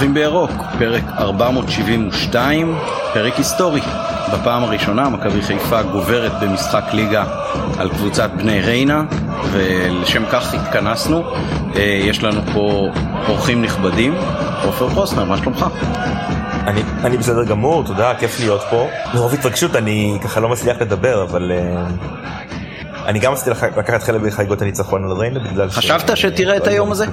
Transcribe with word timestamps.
צופים 0.00 0.14
בירוק, 0.14 0.50
פרק 0.78 1.04
472, 1.18 2.78
פרק 3.14 3.34
היסטורי. 3.36 3.80
בפעם 4.32 4.64
הראשונה 4.64 5.08
מכבי 5.08 5.42
חיפה 5.42 5.82
גוברת 5.82 6.32
במשחק 6.40 6.84
ליגה 6.92 7.24
על 7.78 7.88
קבוצת 7.88 8.30
בני 8.36 8.60
ריינה, 8.60 9.04
ולשם 9.52 10.22
כך 10.32 10.54
התכנסנו. 10.54 11.22
אה, 11.76 12.00
יש 12.04 12.24
לנו 12.24 12.40
פה 12.52 12.88
אורחים 13.28 13.62
נכבדים. 13.62 14.14
עופר 14.64 14.88
פרוסנר, 14.88 15.24
מה 15.24 15.38
שלומך? 15.38 15.66
אני, 16.66 16.82
אני 17.04 17.16
בסדר 17.16 17.44
גמור, 17.44 17.84
תודה, 17.84 18.14
כיף 18.14 18.40
להיות 18.40 18.60
פה. 18.70 18.88
מרוב 19.14 19.34
התרגשות 19.34 19.76
אני 19.76 20.18
ככה 20.24 20.40
לא 20.40 20.48
מצליח 20.48 20.80
לדבר, 20.80 21.22
אבל 21.22 21.52
uh, 21.52 23.06
אני 23.06 23.18
גם 23.18 23.32
רציתי 23.32 23.50
לקחת 23.76 24.02
חלק 24.02 24.20
בחגיגות 24.20 24.62
הניצחון 24.62 25.04
על 25.04 25.12
ריינה 25.12 25.40
בגלל 25.40 25.70
ש... 25.70 25.74
חשבת 25.74 26.16
שתראה 26.16 26.56
את 26.56 26.66
היום 26.66 26.92
הזה? 26.92 27.06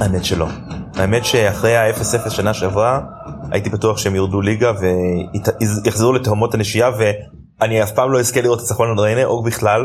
האמת 0.00 0.24
שלא. 0.24 0.46
האמת 0.94 1.24
שאחרי 1.24 1.76
ה-0-0 1.76 2.30
שנה 2.30 2.54
שעברה 2.54 3.00
הייתי 3.50 3.70
בטוח 3.70 3.98
שהם 3.98 4.14
ירדו 4.14 4.40
ליגה 4.40 4.72
ויחזרו 5.84 6.12
לתהומות 6.12 6.54
הנשייה 6.54 6.90
ואני 6.98 7.82
אף 7.82 7.92
פעם 7.92 8.12
לא 8.12 8.20
אזכה 8.20 8.40
לראות 8.40 8.58
ניצחון 8.58 8.90
על 8.90 8.98
ריינה 8.98 9.24
או 9.24 9.42
בכלל. 9.42 9.80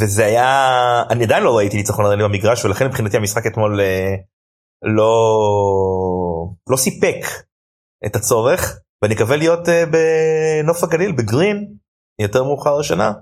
וזה 0.00 0.24
היה 0.24 1.02
אני 1.10 1.24
עדיין 1.24 1.42
לא 1.42 1.56
ראיתי 1.56 1.76
ניצחון 1.76 2.04
על 2.04 2.10
ריינה 2.10 2.28
במגרש 2.28 2.64
ולכן 2.64 2.86
מבחינתי 2.86 3.16
המשחק 3.16 3.46
אתמול 3.46 3.80
אה, 3.80 4.14
לא 4.96 5.40
לא 6.70 6.76
סיפק 6.76 7.26
את 8.06 8.16
הצורך 8.16 8.78
ואני 9.02 9.14
מקווה 9.14 9.36
להיות 9.36 9.68
אה, 9.68 9.84
בנוף 9.86 10.84
הגליל 10.84 11.12
בגרין 11.12 11.66
יותר 12.20 12.44
מאוחר 12.44 12.78
השנה 12.78 13.12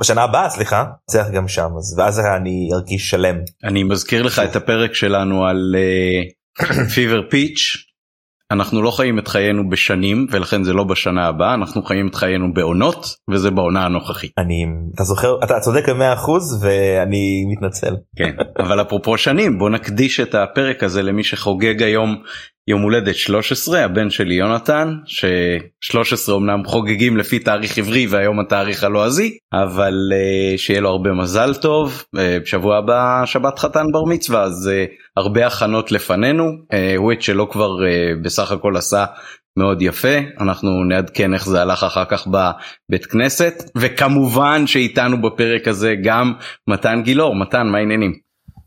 בשנה 0.00 0.22
הבאה 0.22 0.50
סליחה 0.50 0.84
צריך 1.10 1.28
גם 1.28 1.48
שם 1.48 1.70
אז 1.78 1.98
ואז 1.98 2.20
אני 2.20 2.70
ארגיש 2.72 3.10
שלם. 3.10 3.36
אני 3.64 3.82
מזכיר 3.82 4.22
לך 4.22 4.38
את 4.38 4.56
הפרק 4.56 4.94
שלנו 4.94 5.44
על 5.44 5.74
פיבר 6.94 7.20
פיץ' 7.30 7.92
אנחנו 8.52 8.82
לא 8.82 8.90
חיים 8.90 9.18
את 9.18 9.28
חיינו 9.28 9.68
בשנים 9.68 10.26
ולכן 10.30 10.64
זה 10.64 10.72
לא 10.72 10.84
בשנה 10.84 11.26
הבאה 11.26 11.54
אנחנו 11.54 11.82
חיים 11.82 12.08
את 12.08 12.14
חיינו 12.14 12.52
בעונות 12.54 13.06
וזה 13.30 13.50
בעונה 13.50 13.84
הנוכחית. 13.84 14.32
אני 14.38 14.66
אתה 14.94 15.04
זוכר 15.04 15.36
אתה 15.44 15.60
צודק 15.60 15.88
במאה 15.88 16.12
אחוז 16.12 16.64
ואני 16.64 17.44
מתנצל. 17.52 17.94
כן 18.16 18.34
אבל 18.58 18.82
אפרופו 18.82 19.18
שנים 19.18 19.58
בוא 19.58 19.70
נקדיש 19.70 20.20
את 20.20 20.34
הפרק 20.34 20.82
הזה 20.82 21.02
למי 21.02 21.24
שחוגג 21.24 21.82
היום 21.82 22.22
יום 22.68 22.82
הולדת 22.82 23.16
13 23.16 23.84
הבן 23.84 24.10
שלי 24.10 24.34
יונתן 24.34 24.94
ש13 25.06 26.32
אמנם 26.36 26.64
חוגגים 26.66 27.16
לפי 27.16 27.38
תאריך 27.38 27.78
עברי 27.78 28.06
והיום 28.06 28.40
התאריך 28.40 28.84
הלועזי 28.84 29.38
אבל 29.52 29.94
uh, 30.12 30.58
שיהיה 30.58 30.80
לו 30.80 30.88
הרבה 30.88 31.12
מזל 31.12 31.54
טוב. 31.54 32.04
uh, 32.16 32.18
בשבוע 32.42 32.78
הבא 32.78 33.22
שבת 33.26 33.58
חתן 33.58 33.86
בר 33.92 34.04
מצווה 34.04 34.42
אז 34.42 34.70
uh, 34.72 34.90
הרבה 35.16 35.46
הכנות 35.46 35.92
לפנינו. 35.92 36.44
uh, 36.44 36.76
הוא 36.96 37.12
את 37.12 37.22
שלו 37.22 37.50
כבר 37.50 37.70
uh, 37.70 38.24
בסך 38.24 38.52
הכל 38.52 38.76
עשה 38.76 39.04
מאוד 39.58 39.82
יפה. 39.82 40.18
אנחנו 40.40 40.84
נעדכן 40.84 41.34
איך 41.34 41.46
זה 41.46 41.62
הלך 41.62 41.84
אחר 41.84 42.04
כך 42.04 42.26
בבית 42.26 43.06
כנסת. 43.06 43.54
וכמובן 43.76 44.66
שאיתנו 44.66 45.22
בפרק 45.22 45.68
הזה 45.68 45.94
גם 46.04 46.32
מתן 46.68 47.02
גילאור. 47.04 47.36
מתן 47.36 47.66
מה 47.66 47.78
העניינים. 47.78 48.12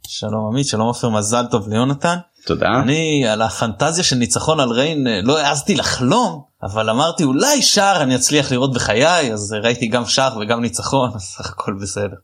שלום 0.07 0.49
עמית 0.51 0.65
שלום 0.65 0.87
עופר 0.87 1.09
מזל 1.09 1.45
טוב 1.51 1.69
ליונתן. 1.69 2.15
תודה. 2.45 2.69
אני 2.83 3.27
על 3.27 3.41
הפנטזיה 3.41 4.03
של 4.03 4.15
ניצחון 4.15 4.59
על 4.59 4.69
ריין 4.69 5.07
אה, 5.07 5.21
לא 5.23 5.39
העזתי 5.39 5.75
לחלום 5.75 6.41
אבל 6.63 6.89
אמרתי 6.89 7.23
אולי 7.23 7.61
שער 7.61 8.03
אני 8.03 8.15
אצליח 8.15 8.51
לראות 8.51 8.73
בחיי 8.73 9.33
אז 9.33 9.55
ראיתי 9.63 9.87
גם 9.87 10.05
שער 10.05 10.37
וגם 10.37 10.61
ניצחון 10.61 11.09
אז 11.15 11.21
סך 11.37 11.49
הכל 11.49 11.73
בסדר. 11.81 12.15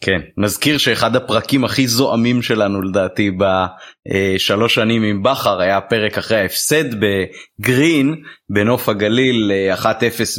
כן 0.00 0.18
נזכיר 0.36 0.78
שאחד 0.78 1.16
הפרקים 1.16 1.64
הכי 1.64 1.88
זועמים 1.88 2.42
שלנו 2.42 2.82
לדעתי 2.82 3.30
בשלוש 3.30 4.74
שנים 4.74 5.02
עם 5.02 5.22
בכר 5.22 5.60
היה 5.60 5.80
פרק 5.80 6.18
אחרי 6.18 6.38
ההפסד 6.40 6.84
בגרין 6.94 8.14
בנוף 8.50 8.88
הגליל 8.88 9.52
1-0 9.74 9.84
אה, 9.84 9.94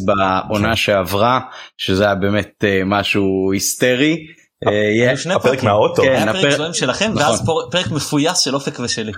בעונה 0.05 0.75
שעברה 0.75 1.39
שזה 1.77 2.05
היה 2.05 2.15
באמת 2.15 2.63
אה, 2.63 2.81
משהו 2.85 3.51
היסטרי 3.53 4.17
אה, 4.67 5.35
הפרק 5.35 5.63
מהאוטו. 5.63 6.01
כן, 6.01 6.27
הפרק 6.27 6.51
זוהם 6.51 6.73
שלכם 6.73 7.11
ואז 7.15 7.41
נכון. 7.41 7.63
פרק 7.71 7.91
מפויס 7.91 8.39
של 8.39 8.55
אופק 8.55 8.79
ושלי. 8.79 9.11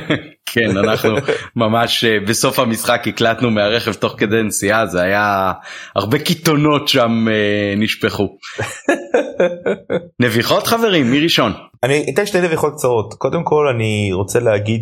כן 0.52 0.76
אנחנו 0.76 1.10
ממש 1.56 2.04
אה, 2.04 2.16
בסוף 2.28 2.58
המשחק 2.58 3.02
הקלטנו 3.06 3.50
מהרכב 3.50 3.92
תוך 3.92 4.14
כדי 4.18 4.42
נסיעה 4.42 4.86
זה 4.86 5.02
היה 5.02 5.52
הרבה 5.96 6.18
קיתונות 6.18 6.88
שם 6.88 7.24
אה, 7.28 7.74
נשפכו. 7.76 8.28
נביחות 10.22 10.66
חברים 10.66 11.10
מי 11.10 11.20
ראשון? 11.20 11.52
אני 11.82 12.06
אתן 12.14 12.26
שתי 12.26 12.40
נביחות 12.40 12.72
קצרות 12.72 13.14
קודם 13.14 13.44
כל 13.44 13.68
אני 13.74 14.10
רוצה 14.12 14.40
להגיד 14.40 14.80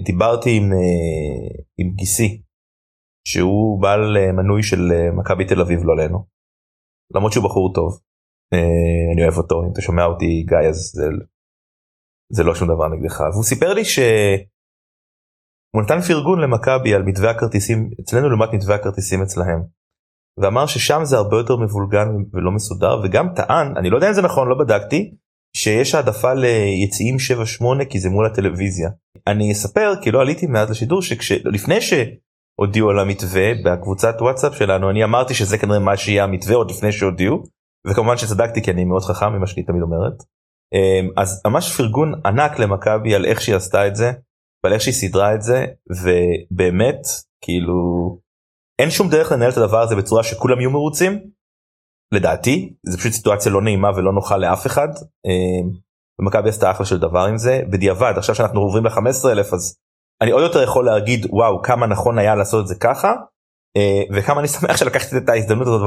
שדיברתי 0.00 0.56
עם, 0.56 0.72
עם 1.78 1.90
גיסי 1.96 2.40
שהוא 3.28 3.82
בעל 3.82 4.16
מנוי 4.32 4.62
של 4.62 4.92
מכבי 5.18 5.44
תל 5.44 5.60
אביב 5.60 5.80
לא 5.84 5.92
עלינו. 5.92 6.37
למרות 7.14 7.32
שהוא 7.32 7.44
בחור 7.44 7.74
טוב. 7.74 8.00
אה, 8.52 9.12
אני 9.14 9.22
אוהב 9.22 9.38
אותו 9.38 9.62
אם 9.64 9.72
אתה 9.72 9.80
שומע 9.80 10.04
אותי 10.04 10.44
גיא 10.48 10.68
אז 10.68 10.92
זה, 10.94 11.04
זה 12.32 12.44
לא 12.44 12.54
שום 12.54 12.68
דבר 12.68 12.88
נגדך 12.88 13.20
והוא 13.20 13.44
סיפר 13.44 13.74
לי 13.74 13.84
שהוא 13.84 15.82
נתן 15.82 16.00
פרגון 16.00 16.40
למכבי 16.40 16.94
על 16.94 17.02
מתווה 17.02 17.30
הכרטיסים 17.30 17.90
אצלנו 18.00 18.28
לעומת 18.28 18.48
מתווה 18.52 18.74
הכרטיסים 18.74 19.22
אצלהם. 19.22 19.62
ואמר 20.40 20.66
ששם 20.66 21.00
זה 21.04 21.16
הרבה 21.16 21.36
יותר 21.36 21.56
מבולגן 21.56 22.08
ולא 22.32 22.50
מסודר 22.50 23.00
וגם 23.04 23.28
טען 23.36 23.76
אני 23.76 23.90
לא 23.90 23.96
יודע 23.96 24.08
אם 24.08 24.14
זה 24.14 24.22
נכון 24.22 24.48
לא 24.48 24.58
בדקתי 24.58 25.14
שיש 25.56 25.94
העדפה 25.94 26.34
ליציאים 26.34 27.16
7-8 27.80 27.84
כי 27.90 28.00
זה 28.00 28.10
מול 28.10 28.26
הטלוויזיה. 28.26 28.90
אני 29.26 29.52
אספר 29.52 29.92
כי 30.02 30.10
לא 30.10 30.20
עליתי 30.20 30.46
מאז 30.46 30.70
לשידור 30.70 31.02
שלפני 31.02 31.80
ש... 31.80 31.92
הודיעו 32.60 32.90
על 32.90 32.98
המתווה 32.98 33.50
בקבוצת 33.64 34.14
וואטסאפ 34.20 34.54
שלנו 34.54 34.90
אני 34.90 35.04
אמרתי 35.04 35.34
שזה 35.34 35.58
כנראה 35.58 35.78
מה 35.78 35.96
שיהיה 35.96 36.24
המתווה 36.24 36.56
עוד 36.56 36.70
לפני 36.70 36.92
שהודיעו 36.92 37.42
וכמובן 37.86 38.16
שצדקתי 38.16 38.62
כי 38.62 38.70
אני 38.70 38.84
מאוד 38.84 39.02
חכם 39.02 39.32
ממה 39.32 39.46
שאני 39.46 39.62
תמיד 39.62 39.82
אומרת. 39.82 40.22
אמ, 40.74 41.10
אז 41.16 41.42
ממש 41.46 41.76
פרגון 41.76 42.12
ענק 42.26 42.58
למכבי 42.58 43.14
על 43.14 43.24
איך 43.24 43.40
שהיא 43.40 43.56
עשתה 43.56 43.86
את 43.86 43.96
זה 43.96 44.12
ועל 44.64 44.72
איך 44.72 44.82
שהיא 44.82 44.94
סידרה 44.94 45.34
את 45.34 45.42
זה 45.42 45.66
ובאמת 45.90 47.00
כאילו 47.44 48.18
אין 48.78 48.90
שום 48.90 49.10
דרך 49.10 49.32
לנהל 49.32 49.50
את 49.50 49.56
הדבר 49.56 49.80
הזה 49.80 49.96
בצורה 49.96 50.22
שכולם 50.22 50.60
יהיו 50.60 50.70
מרוצים. 50.70 51.18
לדעתי 52.14 52.74
זה 52.86 52.98
פשוט 52.98 53.12
סיטואציה 53.12 53.52
לא 53.52 53.62
נעימה 53.62 53.90
ולא 53.96 54.12
נוחה 54.12 54.36
לאף 54.36 54.66
אחד. 54.66 54.88
אמ, 55.26 55.70
ומכבי 56.20 56.48
עשתה 56.48 56.70
אחלה 56.70 56.86
של 56.86 56.98
דבר 56.98 57.24
עם 57.24 57.38
זה 57.38 57.62
בדיעבד 57.70 58.12
עכשיו 58.16 58.34
שאנחנו 58.34 58.60
עוברים 58.60 58.84
ל-15 58.86 59.28
אלף 59.30 59.52
אז 59.52 59.78
אני 60.20 60.30
עוד 60.30 60.42
יותר 60.42 60.62
יכול 60.62 60.86
להגיד 60.86 61.26
וואו 61.30 61.62
כמה 61.62 61.86
נכון 61.86 62.18
היה 62.18 62.34
לעשות 62.34 62.62
את 62.62 62.68
זה 62.68 62.74
ככה 62.74 63.14
אה, 63.76 64.02
וכמה 64.14 64.40
אני 64.40 64.48
שמח 64.58 64.76
שלקחתי 64.76 65.16
את 65.16 65.28
ההזדמנות 65.28 65.66
הזאת 65.66 65.82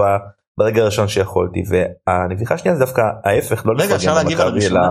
ברגע 0.57 0.81
הראשון 0.81 1.07
שיכולתי 1.07 1.63
והנביכה 1.69 2.55
השנייה 2.55 2.75
זה 2.77 2.85
דווקא 2.85 3.01
ההפך 3.23 3.65
לא 3.65 3.83
רגע 3.83 3.95
אפשר 3.95 4.13
להגיב 4.13 4.41
על 4.41 4.47
הראשונה. 4.47 4.89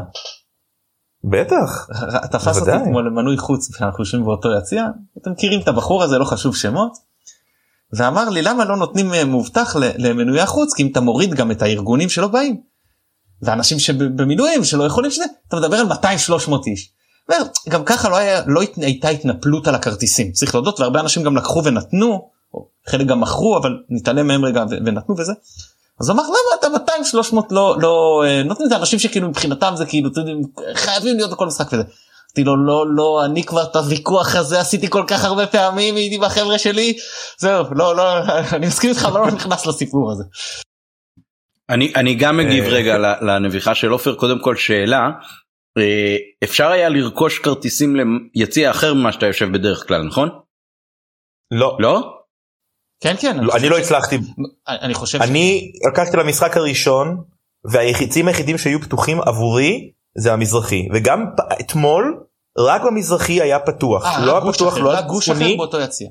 בטח. 1.25 1.89
תפס 2.31 2.61
אותי 2.61 2.71
כמו 2.85 3.03
למנוי 3.03 3.39
חוץ 3.39 3.75
כשאנחנו 3.75 4.03
יושבים 4.05 4.25
באותו 4.25 4.49
יציע 4.59 4.87
אתם 5.23 5.31
מכירים 5.31 5.61
את 5.61 5.69
הבחור 5.69 6.03
הזה 6.03 6.19
לא 6.19 6.25
חשוב 6.25 6.57
שמות. 6.57 6.93
ואמר 7.93 8.29
לי 8.29 8.43
למה 8.43 8.65
לא 8.65 8.77
נותנים 8.77 9.15
אה, 9.15 9.25
מובטח 9.25 9.77
למנויי 9.77 10.41
החוץ 10.41 10.75
כי 10.75 10.83
אם 10.83 10.89
אתה 10.93 11.01
מוריד 11.01 11.35
גם 11.35 11.51
את 11.51 11.63
הארגונים 11.63 12.09
שלא 12.09 12.29
באים. 12.29 12.61
ואנשים 13.43 13.79
שבמילואים 13.79 14.65
שלא 14.65 14.85
יכולים 14.85 15.11
שזה 15.11 15.25
אתה 15.49 15.57
מדבר 15.57 15.77
על 15.77 15.87
200-300 15.93 15.97
איש. 16.67 16.93
גם 17.69 17.85
ככה 17.85 18.09
לא, 18.09 18.17
היה, 18.17 18.43
לא 18.47 18.61
הייתה 18.77 19.09
התנפלות 19.09 19.69
על 19.69 19.75
הכרטיסים 19.75 20.33
צריך 20.33 20.55
להודות 20.55 20.81
והרבה 20.81 21.01
אנשים 21.01 21.23
גם 21.23 21.37
לקחו 21.37 21.65
ונתנו 21.65 22.31
חלק 22.89 23.07
גם 23.07 23.21
מכרו 23.21 23.59
אבל 23.59 23.77
נתעלם 23.89 24.27
מהם 24.27 24.45
רגע 24.45 24.65
ונתנו 24.71 25.15
וזה. 25.19 25.33
אז 26.01 26.09
הוא 26.09 26.15
אמר 26.15 26.23
למה 26.23 26.59
אתה 26.61 26.69
200 26.69 27.05
300 27.05 27.53
לא 27.53 27.77
לא 27.81 28.23
אה, 28.27 28.43
נותנים 28.43 28.69
את 28.69 28.73
האנשים 28.73 28.99
שכאילו 28.99 29.29
מבחינתם 29.29 29.73
זה 29.77 29.87
כאילו 29.87 30.11
חייבים 30.75 31.17
להיות 31.17 31.31
בכל 31.31 31.47
משחק 31.47 31.67
וזה. 31.73 31.83
אמרתי 32.31 32.45
לו 32.45 32.67
לא 32.67 32.85
לא 32.97 33.25
אני 33.25 33.45
כבר 33.45 33.63
את 33.63 33.77
הוויכוח 33.77 34.37
הזה 34.37 34.61
עשיתי 34.61 34.91
כל 34.91 35.05
כך 35.07 35.25
הרבה 35.25 35.47
פעמים 35.47 35.97
הייתי 35.97 36.19
בחבר'ה 36.19 36.59
שלי 36.59 36.97
זהו 37.39 37.65
לא 37.75 37.97
לא 37.97 38.03
אני 38.57 38.67
מסכים 38.67 38.91
איתך 38.91 39.09
לא 39.15 39.31
נכנס 39.31 39.67
לסיפור 39.67 40.13
הזה. 40.13 40.25
אני 41.69 41.93
אני 41.97 42.15
גם 42.15 42.37
מגיב 42.37 42.65
אה, 42.65 42.71
רגע 42.71 42.99
לנביכה 43.21 43.75
של 43.75 43.91
עופר 43.91 44.15
קודם 44.15 44.39
כל 44.39 44.57
שאלה 44.57 45.11
אפשר 46.45 46.69
היה 46.69 46.89
לרכוש 46.89 47.39
כרטיסים 47.39 47.97
ליציע 48.35 48.71
אחר 48.71 48.95
ממה 48.95 49.13
שאתה 49.13 49.27
יושב 49.27 49.53
בדרך 49.53 49.89
כלל 49.89 50.03
נכון? 50.03 50.29
לא. 51.51 51.77
לא? 51.81 52.21
כן 53.01 53.15
כן. 53.21 53.45
לא, 53.45 53.57
אני 53.57 53.69
לא 53.69 53.79
הצלחתי. 53.79 54.19
אני 54.69 54.95
חושב. 54.95 55.23
אני 55.23 55.73
לקחתי 55.93 56.17
למשחק 56.17 56.57
הראשון 56.57 57.25
והיחיצים 57.65 58.29
היחידים 58.29 58.59
שהיו 58.59 58.81
פתוחים 58.81 59.21
עבורי 59.21 59.91
זה 60.19 60.33
המזרחי 60.33 60.89
וגם 60.95 61.25
אתמול 61.61 62.25
רק 62.59 62.83
במזרחי 62.83 63.41
היה 63.41 63.59
פתוח. 63.59 64.07
אה, 64.07 64.27
לא 64.27 64.43
היה 64.43 64.53
פתוח 64.53 64.79
לא 64.79 64.93
היה 64.93 65.03
גוש 65.03 65.29
אחר 65.29 65.57
באותו 65.57 65.81
יציע. 65.81 66.09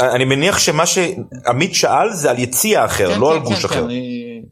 אני 0.00 0.24
מניח 0.24 0.58
שמה 0.58 0.84
שעמית 0.86 1.74
שאל 1.74 2.12
זה 2.12 2.30
על 2.30 2.38
יציע 2.38 2.84
אחר 2.84 3.14
כן, 3.14 3.20
לא 3.20 3.26
כן, 3.26 3.32
על 3.32 3.38
גוש 3.38 3.58
כן, 3.58 3.68
אחר. 3.68 3.80
כן, 3.80 3.84
אני... 3.84 4.42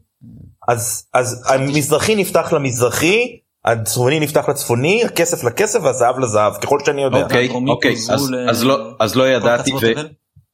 אז 0.67 1.07
אז 1.13 1.45
המזרחי 1.49 2.15
נפתח 2.15 2.53
למזרחי 2.53 3.39
הצפוני 3.71 4.19
נפתח 4.19 4.49
לצפוני 4.49 5.03
הכסף 5.03 5.43
לכסף 5.43 5.79
והזהב 5.83 6.19
לזהב 6.19 6.53
ככל 6.53 6.79
שאני 6.85 7.03
יודע. 7.03 7.23
אוקיי 7.23 7.49
אוקיי 7.67 7.91
אז, 7.91 8.33
אז 8.49 8.63
לא 8.63 8.89
אז 8.99 9.15
לא 9.15 9.29
ידעתי. 9.29 9.71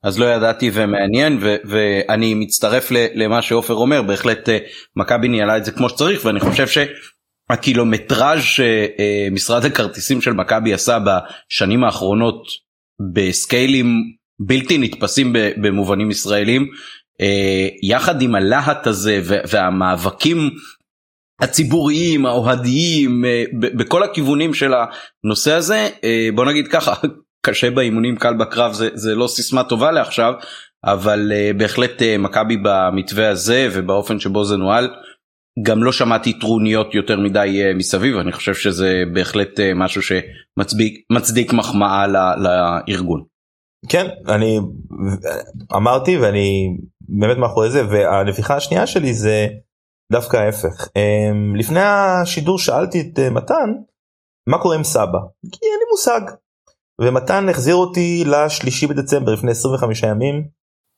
אז 0.03 0.19
לא 0.19 0.25
ידעתי 0.25 0.71
ומעניין 0.73 1.37
ו, 1.41 1.55
ואני 1.65 2.33
מצטרף 2.33 2.91
למה 2.91 3.41
שעופר 3.41 3.73
אומר 3.73 4.01
בהחלט 4.01 4.49
אה, 4.49 4.57
מכבי 4.95 5.27
ניהלה 5.27 5.57
את 5.57 5.65
זה 5.65 5.71
כמו 5.71 5.89
שצריך 5.89 6.25
ואני 6.25 6.39
חושב 6.39 6.85
שהקילומטראז' 7.51 8.39
שמשרד 8.43 9.65
הכרטיסים 9.65 10.21
של 10.21 10.33
מכבי 10.33 10.73
עשה 10.73 10.97
בשנים 10.99 11.83
האחרונות 11.83 12.43
בסקיילים 13.13 13.95
בלתי 14.39 14.77
נתפסים 14.77 15.33
במובנים 15.61 16.11
ישראלים 16.11 16.67
אה, 17.21 17.67
יחד 17.83 18.21
עם 18.21 18.35
הלהט 18.35 18.87
הזה 18.87 19.21
והמאבקים 19.23 20.49
הציבוריים 21.41 22.25
האוהדיים 22.25 23.25
אה, 23.25 23.43
בכל 23.53 24.03
הכיוונים 24.03 24.53
של 24.53 24.73
הנושא 24.73 25.53
הזה 25.53 25.89
אה, 26.03 26.29
בוא 26.35 26.45
נגיד 26.45 26.67
ככה 26.67 26.93
קשה 27.45 27.71
באימונים 27.71 28.15
קל 28.15 28.33
בקרב 28.33 28.73
זה, 28.73 28.89
זה 28.93 29.15
לא 29.15 29.27
סיסמה 29.27 29.63
טובה 29.63 29.91
לעכשיו 29.91 30.33
אבל 30.85 31.31
בהחלט 31.57 32.01
מכבי 32.19 32.57
במתווה 32.63 33.29
הזה 33.29 33.67
ובאופן 33.73 34.19
שבו 34.19 34.45
זה 34.45 34.57
נוהל 34.57 34.89
גם 35.63 35.83
לא 35.83 35.91
שמעתי 35.91 36.39
טרוניות 36.39 36.95
יותר 36.95 37.19
מדי 37.19 37.63
מסביב 37.75 38.17
אני 38.17 38.31
חושב 38.31 38.53
שזה 38.53 39.03
בהחלט 39.13 39.59
משהו 39.75 40.01
שמצדיק 40.01 41.53
מחמאה 41.53 42.07
לארגון. 42.37 43.23
כן 43.89 44.07
אני 44.27 44.59
אמרתי 45.75 46.17
ואני 46.17 46.77
באמת 47.09 47.37
מאחורי 47.37 47.69
זה 47.69 47.87
והנביכה 47.89 48.55
השנייה 48.55 48.87
שלי 48.87 49.13
זה 49.13 49.47
דווקא 50.11 50.37
ההפך 50.37 50.87
אמ, 50.95 51.55
לפני 51.55 51.79
השידור 51.79 52.59
שאלתי 52.59 53.01
את 53.01 53.19
אה, 53.19 53.29
מתן 53.29 53.69
מה 54.47 54.57
קורה 54.61 54.75
עם 54.75 54.83
סבא 54.83 55.19
כי 55.51 55.59
אין 55.63 55.79
לי 55.79 55.85
מושג 55.91 56.21
ומתן 57.01 57.49
החזיר 57.49 57.75
אותי 57.75 58.23
לשלישי 58.25 58.87
בדצמבר 58.87 59.33
לפני 59.33 59.51
25 59.51 60.03
ימים 60.03 60.47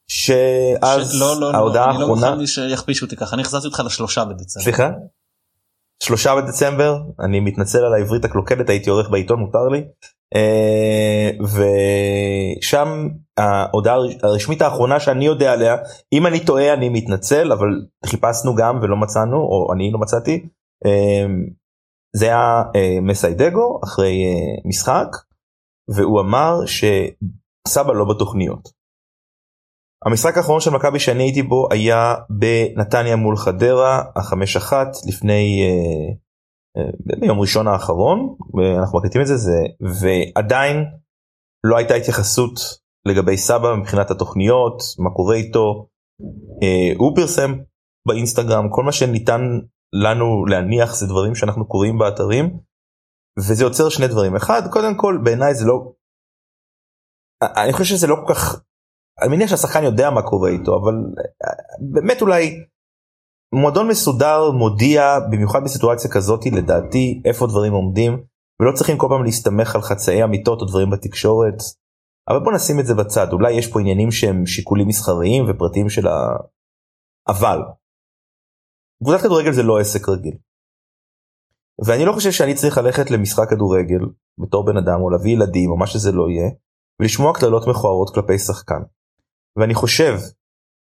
שאז 0.08 1.12
ש... 1.12 1.20
לא, 1.20 1.40
לא, 1.40 1.52
לא 1.52 1.58
ההודעה 1.58 1.86
לא, 1.86 1.92
האחרונה. 1.92 2.28
אני 2.28 2.32
לא 2.32 2.42
מוכן 2.42 2.48
שיכפישו 2.48 3.06
אותי 3.06 3.16
ככה 3.16 3.36
אני 3.36 3.42
החזרתי 3.42 3.68
אותך 3.68 3.82
לשלושה 3.86 4.26
בדצמבר. 4.26 4.64
סליחה? 4.64 4.90
שלושה 6.04 6.36
בדצמבר 6.36 7.02
אני 7.26 7.40
מתנצל 7.40 7.86
על 7.86 7.94
העברית 7.94 8.26
הקלוקלת 8.26 8.70
הייתי 8.70 8.90
עורך 8.90 9.10
בעיתון 9.10 9.40
מותר 9.40 9.68
לי 9.72 9.84
ושם 11.42 13.08
ההודעה 13.38 13.96
הרשמית 14.24 14.62
האחרונה 14.62 15.00
שאני 15.00 15.26
יודע 15.26 15.54
עליה 15.54 15.78
אם 16.14 16.28
אני 16.28 16.46
טועה 16.46 16.74
אני 16.74 16.90
מתנצל 16.90 17.52
אבל 17.52 17.68
חיפשנו 18.06 18.56
גם 18.56 18.80
ולא 18.82 18.98
מצאנו 18.98 19.38
או 19.38 19.74
אני 19.74 19.92
לא 19.92 20.00
מצאתי 20.00 20.48
אה, 20.86 21.26
זה 22.16 22.26
היה 22.26 22.64
אה, 22.76 22.98
מסיידגו 23.02 23.80
אחרי 23.84 24.24
משחק 24.66 25.08
והוא 25.88 26.22
אמר 26.22 26.60
שסבא 26.66 27.94
לא 27.94 28.06
בתוכניות. 28.06 28.70
המשחק 30.06 30.38
האחרון 30.38 30.60
של 30.60 30.72
מכבי 30.72 31.00
שאני 31.00 31.24
הייתי 31.24 31.42
בו 31.42 31.68
היה 31.72 32.16
בנתניה 32.30 33.16
מול 33.16 33.38
חדרה 33.38 34.04
החמש 34.16 34.56
אחת 34.56 34.88
לפני 35.08 35.62
ביום 37.20 37.40
ראשון 37.40 37.68
האחרון 37.68 38.36
אנחנו 38.80 39.00
מקליטים 39.00 39.22
את 39.22 39.28
זה 39.28 39.38
זה 39.38 39.60
ועדיין 40.02 40.86
לא 41.64 41.78
הייתה 41.78 41.94
התייחסות 41.94 42.60
לגבי 43.08 43.38
סבא 43.38 43.76
מבחינת 43.76 44.12
התוכניות 44.12 44.84
מה 45.00 45.10
קורה 45.16 45.36
איתו. 45.36 45.88
אה, 46.64 46.94
הוא 46.98 47.16
פרסם 47.16 47.52
באינסטגרם 48.08 48.70
כל 48.70 48.84
מה 48.84 48.92
שניתן 48.92 49.42
לנו 49.94 50.46
להניח 50.46 50.96
זה 50.96 51.08
דברים 51.08 51.36
שאנחנו 51.36 51.68
קוראים 51.68 51.98
באתרים 51.98 52.60
וזה 53.40 53.64
יוצר 53.64 53.90
שני 53.90 54.08
דברים. 54.08 54.36
אחד 54.36 54.62
קודם 54.72 54.98
כל 54.98 55.20
בעיניי 55.24 55.56
זה 55.56 55.66
לא 55.66 55.92
אני 57.44 57.74
חושב 57.74 57.96
שזה 57.96 58.08
לא 58.08 58.16
כל 58.16 58.34
כך 58.34 58.62
אני 59.22 59.36
מניח 59.36 59.50
שהשחקן 59.50 59.84
יודע 59.84 60.10
מה 60.10 60.22
קורה 60.22 60.50
איתו 60.50 60.72
אבל 60.76 60.94
אה, 60.94 61.50
באמת 61.94 62.22
אולי 62.22 62.64
מועדון 63.54 63.88
מסודר 63.88 64.52
מודיע 64.52 65.20
במיוחד 65.32 65.64
בסיטואציה 65.64 66.12
כזאת 66.12 66.46
לדעתי 66.46 67.22
איפה 67.26 67.48
דברים 67.48 67.74
עומדים 67.74 68.24
ולא 68.62 68.72
צריכים 68.76 68.98
כל 68.98 69.08
פעם 69.10 69.24
להסתמך 69.24 69.76
על 69.76 69.82
חצאי 69.82 70.24
אמיתות 70.24 70.62
או 70.62 70.66
דברים 70.66 70.90
בתקשורת. 70.90 71.58
אבל 72.30 72.40
בוא 72.40 72.54
נשים 72.54 72.80
את 72.80 72.86
זה 72.86 72.94
בצד 72.94 73.28
אולי 73.34 73.54
יש 73.54 73.68
פה 73.74 73.80
עניינים 73.80 74.12
שהם 74.12 74.46
שיקולים 74.46 74.88
מסחריים 74.88 75.46
ופרטים 75.48 75.90
של 75.90 76.08
ה... 76.08 76.38
אבל. 77.28 77.60
קבוצת 79.04 79.22
כדורגל 79.24 79.52
זה 79.54 79.64
לא 79.64 79.80
עסק 79.80 80.10
רגיל. 80.10 80.38
ואני 81.86 82.06
לא 82.06 82.14
חושב 82.14 82.32
שאני 82.32 82.56
צריך 82.56 82.78
ללכת 82.78 83.12
למשחק 83.12 83.50
כדורגל 83.50 84.06
בתור 84.38 84.66
בן 84.66 84.78
אדם 84.78 85.02
או 85.02 85.10
להביא 85.10 85.34
ילדים 85.34 85.72
או 85.72 85.78
מה 85.78 85.88
שזה 85.88 86.12
לא 86.12 86.30
יהיה 86.30 86.50
ולשמוע 87.00 87.34
קללות 87.34 87.68
מכוערות 87.68 88.14
כלפי 88.14 88.40
שחקן. 88.40 88.82
ואני 89.60 89.74
חושב 89.74 90.14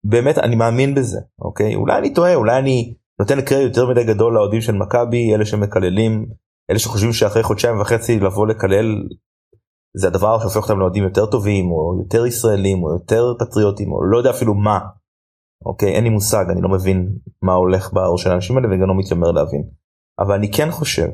באמת 0.04 0.38
אני 0.38 0.56
מאמין 0.56 0.94
בזה 0.94 1.18
אוקיי 1.40 1.74
אולי 1.74 1.98
אני 1.98 2.14
טועה 2.14 2.34
אולי 2.34 2.58
אני 2.58 2.94
נותן 3.20 3.40
קרדיט 3.40 3.66
יותר 3.66 3.90
מדי 3.90 4.04
גדול 4.04 4.34
לאוהדים 4.34 4.60
של 4.60 4.72
מכבי 4.72 5.34
אלה 5.34 5.44
שמקללים 5.44 6.26
אלה 6.70 6.78
שחושבים 6.78 7.12
שאחרי 7.12 7.42
חודשיים 7.42 7.80
וחצי 7.80 8.20
לבוא 8.20 8.46
לקלל 8.46 8.86
זה 9.96 10.06
הדבר 10.06 10.38
שהופך 10.38 10.56
אותם 10.56 10.78
לאוהדים 10.78 11.04
יותר 11.04 11.26
טובים 11.26 11.70
או 11.70 11.94
יותר 12.02 12.26
ישראלים 12.26 12.82
או 12.82 12.92
יותר 12.92 13.34
פטריוטים 13.38 13.92
או 13.92 14.04
לא 14.04 14.18
יודע 14.18 14.30
אפילו 14.30 14.54
מה. 14.54 14.78
אוקיי 15.66 15.92
אין 15.92 16.04
לי 16.04 16.10
מושג 16.10 16.44
אני 16.50 16.60
לא 16.62 16.68
מבין 16.68 17.08
מה 17.42 17.52
הולך 17.52 17.92
בראש 17.92 18.22
של 18.22 18.30
האנשים 18.30 18.56
האלה 18.56 18.68
וגם 18.68 18.88
לא 18.88 18.94
מתיימר 18.98 19.30
להבין. 19.30 19.62
אבל 20.18 20.34
אני 20.34 20.52
כן 20.52 20.70
חושב 20.70 21.08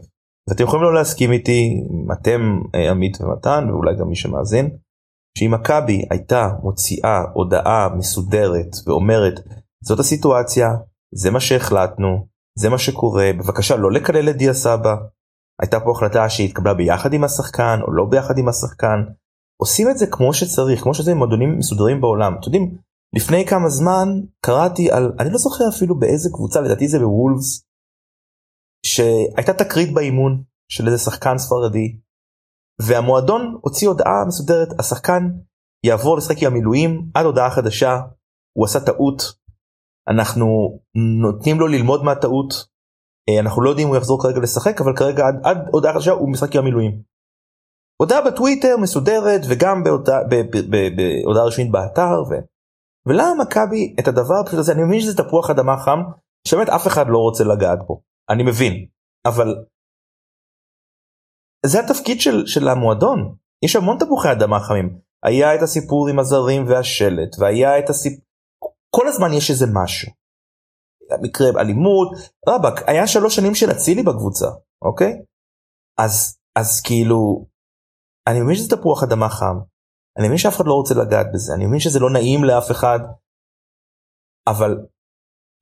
ואתם 0.48 0.64
יכולים 0.64 0.82
לא 0.82 0.94
להסכים 0.94 1.32
איתי 1.32 1.82
אתם 2.12 2.40
אה, 2.74 2.90
עמית 2.90 3.20
ומתן 3.20 3.70
ואולי 3.70 3.96
גם 3.96 4.08
מי 4.08 4.16
שמאזין 4.16 4.70
שאם 5.38 5.54
מכבי 5.54 6.04
הייתה 6.10 6.48
מוציאה 6.62 7.22
הודעה 7.34 7.88
מסודרת 7.96 8.76
ואומרת 8.86 9.40
זאת 9.84 9.98
הסיטואציה 9.98 10.68
זה 11.14 11.30
מה 11.30 11.40
שהחלטנו 11.40 12.26
זה 12.58 12.68
מה 12.68 12.78
שקורה 12.78 13.30
בבקשה 13.38 13.76
לא 13.76 13.92
לקלל 13.92 14.30
את 14.30 14.36
דיה 14.36 14.54
סבא. 14.54 14.96
הייתה 15.62 15.80
פה 15.80 15.90
החלטה 15.90 16.28
שהתקבלה 16.28 16.74
ביחד 16.74 17.12
עם 17.12 17.24
השחקן 17.24 17.78
או 17.86 17.92
לא 17.92 18.04
ביחד 18.10 18.38
עם 18.38 18.48
השחקן. 18.48 18.98
עושים 19.60 19.90
את 19.90 19.98
זה 19.98 20.06
כמו 20.06 20.34
שצריך 20.34 20.82
כמו 20.82 20.94
שזה 20.94 21.14
מועדונים 21.14 21.58
מסודרים 21.58 22.00
בעולם. 22.00 22.32
אתם 22.32 22.44
יודעים 22.46 22.76
לפני 23.16 23.46
כמה 23.46 23.68
זמן 23.68 24.08
קראתי 24.40 24.90
על 24.90 25.12
אני 25.18 25.30
לא 25.30 25.38
זוכר 25.38 25.64
אפילו 25.76 25.98
באיזה 25.98 26.28
קבוצה 26.32 26.60
לדעתי 26.60 26.88
זה 26.88 26.98
בוולפס 26.98 27.64
שהייתה 28.86 29.52
תקרית 29.52 29.94
באימון 29.94 30.42
של 30.68 30.86
איזה 30.86 30.98
שחקן 30.98 31.38
ספרדי 31.38 31.96
והמועדון 32.86 33.58
הוציא 33.60 33.88
הודעה 33.88 34.24
מסודרת 34.28 34.68
השחקן 34.78 35.22
יעבור 35.86 36.16
לשחק 36.16 36.42
עם 36.42 36.46
המילואים 36.46 37.10
עד 37.14 37.26
הודעה 37.26 37.50
חדשה 37.50 38.00
הוא 38.56 38.64
עשה 38.64 38.80
טעות 38.80 39.22
אנחנו 40.08 40.78
נותנים 41.22 41.60
לו 41.60 41.66
ללמוד 41.66 42.04
מהטעות 42.04 42.70
אה, 43.28 43.40
אנחנו 43.40 43.62
לא 43.62 43.70
יודעים 43.70 43.86
אם 43.86 43.92
הוא 43.92 43.98
יחזור 43.98 44.22
כרגע 44.22 44.40
לשחק 44.40 44.80
אבל 44.80 44.96
כרגע 44.96 45.26
עד, 45.26 45.34
עד 45.44 45.58
הודעה 45.72 45.94
חדשה 45.94 46.10
הוא 46.10 46.32
משחק 46.32 46.56
עם 46.56 46.62
המילואים. 46.62 47.02
הודעה 48.02 48.20
בטוויטר 48.30 48.76
מסודרת 48.76 49.40
וגם 49.48 49.82
בהודעה, 49.84 51.46
רשמית 51.46 51.70
באתר 51.70 52.22
ו... 52.30 52.34
ולמה 53.06 53.44
מכבי 53.44 53.96
את 54.00 54.08
הדבר 54.08 54.34
הפשוט 54.40 54.58
הזה 54.58 54.72
אני 54.72 54.82
מבין 54.82 55.00
שזה 55.00 55.16
תפוח 55.16 55.50
אדמה 55.50 55.76
חם 55.76 56.00
שבאמת 56.48 56.68
אף 56.68 56.86
אחד 56.86 57.04
לא 57.08 57.18
רוצה 57.18 57.44
לגעת 57.44 57.78
בו 57.86 58.02
אני 58.30 58.42
מבין 58.42 58.86
אבל 59.26 59.54
זה 61.66 61.80
התפקיד 61.80 62.20
של, 62.20 62.46
של 62.46 62.68
המועדון. 62.68 63.36
יש 63.64 63.76
המון 63.76 63.98
תפוחי 63.98 64.32
אדמה 64.32 64.60
חמים. 64.60 64.98
היה 65.22 65.54
את 65.54 65.62
הסיפור 65.62 66.08
עם 66.08 66.18
הזרים 66.18 66.68
והשלט 66.68 67.36
והיה 67.38 67.78
את 67.78 67.90
הסיפור 67.90 68.24
כל 68.96 69.08
הזמן 69.08 69.32
יש 69.32 69.50
איזה 69.50 69.66
משהו. 69.74 70.12
מקרה 71.22 71.60
אלימות. 71.60 72.08
רבאק 72.48 72.88
היה 72.88 73.06
שלוש 73.06 73.36
שנים 73.36 73.54
של 73.54 73.70
אצילי 73.70 74.02
בקבוצה 74.02 74.46
אוקיי? 74.82 75.12
אז 75.98 76.38
אז 76.56 76.80
כאילו 76.86 77.46
אני 78.28 78.40
מבין 78.40 78.54
שזה 78.54 78.76
תפוח 78.76 79.02
אדמה 79.02 79.28
חם. 79.28 79.56
אני 80.18 80.26
מבין 80.26 80.38
שאף 80.38 80.56
אחד 80.56 80.64
לא 80.66 80.74
רוצה 80.74 80.94
לגעת 80.94 81.26
בזה. 81.34 81.54
אני 81.54 81.66
מבין 81.66 81.80
שזה 81.80 81.98
לא 81.98 82.10
נעים 82.10 82.44
לאף 82.44 82.70
אחד. 82.70 82.98
אבל 84.48 84.72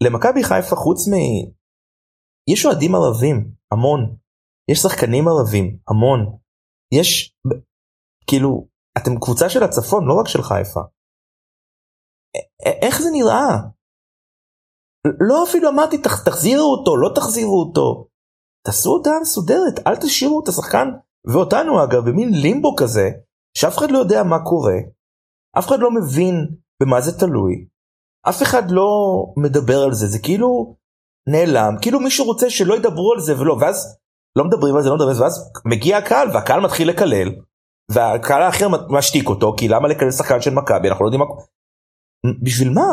למכבי 0.02 0.45
חיפה 0.45 0.76
חוץ 0.76 1.09
מ... 1.09 1.14
יש 2.52 2.67
אוהדים 2.67 2.95
ערבים 2.95 3.52
המון 3.73 4.17
יש 4.70 4.78
שחקנים 4.78 5.28
ערבים 5.28 5.78
המון 5.88 6.20
יש 6.94 7.37
כאילו 8.26 8.66
אתם 8.98 9.20
קבוצה 9.20 9.48
של 9.48 9.62
הצפון 9.62 10.04
לא 10.08 10.14
רק 10.20 10.28
של 10.28 10.42
חיפה. 10.42 10.80
איך 12.82 13.02
זה 13.02 13.08
נראה? 13.12 13.48
לא 15.20 15.44
אפילו 15.44 15.68
אמרתי 15.68 15.98
תח, 16.02 16.25
תחזירו 16.25 16.72
אותו 16.72 16.96
לא 16.96 17.10
תחזירו 17.14 17.62
אותו. 17.62 18.08
תעשו 18.66 18.90
הודעה 18.90 19.20
מסודרת 19.20 19.87
אל 19.87 19.96
תשאירו 19.96 20.40
את 20.42 20.48
השחקן 20.48 20.88
ואותנו 21.32 21.84
אגב 21.84 22.02
במין 22.08 22.28
לימבו 22.42 22.76
כזה 22.76 23.10
שאף 23.58 23.78
אחד 23.78 23.90
לא 23.90 23.98
יודע 23.98 24.22
מה 24.22 24.44
קורה. 24.44 24.78
אף 25.58 25.66
אחד 25.66 25.78
לא 25.78 25.90
מבין 25.90 26.34
במה 26.82 27.00
זה 27.00 27.18
תלוי. 27.18 27.66
אף 28.28 28.42
אחד 28.42 28.70
לא 28.70 28.88
מדבר 29.37 29.78
על 29.84 29.92
זה 29.92 30.06
זה 30.06 30.18
כאילו 30.22 30.76
נעלם 31.32 31.75
כאילו 31.82 32.00
מישהו 32.00 32.25
רוצה 32.25 32.50
שלא 32.50 32.75
ידברו 32.75 33.12
על 33.12 33.20
זה 33.20 33.40
ולא 33.40 33.56
ואז 33.60 33.98
לא 34.38 34.45
מדברים 34.45 34.76
על 34.76 34.83
זה, 34.83 34.88
לא 34.88 34.95
מדברים 34.95 35.11
על 35.11 35.16
זה, 35.16 35.23
ואז 35.23 35.52
מגיע 35.64 35.99
הקהל 35.99 36.28
והקהל 36.35 36.61
מתחיל 36.61 36.88
לקלל, 36.88 37.28
והקהל 37.90 38.42
האחר 38.42 38.68
משתיק 38.88 39.28
אותו, 39.28 39.54
כי 39.57 39.68
למה 39.68 39.88
לקלל 39.88 40.11
שחקן 40.11 40.40
של 40.40 40.54
מכבי, 40.54 40.88
אנחנו 40.88 41.04
לא 41.04 41.09
יודעים 41.09 41.21
מה... 41.21 41.26
בשביל 42.42 42.71
מה? 42.71 42.92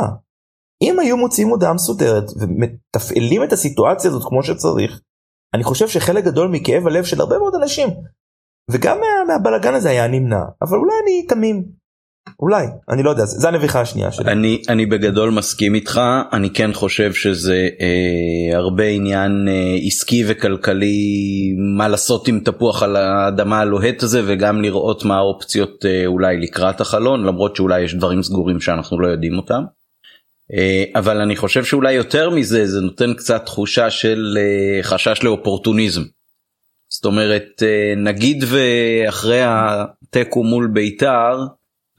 אם 0.81 0.99
היו 0.99 1.17
מוציאים 1.17 1.49
הודעה 1.49 1.73
מסודרת 1.73 2.23
ומתפעלים 2.39 3.43
את 3.43 3.53
הסיטואציה 3.53 4.09
הזאת 4.09 4.23
כמו 4.29 4.43
שצריך, 4.43 5.01
אני 5.53 5.63
חושב 5.63 5.87
שחלק 5.87 6.23
גדול 6.23 6.47
מכאב 6.51 6.87
הלב 6.87 7.03
של 7.03 7.21
הרבה 7.21 7.37
מאוד 7.37 7.55
אנשים, 7.55 7.89
וגם 8.71 8.97
מה, 8.99 9.33
מהבלגן 9.33 9.73
הזה 9.73 9.89
היה 9.89 10.07
נמנע, 10.07 10.41
אבל 10.61 10.77
אולי 10.77 10.93
אני 11.03 11.27
תמים. 11.27 11.84
אולי 12.39 12.65
אני 12.89 13.03
לא 13.03 13.09
יודע 13.09 13.25
זה 13.25 13.47
הנביכה 13.47 13.81
השנייה 13.81 14.11
שלי. 14.11 14.31
אני 14.31 14.61
אני 14.69 14.85
בגדול 14.85 15.29
מסכים 15.29 15.75
איתך 15.75 16.01
אני 16.33 16.49
כן 16.49 16.73
חושב 16.73 17.13
שזה 17.13 17.69
אה, 17.81 18.57
הרבה 18.57 18.83
עניין 18.83 19.47
אה, 19.47 19.75
עסקי 19.87 20.23
וכלכלי 20.27 20.95
מה 21.77 21.87
לעשות 21.87 22.27
עם 22.27 22.39
תפוח 22.39 22.83
על 22.83 22.95
האדמה 22.95 23.59
הלוהט 23.59 24.03
הזה 24.03 24.21
וגם 24.25 24.61
לראות 24.61 25.05
מה 25.05 25.17
האופציות 25.17 25.85
אה, 25.85 26.05
אולי 26.05 26.37
לקראת 26.37 26.81
החלון 26.81 27.25
למרות 27.25 27.55
שאולי 27.55 27.81
יש 27.81 27.95
דברים 27.95 28.23
סגורים 28.23 28.61
שאנחנו 28.61 28.99
לא 28.99 29.07
יודעים 29.07 29.37
אותם. 29.37 29.63
אה, 30.53 30.83
אבל 30.95 31.21
אני 31.21 31.35
חושב 31.35 31.63
שאולי 31.63 31.93
יותר 31.93 32.29
מזה 32.29 32.67
זה 32.67 32.81
נותן 32.81 33.13
קצת 33.13 33.45
תחושה 33.45 33.89
של 33.89 34.37
אה, 34.37 34.83
חשש 34.83 35.23
לאופורטוניזם. 35.23 36.01
זאת 36.89 37.05
אומרת 37.05 37.63
אה, 37.63 37.93
נגיד 37.97 38.43
ואחרי 38.47 39.41
התיקו 39.43 40.43
מול 40.43 40.69
בית"ר. 40.73 41.45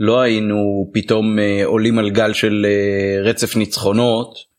לא 0.01 0.21
היינו 0.21 0.91
פתאום 0.95 1.39
אה, 1.39 1.63
עולים 1.65 1.99
על 1.99 2.11
גל 2.11 2.33
של 2.33 2.67
אה, 2.69 3.23
רצף 3.23 3.57
ניצחונות 3.57 4.57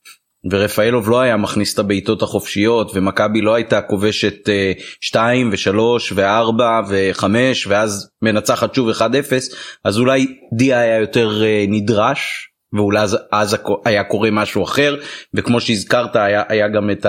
ורפאלוב 0.52 1.10
לא 1.10 1.20
היה 1.22 1.38
מכניס 1.38 1.74
את 1.74 1.80
הבעיטות 1.80 2.22
החופשיות 2.22 2.92
ומכבי 2.94 3.42
לא 3.42 3.56
הייתה 3.56 3.82
כובשת 3.82 4.50
2 5.02 5.52
ו3 5.52 5.76
ו4 6.16 6.62
ו5 6.90 7.26
ואז 7.68 8.10
מנצחת 8.22 8.76
שוב 8.76 8.90
1-0 8.90 9.02
אז 9.84 10.00
אולי 10.00 10.28
דיה 10.58 10.80
היה 10.80 11.00
יותר 11.00 11.44
אה, 11.44 11.66
נדרש 11.68 12.50
ואולי 12.74 13.00
אז, 13.00 13.18
אז 13.32 13.58
היה 13.86 14.04
קורה 14.04 14.32
משהו 14.32 14.64
אחר 14.64 14.96
וכמו 15.34 15.62
שהזכרת 15.62 16.16
היה, 16.16 16.44
היה 16.50 16.68
גם 16.68 16.92
את 16.92 17.06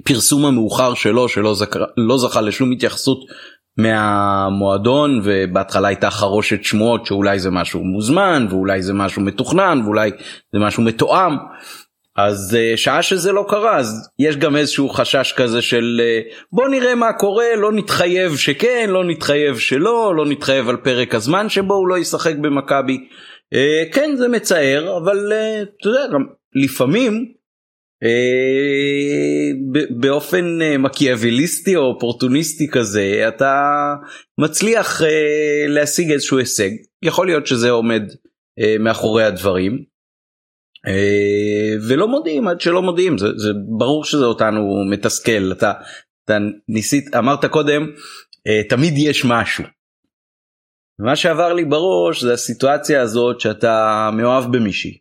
הפרסום 0.00 0.46
המאוחר 0.46 0.94
שלו 0.94 1.28
שלא 1.28 1.54
זכ, 1.54 1.76
לא 1.96 2.18
זכה 2.18 2.40
לשום 2.40 2.72
התייחסות 2.72 3.18
מהמועדון 3.76 5.20
ובהתחלה 5.24 5.88
הייתה 5.88 6.10
חרושת 6.10 6.64
שמועות 6.64 7.06
שאולי 7.06 7.38
זה 7.38 7.50
משהו 7.50 7.80
מוזמן 7.80 8.46
ואולי 8.50 8.82
זה 8.82 8.92
משהו 8.92 9.22
מתוכנן 9.22 9.80
ואולי 9.84 10.10
זה 10.52 10.58
משהו 10.58 10.82
מתואם. 10.82 11.36
אז 12.16 12.56
uh, 12.56 12.76
שעה 12.76 13.02
שזה 13.02 13.32
לא 13.32 13.44
קרה 13.48 13.76
אז 13.76 14.10
יש 14.18 14.36
גם 14.36 14.56
איזשהו 14.56 14.88
חשש 14.88 15.32
כזה 15.36 15.62
של 15.62 16.00
uh, 16.00 16.34
בוא 16.52 16.68
נראה 16.68 16.94
מה 16.94 17.12
קורה 17.12 17.56
לא 17.56 17.72
נתחייב 17.72 18.36
שכן 18.36 18.90
לא 18.90 19.04
נתחייב 19.04 19.58
שלא 19.58 20.14
לא 20.16 20.26
נתחייב 20.26 20.68
על 20.68 20.76
פרק 20.76 21.14
הזמן 21.14 21.48
שבו 21.48 21.74
הוא 21.74 21.88
לא 21.88 21.98
ישחק 21.98 22.34
במכבי. 22.36 22.98
Uh, 23.54 23.94
כן 23.94 24.16
זה 24.16 24.28
מצער 24.28 24.96
אבל 24.96 25.32
אתה 25.62 25.88
יודע 25.88 26.06
גם 26.12 26.24
לפעמים 26.64 27.12
אה, 27.14 27.43
באופן 29.90 30.62
אה, 30.62 30.78
מקיאווליסטי 30.78 31.76
או 31.76 31.82
אופורטוניסטי 31.82 32.68
כזה 32.68 33.24
אתה 33.28 33.62
מצליח 34.38 35.02
אה, 35.02 35.64
להשיג 35.68 36.12
איזשהו 36.12 36.38
הישג. 36.38 36.70
יכול 37.02 37.26
להיות 37.26 37.46
שזה 37.46 37.70
עומד 37.70 38.02
מאחורי 38.80 39.24
הדברים. 39.24 39.84
ולא 41.88 42.08
מודיעים 42.08 42.48
עד 42.48 42.60
שלא 42.60 42.82
מודיעים. 42.82 43.18
זה, 43.18 43.26
זה 43.36 43.48
ברור 43.78 44.04
שזה 44.04 44.24
אותנו 44.24 44.84
מתסכל. 44.90 45.52
אתה, 45.52 45.72
אתה 46.24 46.38
ניסית 46.68 47.16
אמרת 47.16 47.44
קודם 47.44 47.86
תמיד 48.68 48.94
יש 48.96 49.24
משהו. 49.24 49.64
מה 50.98 51.16
שעבר 51.16 51.52
לי 51.52 51.64
בראש 51.64 52.22
זה 52.22 52.32
הסיטואציה 52.32 53.02
הזאת 53.02 53.40
שאתה 53.40 54.10
מאוהב 54.12 54.56
במישהי 54.56 54.98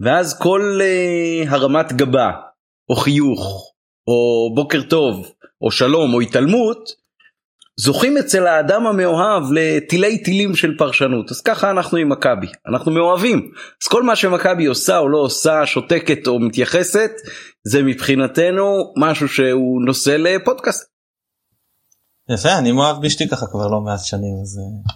ואז 0.00 0.38
כל 0.38 0.80
uh, 0.80 1.50
הרמת 1.50 1.92
גבה 1.92 2.30
או 2.88 2.96
חיוך 2.96 3.72
או 4.06 4.50
בוקר 4.54 4.82
טוב 4.82 5.32
או 5.62 5.70
שלום 5.70 6.14
או 6.14 6.20
התעלמות 6.20 6.90
זוכים 7.80 8.16
אצל 8.16 8.46
האדם 8.46 8.86
המאוהב 8.86 9.42
לתילי 9.52 10.18
תילים 10.18 10.56
של 10.56 10.76
פרשנות. 10.78 11.30
אז 11.30 11.40
ככה 11.40 11.70
אנחנו 11.70 11.98
עם 11.98 12.08
מכבי. 12.08 12.46
אנחנו 12.68 12.92
מאוהבים. 12.92 13.50
אז 13.82 13.88
כל 13.88 14.02
מה 14.02 14.16
שמכבי 14.16 14.66
עושה 14.66 14.98
או 14.98 15.08
לא 15.08 15.18
עושה 15.18 15.66
שותקת 15.66 16.26
או 16.26 16.38
מתייחסת 16.38 17.10
זה 17.64 17.82
מבחינתנו 17.82 18.92
משהו 18.96 19.28
שהוא 19.28 19.82
נושא 19.86 20.10
לפודקאסט. 20.10 20.88
יפה 22.30 22.58
אני 22.58 22.72
מאוהב 22.72 23.02
באשתי 23.02 23.28
ככה 23.28 23.46
כבר 23.46 23.66
לא 23.66 23.80
מעט 23.80 24.00
שנים 24.04 24.34
אז 24.42 24.58
אה, 24.58 24.92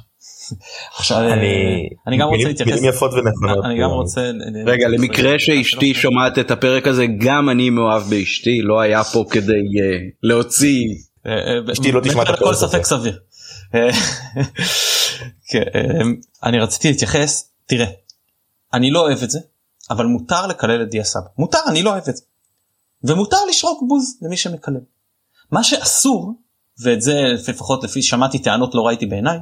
עכשיו 0.96 1.32
אני 1.32 1.88
אני 2.06 2.18
גם 2.18 2.28
רוצה 2.28 2.48
להתייחס 2.48 2.80
יפות 2.82 3.12
ונכונות 3.12 3.64
אני 3.64 3.80
גם 3.80 3.90
רוצה 3.90 4.30
רגע 4.66 4.88
למקרה 4.88 5.38
שאשתי 5.38 5.94
שומעת 5.94 6.38
את 6.38 6.50
הפרק 6.50 6.86
הזה 6.86 7.06
גם 7.18 7.50
אני 7.50 7.70
מאוהב 7.70 8.02
באשתי 8.02 8.62
לא 8.62 8.80
היה 8.80 9.04
פה 9.04 9.24
כדי 9.30 9.52
אה, 9.52 9.98
להוציא 10.22 10.84
אה, 11.26 11.32
אה, 11.32 11.72
אשתי 11.72 11.92
לא 11.92 12.00
תשמע 12.00 12.22
את 12.22 12.28
הכל 12.28 12.54
ספק 12.54 12.84
סביר. 12.84 13.18
כן, 15.50 15.62
אני 16.44 16.60
רציתי 16.60 16.88
להתייחס 16.88 17.50
תראה 17.66 17.86
אני 18.74 18.90
לא 18.90 19.00
אוהב 19.00 19.22
את 19.22 19.30
זה 19.30 19.38
אבל 19.90 20.06
מותר 20.06 20.46
לקלל 20.46 20.82
את 20.82 20.90
דיה 20.90 21.04
סבא 21.04 21.26
מותר 21.38 21.58
אני 21.68 21.82
לא 21.82 21.90
אוהב 21.90 22.02
את 22.08 22.16
זה. 22.16 22.22
ומותר 23.04 23.36
לשרוק 23.48 23.82
בוז 23.88 24.18
למי 24.22 24.36
שמקלל. 24.36 24.80
מה 25.50 25.64
שאסור 25.64 26.34
ואת 26.82 27.02
זה 27.02 27.14
לפחות 27.48 27.84
לפי 27.84 28.02
שמעתי 28.02 28.38
טענות 28.38 28.74
לא 28.74 28.82
ראיתי 28.82 29.06
בעיניי 29.06 29.38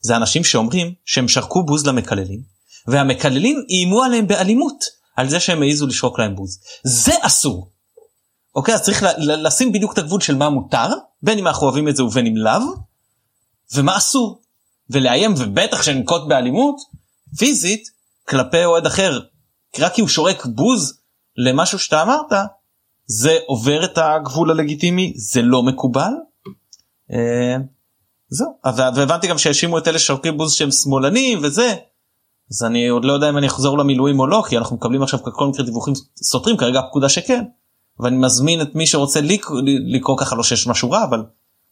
זה 0.00 0.16
אנשים 0.16 0.44
שאומרים 0.44 0.94
שהם 1.04 1.28
שרקו 1.28 1.62
בוז 1.62 1.86
למקללים 1.86 2.40
והמקללים 2.86 3.64
איימו 3.68 4.02
עליהם 4.02 4.26
באלימות 4.26 4.84
על 5.16 5.28
זה 5.28 5.40
שהם 5.40 5.62
העזו 5.62 5.86
לשרוק 5.86 6.18
להם 6.18 6.36
בוז 6.36 6.60
זה 6.84 7.12
אסור. 7.22 7.70
אוקיי 8.54 8.74
אז 8.74 8.82
צריך 8.82 9.04
לשים 9.18 9.72
בדיוק 9.72 9.92
את 9.92 9.98
הגבול 9.98 10.20
של 10.20 10.34
מה 10.34 10.50
מותר 10.50 10.88
בין 11.22 11.38
אם 11.38 11.46
אנחנו 11.46 11.66
אוהבים 11.66 11.88
את 11.88 11.96
זה 11.96 12.04
ובין 12.04 12.26
אם 12.26 12.36
לאו 12.36 12.74
ומה 13.74 13.96
אסור 13.96 14.42
ולאיים 14.90 15.34
ובטח 15.38 15.82
שננקוט 15.82 16.22
באלימות 16.28 16.76
פיזית 17.38 17.88
כלפי 18.28 18.64
אוהד 18.64 18.86
אחר 18.86 19.20
רק 19.78 19.94
כי 19.94 20.00
הוא 20.00 20.08
שורק 20.08 20.46
בוז 20.46 21.00
למשהו 21.36 21.78
שאתה 21.78 22.02
אמרת 22.02 22.32
זה 23.06 23.38
עובר 23.46 23.84
את 23.84 23.98
הגבול 23.98 24.50
הלגיטימי 24.50 25.12
זה 25.16 25.42
לא 25.42 25.62
מקובל. 25.62 26.12
זהו 28.30 28.48
והבנתי 28.76 29.26
גם 29.26 29.38
שהאשימו 29.38 29.78
את 29.78 29.88
אלה 29.88 29.98
שורקים 29.98 30.36
בוז 30.36 30.52
שהם 30.52 30.70
שמאלנים 30.70 31.38
וזה. 31.42 31.74
אז 32.50 32.64
אני 32.64 32.88
עוד 32.88 33.04
לא 33.04 33.12
יודע 33.12 33.28
אם 33.30 33.38
אני 33.38 33.46
אחזור 33.46 33.78
למילואים 33.78 34.20
או 34.20 34.26
לא 34.26 34.42
כי 34.48 34.58
אנחנו 34.58 34.76
מקבלים 34.76 35.02
עכשיו 35.02 35.20
כל 35.22 35.46
מיני 35.46 35.64
דיווחים 35.64 35.94
סותרים 36.22 36.56
כרגע 36.56 36.78
הפקודה 36.78 37.08
שכן. 37.08 37.44
ואני 38.00 38.16
מזמין 38.16 38.60
את 38.62 38.74
מי 38.74 38.86
שרוצה 38.86 39.20
לקרוא 39.94 40.18
ככה 40.18 40.36
לא 40.36 40.42
שיש 40.42 40.66
משהו 40.66 40.90
רע 40.90 41.04
אבל 41.04 41.24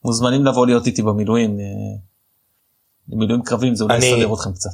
מוזמנים 0.05 0.45
לבוא 0.45 0.67
להיות 0.67 0.87
איתי 0.87 1.03
במילואים. 1.03 1.61
אה, 1.61 3.17
מילואים 3.17 3.43
קרבים 3.43 3.75
זה 3.75 3.85
אולי 3.85 3.97
יסדר 3.97 4.35
אתכם 4.35 4.53
קצת. 4.53 4.71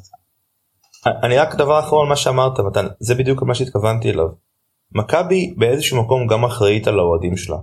אני 1.06 1.38
רק 1.38 1.54
דבר 1.54 1.80
אחרון 1.80 2.08
מה 2.08 2.16
שאמרת 2.16 2.60
מתן 2.60 2.86
זה 3.00 3.14
בדיוק 3.14 3.42
מה 3.42 3.54
שהתכוונתי 3.54 4.10
אליו. 4.10 4.26
מכבי 4.92 5.54
באיזשהו 5.56 6.04
מקום 6.04 6.26
גם 6.26 6.44
אחראית 6.44 6.86
על 6.86 6.98
האוהדים 6.98 7.36
שלה. 7.36 7.56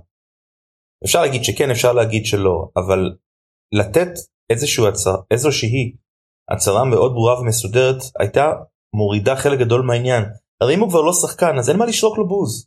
אפשר 1.04 1.20
להגיד 1.20 1.44
שכן 1.44 1.70
אפשר 1.70 1.92
להגיד 1.92 2.26
שלא 2.26 2.68
אבל 2.76 3.12
לתת 3.72 4.08
הצר, 4.88 5.14
איזושהי 5.30 5.92
הצהרה 6.50 6.84
מאוד 6.84 7.12
ברורה 7.12 7.40
ומסודרת 7.40 7.96
הייתה 8.18 8.52
מורידה 8.94 9.36
חלק 9.36 9.58
גדול 9.58 9.82
מהעניין. 9.82 10.24
הרי 10.60 10.74
אם 10.74 10.80
הוא 10.80 10.88
כבר 10.88 11.00
לא 11.00 11.12
שחקן 11.12 11.58
אז 11.58 11.70
אין 11.70 11.78
מה 11.78 11.86
לשרוק 11.86 12.18
לו 12.18 12.28
בוז. 12.28 12.66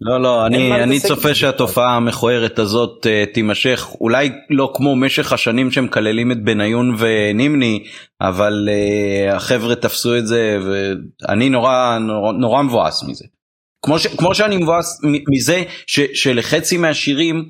לא 0.00 0.20
לא 0.20 0.46
אני 0.46 0.82
אני 0.82 1.00
צופה 1.00 1.34
שהתופעה 1.34 1.96
המכוערת 1.96 2.58
הזאת 2.58 3.06
uh, 3.06 3.34
תימשך 3.34 3.88
אולי 4.00 4.30
לא 4.50 4.72
כמו 4.74 4.96
משך 4.96 5.32
השנים 5.32 5.70
שמקללים 5.70 6.32
את 6.32 6.44
בניון 6.44 6.96
ונימני 6.98 7.84
אבל 8.20 8.68
uh, 8.68 9.34
החבר'ה 9.34 9.76
תפסו 9.76 10.18
את 10.18 10.26
זה 10.26 10.58
ואני 10.66 11.50
נורא 11.50 11.98
נורא, 11.98 12.32
נורא 12.32 12.62
מבואס 12.62 13.02
מזה. 13.02 13.24
כמו, 13.84 13.98
ש, 13.98 14.06
כמו 14.06 14.34
שאני 14.34 14.56
מבואס 14.56 15.00
מזה 15.28 15.62
ש, 15.86 16.00
שלחצי 16.14 16.76
מהשירים 16.76 17.48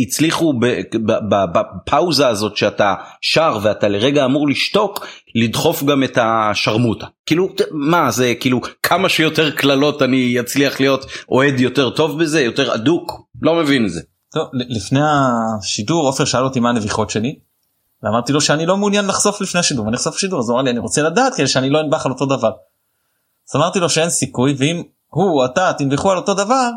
הצליחו 0.00 0.54
בפאוזה 1.28 2.28
הזאת 2.28 2.56
שאתה 2.56 2.94
שר 3.20 3.58
ואתה 3.62 3.88
לרגע 3.88 4.24
אמור 4.24 4.48
לשתוק 4.48 5.06
לדחוף 5.34 5.82
גם 5.82 6.04
את 6.04 6.18
השרמוטה 6.22 7.06
כאילו 7.26 7.48
מה 7.70 8.10
זה 8.10 8.34
כאילו 8.40 8.60
כמה 8.82 9.08
שיותר 9.08 9.50
קללות 9.50 10.02
אני 10.02 10.40
אצליח 10.40 10.80
להיות 10.80 11.06
אוהד 11.28 11.60
יותר 11.60 11.90
טוב 11.90 12.22
בזה 12.22 12.40
יותר 12.40 12.74
אדוק 12.74 13.12
לא 13.42 13.54
מבין 13.54 13.84
את 13.84 13.90
זה. 13.90 14.00
טוב, 14.32 14.48
לפני 14.52 15.00
השידור 15.02 16.06
עופר 16.06 16.24
שאל 16.24 16.44
אותי 16.44 16.60
מה 16.60 16.68
הנביחות 16.70 17.10
שלי 17.10 17.38
ואמרתי 18.02 18.32
לו 18.32 18.40
שאני 18.40 18.66
לא 18.66 18.76
מעוניין 18.76 19.06
לחשוף 19.06 19.40
לפני 19.40 19.60
השידור 19.60 19.84
ואני 19.84 19.96
אחשוף 19.96 20.18
שידור 20.18 20.40
אז 20.40 20.48
הוא 20.48 20.54
אמר 20.54 20.62
לי 20.62 20.70
אני 20.70 20.78
רוצה 20.78 21.02
לדעת 21.02 21.34
כדי 21.34 21.46
שאני 21.46 21.70
לא 21.70 21.80
אנבח 21.80 22.06
על 22.06 22.12
אותו 22.12 22.26
דבר. 22.26 22.50
אז 23.50 23.56
אמרתי 23.56 23.80
לו 23.80 23.88
שאין 23.88 24.10
סיכוי 24.10 24.54
ואם 24.58 24.82
הוא 25.06 25.44
אתה 25.44 25.72
תנבחו 25.78 26.10
על 26.10 26.16
אותו 26.16 26.34
דבר 26.34 26.70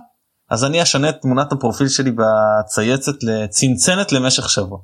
אז 0.52 0.64
אני 0.64 0.84
אשנה 0.84 1.10
את 1.10 1.22
תמונת 1.22 1.52
הפרופיל 1.52 1.88
שלי 1.88 2.12
בצייצת 2.12 3.24
לצנצנת 3.24 4.12
למשך 4.12 4.50
שבוע. 4.50 4.80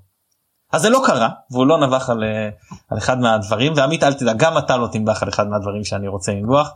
אז 0.71 0.81
זה 0.81 0.89
לא 0.89 1.01
קרה 1.05 1.29
והוא 1.51 1.67
לא 1.67 1.87
נבח 1.87 2.09
על, 2.09 2.23
אה, 2.23 2.49
על 2.89 2.97
אחד 2.97 3.19
מהדברים 3.19 3.73
ועמית 3.75 4.03
אל 4.03 4.13
תדע 4.13 4.33
גם 4.33 4.57
אתה 4.57 4.77
לא 4.77 4.87
תנבח 4.91 5.23
על 5.23 5.29
אחד 5.29 5.47
מהדברים 5.47 5.83
שאני 5.83 6.07
רוצה 6.07 6.31
לנבוח 6.31 6.69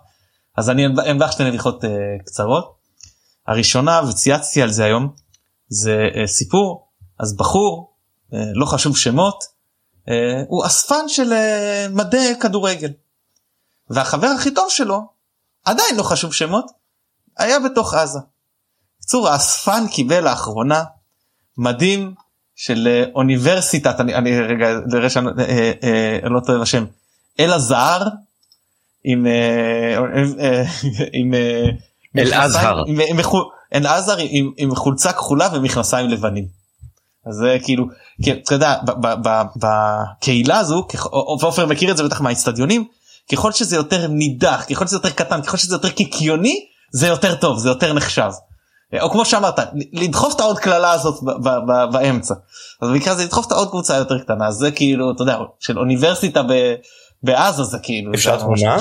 אז 0.58 0.70
אני 0.70 0.86
אנבח 0.86 1.32
שתי 1.32 1.44
נביחות 1.44 1.84
uh, 1.84 1.88
קצרות. 2.26 2.76
הראשונה 3.48 4.02
וצייצתי 4.10 4.62
על 4.62 4.72
זה 4.72 4.84
היום 4.86 5.14
זה 5.68 6.08
uh, 6.14 6.28
סיפור 6.28 6.88
אז 7.20 7.38
בחור 7.38 7.94
uh, 8.32 8.36
לא 8.54 8.66
חשוב 8.66 8.98
שמות 8.98 9.44
uh, 9.44 10.12
הוא 10.48 10.66
אספן 10.66 11.08
של 11.08 11.34
uh, 11.34 11.92
מדי 11.92 12.34
כדורגל 12.42 12.92
והחבר 13.90 14.28
הכי 14.28 14.54
טוב 14.54 14.70
שלו 14.70 15.02
עדיין 15.66 15.96
לא 15.98 16.04
חשוב 16.04 16.34
שמות 16.34 16.66
היה 17.38 17.60
בתוך 17.60 17.94
עזה. 17.94 18.20
בקיצור 19.12 19.30
האספן 19.30 19.88
קיבל 19.92 20.24
לאחרונה 20.24 20.84
מדים 21.58 22.14
של 22.56 22.88
אה, 22.88 23.04
אוניברסיטת 23.16 24.00
אני, 24.00 24.16
אני 24.16 24.42
רגע 24.42 24.68
נראה 24.94 25.10
שאני 25.10 25.28
אה, 25.40 25.72
אה, 25.84 26.30
לא 26.30 26.40
טועה 26.40 26.60
בשם 26.60 26.86
אלעזר 27.40 28.08
עם 29.04 29.28
עם 31.14 31.34
אלעזר 32.18 32.84
אלעזר 33.76 34.16
עם, 34.20 34.52
עם 34.58 34.76
חולצה 34.76 35.14
כחולה 35.14 35.50
ומכנסיים 35.54 36.10
לבנים. 36.10 36.46
אז 37.26 37.36
זה 37.36 37.58
כאילו 37.64 37.86
כי 38.24 38.32
אתה 38.32 38.54
יודע 38.56 38.76
בקהילה 39.56 40.58
הזו 40.58 40.88
ועופר 41.40 41.66
מכיר 41.66 41.92
את 41.92 41.98
זה 41.98 42.04
בטח 42.04 42.22
מהאצטדיונים 42.22 42.88
ככל 43.32 43.52
שזה 43.52 43.76
יותר 43.76 44.08
נידח 44.08 44.66
ככל 44.70 44.88
שזה 44.88 44.96
יותר 44.96 45.10
קטן 45.10 45.42
ככל 45.42 45.58
שזה 45.58 45.76
יותר 45.76 45.90
קיקיוני 45.90 46.66
זה 46.92 47.08
יותר 47.08 47.36
טוב 47.36 47.60
זה 47.60 47.70
יותר 47.70 47.94
נחשב. 47.94 48.32
או 49.00 49.12
כמו 49.12 49.26
שאמרת 49.26 49.60
לדחוף 49.94 50.36
את 50.36 50.40
העוד 50.40 50.60
קללה 50.60 50.92
הזאת 50.92 51.16
באמצע. 51.92 52.36
אז 52.82 52.90
במקרה 52.90 53.14
הזה 53.14 53.24
לדחוף 53.24 53.48
את 53.48 53.52
העוד 53.52 53.70
קבוצה 53.70 53.96
יותר 53.96 54.20
קטנה 54.20 54.52
זה 54.52 54.72
כאילו 54.72 55.12
אתה 55.12 55.22
יודע 55.22 55.38
של 55.60 55.80
אוניברסיטה 55.80 56.42
בעזה 57.24 57.64
זה 57.64 57.78
כאילו 57.84 58.14
אפשר 58.14 58.40
תמונה? 58.40 58.78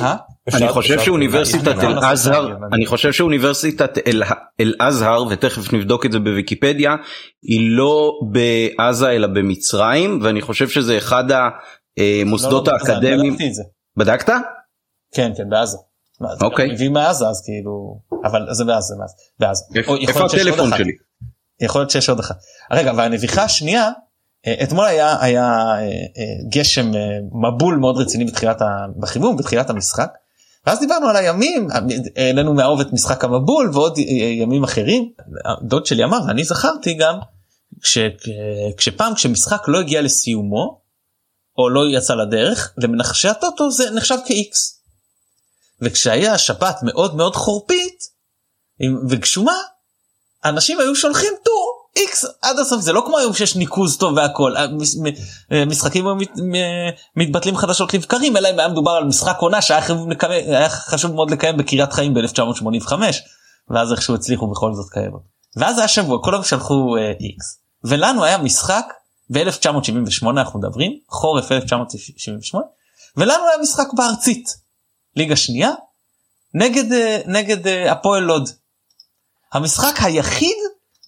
אה? 0.00 0.16
אני 0.54 0.68
חושב 0.68 1.00
שאוניברסיטת 1.00 1.78
אל-אזהר 1.78 2.56
אני 2.72 2.86
חושב 2.86 3.12
שאוניברסיטת 3.12 3.98
אל-אזהר 4.60 5.24
ותכף 5.30 5.72
נבדוק 5.72 6.06
את 6.06 6.12
זה 6.12 6.18
בוויקיפדיה 6.18 6.96
היא 7.42 7.70
לא 7.70 8.12
בעזה 8.30 9.10
אלא 9.10 9.26
במצרים 9.26 10.18
ואני 10.22 10.40
חושב 10.40 10.68
שזה 10.68 10.98
אחד 10.98 11.24
המוסדות 11.98 12.68
לא, 12.68 12.72
לא, 12.72 12.78
האקדמיים. 12.78 13.36
בדקת? 13.96 14.32
כן 15.14 15.32
כן 15.36 15.50
בעזה. 15.50 15.76
אוקיי. 16.40 16.72
מביא 16.72 16.90
מעזה 16.90 17.28
אז 17.28 17.42
כאילו 17.44 18.00
אבל 18.24 18.46
זה 18.50 18.64
בעזה 18.64 18.94
בעזה. 19.38 19.64
איפה 20.08 20.24
הטלפון 20.24 20.70
שלי? 20.76 20.92
יכול 21.60 21.80
להיות 21.80 21.90
שיש 21.90 22.08
עוד 22.08 22.18
אחת. 22.20 22.36
רגע 22.70 22.92
והנביחה 22.96 23.42
השנייה 23.42 23.90
אה, 24.46 24.54
אתמול 24.62 24.84
היה 24.84 25.22
היה 25.22 25.44
אה, 25.44 25.80
אה, 25.82 26.48
גשם 26.48 26.90
מבול 27.32 27.76
מאוד 27.76 27.96
רציני 27.96 28.24
בתחילת 28.24 28.62
בחימום 28.96 29.36
בתחילת 29.36 29.70
המשחק. 29.70 30.12
ואז 30.66 30.80
דיברנו 30.80 31.08
על 31.08 31.16
הימים 31.16 31.68
העלינו 32.16 32.54
מהאוב 32.54 32.80
את 32.80 32.92
משחק 32.92 33.24
המבול 33.24 33.70
ועוד 33.72 33.98
ימים 34.38 34.64
אחרים. 34.64 35.12
דוד 35.62 35.86
שלי 35.86 36.04
אמר 36.04 36.18
ואני 36.26 36.44
זכרתי 36.44 36.94
גם 36.94 37.18
כש, 37.82 37.98
כשפעם 38.76 39.14
כשמשחק 39.14 39.68
לא 39.68 39.80
הגיע 39.80 40.02
לסיומו 40.02 40.80
או 41.58 41.68
לא 41.68 41.80
יצא 41.96 42.14
לדרך 42.14 42.74
למנחשי 42.78 43.28
הטוטו 43.28 43.70
זה 43.70 43.90
נחשב 43.90 44.16
כאיקס. 44.26 44.79
וכשהיה 45.82 46.38
שבת 46.38 46.78
מאוד 46.82 47.16
מאוד 47.16 47.36
חורפית 47.36 47.98
וגשומה 49.08 49.56
אנשים 50.44 50.80
היו 50.80 50.94
שולחים 50.94 51.32
טור 51.44 51.80
איקס 51.96 52.24
עד 52.42 52.58
הסוף. 52.58 52.80
זה 52.80 52.92
לא 52.92 53.02
כמו 53.06 53.18
היום 53.18 53.32
שיש 53.32 53.56
ניקוז 53.56 53.96
טוב 53.96 54.16
והכל. 54.16 54.54
משחקים 55.66 56.04
מתבטלים 57.16 57.56
חדשות 57.56 57.94
לבקרים 57.94 58.36
אלא 58.36 58.50
אם 58.50 58.58
היה 58.58 58.68
מדובר 58.68 58.90
על 58.90 59.04
משחק 59.04 59.36
עונה 59.38 59.62
שהיה 59.62 60.68
חשוב 60.68 61.14
מאוד 61.14 61.30
לקיים 61.30 61.56
בקריית 61.56 61.92
חיים 61.92 62.14
ב-1985 62.14 62.92
ואז 63.70 63.92
איכשהו 63.92 64.14
הצליחו 64.14 64.50
בכל 64.50 64.74
זאת 64.74 64.90
קיים. 64.92 65.12
ואז 65.56 65.78
היה 65.78 65.88
שבוע 65.88 66.18
היום 66.22 66.44
שלחו 66.44 66.96
איקס 67.20 67.60
ולנו 67.84 68.24
היה 68.24 68.38
משחק 68.38 68.84
ב-1978 69.30 70.30
אנחנו 70.30 70.58
מדברים 70.58 70.92
חורף 71.08 71.52
1978 71.52 72.66
ולנו 73.16 73.44
היה 73.48 73.58
משחק 73.62 73.86
בארצית 73.96 74.46
ליגה 75.16 75.36
שנייה 75.36 75.70
נגד 76.54 76.92
אה, 76.92 77.20
נגד 77.26 77.66
אה, 77.66 77.92
הפועל 77.92 78.22
לוד. 78.22 78.48
המשחק 79.52 79.94
היחיד 80.02 80.56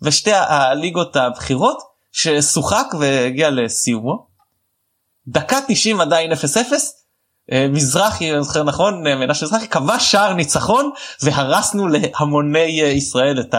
ושתי 0.03 0.33
הליגות 0.33 1.17
הבכירות 1.17 1.79
ששוחק 2.13 2.87
והגיע 3.01 3.51
לסיומו. 3.51 4.27
דקה 5.29 5.59
90 5.69 6.01
עדיין 6.01 6.33
0-0 6.33 6.37
אה, 7.53 7.67
מזרחי 7.69 8.31
זוכר 8.41 8.63
נכון 8.63 9.03
מנשה 9.03 9.47
מזרחי 9.47 9.69
כבש 9.69 10.13
שער 10.13 10.33
ניצחון 10.33 10.91
והרסנו 11.23 11.89
להמוני 11.89 12.83
ישראל 12.97 13.41
את 13.41 13.55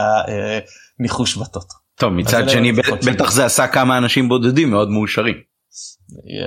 הניחוש 0.99 1.37
בטוטו. 1.37 1.75
טוב 1.95 2.13
מצד 2.13 2.49
שני 2.49 2.71
בטח 2.71 3.31
זה 3.31 3.45
עשה 3.45 3.67
כמה 3.67 3.97
אנשים 3.97 4.29
בודדים 4.29 4.71
מאוד 4.71 4.89
מאושרים. 4.89 5.35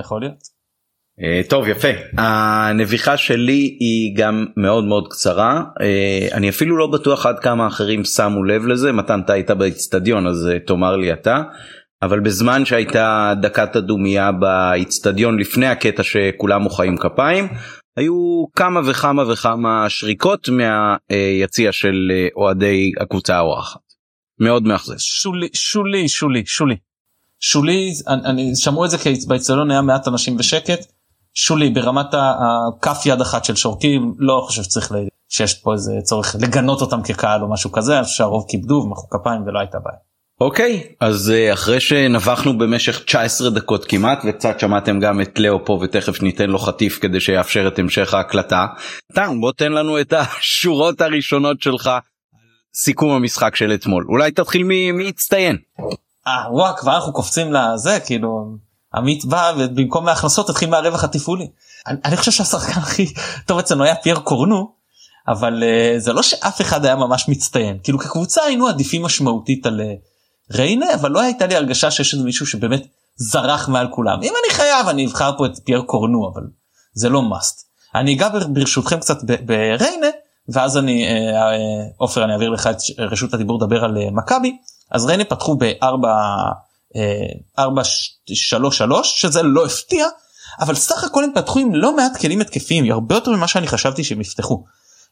יכול 0.01 0.21
להיות. 0.21 0.56
אה, 1.23 1.41
טוב 1.49 1.69
יפה. 1.69 1.89
הנביחה 2.19 3.17
שלי 3.17 3.77
היא 3.81 4.17
גם 4.17 4.47
מאוד 4.57 4.85
מאוד 4.85 5.09
קצרה. 5.11 5.63
אה, 5.81 6.29
אני 6.33 6.49
אפילו 6.49 6.77
לא 6.77 6.87
בטוח 6.87 7.27
עד 7.27 7.39
כמה 7.39 7.67
אחרים 7.67 8.05
שמו 8.05 8.45
לב 8.45 8.67
לזה. 8.67 8.93
מתן 8.93 9.21
אתה 9.25 9.33
היית 9.33 9.51
באיצטדיון 9.51 10.27
אז 10.27 10.49
אה, 10.53 10.59
תאמר 10.59 10.97
לי 10.97 11.13
אתה. 11.13 11.43
אבל 12.03 12.21
בזמן 12.21 12.65
שהייתה 12.65 13.35
דקת 13.43 13.77
הדומייה 13.77 14.33
באיצטדיון 14.33 15.39
לפני 15.39 15.67
הקטע 15.67 16.03
שכולם 16.03 16.63
מוחאים 16.63 16.97
כפיים 16.97 17.49
היו 17.97 18.45
כמה 18.57 18.81
וכמה 18.85 19.33
וכמה 19.33 19.87
שריקות 19.89 20.49
מהיציע 20.49 21.73
של 21.73 22.13
אוהדי 22.37 22.93
הקבוצה 23.01 23.37
האורחת. 23.37 23.81
מאוד 24.41 24.63
מאכזב. 24.63 24.95
שולי 24.99 25.49
שולי 25.55 26.09
שולי 26.09 26.43
שולי. 26.47 26.77
שולי 27.41 27.91
אני, 28.09 28.21
אני 28.25 28.57
שמעו 28.57 28.85
את 28.85 28.91
זה 28.91 28.99
כי 28.99 29.15
באיצטדיון 29.29 29.71
היה 29.71 29.83
מעט 29.83 30.09
אנשים 30.09 30.37
בשקט 30.37 30.96
שולי 31.39 31.71
ברמת 31.71 32.15
הכף 32.15 33.07
יד 33.07 33.21
אחת 33.21 33.45
של 33.45 33.57
שורקים 33.57 34.15
לא 34.19 34.43
חושב 34.47 34.63
שצריך. 34.63 34.93
שיש 35.29 35.55
פה 35.55 35.73
איזה 35.73 35.93
צורך 36.03 36.37
לגנות 36.41 36.81
אותם 36.81 37.03
כקהל 37.03 37.43
או 37.43 37.51
משהו 37.53 37.73
כזה 37.73 38.05
שהרוב 38.05 38.45
כיבדו 38.49 38.75
ומחאו 38.75 39.09
כפיים 39.11 39.43
ולא 39.47 39.59
הייתה 39.59 39.79
בעיה. 39.79 39.99
אוקיי 40.41 40.83
okay, 40.85 40.95
אז 41.01 41.33
uh, 41.33 41.53
אחרי 41.53 41.81
שנבחנו 41.81 42.59
במשך 42.59 43.05
19 43.05 43.51
דקות 43.51 43.85
כמעט 43.85 44.19
וקצת 44.29 44.61
שמעתם 44.61 45.01
גם 45.01 45.21
את 45.21 45.39
לאו 45.39 45.65
פה 45.65 45.79
ותכף 45.83 46.23
ניתן 46.23 46.51
לו 46.51 46.59
חטיף 46.59 46.99
כדי 47.03 47.21
שיאפשר 47.21 47.69
את 47.69 47.79
המשך 47.79 48.15
ההקלטה. 48.15 48.67
טאם 49.15 49.41
בוא 49.41 49.53
תן 49.53 49.73
לנו 49.73 50.01
את 50.01 50.13
השורות 50.13 51.01
הראשונות 51.01 51.63
שלך 51.63 51.91
סיכום 52.75 53.11
המשחק 53.11 53.57
של 53.57 53.75
אתמול 53.75 54.07
אולי 54.09 54.31
תתחיל 54.31 54.63
מי 54.63 55.09
הצטיין. 55.09 55.57
אה 56.27 56.53
וואו 56.53 56.77
כבר 56.77 56.97
אנחנו 56.97 57.13
קופצים 57.13 57.53
לזה 57.53 57.99
כאילו 58.07 58.57
עמית 58.97 59.25
בא 59.25 59.53
ובמקום 59.59 60.05
מההכנסות 60.05 60.47
תתחיל 60.47 60.71
מהרווח 60.71 61.05
התפעולי. 61.05 61.49
אני, 61.87 61.99
אני 62.05 62.17
חושב 62.17 62.31
שהשחקן 62.31 62.81
הכי 62.81 63.13
טוב 63.47 63.59
אצלנו 63.59 63.85
היה 63.85 63.95
פייר 63.95 64.19
קורנו 64.19 64.77
אבל 65.29 65.63
uh, 65.63 65.99
זה 65.99 66.13
לא 66.13 66.23
שאף 66.23 66.61
אחד 66.61 66.85
היה 66.85 66.97
ממש 66.97 67.29
מצטיין 67.29 67.79
כאילו 67.83 67.99
כקבוצה 67.99 68.43
היינו 68.43 68.69
עדיפים 68.69 69.03
משמעותית 69.03 69.67
על 69.67 69.81
uh, 69.81 70.57
ריינה 70.57 70.95
אבל 70.95 71.11
לא 71.11 71.21
הייתה 71.21 71.47
לי 71.47 71.57
הרגשה 71.57 71.91
שיש 71.91 72.15
איזה 72.15 72.25
מישהו 72.25 72.47
שבאמת 72.47 72.87
זרח 73.17 73.69
מעל 73.69 73.89
כולם 73.91 74.19
אם 74.23 74.33
אני 74.45 74.55
חייב 74.55 74.89
אני 74.89 75.07
אבחר 75.07 75.31
פה 75.39 75.47
את 75.47 75.53
פייר 75.65 75.83
קורנו 75.83 76.31
אבל 76.35 76.43
זה 76.93 77.09
לא 77.09 77.21
must. 77.21 77.67
אני 77.95 78.15
אגע 78.15 78.29
ברשותכם 78.49 79.01
קצת 79.01 79.19
בריינה 79.47 80.07
ואז 80.49 80.77
אני 80.77 81.07
אה, 81.09 81.53
עופר 81.97 82.25
אני 82.25 82.33
אעביר 82.33 82.51
לך 82.51 82.67
את 82.67 82.77
רשות 82.99 83.35
הדיבור 83.35 83.57
לדבר 83.57 83.85
על 83.85 83.97
מכבי 84.13 84.57
אז 84.91 85.07
ריינה 85.07 85.25
פתחו 85.25 85.57
בארבע 85.57 86.15
4-3-3 87.59 87.63
שזה 89.03 89.43
לא 89.43 89.67
הפתיע 89.67 90.07
אבל 90.61 90.75
סך 90.75 91.05
הכל 91.05 91.25
הם 91.25 91.31
פתחו 91.35 91.59
עם 91.59 91.75
לא 91.75 91.97
מעט 91.97 92.17
כלים 92.17 92.41
התקפיים 92.41 92.93
הרבה 92.93 93.15
יותר 93.15 93.31
ממה 93.31 93.49
שאני 93.49 93.67
חשבתי 93.67 94.05
שהם 94.05 94.21
יפתחו. 94.21 94.65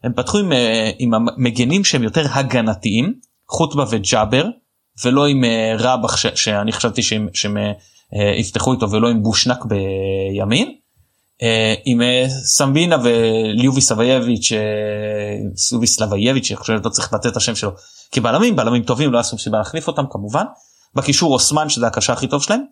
הם 0.04 0.12
פתחו 0.16 0.38
עם, 0.38 0.52
אה, 0.52 0.90
עם 0.98 1.14
המגנים 1.14 1.84
שהם 1.84 2.02
יותר 2.02 2.26
הגנתיים 2.30 3.14
חוטבה 3.48 3.84
וג'אבר 3.90 4.46
ולא 5.04 5.26
עם 5.26 5.44
אה, 5.44 5.74
רבח 5.78 6.16
ש, 6.16 6.26
שאני 6.34 6.72
חשבתי 6.72 7.02
שהם, 7.02 7.28
שהם 7.34 7.56
אה, 7.56 8.34
יפתחו 8.38 8.72
איתו 8.72 8.90
ולא 8.90 9.08
עם 9.08 9.22
בושנק 9.22 9.64
בימין. 9.64 10.74
עם 11.84 12.00
סמבינה 12.44 12.96
וליובי 13.02 13.80
סבייביץ' 13.80 14.52
סובי 15.56 15.86
סלווייביץ' 15.86 16.50
אני 16.50 16.56
חושב 16.56 16.78
שלא 16.80 16.90
צריך 16.90 17.12
לתת 17.12 17.26
את 17.26 17.36
השם 17.36 17.54
שלו 17.54 17.70
כבלמים 18.12 18.56
בלמים 18.56 18.82
טובים 18.82 19.12
לא 19.12 19.18
עשו 19.18 19.38
סיבה 19.38 19.58
להחליף 19.58 19.86
אותם 19.86 20.04
כמובן. 20.10 20.44
בקישור 20.94 21.34
אוסמן 21.34 21.68
שזה 21.68 21.86
הקשר 21.86 22.12
הכי 22.12 22.28
טוב 22.28 22.42
שלהם. 22.42 22.64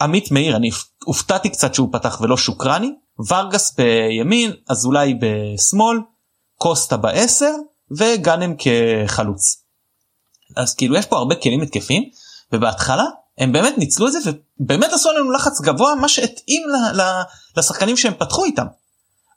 עמית 0.00 0.30
מאיר 0.30 0.56
אני 0.56 0.70
הופתעתי 1.04 1.50
קצת 1.50 1.74
שהוא 1.74 1.88
פתח 1.92 2.18
ולא 2.20 2.36
שוקרני 2.36 2.92
ורגס 3.28 3.74
בימין 3.76 4.52
אזולאי 4.68 5.14
בשמאל 5.20 5.98
קוסטה 6.58 6.96
בעשר 6.96 7.52
וגאנם 7.98 8.54
כחלוץ. 8.58 9.62
אז 10.56 10.74
כאילו 10.74 10.96
יש 10.96 11.06
פה 11.06 11.16
הרבה 11.16 11.34
כלים 11.34 11.62
התקפים 11.62 12.02
ובהתחלה 12.52 13.04
הם 13.38 13.52
באמת 13.52 13.78
ניצלו 13.78 14.06
את 14.06 14.12
זה 14.12 14.18
ובאמת 14.60 14.92
עשו 14.92 15.10
עלינו 15.10 15.30
לחץ 15.30 15.60
גבוה 15.60 15.94
מה 15.94 16.08
שהתאים 16.08 16.62
ל- 16.68 17.00
ל- 17.00 17.22
לשחקנים 17.56 17.96
שהם 17.96 18.14
פתחו 18.18 18.44
איתם. 18.44 18.66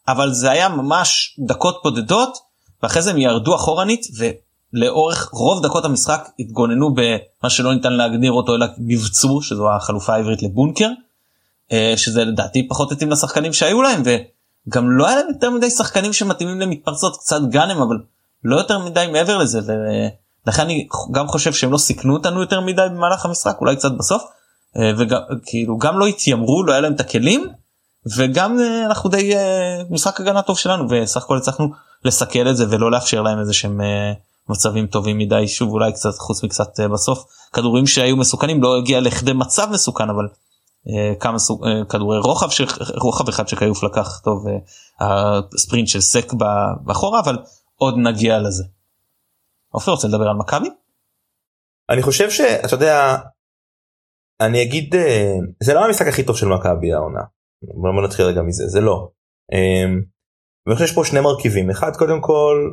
אבל 0.08 0.34
זה 0.34 0.52
היה 0.52 0.70
ממש 0.70 1.40
דקות 1.48 1.82
בודדות 1.84 2.38
ואחרי 2.84 3.02
זה 3.02 3.12
הם 3.12 3.18
ירדו 3.18 3.56
אחורנית 3.56 4.02
ולאורך 4.74 5.30
רוב 5.34 5.66
דקות 5.66 5.86
המשחק 5.86 6.30
התגוננו 6.40 6.94
במה 6.94 7.50
שלא 7.50 7.74
ניתן 7.74 7.94
להגדיר 7.94 8.32
אותו 8.32 8.56
אלא 8.56 8.66
מבצרו 8.78 9.42
שזו 9.42 9.70
החלופה 9.72 10.14
העברית 10.14 10.44
לבונקר. 10.44 10.90
אה, 11.72 11.94
שזה 11.98 12.26
לדעתי 12.26 12.68
פחות 12.68 12.92
התאים 12.92 13.12
לשחקנים 13.12 13.54
שהיו 13.54 13.82
להם 13.82 14.02
וגם 14.06 14.92
לא 14.92 15.08
היה 15.08 15.16
להם 15.16 15.28
יותר 15.34 15.50
מדי 15.50 15.70
שחקנים 15.70 16.14
שמתאימים 16.14 16.60
למתפרצות 16.60 17.18
קצת 17.18 17.42
גאנם 17.50 17.82
אבל 17.82 17.98
לא 18.44 18.56
יותר 18.56 18.80
מדי 18.80 19.08
מעבר 19.12 19.38
לזה 19.38 19.60
ולכן 20.46 20.62
אני 20.62 20.88
גם 21.12 21.28
חושב 21.28 21.54
שהם 21.54 21.72
לא 21.72 21.78
סיכנו 21.78 22.14
אותנו 22.14 22.42
יותר 22.42 22.62
מדי 22.62 22.82
במהלך 22.92 23.26
המשחק 23.26 23.58
אולי 23.62 23.76
קצת 23.76 23.92
בסוף 23.92 24.24
אה, 24.78 24.92
וגם 24.98 25.20
כאילו 25.46 25.78
גם 25.78 26.00
לא 26.00 26.08
התיימרו 26.08 26.64
לא 26.64 26.72
היה 26.72 26.82
להם 26.82 26.94
את 26.94 27.00
הכלים 27.00 27.48
וגם 28.18 28.60
אה, 28.60 28.86
אנחנו 28.86 29.10
די 29.10 29.34
משחק 29.90 30.22
הגנה 30.22 30.42
טוב 30.42 30.58
שלנו 30.58 30.90
וסך 30.90 31.24
הכל 31.24 31.38
הצלחנו 31.38 31.72
לסכל 32.06 32.48
את 32.50 32.58
זה 32.58 32.66
ולא 32.70 32.92
לאפשר 32.92 33.22
להם 33.22 33.40
איזה 33.40 33.54
שהם 33.54 33.82
מצבים 34.50 34.88
טובים 34.88 35.18
מדי 35.18 35.48
שוב 35.48 35.72
אולי 35.72 35.94
קצת 35.94 36.14
חוץ 36.18 36.44
מקצת 36.44 36.80
בסוף 36.94 37.26
כדורים 37.54 37.88
שהיו 37.88 38.18
מסוכנים 38.18 38.64
לא 38.64 38.78
הגיע 38.78 39.00
לכדי 39.00 39.34
מצב 39.34 39.68
מסוכן 39.72 40.10
אבל 40.10 40.28
אה, 40.88 41.16
כמה 41.20 41.40
סוג, 41.40 41.66
אה, 41.68 41.86
כדורי 41.90 42.20
רוחב 42.20 42.48
רוחב 43.02 43.28
אחד 43.30 43.48
שכיוף 43.48 43.84
לקח 43.84 44.20
טוב 44.20 44.46
אה, 44.48 44.60
הספרינט 45.54 45.88
של 45.88 46.02
סק 46.02 46.34
באחורה 46.86 47.20
אבל 47.20 47.38
עוד 47.76 47.96
נגיע 47.98 48.40
לזה. 48.40 48.64
עופר 49.70 49.92
רוצה 49.92 50.08
לדבר 50.08 50.28
על 50.28 50.36
מכבי? 50.36 50.70
אני 51.90 52.02
חושב 52.02 52.30
שאתה 52.30 52.76
יודע 52.76 53.18
אני 54.42 54.64
אגיד 54.64 54.96
זה 55.64 55.74
לא 55.74 55.86
המשחק 55.86 56.08
הכי 56.08 56.24
טוב 56.24 56.38
של 56.38 56.48
מכבי 56.48 56.94
העונה. 56.94 57.22
בוא 57.62 58.04
נתחיל 58.04 58.26
רגע 58.26 58.42
מזה 58.42 58.68
זה 58.68 58.82
לא. 58.82 59.10
אני 60.68 60.76
חושב 60.76 60.96
פה 60.96 61.06
שני 61.06 61.20
מרכיבים 61.20 61.70
אחד 61.70 61.96
קודם 61.96 62.22
כל 62.22 62.72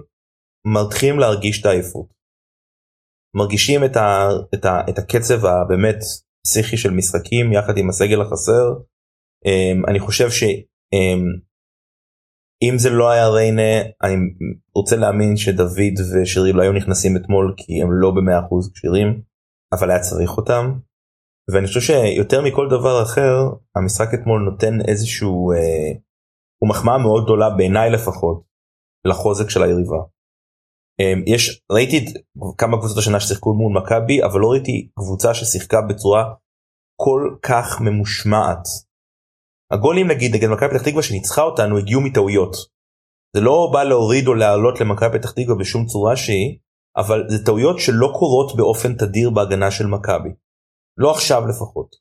מתחילים 0.65 1.19
להרגיש 1.19 1.61
את 1.61 1.67
העייפות. 1.67 2.07
מרגישים 3.37 3.85
את, 3.85 3.97
ה, 3.97 4.29
את, 4.55 4.65
ה, 4.65 4.81
את 4.91 4.99
הקצב 4.99 5.47
הבאמת 5.47 5.97
פסיכי 6.47 6.77
של 6.77 6.91
משחקים 6.91 7.53
יחד 7.53 7.79
עם 7.79 7.89
הסגל 7.89 8.21
החסר. 8.21 8.65
אמ, 9.47 9.87
אני 9.89 10.01
חושב 10.01 10.31
שאם 10.31 10.55
אמ, 12.73 12.79
זה 12.79 12.91
לא 12.91 13.11
היה 13.11 13.29
ריינה 13.29 13.83
אני 14.03 14.15
רוצה 14.75 14.97
להאמין 14.97 15.37
שדוד 15.37 15.97
ושרי 16.13 16.53
לא 16.53 16.63
היו 16.63 16.73
נכנסים 16.73 17.17
אתמול 17.17 17.55
כי 17.57 17.83
הם 17.83 17.89
לא 17.93 18.11
במאה 18.11 18.47
אחוז 18.47 18.73
כשירים 18.75 19.23
אבל 19.73 19.91
היה 19.91 20.01
צריך 20.01 20.31
אותם. 20.37 20.79
ואני 21.53 21.67
חושב 21.67 21.81
שיותר 21.81 22.43
מכל 22.43 22.69
דבר 22.71 23.03
אחר 23.03 23.35
המשחק 23.77 24.09
אתמול 24.15 24.43
נותן 24.51 24.75
איזשהו 24.89 25.53
אה, 25.53 25.93
הוא 26.63 26.69
מחמאה 26.69 26.99
מאוד 26.99 27.25
גדולה 27.25 27.51
בעיניי 27.51 27.91
לפחות 27.91 28.43
לחוזק 29.05 29.51
של 29.51 29.63
היריבה. 29.63 29.99
אמ, 31.01 31.23
יש 31.27 31.63
ראיתי 31.73 32.05
כמה 32.59 32.79
קבוצות 32.79 32.99
השנה 32.99 33.21
ששיחקו 33.21 33.55
מול 33.55 33.83
מכבי 33.83 34.25
אבל 34.25 34.41
לא 34.41 34.47
ראיתי 34.47 34.89
קבוצה 34.99 35.35
ששיחקה 35.35 35.81
בצורה 35.89 36.25
כל 36.97 37.37
כך 37.43 37.81
ממושמעת. 37.81 38.65
הגולים 39.73 40.11
נגיד 40.11 40.35
נגד 40.35 40.49
מכבי 40.49 40.69
פתח 40.69 40.83
תקווה 40.89 41.03
שניצחה 41.03 41.43
אותנו 41.43 41.79
הגיעו 41.79 42.01
מטעויות. 42.01 42.57
זה 43.37 43.41
לא 43.41 43.71
בא 43.73 43.83
להוריד 43.85 44.27
או 44.27 44.35
להעלות 44.35 44.81
למכבי 44.81 45.19
פתח 45.19 45.31
תקווה 45.31 45.55
בשום 45.61 45.87
צורה 45.87 46.17
שהיא 46.17 46.59
אבל 46.97 47.25
זה 47.29 47.45
טעויות 47.45 47.81
שלא 47.81 48.13
קורות 48.19 48.57
באופן 48.57 48.95
תדיר 48.95 49.31
בהגנה 49.31 49.71
של 49.71 49.87
מכבי. 49.87 50.29
לא 50.99 51.11
עכשיו 51.11 51.47
לפחות. 51.47 51.97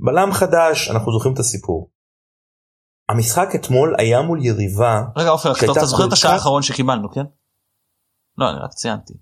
בלם 0.00 0.32
חדש 0.32 0.90
אנחנו 0.90 1.12
זוכרים 1.12 1.34
את 1.34 1.38
הסיפור. 1.38 1.90
המשחק 3.10 3.48
אתמול 3.54 3.94
היה 3.98 4.22
מול 4.22 4.44
יריבה. 4.44 5.02
רגע 5.16 5.28
עופר 5.30 5.52
אתה 5.52 5.84
זוכר 5.84 6.08
את 6.08 6.12
השעה 6.12 6.32
האחרון 6.32 6.62
שקיבלנו 6.62 7.10
כן? 7.10 7.24
לא 8.38 8.50
אני 8.50 8.58
רק 8.58 8.70
ציינתי. 8.70 9.14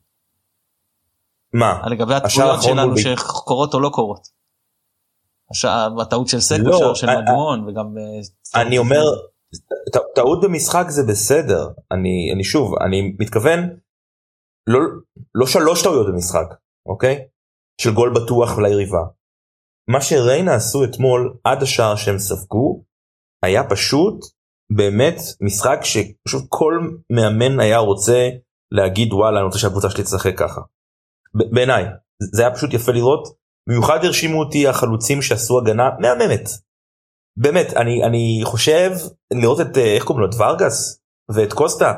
מה? 1.52 1.82
לגבי 1.90 2.14
התגובות 2.14 2.62
שלנו 2.62 2.98
שקורות 2.98 3.74
או 3.74 3.80
לא 3.80 3.90
קורות. 3.92 4.40
הטעות 6.02 6.28
של 6.28 6.40
סק 6.40 6.56
לא, 6.58 6.76
בשער 6.76 6.94
של 6.94 7.06
מדמון 7.06 7.68
וגם 7.68 7.98
אה, 7.98 8.62
אני 8.62 8.78
אומר 8.78 9.02
טעות 10.14 10.40
במשחק 10.42 10.84
זה 10.88 11.02
בסדר 11.08 11.68
אני 11.90 12.30
אני 12.34 12.44
שוב 12.44 12.74
אני 12.86 13.16
מתכוון 13.20 13.58
לא 14.66 14.80
לא 15.34 15.46
שלוש 15.46 15.82
טעויות 15.82 16.06
במשחק 16.06 16.46
אוקיי 16.86 17.26
של 17.80 17.94
גול 17.94 18.14
בטוח 18.14 18.58
ליריבה. 18.58 19.04
מה 19.88 20.00
שריינה 20.00 20.54
עשו 20.54 20.84
אתמול 20.84 21.38
עד 21.44 21.62
השער 21.62 21.96
שהם 21.96 22.18
ספגו 22.18 22.84
היה 23.42 23.70
פשוט 23.70 24.24
באמת 24.76 25.16
משחק 25.40 25.78
שפשוט 25.82 26.44
כל 26.48 26.74
מאמן 27.10 27.60
היה 27.60 27.78
רוצה 27.78 28.28
להגיד 28.72 29.12
וואלה 29.12 29.38
אני 29.38 29.46
רוצה 29.46 29.58
שהקבוצה 29.58 29.90
שלי 29.90 30.04
תשחק 30.04 30.38
ככה. 30.38 30.60
בעיניי 31.34 31.84
זה 32.22 32.42
היה 32.42 32.54
פשוט 32.54 32.74
יפה 32.74 32.92
לראות. 32.92 33.40
במיוחד 33.68 34.04
הרשימו 34.04 34.38
אותי 34.38 34.68
החלוצים 34.68 35.22
שעשו 35.22 35.58
הגנה 35.58 35.90
מהממת. 35.98 36.48
באמת 37.36 37.76
אני 37.76 38.04
אני 38.04 38.40
חושב 38.44 38.90
לראות 39.32 39.60
את 39.60 39.78
איך 39.78 40.04
קוראים 40.04 40.24
לו? 40.24 40.30
את 40.30 40.34
ורגס 40.38 41.00
ואת 41.34 41.52
קוסטה 41.52 41.92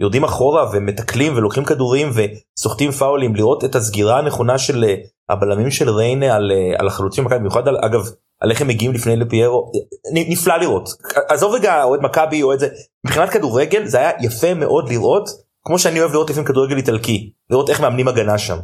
יורדים 0.00 0.24
אחורה 0.24 0.70
ומתקלים 0.72 1.36
ולוקחים 1.36 1.64
כדורים 1.64 2.10
וסוחטים 2.14 2.90
פאולים. 2.90 3.36
לראות 3.36 3.64
את 3.64 3.74
הסגירה 3.74 4.18
הנכונה 4.18 4.58
של 4.58 4.84
הבלמים 5.28 5.70
של 5.70 5.90
ריינה 5.90 6.34
על, 6.34 6.50
על 6.78 6.86
החלוצים 6.86 7.24
במיוחד 7.24 7.68
על, 7.68 7.76
אגב 7.84 8.10
על 8.40 8.50
איך 8.50 8.60
הם 8.60 8.68
מגיעים 8.68 8.92
לפני 8.92 9.16
לפיירו 9.16 9.72
נפלא 10.12 10.56
לראות. 10.56 10.88
עזוב 11.28 11.54
רגע 11.54 11.82
אוהד 11.82 12.00
מכבי 12.02 12.42
או 12.42 12.52
את 12.52 12.60
זה. 12.60 12.68
מבחינת 13.06 13.30
כדורגל 13.30 13.84
זה 13.84 13.98
היה 13.98 14.10
יפה 14.20 14.54
מאוד 14.54 14.88
לראות 14.88 15.45
כמו 15.66 15.78
שאני 15.78 16.00
אוהב 16.00 16.12
לראות 16.12 16.30
לפעמים 16.30 16.46
כדורגל 16.46 16.76
איטלקי 16.76 17.32
לראות 17.50 17.70
איך 17.70 17.80
מאמנים 17.80 18.08
הגנה 18.08 18.38
שם 18.38 18.58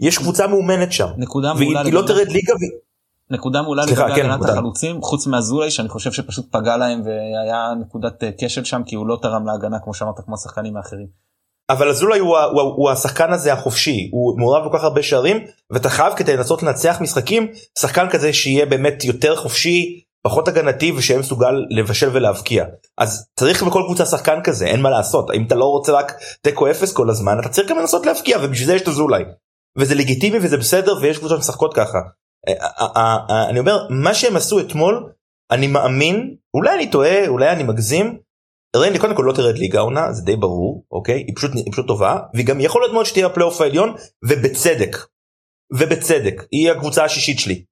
יש 0.00 0.18
קבוצה 0.18 0.46
מאומנת 0.46 0.92
שם 0.92 1.08
נקודה 1.16 1.54
מעולה 1.54 1.80
והיא 1.80 1.92
לא 1.92 2.02
תרד 2.06 2.28
ליגה. 2.28 2.54
ו... 2.54 2.88
נקודה 3.30 3.62
מעולה 3.62 3.84
לגבי 3.84 3.96
כן, 3.96 4.30
הגנת 4.30 4.44
החלוצים 4.48 5.02
חוץ 5.02 5.26
מאזולאי 5.26 5.70
שאני 5.70 5.88
חושב 5.88 6.12
שפשוט 6.12 6.46
פגע 6.52 6.76
להם 6.76 7.02
והיה 7.04 7.74
נקודת 7.80 8.24
אה, 8.24 8.30
כשל 8.38 8.64
שם 8.64 8.82
כי 8.86 8.96
הוא 8.96 9.06
לא 9.06 9.18
תרם 9.22 9.46
להגנה 9.46 9.78
כמו 9.84 9.94
שאמרת 9.94 10.20
כמו 10.24 10.34
השחקנים 10.34 10.76
האחרים. 10.76 11.06
אבל 11.70 11.88
אזולאי 11.88 12.18
הוא, 12.18 12.38
הוא, 12.38 12.60
הוא, 12.60 12.72
הוא 12.76 12.90
השחקן 12.90 13.32
הזה 13.32 13.52
החופשי 13.52 14.10
הוא 14.12 14.38
מעורב 14.38 14.70
כל 14.70 14.78
כך 14.78 14.84
הרבה 14.84 15.02
שערים 15.02 15.36
ואתה 15.70 15.88
חייב 15.88 16.12
כדי 16.16 16.36
לנסות 16.36 16.62
לנצח 16.62 17.00
משחקים 17.00 17.52
שחקן 17.78 18.08
כזה 18.10 18.32
שיהיה 18.32 18.66
באמת 18.66 19.04
יותר 19.04 19.36
חופשי 19.36 20.02
פחות 20.28 20.48
הגנתי 20.48 20.92
ושהיה 20.92 21.18
מסוגל 21.18 21.64
לבשל 21.70 22.08
ולהבקיע 22.12 22.64
אז 22.98 23.28
צריך 23.38 23.62
בכל 23.62 23.82
קבוצה 23.86 24.06
שחקן 24.06 24.38
כזה 24.44 24.66
אין 24.66 24.80
מה 24.80 24.90
לעשות 24.90 25.30
אם 25.30 25.44
אתה 25.46 25.54
לא 25.54 25.64
רוצה 25.64 25.92
רק 25.92 26.12
תיקו 26.42 26.70
אפס 26.70 26.92
כל 26.92 27.10
הזמן 27.10 27.38
אתה 27.40 27.48
צריך 27.48 27.70
גם 27.70 27.78
לנסות 27.78 28.06
להבקיע 28.06 28.38
ובשביל 28.42 28.66
זה 28.66 28.74
יש 28.74 28.82
את 28.82 28.88
אזולאי. 28.88 29.22
וזה 29.78 29.94
לגיטימי 29.94 30.38
וזה 30.38 30.56
בסדר 30.56 30.94
ויש 31.00 31.18
קבוצות 31.18 31.38
משחקות 31.38 31.74
ככה. 31.74 31.98
אה, 32.48 32.54
אה, 32.96 33.16
אה, 33.30 33.48
אני 33.48 33.58
אומר 33.58 33.78
מה 33.90 34.14
שהם 34.14 34.36
עשו 34.36 34.60
אתמול 34.60 35.12
אני 35.50 35.66
מאמין 35.66 36.34
אולי 36.54 36.74
אני 36.74 36.90
טועה 36.90 37.28
אולי 37.28 37.50
אני 37.50 37.62
מגזים. 37.62 38.18
ריינלי 38.76 38.98
קודם 38.98 39.16
כל 39.16 39.22
לא 39.26 39.32
תרד 39.32 39.58
ליגה 39.58 39.80
עונה 39.80 40.12
זה 40.12 40.22
די 40.22 40.36
ברור 40.36 40.84
אוקיי 40.90 41.24
היא 41.26 41.36
פשוט 41.36 41.50
היא 41.54 41.72
פשוט 41.72 41.86
טובה 41.86 42.18
והיא 42.34 42.46
גם 42.46 42.60
יכול 42.60 42.82
להיות 42.82 42.92
מאוד 42.92 43.06
שתהיה 43.06 43.28
בפלייאוף 43.28 43.60
העליון 43.60 43.94
ובצדק. 44.24 44.96
ובצדק 45.72 46.42
היא 46.52 46.70
הקבוצה 46.70 47.04
השישית 47.04 47.38
שלי. 47.38 47.64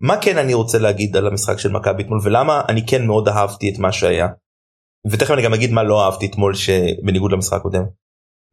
מה 0.00 0.14
כן 0.22 0.38
אני 0.38 0.54
רוצה 0.54 0.78
להגיד 0.78 1.16
על 1.16 1.26
המשחק 1.26 1.58
של 1.58 1.72
מכבי 1.72 2.02
אתמול 2.02 2.20
ולמה 2.24 2.62
אני 2.68 2.86
כן 2.86 3.06
מאוד 3.06 3.28
אהבתי 3.28 3.70
את 3.72 3.78
מה 3.78 3.92
שהיה. 3.92 4.28
ותכף 5.10 5.30
אני 5.30 5.42
גם 5.44 5.54
אגיד 5.54 5.70
מה 5.70 5.82
לא 5.82 6.04
אהבתי 6.04 6.26
אתמול 6.26 6.54
שבניגוד 6.54 7.32
למשחק 7.32 7.58
הקודם. 7.58 7.84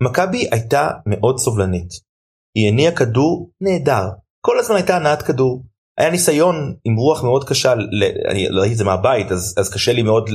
מכבי 0.04 0.48
הייתה 0.52 0.90
מאוד 1.06 1.38
סובלנית. 1.38 1.90
היא 2.56 2.70
הניעה 2.70 2.96
כדור 2.96 3.52
נהדר 3.62 4.04
כל 4.46 4.60
הזמן 4.60 4.76
הייתה 4.76 4.96
הנעת 4.96 5.22
כדור 5.22 5.64
היה 5.98 6.10
ניסיון 6.10 6.74
עם 6.86 6.96
רוח 6.96 7.24
מאוד 7.24 7.44
קשה 7.44 7.74
אני 8.30 8.48
לא 8.50 8.60
ראיתי 8.60 8.74
את 8.74 8.78
זה 8.78 8.84
מהבית 8.84 9.32
אז 9.32 9.56
אז 9.58 9.74
קשה 9.74 9.94
לי 9.94 10.02
מאוד 10.02 10.30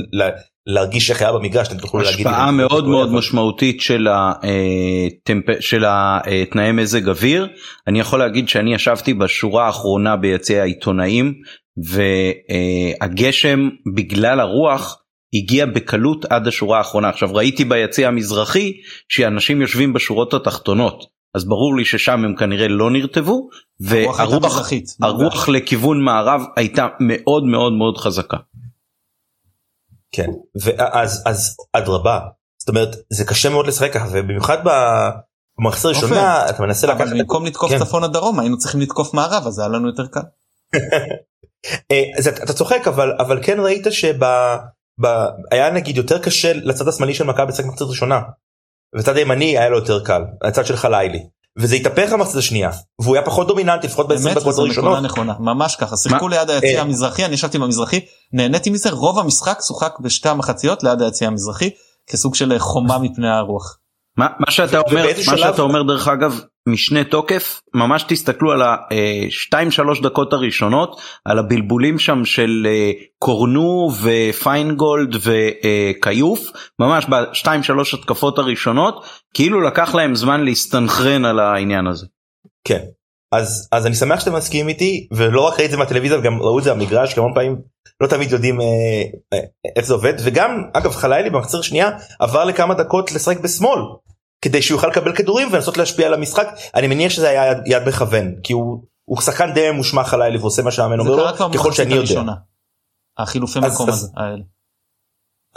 להרגיש 0.67 1.11
איך 1.11 1.21
היה 1.21 1.31
במגרש 1.31 1.67
אתם 1.67 1.77
תוכלו 1.77 2.01
להגיד 2.01 2.27
השפעה 2.27 2.51
מאוד 2.51 2.87
מאוד 2.87 3.13
משמעותית 3.13 3.81
של 3.81 4.07
הטמפ... 4.07 5.45
של 5.59 5.83
התנאי 5.87 6.71
מזג 6.71 7.09
אוויר. 7.09 7.47
אני 7.87 7.99
יכול 7.99 8.19
להגיד 8.19 8.49
שאני 8.49 8.73
ישבתי 8.73 9.13
בשורה 9.13 9.65
האחרונה 9.65 10.15
ביציע 10.15 10.61
העיתונאים 10.61 11.33
והגשם 13.01 13.69
בגלל 13.95 14.39
הרוח 14.39 15.01
הגיע 15.33 15.65
בקלות 15.65 16.25
עד 16.25 16.47
השורה 16.47 16.77
האחרונה. 16.77 17.09
עכשיו 17.09 17.35
ראיתי 17.35 17.65
ביציע 17.65 18.07
המזרחי 18.07 18.73
שאנשים 19.09 19.61
יושבים 19.61 19.93
בשורות 19.93 20.33
התחתונות 20.33 21.18
אז 21.35 21.45
ברור 21.45 21.75
לי 21.75 21.85
ששם 21.85 22.25
הם 22.25 22.35
כנראה 22.35 22.67
לא 22.67 22.91
נרטבו 22.91 23.49
והרוח 23.79 24.71
הרוח 25.01 25.49
לכיוון 25.49 26.01
מערב 26.03 26.41
הייתה 26.55 26.87
מאוד 26.99 27.43
מאוד 27.43 27.73
מאוד 27.73 27.97
חזקה. 27.97 28.37
כן 30.11 30.27
ואז 30.63 31.23
אז 31.25 31.57
אדרבה 31.73 32.19
זאת 32.59 32.69
אומרת 32.69 32.95
זה 33.09 33.25
קשה 33.25 33.49
מאוד 33.49 33.67
לשחק 33.67 33.93
ככה 33.93 34.07
ובמיוחד 34.11 34.57
במחצית 35.59 35.85
הראשונה 35.85 36.49
אתה 36.49 36.63
מנסה 36.63 36.87
לקחת... 36.87 37.07
במקום 37.07 37.45
לתקוף 37.45 37.71
כן. 37.71 37.79
צפונה 37.79 38.07
דרומה 38.07 38.41
היינו 38.41 38.57
צריכים 38.57 38.81
לתקוף 38.81 39.13
מערב 39.13 39.47
אז 39.47 39.59
היה 39.59 39.67
לנו 39.67 39.87
יותר 39.87 40.07
קל. 40.07 40.19
אה, 41.91 42.03
אתה 42.43 42.53
צוחק 42.53 42.87
אבל 42.87 43.11
אבל 43.19 43.43
כן 43.43 43.59
ראית 43.59 43.87
שהיה 43.89 45.69
נגיד 45.73 45.97
יותר 45.97 46.19
קשה 46.19 46.53
לצד 46.53 46.87
השמאלי 46.87 47.13
של 47.13 47.23
מכבי 47.23 47.47
לשחק 47.51 47.65
במחצית 47.65 47.87
ראשונה. 47.87 48.21
וצד 48.95 49.17
הימני 49.17 49.57
היה 49.57 49.69
לו 49.69 49.77
יותר 49.77 50.03
קל 50.03 50.21
הצד 50.43 50.65
של 50.65 50.75
חלילי 50.75 51.19
וזה 51.57 51.75
התהפך 51.75 52.13
במחצית 52.13 52.35
השנייה 52.35 52.69
והוא 53.01 53.15
היה 53.15 53.25
פחות 53.25 53.47
דומיננטי 53.47 53.87
לפחות 53.87 54.07
ב-20 54.07 54.35
דקות 54.35 54.57
הראשונות. 54.57 55.03
נכונה 55.03 55.33
נכונה 55.33 55.33
ממש 55.39 55.75
ככה 55.75 55.97
שיחקו 55.97 56.27
ליד 56.27 56.49
היציע 56.49 56.77
אה. 56.77 56.81
המזרחי 56.81 57.25
אני 57.25 57.33
ישבתי 57.33 57.59
במזרחי 57.59 57.99
נהניתי 58.33 58.69
מזה 58.69 58.89
רוב 58.91 59.19
המשחק 59.19 59.59
שוחק 59.67 59.99
בשתי 59.99 60.29
המחציות 60.29 60.83
ליד 60.83 61.01
היציע 61.01 61.27
המזרחי 61.27 61.69
כסוג 62.07 62.35
של 62.35 62.59
חומה 62.59 62.97
מפני 62.97 63.29
הרוח. 63.29 63.77
מה, 64.17 64.27
מה 64.39 64.51
שאתה 64.51 64.79
אומר 64.79 65.05
מה 65.17 65.23
שלב... 65.23 65.37
שאתה 65.37 65.61
אומר 65.61 65.83
דרך 65.83 66.07
אגב 66.07 66.39
משנה 66.69 67.03
תוקף 67.03 67.61
ממש 67.73 68.03
תסתכלו 68.07 68.51
על 68.51 68.61
השתיים 69.27 69.71
שלוש 69.71 70.01
דקות 70.01 70.33
הראשונות 70.33 71.01
על 71.25 71.39
הבלבולים 71.39 71.99
שם 71.99 72.25
של 72.25 72.67
אה, 72.69 72.91
קורנו 73.19 73.91
ופיינגולד 74.01 75.15
וכיוף 75.15 76.51
ממש 76.79 77.05
בשתיים 77.09 77.63
שלוש 77.63 77.93
התקפות 77.93 78.39
הראשונות 78.39 79.05
כאילו 79.33 79.61
לקח 79.61 79.95
להם 79.95 80.15
זמן 80.15 80.45
להסתנכרן 80.45 81.25
על 81.25 81.39
העניין 81.39 81.87
הזה. 81.87 82.05
כן 82.67 82.81
אז 83.31 83.69
אז 83.71 83.85
אני 83.85 83.95
שמח 83.95 84.19
שאתם 84.19 84.35
מסכימים 84.35 84.67
איתי 84.67 85.07
ולא 85.11 85.41
רק 85.41 85.53
ראיתי 85.53 85.65
את 85.65 85.71
זה 85.71 85.77
מהטלוויזיה 85.77 86.19
גם 86.19 86.41
ראו 86.41 86.59
את 86.59 86.63
זה 86.63 86.73
במגרש 86.73 87.13
כמה 87.13 87.33
פעמים 87.35 87.55
לא 88.01 88.07
תמיד 88.07 88.31
יודעים 88.31 88.61
אה, 88.61 88.67
אה, 89.33 89.39
איך 89.75 89.85
זה 89.85 89.93
עובד 89.93 90.13
וגם 90.23 90.63
אגב 90.73 90.91
חלילי 90.91 91.29
במחצר 91.29 91.61
שנייה 91.61 91.89
עבר 92.19 92.45
לכמה 92.45 92.73
דקות 92.73 93.11
לשחק 93.11 93.39
בשמאל 93.39 93.79
כדי 94.41 94.61
שהוא 94.61 94.75
יוכל 94.75 94.87
לקבל 94.87 95.15
כדורים 95.15 95.47
ולנסות 95.51 95.77
להשפיע 95.77 96.07
על 96.07 96.13
המשחק 96.13 96.47
אני 96.75 96.87
מניח 96.87 97.11
שזה 97.11 97.29
היה 97.29 97.53
יד, 97.65 97.83
מכוון 97.87 98.35
כי 98.43 98.53
הוא 98.53 98.83
הוא 99.05 99.21
שחקן 99.21 99.53
די 99.53 99.71
ממושמע 99.71 100.03
חלילי 100.03 100.37
ועושה 100.37 100.61
מה 100.61 100.71
שהמאמן 100.71 100.99
אומר 100.99 101.15
לו 101.15 101.51
ככל 101.53 101.71
שאני 101.71 101.93
יודע. 101.93 102.21
החילופי 103.17 103.59
מקום 103.59 103.89
האלה. 104.17 104.43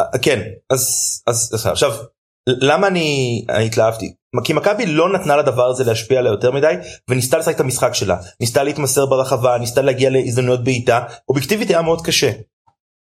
אה, 0.01 0.19
כן 0.23 0.41
אז 0.71 1.23
אז 1.27 1.67
עכשיו 1.71 1.93
למה 2.47 2.87
אני 2.87 3.45
התלהבתי 3.67 4.15
כי 4.45 4.53
מכבי 4.53 4.87
לא 4.87 5.13
נתנה 5.13 5.37
לדבר 5.37 5.67
הזה 5.67 5.85
להשפיע 5.85 6.19
עליה 6.19 6.31
יותר 6.31 6.51
מדי 6.51 6.75
וניסתה 7.09 7.39
לשחק 7.39 7.55
את 7.55 7.61
המשחק 7.61 7.95
שלה 7.95 8.17
ניסתה 8.41 8.63
להתמסר 8.63 9.07
ברחבה 9.07 9.59
ניסתה 9.59 9.83
להגיע 9.83 10.11
להזדמנויות 10.11 10.65
בעיטה 10.65 11.05
אובייקטיבית 11.29 11.69
היה 11.69 11.83
מאוד 11.83 12.07
קשה. 12.07 12.33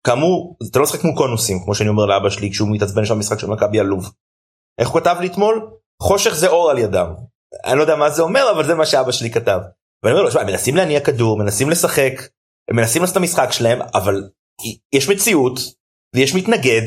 כאמור 0.07 0.57
אתה 0.71 0.79
לא 0.79 0.83
משחק 0.83 1.01
כמו 1.01 1.15
קונוסים 1.15 1.65
כמו 1.65 1.75
שאני 1.75 1.89
אומר 1.89 2.07
לאבא 2.07 2.31
שלי 2.31 2.51
כשהוא 2.51 2.69
מתעצבן 2.73 3.05
שם 3.05 3.15
במשחק 3.15 3.39
של 3.39 3.47
מכבי 3.47 3.81
עלוב. 3.81 4.11
איך 4.79 4.89
הוא 4.89 5.01
כתב 5.01 5.17
לי 5.21 5.27
אתמול? 5.27 5.71
חושך 6.03 6.35
זה 6.35 6.49
אור 6.49 6.71
על 6.71 6.79
ידם. 6.79 7.15
אני 7.65 7.77
לא 7.77 7.83
יודע 7.83 7.97
מה 7.97 8.11
זה 8.11 8.23
אומר 8.23 8.51
אבל 8.51 8.67
זה 8.67 8.75
מה 8.75 8.87
שאבא 8.87 9.13
שלי 9.13 9.31
כתב. 9.31 9.59
ואני 10.03 10.19
אומר 10.19 10.23
לו, 10.23 10.41
הם 10.41 10.47
מנסים 10.47 10.77
להניע 10.77 11.01
כדור, 11.01 11.39
מנסים 11.39 11.71
לשחק, 11.71 12.13
הם 12.71 12.77
מנסים 12.77 13.03
לעשות 13.03 13.17
את 13.17 13.21
המשחק 13.21 13.53
שלהם, 13.53 13.79
אבל 13.95 14.29
יש 14.93 15.09
מציאות 15.09 15.61
ויש 16.17 16.35
מתנגד 16.35 16.83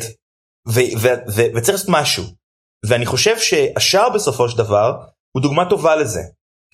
וצריך 1.56 1.70
לעשות 1.70 1.90
משהו. 1.90 2.24
ואני 2.86 3.06
חושב 3.06 3.40
שהשער 3.40 4.10
בסופו 4.10 4.50
של 4.50 4.58
דבר 4.58 4.98
הוא 5.36 5.42
דוגמה 5.42 5.70
טובה 5.70 5.96
לזה. 5.96 6.22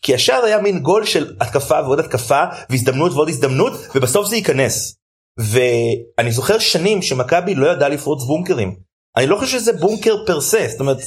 כי 0.01 0.15
השער 0.15 0.43
היה 0.45 0.61
מין 0.61 0.79
גול 0.79 1.05
של 1.05 1.35
התקפה 1.41 1.81
ועוד 1.81 1.99
התקפה 1.99 2.43
והזדמנות 2.69 3.11
ועוד 3.11 3.29
הזדמנות 3.29 3.73
ובסוף 3.95 4.27
זה 4.27 4.35
ייכנס. 4.35 4.95
ואני 5.39 6.31
זוכר 6.31 6.59
שנים 6.59 7.01
שמכבי 7.01 7.55
לא 7.55 7.67
ידעה 7.67 7.89
לפרוץ 7.89 8.23
בונקרים. 8.23 8.86
אני 9.17 9.27
לא 9.27 9.35
חושב 9.35 9.59
שזה 9.59 9.73
בונקר 9.73 10.15
פר 10.25 10.41
סה 10.41 10.67
זאת 10.67 10.79
אומרת 10.79 10.97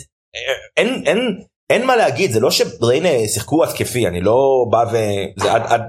אין 0.77 1.03
אין 1.07 1.18
אין 1.70 1.87
מה 1.87 1.96
להגיד 1.96 2.31
זה 2.31 2.40
לא 2.40 2.51
שריינה 2.51 3.29
שיחקו 3.29 3.64
התקפי 3.64 4.07
אני 4.07 4.20
לא 4.20 4.66
בא 4.70 4.85
וזה 4.88 5.53
עד 5.53 5.62
עד 5.66 5.83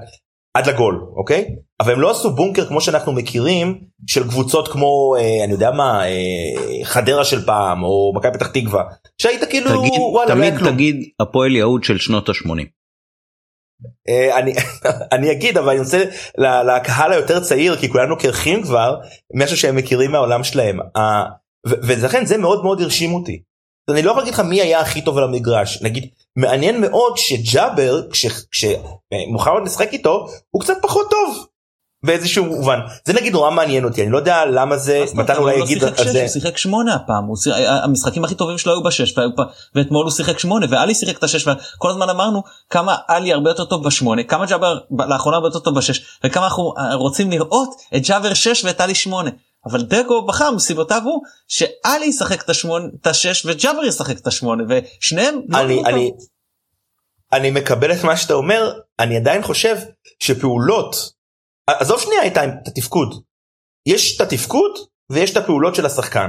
עד 0.56 0.66
לגול 0.66 1.06
אוקיי 1.16 1.46
אבל 1.80 1.92
הם 1.92 2.00
לא 2.00 2.10
עשו 2.10 2.30
בונקר 2.30 2.66
כמו 2.66 2.80
שאנחנו 2.80 3.12
מכירים 3.12 3.80
של 4.06 4.28
קבוצות 4.28 4.68
כמו 4.68 5.16
אה, 5.18 5.44
אני 5.44 5.52
יודע 5.52 5.70
מה 5.70 6.06
אה, 6.08 6.84
חדרה 6.84 7.24
של 7.24 7.46
פעם 7.46 7.82
או 7.82 8.12
מכבי 8.16 8.32
פתח 8.32 8.46
תקווה 8.46 8.84
שהיית 9.22 9.44
כאילו 9.44 9.80
תגיד, 9.80 10.00
וואלה, 10.12 10.34
תמיד 10.34 10.54
תגיד 10.72 10.96
הפועל 11.20 11.56
יהוד 11.56 11.84
של 11.84 11.98
שנות 11.98 12.28
ה-80. 12.28 12.64
אה, 14.08 14.38
אני 14.38 14.52
אני 15.14 15.32
אגיד 15.32 15.58
אבל 15.58 15.68
אני 15.68 15.78
רוצה 15.78 16.04
לקהל 16.40 17.12
היותר 17.12 17.40
צעיר 17.40 17.76
כי 17.76 17.88
כולנו 17.88 18.18
קרחים 18.18 18.62
כבר 18.62 18.96
משהו 19.34 19.56
שהם 19.56 19.76
מכירים 19.76 20.12
מהעולם 20.12 20.44
שלהם. 20.44 20.78
ולכן 21.66 22.26
זה 22.26 22.38
מאוד 22.38 22.62
מאוד 22.62 22.80
הרשים 22.80 23.14
אותי. 23.14 23.42
אני 23.90 24.02
לא 24.02 24.10
יכול 24.10 24.20
להגיד 24.22 24.34
לך 24.34 24.40
מי 24.40 24.60
היה 24.60 24.80
הכי 24.80 25.02
טוב 25.02 25.18
על 25.18 25.24
המגרש 25.24 25.82
נגיד 25.82 26.08
מעניין 26.36 26.80
מאוד 26.80 27.16
שג'אבר 27.16 28.02
כשמוחמד 28.10 29.62
משחק 29.62 29.92
איתו 29.92 30.26
הוא 30.50 30.62
קצת 30.62 30.74
פחות 30.82 31.10
טוב 31.10 31.46
באיזשהו 32.04 32.44
מובן 32.44 32.78
זה 33.04 33.12
נגיד 33.12 33.32
נורא 33.32 33.50
מעניין 33.50 33.84
אותי 33.84 34.02
אני 34.02 34.10
לא 34.10 34.18
יודע 34.18 34.44
למה 34.44 34.76
זה 34.76 35.04
מתי 35.14 35.32
אולי 35.32 35.58
לא 35.58 35.64
יגיד 35.64 35.84
על 35.84 36.08
זה. 36.08 36.20
הוא 36.20 36.28
שיחק 36.28 36.56
שמונה 36.56 36.94
הפעם 36.94 37.24
המשחקים 37.84 38.24
הכי 38.24 38.34
טובים 38.34 38.58
שלו 38.58 38.72
היו 38.72 38.82
בשש 38.82 39.14
ואתמול 39.74 40.04
הוא 40.04 40.10
שיחק 40.10 40.38
שמונה 40.38 40.66
ואלי 40.70 40.94
שיחק 40.94 41.18
את 41.18 41.24
השש 41.24 41.48
וכל 41.48 41.90
הזמן 41.90 42.10
אמרנו 42.10 42.42
כמה 42.70 42.96
אלי 43.10 43.32
הרבה 43.32 43.50
יותר 43.50 43.64
טוב 43.64 43.84
בשמונה 43.84 44.22
כמה 44.22 44.46
ג'אבר 44.46 44.78
לאחרונה 44.90 45.36
הרבה 45.36 45.48
יותר 45.48 45.58
טוב 45.58 45.74
בשש 45.74 46.18
וכמה 46.24 46.44
אנחנו 46.44 46.74
רוצים 46.94 47.30
לראות 47.30 47.68
את 47.96 48.02
ג'אבר 48.06 48.34
שש 48.34 48.64
ואת 48.64 48.80
אלי 48.80 48.94
שמונה. 48.94 49.30
אבל 49.66 49.82
דגו 49.82 50.26
בחר 50.26 50.50
מסיבותיו 50.50 51.02
הוא 51.04 51.22
שאלי 51.48 52.06
ישחק 52.06 52.42
את 52.42 52.50
השמונה 52.50 52.84
את 53.00 53.06
השש 53.06 53.46
וג'אבר 53.46 53.84
ישחק 53.84 54.18
את 54.18 54.26
השמונה 54.26 54.64
ושניהם 54.68 55.34
לא 55.48 55.60
אני 55.60 55.82
אני 55.86 56.10
אני 57.32 57.50
מקבל 57.50 57.92
את 57.92 58.04
מה 58.04 58.16
שאתה 58.16 58.34
אומר 58.34 58.80
אני 58.98 59.16
עדיין 59.16 59.42
חושב 59.42 59.76
שפעולות 60.22 60.96
עזוב 61.66 62.00
שנייה 62.00 62.26
את 62.26 62.68
התפקוד 62.68 63.22
יש 63.86 64.16
את 64.16 64.20
התפקוד 64.20 64.72
ויש 65.12 65.32
את 65.32 65.36
הפעולות 65.36 65.74
של 65.74 65.86
השחקן. 65.86 66.28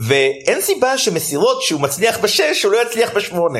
ואין 0.00 0.60
סיבה 0.60 0.98
שמסירות 0.98 1.62
שהוא 1.62 1.80
מצליח 1.80 2.18
בשש 2.18 2.64
הוא 2.64 2.72
לא 2.72 2.82
יצליח 2.86 3.16
בשמונה. 3.16 3.58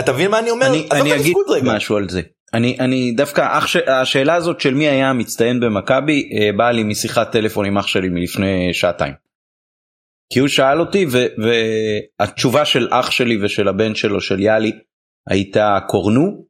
אתה 0.00 0.12
מבין 0.12 0.30
מה 0.30 0.38
אני 0.38 0.50
אומר? 0.50 0.66
אני, 0.66 0.88
אני 0.92 1.14
אגיד 1.14 1.36
משהו 1.62 1.96
על 1.96 2.08
זה. 2.08 2.20
אני 2.54 2.76
אני 2.80 3.12
דווקא 3.12 3.58
אח 3.58 3.66
ש... 3.66 3.76
השאלה 3.76 4.34
הזאת 4.34 4.60
של 4.60 4.74
מי 4.74 4.88
היה 4.88 5.10
המצטיין 5.10 5.60
במכבי 5.60 6.30
אה, 6.32 6.50
באה 6.56 6.72
לי 6.72 6.82
משיחת 6.82 7.32
טלפון 7.32 7.66
עם 7.66 7.78
אח 7.78 7.86
שלי 7.86 8.08
מלפני 8.08 8.74
שעתיים. 8.74 9.14
כי 10.32 10.38
הוא 10.38 10.48
שאל 10.48 10.80
אותי 10.80 11.06
ו... 11.12 11.18
והתשובה 11.42 12.64
של 12.64 12.88
אח 12.90 13.10
שלי 13.10 13.44
ושל 13.44 13.68
הבן 13.68 13.94
שלו 13.94 14.20
של 14.20 14.40
יאלי 14.40 14.72
הייתה 15.28 15.78
קורנו 15.88 16.44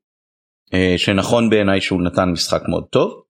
אה, 0.75 0.95
שנכון 0.97 1.51
בעיניי 1.51 1.81
שהוא 1.81 2.03
נתן 2.03 2.29
משחק 2.29 2.63
מאוד 2.69 2.85
טוב. 2.91 3.23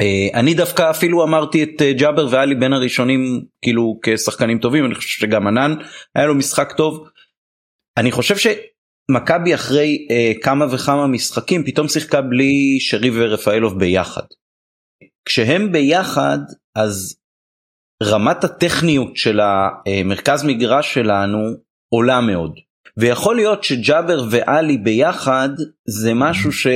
אה, 0.00 0.40
אני 0.40 0.54
דווקא 0.54 0.90
אפילו 0.90 1.24
אמרתי 1.24 1.62
את 1.62 1.82
ג'אבר 1.98 2.26
ואלי 2.30 2.54
בין 2.54 2.72
הראשונים 2.72 3.44
כאילו 3.62 3.98
כשחקנים 4.02 4.58
טובים 4.58 4.84
אני 4.84 4.94
חושב 4.94 5.20
שגם 5.20 5.46
ענן 5.46 5.74
היה 6.14 6.26
לו 6.26 6.34
משחק 6.34 6.72
טוב. 6.72 7.08
אני 7.96 8.12
חושב 8.12 8.36
ש... 8.36 8.46
מכבי 9.10 9.54
אחרי 9.54 10.06
אה, 10.10 10.32
כמה 10.42 10.66
וכמה 10.70 11.06
משחקים 11.06 11.64
פתאום 11.64 11.88
שיחקה 11.88 12.20
בלי 12.20 12.80
שרי 12.80 13.10
ורפאלוב 13.14 13.78
ביחד. 13.78 14.22
כשהם 15.24 15.72
ביחד 15.72 16.38
אז 16.76 17.16
רמת 18.02 18.44
הטכניות 18.44 19.16
של 19.16 19.40
המרכז 19.40 20.44
מגרש 20.44 20.94
שלנו 20.94 21.38
עולה 21.94 22.20
מאוד. 22.20 22.54
ויכול 22.96 23.36
להיות 23.36 23.64
שג'אבר 23.64 24.24
ואלי 24.30 24.78
ביחד 24.78 25.48
זה 25.88 26.14
משהו 26.14 26.52
ש... 26.52 26.66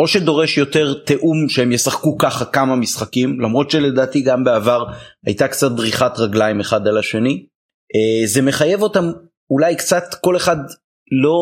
או 0.00 0.08
שדורש 0.08 0.58
יותר 0.58 0.94
תיאום 1.06 1.48
שהם 1.48 1.72
ישחקו 1.72 2.18
ככה 2.18 2.44
כמה 2.44 2.76
משחקים 2.76 3.40
למרות 3.40 3.70
שלדעתי 3.70 4.22
גם 4.22 4.44
בעבר 4.44 4.84
הייתה 5.26 5.48
קצת 5.48 5.72
דריכת 5.72 6.12
רגליים 6.18 6.60
אחד 6.60 6.86
על 6.86 6.98
השני. 6.98 7.46
אה, 7.94 8.26
זה 8.26 8.42
מחייב 8.42 8.82
אותם 8.82 9.04
אולי 9.50 9.76
קצת 9.76 10.04
כל 10.20 10.36
אחד 10.36 10.56
לא 11.10 11.40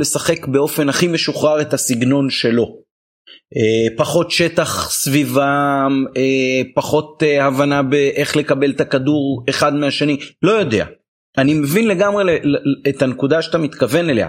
לשחק 0.00 0.46
באופן 0.46 0.88
הכי 0.88 1.08
משוחרר 1.08 1.60
את 1.60 1.74
הסגנון 1.74 2.30
שלו. 2.30 2.80
אה, 3.56 3.96
פחות 3.96 4.30
שטח 4.30 4.90
סביבם, 4.90 6.04
אה, 6.16 6.62
פחות 6.74 7.22
אה, 7.22 7.46
הבנה 7.46 7.82
באיך 7.82 8.36
לקבל 8.36 8.70
את 8.70 8.80
הכדור 8.80 9.44
אחד 9.48 9.74
מהשני, 9.74 10.16
לא 10.42 10.52
יודע. 10.52 10.86
אני 11.38 11.54
מבין 11.54 11.88
לגמרי 11.88 12.38
את 12.88 13.02
הנקודה 13.02 13.42
שאתה 13.42 13.58
מתכוון 13.58 14.10
אליה. 14.10 14.28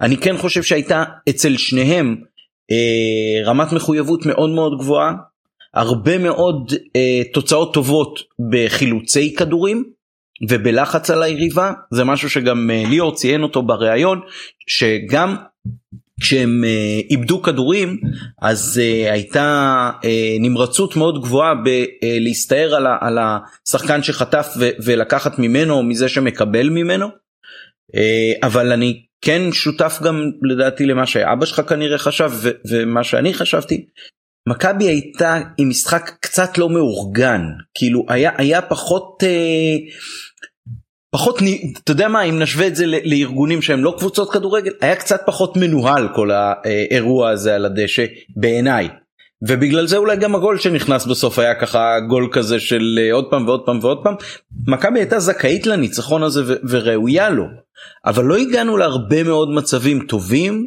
אני 0.00 0.16
כן 0.16 0.36
חושב 0.36 0.62
שהייתה 0.62 1.04
אצל 1.28 1.56
שניהם 1.56 2.16
רמת 3.44 3.72
מחויבות 3.72 4.26
מאוד 4.26 4.50
מאוד 4.50 4.78
גבוהה, 4.78 5.12
הרבה 5.74 6.18
מאוד 6.18 6.72
תוצאות 7.32 7.74
טובות 7.74 8.20
בחילוצי 8.50 9.34
כדורים. 9.34 9.84
ובלחץ 10.48 11.10
על 11.10 11.22
היריבה 11.22 11.72
זה 11.90 12.04
משהו 12.04 12.30
שגם 12.30 12.70
אה, 12.70 12.82
ליאור 12.88 13.14
ציין 13.14 13.42
אותו 13.42 13.62
בריאיון 13.62 14.20
שגם 14.66 15.36
כשהם 16.20 16.64
אה, 16.64 17.00
איבדו 17.10 17.42
כדורים 17.42 18.00
אז 18.42 18.80
uh, 18.82 19.12
הייתה 19.12 19.90
נמרצות 20.40 20.96
מאוד 20.96 21.22
גבוהה 21.22 21.54
בלהסתער 21.54 22.74
על, 23.00 23.18
השחקן 23.18 24.02
שחטף 24.02 24.48
ולקחת 24.84 25.38
ממנו 25.38 25.74
או 25.74 25.82
מזה 25.82 26.08
שמקבל 26.08 26.68
ממנו 26.68 27.06
אבל 28.42 28.72
אני 28.72 29.02
כן 29.20 29.52
שותף 29.52 29.98
גם 30.04 30.30
לדעתי 30.42 30.86
למה 30.86 31.06
שאבא 31.06 31.46
שלך 31.46 31.60
כנראה 31.68 31.98
חשב 31.98 32.32
ומה 32.68 33.04
שאני 33.04 33.34
חשבתי. 33.34 33.86
מכבי 34.48 34.84
הייתה 34.84 35.40
עם 35.58 35.68
משחק 35.68 36.10
קצת 36.20 36.58
לא 36.58 36.68
מאורגן 36.68 37.42
כאילו 37.74 38.06
היה 38.08 38.30
היה 38.36 38.62
פחות 38.62 39.22
אה, 39.22 39.76
פחות 41.10 41.38
אתה 41.84 41.92
יודע 41.92 42.08
מה 42.08 42.22
אם 42.22 42.38
נשווה 42.38 42.66
את 42.66 42.76
זה 42.76 42.84
לארגונים 42.86 43.62
שהם 43.62 43.84
לא 43.84 43.94
קבוצות 43.98 44.32
כדורגל 44.32 44.72
היה 44.80 44.96
קצת 44.96 45.20
פחות 45.26 45.56
מנוהל 45.56 46.08
כל 46.14 46.30
האירוע 46.30 47.30
הזה 47.30 47.54
על 47.54 47.64
הדשא 47.64 48.04
בעיניי. 48.36 48.88
ובגלל 49.48 49.86
זה 49.86 49.96
אולי 49.96 50.16
גם 50.16 50.34
הגול 50.34 50.58
שנכנס 50.58 51.06
בסוף 51.06 51.38
היה 51.38 51.54
ככה 51.54 52.00
גול 52.08 52.28
כזה 52.32 52.60
של 52.60 52.98
אה, 53.02 53.12
עוד 53.12 53.24
פעם 53.30 53.46
ועוד 53.46 53.62
פעם 53.66 53.78
ועוד 53.82 53.98
פעם. 54.02 54.14
מכבי 54.66 54.98
הייתה 54.98 55.18
זכאית 55.18 55.66
לניצחון 55.66 56.22
הזה 56.22 56.54
וראויה 56.68 57.30
לו 57.30 57.44
אבל 58.06 58.24
לא 58.24 58.36
הגענו 58.36 58.76
להרבה 58.76 59.22
מאוד 59.22 59.50
מצבים 59.50 60.06
טובים 60.06 60.66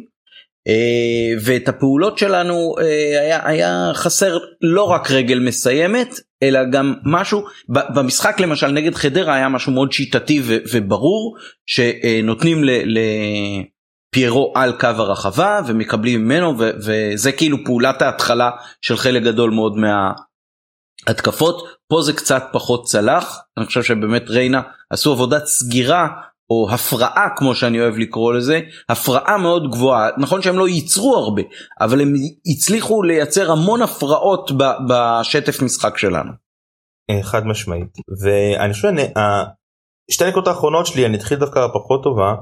ואת 1.44 1.68
הפעולות 1.68 2.18
שלנו 2.18 2.74
אה, 2.80 3.20
היה, 3.20 3.48
היה 3.48 3.90
חסר 3.94 4.38
לא 4.60 4.82
רק 4.82 5.10
רגל 5.10 5.38
מסיימת 5.38 6.14
אלא 6.42 6.60
גם 6.72 6.94
משהו 7.04 7.44
במשחק 7.68 8.40
למשל 8.40 8.68
נגד 8.68 8.94
חדרה 8.94 9.34
היה 9.34 9.48
משהו 9.48 9.72
מאוד 9.72 9.92
שיטתי 9.92 10.42
וברור 10.44 11.36
שנותנים 11.66 12.64
ל... 12.64 12.70
ל 12.70 12.98
פיירו 14.14 14.52
על 14.56 14.72
קו 14.72 14.86
הרחבה 14.86 15.60
ומקבלים 15.66 16.24
ממנו 16.24 16.58
ו- 16.58 16.70
וזה 16.76 17.32
כאילו 17.32 17.64
פעולת 17.64 18.02
ההתחלה 18.02 18.50
של 18.82 18.96
חלק 18.96 19.22
גדול 19.22 19.50
מאוד 19.50 19.72
מההתקפות. 21.06 21.64
פה 21.88 22.02
זה 22.02 22.12
קצת 22.12 22.44
פחות 22.52 22.84
צלח. 22.84 23.40
אני 23.58 23.66
חושב 23.66 23.82
שבאמת 23.82 24.30
ריינה 24.30 24.62
עשו 24.90 25.12
עבודת 25.12 25.46
סגירה 25.46 26.08
או 26.50 26.68
הפרעה 26.70 27.28
כמו 27.36 27.54
שאני 27.54 27.80
אוהב 27.80 27.98
לקרוא 27.98 28.32
לזה 28.32 28.60
הפרעה 28.88 29.38
מאוד 29.38 29.70
גבוהה 29.70 30.10
נכון 30.18 30.42
שהם 30.42 30.58
לא 30.58 30.68
ייצרו 30.68 31.16
הרבה 31.16 31.42
אבל 31.80 32.00
הם 32.00 32.14
הצליחו 32.46 33.02
לייצר 33.02 33.52
המון 33.52 33.82
הפרעות 33.82 34.50
בשטף 34.88 35.62
משחק 35.62 35.98
שלנו. 35.98 36.30
אה, 37.10 37.22
חד 37.22 37.46
משמעית 37.46 37.98
ואני 38.22 38.72
חושב 38.72 38.88
שתי 40.10 40.24
הנקודות 40.24 40.48
האחרונות 40.48 40.86
שלי 40.86 41.06
אני 41.06 41.16
אתחיל 41.16 41.38
דווקא 41.38 41.66
פחות 41.74 42.02
טובה 42.02 42.34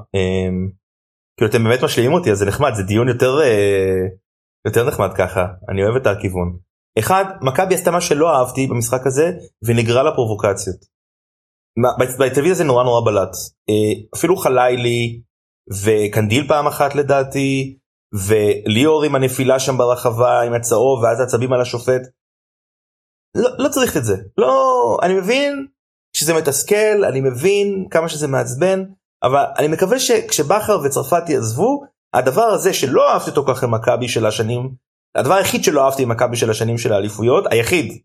כאילו 1.37 1.49
אתם 1.49 1.63
באמת 1.63 1.83
משלימים 1.83 2.13
אותי 2.13 2.31
אז 2.31 2.37
זה 2.37 2.45
נחמד 2.45 2.71
זה 2.73 2.83
דיון 2.83 3.07
יותר 3.07 3.41
אה, 3.41 4.07
יותר 4.65 4.87
נחמד 4.87 5.09
ככה 5.17 5.47
אני 5.69 5.83
אוהב 5.83 5.95
את 5.95 6.07
הכיוון. 6.07 6.57
אחד 6.99 7.25
מכבי 7.41 7.75
עשתה 7.75 7.91
מה 7.91 8.01
שלא 8.01 8.37
אהבתי 8.37 8.67
במשחק 8.67 9.07
הזה 9.07 9.31
ונגרע 9.65 10.03
לפרובוקציות. 10.03 10.98
בטלוויזיה 12.19 12.55
זה 12.55 12.63
נורא 12.63 12.83
נורא 12.83 13.05
בלט 13.05 13.35
אה, 13.69 14.05
אפילו 14.15 14.37
חלילי 14.37 15.21
וקנדיל 15.83 16.47
פעם 16.47 16.67
אחת 16.67 16.95
לדעתי 16.95 17.77
וליאור 18.27 19.03
עם 19.03 19.15
הנפילה 19.15 19.59
שם 19.59 19.77
ברחבה 19.77 20.41
עם 20.41 20.53
הצהוב 20.53 21.03
ואז 21.03 21.21
עצבים 21.21 21.53
על 21.53 21.61
השופט. 21.61 22.01
לא, 23.37 23.49
לא 23.57 23.69
צריך 23.69 23.97
את 23.97 24.03
זה 24.03 24.15
לא 24.37 24.97
אני 25.03 25.13
מבין 25.13 25.67
שזה 26.15 26.33
מתסכל 26.33 27.05
אני 27.09 27.21
מבין 27.21 27.87
כמה 27.91 28.09
שזה 28.09 28.27
מעצבן 28.27 28.83
אבל 29.23 29.43
אני 29.57 29.67
מקווה 29.67 29.99
שכשבכר 29.99 30.79
וצרפתי 30.83 31.37
עזבו 31.37 31.81
הדבר 32.13 32.41
הזה 32.41 32.73
שלא 32.73 33.13
אהבתי 33.13 33.29
אותו 33.29 33.45
ככה 33.47 33.67
מכבי 33.67 34.07
של 34.07 34.25
השנים 34.25 34.75
הדבר 35.17 35.33
היחיד 35.33 35.63
שלא 35.63 35.85
אהבתי 35.85 36.03
עם 36.03 36.09
מכבי 36.09 36.35
של 36.35 36.49
השנים 36.49 36.77
של 36.77 36.93
האליפויות 36.93 37.43
היחיד 37.51 38.01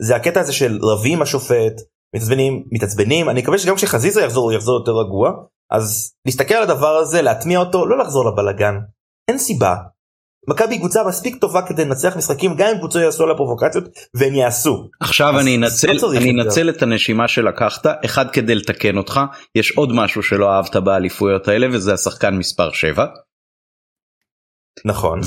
זה 0.00 0.16
הקטע 0.16 0.40
הזה 0.40 0.52
של 0.52 0.78
רבים 0.82 1.22
השופט 1.22 1.80
מתעצבנים 2.14 2.64
מתעצבנים 2.72 3.30
אני 3.30 3.42
מקווה 3.42 3.58
שגם 3.58 3.74
כשחזיזה 3.74 4.22
יחזור 4.22 4.44
הוא 4.44 4.52
יחזור 4.52 4.78
יותר 4.78 4.92
רגוע 4.92 5.30
אז 5.70 6.12
להסתכל 6.26 6.54
על 6.54 6.62
הדבר 6.62 6.96
הזה 6.96 7.22
להטמיע 7.22 7.58
אותו 7.58 7.86
לא 7.86 7.98
לחזור 7.98 8.24
לבלאגן 8.30 8.74
אין 9.28 9.38
סיבה 9.38 9.74
מכבי 10.48 10.78
קבוצה 10.78 11.04
מספיק 11.08 11.36
טובה 11.40 11.62
כדי 11.62 11.84
לנצח 11.84 12.16
משחקים 12.16 12.56
גם 12.56 12.68
אם 12.68 12.78
קבוצות 12.78 13.02
יעשו 13.02 13.22
עליה 13.22 13.36
פרובוקציות 13.36 13.84
והם 14.14 14.34
יעשו. 14.34 14.88
עכשיו 15.00 15.40
אני 15.40 15.56
אנצל 15.56 15.92
לא 16.02 16.12
אני 16.16 16.30
אנצל 16.30 16.70
את 16.70 16.82
הנשימה 16.82 17.28
שלקחת 17.28 17.86
אחד 18.04 18.30
כדי 18.30 18.54
לתקן 18.54 18.96
אותך 18.96 19.20
יש 19.54 19.72
עוד 19.76 19.92
משהו 19.92 20.22
שלא 20.22 20.50
אהבת 20.50 20.76
באליפויות 20.76 21.48
האלה 21.48 21.66
וזה 21.72 21.94
השחקן 21.94 22.34
מספר 22.34 22.72
7. 22.72 23.06
נכון. 24.84 25.20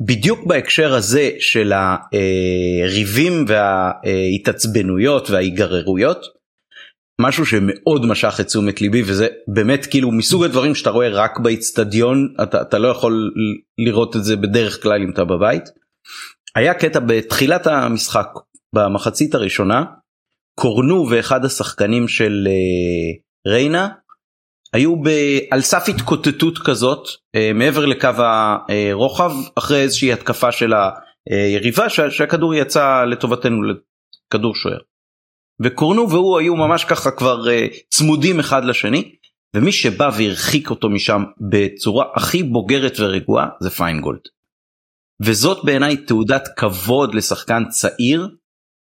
ובדיוק 0.00 0.46
בהקשר 0.46 0.94
הזה 0.94 1.30
של 1.38 1.72
הריבים 1.72 3.44
וההתעצבנויות 3.48 5.30
וההיגררויות 5.30 6.26
משהו 7.20 7.46
שמאוד 7.46 8.06
משך 8.06 8.36
את 8.40 8.46
תשומת 8.46 8.80
ליבי 8.80 9.02
וזה 9.02 9.28
באמת 9.48 9.86
כאילו 9.86 10.10
מסוג 10.10 10.44
הדברים 10.44 10.74
שאתה 10.74 10.90
רואה 10.90 11.08
רק 11.08 11.38
באיצטדיון 11.38 12.34
אתה, 12.42 12.62
אתה 12.62 12.78
לא 12.78 12.88
יכול 12.88 13.32
לראות 13.78 14.16
את 14.16 14.24
זה 14.24 14.36
בדרך 14.36 14.82
כלל 14.82 15.02
אם 15.02 15.10
אתה 15.10 15.24
בבית. 15.24 15.64
היה 16.54 16.74
קטע 16.74 17.00
בתחילת 17.00 17.66
המשחק 17.66 18.26
במחצית 18.74 19.34
הראשונה 19.34 19.84
קורנו 20.54 21.06
ואחד 21.10 21.44
השחקנים 21.44 22.08
של 22.08 22.48
uh, 22.48 23.50
ריינה 23.50 23.88
היו 24.74 24.96
ב, 25.02 25.08
על 25.50 25.60
סף 25.60 25.88
התקוטטות 25.88 26.58
כזאת 26.58 27.06
uh, 27.08 27.54
מעבר 27.54 27.86
לקו 27.86 28.08
הרוחב 28.68 29.32
אחרי 29.58 29.82
איזושהי 29.82 30.12
התקפה 30.12 30.52
של 30.52 30.72
היריבה 31.30 31.88
שהכדור 31.88 32.54
יצא 32.54 33.04
לטובתנו 33.04 33.56
לכדור 33.62 34.54
שוער. 34.54 34.78
וקורנו 35.62 36.10
והוא 36.10 36.38
היו 36.38 36.56
ממש 36.56 36.84
ככה 36.84 37.10
כבר 37.10 37.44
uh, 37.44 37.76
צמודים 37.88 38.40
אחד 38.40 38.64
לשני 38.64 39.14
ומי 39.56 39.72
שבא 39.72 40.10
והרחיק 40.18 40.70
אותו 40.70 40.88
משם 40.88 41.22
בצורה 41.50 42.06
הכי 42.16 42.42
בוגרת 42.42 43.00
ורגועה 43.00 43.46
זה 43.60 43.70
פיינגולד. 43.70 44.20
וזאת 45.22 45.64
בעיניי 45.64 45.96
תעודת 45.96 46.48
כבוד 46.56 47.14
לשחקן 47.14 47.62
צעיר 47.68 48.28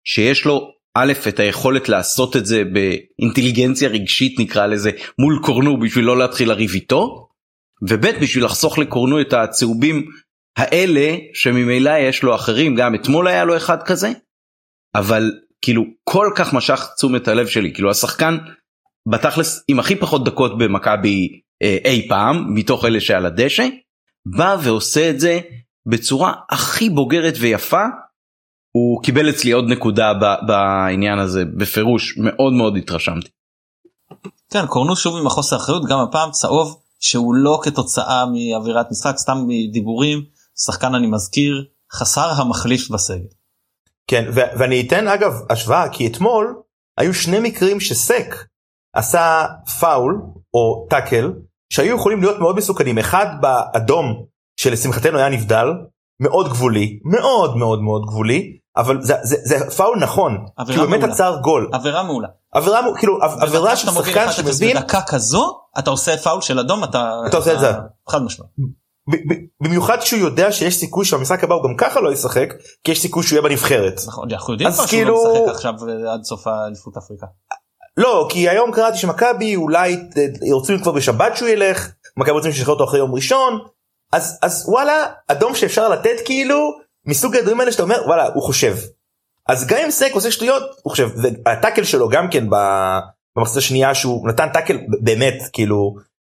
שיש 0.04 0.44
לו 0.44 0.75
א' 0.98 1.12
את 1.28 1.40
היכולת 1.40 1.88
לעשות 1.88 2.36
את 2.36 2.46
זה 2.46 2.62
באינטליגנציה 2.64 3.88
רגשית 3.88 4.40
נקרא 4.40 4.66
לזה 4.66 4.90
מול 5.18 5.38
קורנו 5.42 5.80
בשביל 5.80 6.04
לא 6.04 6.18
להתחיל 6.18 6.48
לריב 6.48 6.70
איתו 6.74 7.28
וב' 7.82 8.06
בשביל 8.22 8.44
לחסוך 8.44 8.78
לקורנו 8.78 9.20
את 9.20 9.32
הצהובים 9.32 10.06
האלה 10.56 11.16
שממילא 11.34 11.98
יש 11.98 12.22
לו 12.22 12.34
אחרים 12.34 12.74
גם 12.74 12.94
אתמול 12.94 13.28
היה 13.28 13.44
לו 13.44 13.56
אחד 13.56 13.82
כזה 13.82 14.12
אבל 14.94 15.32
כאילו 15.62 15.84
כל 16.04 16.30
כך 16.36 16.52
משך 16.54 16.88
תשומת 16.96 17.28
הלב 17.28 17.46
שלי. 17.46 17.72
כאילו 17.74 17.90
השחקן 17.90 18.36
בתכלס 19.10 19.64
עם 19.68 19.78
הכי 19.78 19.96
פחות 19.96 20.24
דקות 20.24 20.58
במכבי 20.58 21.40
אה, 21.62 21.78
אי 21.84 22.08
פעם 22.08 22.54
מתוך 22.54 22.84
אלה 22.84 23.00
שעל 23.00 23.26
הדשא 23.26 23.68
בא 24.26 24.56
ועושה 24.62 25.10
את 25.10 25.20
זה 25.20 25.40
בצורה 25.86 26.32
הכי 26.50 26.90
בוגרת 26.90 27.34
ויפה 27.40 27.84
הוא 28.76 29.02
קיבל 29.02 29.30
אצלי 29.30 29.52
עוד 29.52 29.64
נקודה 29.68 30.12
בעניין 30.46 31.18
הזה 31.18 31.44
בפירוש 31.56 32.18
מאוד 32.18 32.52
מאוד 32.52 32.76
התרשמתי. 32.76 33.28
כן 34.50 34.66
קורנו 34.66 34.96
שוב 34.96 35.16
עם 35.16 35.26
החוסר 35.26 35.56
אחריות 35.56 35.84
גם 35.88 35.98
הפעם 35.98 36.30
צהוב 36.30 36.80
שהוא 37.00 37.34
לא 37.34 37.60
כתוצאה 37.62 38.24
מאווירת 38.26 38.86
משחק 38.90 39.16
סתם 39.16 39.38
מדיבורים 39.46 40.22
שחקן 40.64 40.94
אני 40.94 41.06
מזכיר 41.06 41.64
חסר 41.92 42.30
המחליף 42.36 42.90
בסגל. 42.90 43.26
כן 44.06 44.24
ו- 44.34 44.58
ואני 44.58 44.86
אתן 44.86 45.08
אגב 45.08 45.32
השוואה 45.50 45.88
כי 45.88 46.06
אתמול 46.06 46.62
היו 46.98 47.14
שני 47.14 47.40
מקרים 47.40 47.80
שסק 47.80 48.34
עשה 48.94 49.46
פאול 49.80 50.22
או 50.54 50.86
tackle 50.90 51.32
שהיו 51.72 51.96
יכולים 51.96 52.20
להיות 52.20 52.38
מאוד 52.38 52.56
מסוכנים 52.56 52.98
אחד 52.98 53.26
באדום 53.40 54.24
שלשמחתנו 54.60 55.18
היה 55.18 55.28
נבדל 55.28 55.66
מאוד 56.20 56.48
גבולי 56.48 56.98
מאוד 57.04 57.56
מאוד 57.56 57.82
מאוד 57.82 58.02
גבולי 58.06 58.58
אבל 58.76 59.02
זה, 59.02 59.14
זה, 59.22 59.36
זה 59.42 59.70
פאול 59.70 59.98
נכון 59.98 60.46
כי 60.66 60.78
הוא 60.78 60.86
באמת 60.86 61.04
עצר 61.04 61.36
גול. 61.42 61.70
עבירה 61.72 62.02
מעולה. 62.02 62.28
עבירה 62.54 62.80
כאילו 62.98 63.18
עבירה 63.22 63.76
של 63.76 63.90
שחקן 63.90 64.32
שמבין 64.32 64.76
בדקה 64.76 65.00
כזו 65.02 65.60
אתה 65.78 65.90
עושה 65.90 66.16
פאול 66.16 66.40
של 66.40 66.58
אדום 66.58 66.84
אתה, 66.84 67.20
אתה 67.26 67.36
עושה 67.36 67.52
את 67.52 67.60
זה. 67.60 67.72
חד 68.08 68.22
משמעית 68.22 68.50
במיוחד 69.62 70.00
שהוא 70.00 70.20
יודע 70.20 70.52
שיש 70.52 70.76
סיכוי 70.76 71.04
שהמשחק 71.04 71.44
הבא 71.44 71.54
הוא 71.54 71.64
גם 71.64 71.76
ככה 71.76 72.00
לא 72.00 72.12
ישחק 72.12 72.54
כי 72.84 72.92
יש 72.92 73.02
סיכוי 73.02 73.22
שהוא 73.22 73.36
יהיה 73.36 73.48
בנבחרת. 73.48 74.00
נכון 74.06 74.28
אנחנו 74.32 74.52
יודעים 74.52 74.70
כבר 74.70 74.86
שהוא 74.86 75.02
לא 75.02 75.34
משחק 75.34 75.54
עכשיו 75.54 75.72
אה, 75.88 76.12
עד 76.12 76.24
סוף 76.24 76.46
האליפות 76.46 76.96
אפריקה. 76.96 77.26
לא 77.96 78.26
כי 78.30 78.48
היום 78.48 78.72
קראתי 78.72 78.98
שמכבי 78.98 79.56
אולי 79.56 79.96
רוצים 80.52 80.82
כבר 80.82 80.92
בשבת 80.92 81.36
שהוא 81.36 81.48
ילך 81.48 81.88
מכבי 82.16 82.32
רוצים 82.32 82.52
שישחרר 82.52 82.74
אותו 82.74 82.84
אחרי 82.84 82.98
יום 82.98 83.14
ראשון 83.14 83.58
אז 84.12 84.38
אז 84.42 84.64
וואלה 84.68 85.06
אדום 85.28 85.54
שאפשר 85.54 85.88
לתת 85.88 86.16
כאילו 86.24 86.85
מסוג 87.06 87.36
הדברים 87.36 87.60
האלה 87.60 87.72
שאתה 87.72 87.82
אומר 87.82 88.02
וואלה 88.06 88.26
הוא 88.34 88.42
חושב. 88.42 88.76
אז 89.48 89.66
גם 89.66 89.78
אם 89.84 89.90
סק 89.90 90.10
עושה 90.12 90.30
שטויות 90.30 90.62
הוא 90.82 90.90
חושב 90.90 91.08
והטאקל 91.44 91.84
שלו 91.84 92.08
גם 92.08 92.30
כן 92.30 92.46
במחצית 93.36 93.56
השנייה 93.56 93.94
שהוא 93.94 94.28
נתן 94.28 94.48
טאקל 94.52 94.78
באמת 95.02 95.42
כאילו 95.52 95.94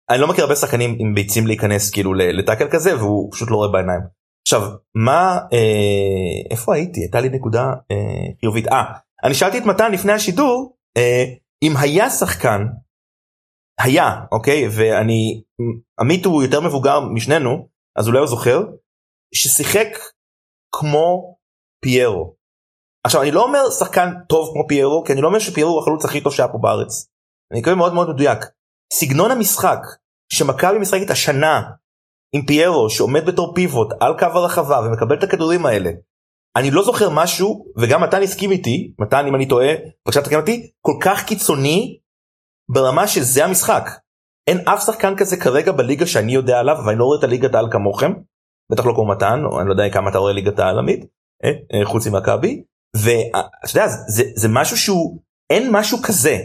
אני 0.09 0.21
לא 0.21 0.27
מכיר 0.27 0.43
הרבה 0.43 0.55
שחקנים 0.55 0.95
עם 0.99 1.15
ביצים 1.15 1.47
להיכנס 1.47 1.91
כאילו 1.91 2.13
לטאקל 2.13 2.67
כזה 2.71 2.97
והוא 2.97 3.31
פשוט 3.31 3.51
לא 3.51 3.55
רואה 3.55 3.71
בעיניים. 3.71 4.01
עכשיו 4.47 4.61
מה 4.95 5.37
אה, 5.53 6.51
איפה 6.51 6.75
הייתי 6.75 6.99
הייתה 6.99 7.21
לי 7.21 7.29
נקודה 7.29 7.63
אה, 7.91 8.31
חיובית 8.39 8.67
אה 8.67 8.83
אני 9.23 9.33
שאלתי 9.33 9.57
את 9.57 9.65
מתן 9.65 9.91
לפני 9.91 10.11
השידור 10.11 10.77
אה, 10.97 11.23
אם 11.63 11.77
היה 11.77 12.09
שחקן 12.09 12.65
היה 13.79 14.21
אוקיי 14.31 14.67
ואני 14.71 15.41
עמית 15.99 16.25
הוא 16.25 16.43
יותר 16.43 16.61
מבוגר 16.61 16.99
משנינו 16.99 17.67
אז 17.97 18.07
אולי 18.07 18.19
הוא 18.19 18.27
זוכר 18.27 18.63
ששיחק 19.33 19.87
כמו 20.75 21.37
פיירו. 21.83 22.35
עכשיו 23.03 23.21
אני 23.21 23.31
לא 23.31 23.43
אומר 23.43 23.69
שחקן 23.79 24.09
טוב 24.29 24.49
כמו 24.53 24.67
פיירו 24.67 25.03
כי 25.03 25.13
אני 25.13 25.21
לא 25.21 25.27
אומר 25.27 25.39
שפיירו 25.39 25.71
הוא 25.71 25.81
החלוץ 25.81 26.05
הכי 26.05 26.21
טוב 26.21 26.33
שהיה 26.33 26.49
פה 26.49 26.57
בארץ. 26.61 27.07
אני 27.51 27.59
מקווה 27.59 27.75
מאוד 27.75 27.93
מאוד 27.93 28.09
מדויק. 28.09 28.39
סגנון 28.93 29.31
המשחק 29.31 29.79
שמכבי 30.33 30.79
משחקת 30.79 31.09
השנה 31.09 31.61
עם 32.35 32.45
פיירו 32.45 32.89
שעומד 32.89 33.25
בתור 33.25 33.53
פיבוט 33.55 33.87
על 33.99 34.19
קו 34.19 34.25
הרחבה 34.25 34.79
ומקבל 34.79 35.17
את 35.17 35.23
הכדורים 35.23 35.65
האלה. 35.65 35.91
אני 36.57 36.71
לא 36.71 36.83
זוכר 36.83 37.09
משהו 37.09 37.65
וגם 37.77 38.03
מתן 38.03 38.21
הסכים 38.23 38.51
איתי 38.51 38.93
מתן 38.99 39.25
אם 39.27 39.35
אני 39.35 39.47
טועה 39.47 39.67
בבקשה 40.05 40.21
תקן 40.21 40.39
אותי 40.39 40.71
כל 40.81 40.93
כך 41.01 41.25
קיצוני 41.25 41.99
ברמה 42.69 43.07
שזה 43.07 43.45
המשחק. 43.45 43.89
אין 44.47 44.67
אף 44.67 44.85
שחקן 44.85 45.13
כזה 45.17 45.37
כרגע 45.37 45.71
בליגה 45.71 46.05
שאני 46.05 46.31
יודע 46.31 46.59
עליו 46.59 46.75
ואני 46.85 46.99
לא 46.99 47.03
רואה 47.03 47.19
את 47.19 47.23
הליגת 47.23 47.55
העל 47.55 47.71
כמוכם. 47.71 48.11
בטח 48.71 48.85
לא 48.85 48.93
כמו 48.93 49.07
מתן 49.07 49.39
אני 49.59 49.67
לא 49.67 49.73
יודע 49.73 49.89
כמה 49.89 50.09
אתה 50.09 50.17
רואה 50.17 50.33
ליגת 50.33 50.59
העל 50.59 50.79
עמית 50.79 51.05
אה, 51.43 51.49
אה, 51.73 51.85
חוץ 51.85 52.07
ממכבי 52.07 52.63
ואתה 52.95 53.77
יודע 53.77 53.87
זה, 53.87 54.23
זה 54.35 54.47
משהו 54.51 54.77
שהוא 54.77 55.19
אין 55.49 55.67
משהו 55.71 55.97
כזה 56.03 56.37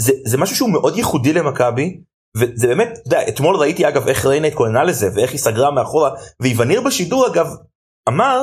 זה, 0.00 0.12
זה 0.24 0.38
משהו 0.38 0.56
שהוא 0.56 0.70
מאוד 0.70 0.96
ייחודי 0.96 1.32
למכבי 1.32 2.00
וזה 2.36 2.66
באמת, 2.66 2.98
יודע, 3.06 3.28
אתמול 3.28 3.56
ראיתי 3.56 3.88
אגב 3.88 4.08
איך 4.08 4.26
ריינה 4.26 4.46
התכוננה 4.46 4.84
לזה 4.84 5.08
ואיך 5.14 5.30
היא 5.30 5.40
סגרה 5.40 5.70
מאחורה 5.70 6.10
ואיווניר 6.40 6.80
בשידור 6.80 7.26
אגב 7.26 7.46
אמר, 8.08 8.42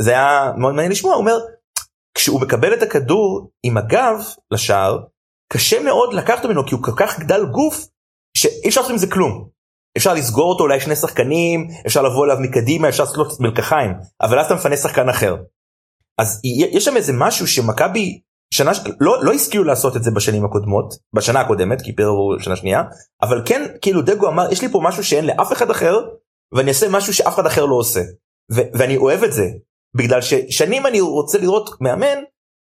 זה 0.00 0.10
היה 0.10 0.52
מאוד 0.56 0.74
מעניין 0.74 0.92
לשמוע, 0.92 1.12
הוא 1.12 1.20
אומר, 1.20 1.38
כשהוא 2.14 2.40
מקבל 2.40 2.74
את 2.74 2.82
הכדור 2.82 3.50
עם 3.62 3.76
הגב 3.76 4.20
לשער, 4.50 4.98
קשה 5.52 5.82
מאוד 5.82 6.14
לקחת 6.14 6.44
ממנו 6.44 6.66
כי 6.66 6.74
הוא 6.74 6.82
כל 6.82 6.92
כך 6.96 7.18
גדל 7.18 7.46
גוף 7.46 7.86
שאי 8.36 8.68
אפשר 8.68 8.80
לעשות 8.80 8.92
עם 8.92 8.98
זה 8.98 9.10
כלום. 9.10 9.48
אפשר 9.98 10.14
לסגור 10.14 10.50
אותו 10.50 10.64
אולי 10.64 10.80
שני 10.80 10.96
שחקנים, 10.96 11.68
אפשר 11.86 12.02
לבוא 12.02 12.24
אליו 12.24 12.36
מקדימה, 12.40 12.88
אפשר 12.88 13.02
לעשות 13.02 13.16
לו 13.16 13.24
מלקחיים, 13.40 13.92
אבל 14.22 14.38
אז 14.38 14.46
אתה 14.46 14.54
מפנה 14.54 14.76
שחקן 14.76 15.08
אחר. 15.08 15.36
אז 16.18 16.40
יש 16.44 16.84
שם 16.84 16.96
איזה 16.96 17.12
משהו 17.12 17.46
שמכבי 17.46 18.20
שנה 18.54 18.72
לא 19.00 19.24
לא 19.24 19.32
השכילו 19.32 19.64
לעשות 19.64 19.96
את 19.96 20.02
זה 20.02 20.10
בשנים 20.10 20.44
הקודמות 20.44 20.94
בשנה 21.16 21.40
הקודמת 21.40 21.82
כי 21.82 21.92
פרו 21.96 22.36
שנה 22.38 22.56
שנייה 22.56 22.82
אבל 23.22 23.42
כן 23.44 23.66
כאילו 23.82 24.02
דגו 24.02 24.28
אמר 24.28 24.52
יש 24.52 24.62
לי 24.62 24.68
פה 24.68 24.80
משהו 24.82 25.04
שאין 25.04 25.26
לאף 25.26 25.52
אחד 25.52 25.70
אחר 25.70 25.98
ואני 26.54 26.68
אעשה 26.68 26.88
משהו 26.90 27.14
שאף 27.14 27.34
אחד 27.34 27.46
אחר 27.46 27.66
לא 27.66 27.74
עושה 27.74 28.00
ו- 28.52 28.68
ואני 28.78 28.96
אוהב 28.96 29.22
את 29.22 29.32
זה 29.32 29.44
בגלל 29.96 30.20
ששנים 30.20 30.86
אני 30.86 31.00
רוצה 31.00 31.38
לראות 31.38 31.70
מאמן 31.80 32.18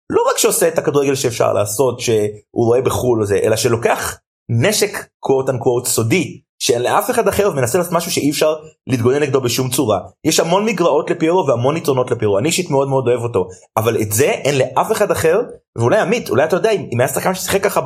לא 0.10 0.22
רק 0.32 0.38
שעושה 0.38 0.68
את 0.68 0.78
הכדורגל 0.78 1.16
שאפשר 1.16 1.54
לעשות 1.54 2.00
שהוא 2.00 2.66
רואה 2.66 2.82
בחו"ל 2.82 3.26
זה 3.26 3.40
אלא 3.44 3.56
שלוקח 3.56 4.18
נשק 4.50 5.08
קוואט 5.20 5.50
אנקוואט 5.50 5.86
סודי 5.86 6.42
שאין 6.64 6.82
לאף 6.82 7.12
אחד 7.12 7.28
אחר 7.28 7.50
ומנסה 7.50 7.78
לעשות 7.78 7.94
משהו 7.94 8.12
שאי 8.12 8.30
אפשר 8.30 8.56
להתגונן 8.88 9.20
נגדו 9.20 9.42
בשום 9.42 9.70
צורה. 9.70 10.00
יש 10.26 10.40
המון 10.40 10.66
מגרעות 10.66 11.10
לפיירו 11.10 11.48
והמון 11.48 11.78
יתרונות 11.78 12.12
לפיירו 12.12 12.40
אני 12.40 12.48
אישית 12.48 12.70
מאוד 12.70 12.88
מאוד 12.88 13.08
אוהב 13.08 13.22
אותו 13.22 13.48
אבל 13.78 14.02
את 14.02 14.12
זה 14.12 14.26
אין 14.26 14.58
לאף 14.58 14.92
אחד 14.92 15.12
אחר 15.12 15.42
ואולי 15.78 16.00
עמית 16.00 16.30
אולי 16.30 16.44
אתה 16.44 16.56
יודע 16.56 16.72
אם 16.72 17.00
היה 17.00 17.08
שחקן 17.08 17.36
ששיחק 17.36 17.64
ככה 17.64 17.82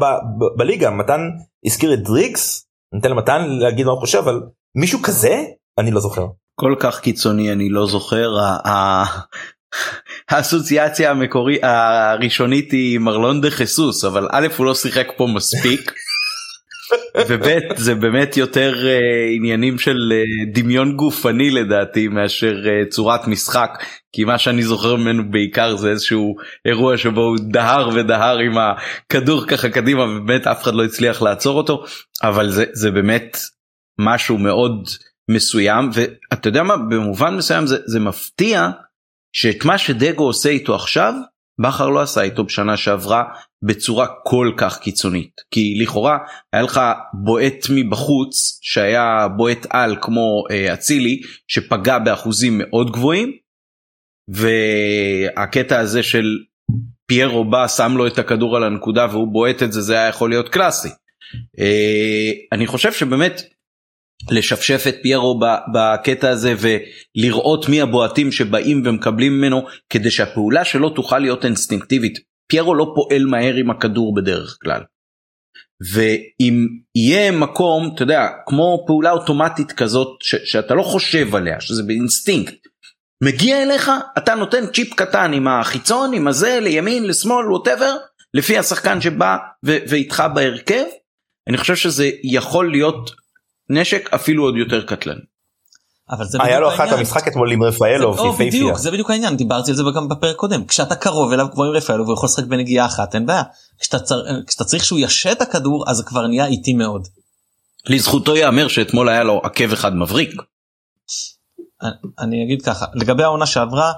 בליגה 0.57 0.89
מתן 0.89 1.21
הזכיר 1.65 1.93
את 1.93 2.03
דריקס 2.03 2.67
ניתן 2.93 3.11
למתן 3.11 3.49
להגיד 3.49 3.85
מה 3.85 3.91
הוא 3.91 3.99
חושב 3.99 4.17
אבל 4.17 4.41
מישהו 4.77 4.99
כזה 5.03 5.43
אני 5.77 5.91
לא 5.91 5.99
זוכר. 5.99 6.25
כל 6.59 6.75
כך 6.79 6.99
קיצוני 6.99 7.51
אני 7.51 7.69
לא 7.69 7.87
זוכר 7.87 8.29
האסוציאציה 10.29 11.11
המקורי 11.11 11.59
הראשונית 11.63 12.71
היא 12.71 12.99
מרלון 12.99 13.41
דה 13.41 13.49
חיסוס 13.49 14.05
אבל 14.05 14.27
א' 14.31 14.47
הוא 14.57 14.65
לא 14.65 14.75
שיחק 14.75 15.07
פה 15.17 15.27
מספיק. 15.35 15.91
וב' 17.27 17.59
זה 17.75 17.95
באמת 17.95 18.37
יותר 18.37 18.73
uh, 18.73 19.35
עניינים 19.35 19.79
של 19.79 19.97
uh, 20.11 20.53
דמיון 20.53 20.95
גופני 20.95 21.49
לדעתי 21.49 22.07
מאשר 22.07 22.55
uh, 22.63 22.89
צורת 22.89 23.27
משחק. 23.27 23.69
כי 24.15 24.23
מה 24.23 24.37
שאני 24.37 24.63
זוכר 24.63 24.95
ממנו 24.95 25.31
בעיקר 25.31 25.75
זה 25.75 25.89
איזשהו 25.89 26.35
אירוע 26.65 26.97
שבו 26.97 27.21
הוא 27.21 27.37
דהר 27.51 27.89
ודהר 27.93 28.37
עם 28.37 28.57
הכדור 28.57 29.45
ככה 29.47 29.69
קדימה 29.69 30.03
ובאמת 30.03 30.47
אף 30.47 30.63
אחד 30.63 30.73
לא 30.73 30.83
הצליח 30.83 31.21
לעצור 31.21 31.57
אותו. 31.57 31.83
אבל 32.23 32.49
זה 32.49 32.65
זה 32.73 32.91
באמת 32.91 33.37
משהו 33.99 34.37
מאוד 34.37 34.87
מסוים 35.31 35.89
ואתה 35.93 36.47
יודע 36.47 36.63
מה? 36.63 36.77
במובן 36.77 37.35
מסוים 37.35 37.67
זה, 37.67 37.77
זה 37.85 37.99
מפתיע 37.99 38.69
שאת 39.33 39.65
מה 39.65 39.77
שדגו 39.77 40.23
עושה 40.23 40.49
איתו 40.49 40.75
עכשיו 40.75 41.13
בכר 41.59 41.89
לא 41.89 42.01
עשה 42.01 42.21
איתו 42.21 42.43
בשנה 42.43 42.77
שעברה 42.77 43.23
בצורה 43.63 44.07
כל 44.23 44.51
כך 44.57 44.79
קיצונית 44.79 45.41
כי 45.51 45.77
לכאורה 45.81 46.17
היה 46.53 46.63
לך 46.63 46.81
בועט 47.13 47.65
מבחוץ 47.69 48.59
שהיה 48.61 49.27
בועט 49.37 49.65
על 49.69 49.95
כמו 50.01 50.43
אה, 50.51 50.73
אצילי 50.73 51.21
אה, 51.23 51.29
שפגע 51.47 51.99
באחוזים 51.99 52.57
מאוד 52.57 52.91
גבוהים 52.91 53.31
והקטע 54.29 55.79
הזה 55.79 56.03
של 56.03 56.25
פיירו 57.05 57.45
בא 57.45 57.67
שם 57.67 57.91
לו 57.97 58.07
את 58.07 58.19
הכדור 58.19 58.57
על 58.57 58.63
הנקודה 58.63 59.07
והוא 59.11 59.27
בועט 59.27 59.63
את 59.63 59.71
זה 59.71 59.81
זה 59.81 59.93
היה 59.93 60.07
יכול 60.07 60.29
להיות 60.29 60.49
קלאסי. 60.49 60.89
אה, 61.59 62.31
אני 62.51 62.67
חושב 62.67 62.93
שבאמת 62.93 63.41
לשפשף 64.31 64.83
את 64.87 64.95
פיירו 65.01 65.39
בקטע 65.73 66.29
הזה 66.29 66.53
ולראות 66.59 67.69
מי 67.69 67.81
הבועטים 67.81 68.31
שבאים 68.31 68.83
ומקבלים 68.85 69.37
ממנו 69.37 69.65
כדי 69.89 70.11
שהפעולה 70.11 70.65
שלו 70.65 70.89
תוכל 70.89 71.19
להיות 71.19 71.45
אינסטינקטיבית. 71.45 72.19
פיירו 72.51 72.75
לא 72.75 72.93
פועל 72.95 73.25
מהר 73.25 73.55
עם 73.55 73.69
הכדור 73.69 74.15
בדרך 74.15 74.57
כלל. 74.63 74.81
ואם 75.93 76.67
יהיה 76.95 77.31
מקום, 77.31 77.91
אתה 77.95 78.03
יודע, 78.03 78.27
כמו 78.45 78.83
פעולה 78.87 79.11
אוטומטית 79.11 79.71
כזאת 79.71 80.17
ש- 80.21 80.51
שאתה 80.51 80.73
לא 80.73 80.83
חושב 80.83 81.35
עליה, 81.35 81.61
שזה 81.61 81.83
באינסטינקט, 81.83 82.67
מגיע 83.23 83.63
אליך, 83.63 83.91
אתה 84.17 84.35
נותן 84.35 84.67
צ'יפ 84.73 84.93
קטן 84.93 85.33
עם 85.33 85.47
החיצון, 85.47 86.13
עם 86.13 86.27
הזה, 86.27 86.59
לימין, 86.61 87.03
לשמאל, 87.03 87.51
whatever, 87.51 87.95
לפי 88.33 88.57
השחקן 88.57 89.01
שבא 89.01 89.37
ו- 89.65 89.77
ואיתך 89.89 90.23
בהרכב, 90.35 90.83
אני 91.49 91.57
חושב 91.57 91.75
שזה 91.75 92.09
יכול 92.23 92.71
להיות 92.71 93.11
נשק 93.69 94.13
אפילו 94.13 94.43
עוד 94.43 94.57
יותר 94.57 94.81
קטלני. 94.81 95.21
אבל 96.09 96.25
זה 96.25 96.37
היה 96.41 96.59
לו 96.59 96.73
אחת 96.73 96.91
המשחק 96.91 97.27
אתמול 97.27 97.51
עם 97.51 97.63
רפאלוב 97.63 98.17
זה, 98.17 98.43
בדיוק 98.45 98.77
זה 98.77 98.91
בדיוק 98.91 99.09
העניין 99.09 99.37
דיברתי 99.37 99.71
על 99.71 99.77
זה 99.77 99.83
גם 99.95 100.09
בפרק 100.09 100.35
קודם 100.35 100.65
כשאתה 100.65 100.95
קרוב 100.95 101.33
אליו 101.33 101.47
כמו 101.53 101.63
עם 101.63 101.71
רפאלוב 101.71 102.07
הוא 102.07 102.13
יכול 102.13 102.27
לשחק 102.27 102.43
בנגיעה 102.43 102.85
אחת 102.85 103.15
אין 103.15 103.25
בעיה 103.25 103.43
כשאתה, 103.79 103.99
צר, 103.99 104.21
כשאתה 104.47 104.63
צריך 104.63 104.85
שהוא 104.85 104.99
ישה 104.99 105.31
את 105.31 105.41
הכדור 105.41 105.89
אז 105.89 105.97
זה 105.97 106.03
כבר 106.03 106.27
נהיה 106.27 106.45
איטי 106.45 106.73
מאוד. 106.73 107.07
לזכותו 107.85 108.35
ייאמר 108.35 108.67
שאתמול 108.67 109.09
היה 109.09 109.23
לו 109.23 109.41
עקב 109.43 109.73
אחד 109.73 109.95
מבריק. 109.95 110.31
אני, 111.81 111.91
אני 112.19 112.43
אגיד 112.43 112.61
ככה 112.61 112.85
לגבי 112.93 113.23
העונה 113.23 113.45
שעברה 113.45 113.93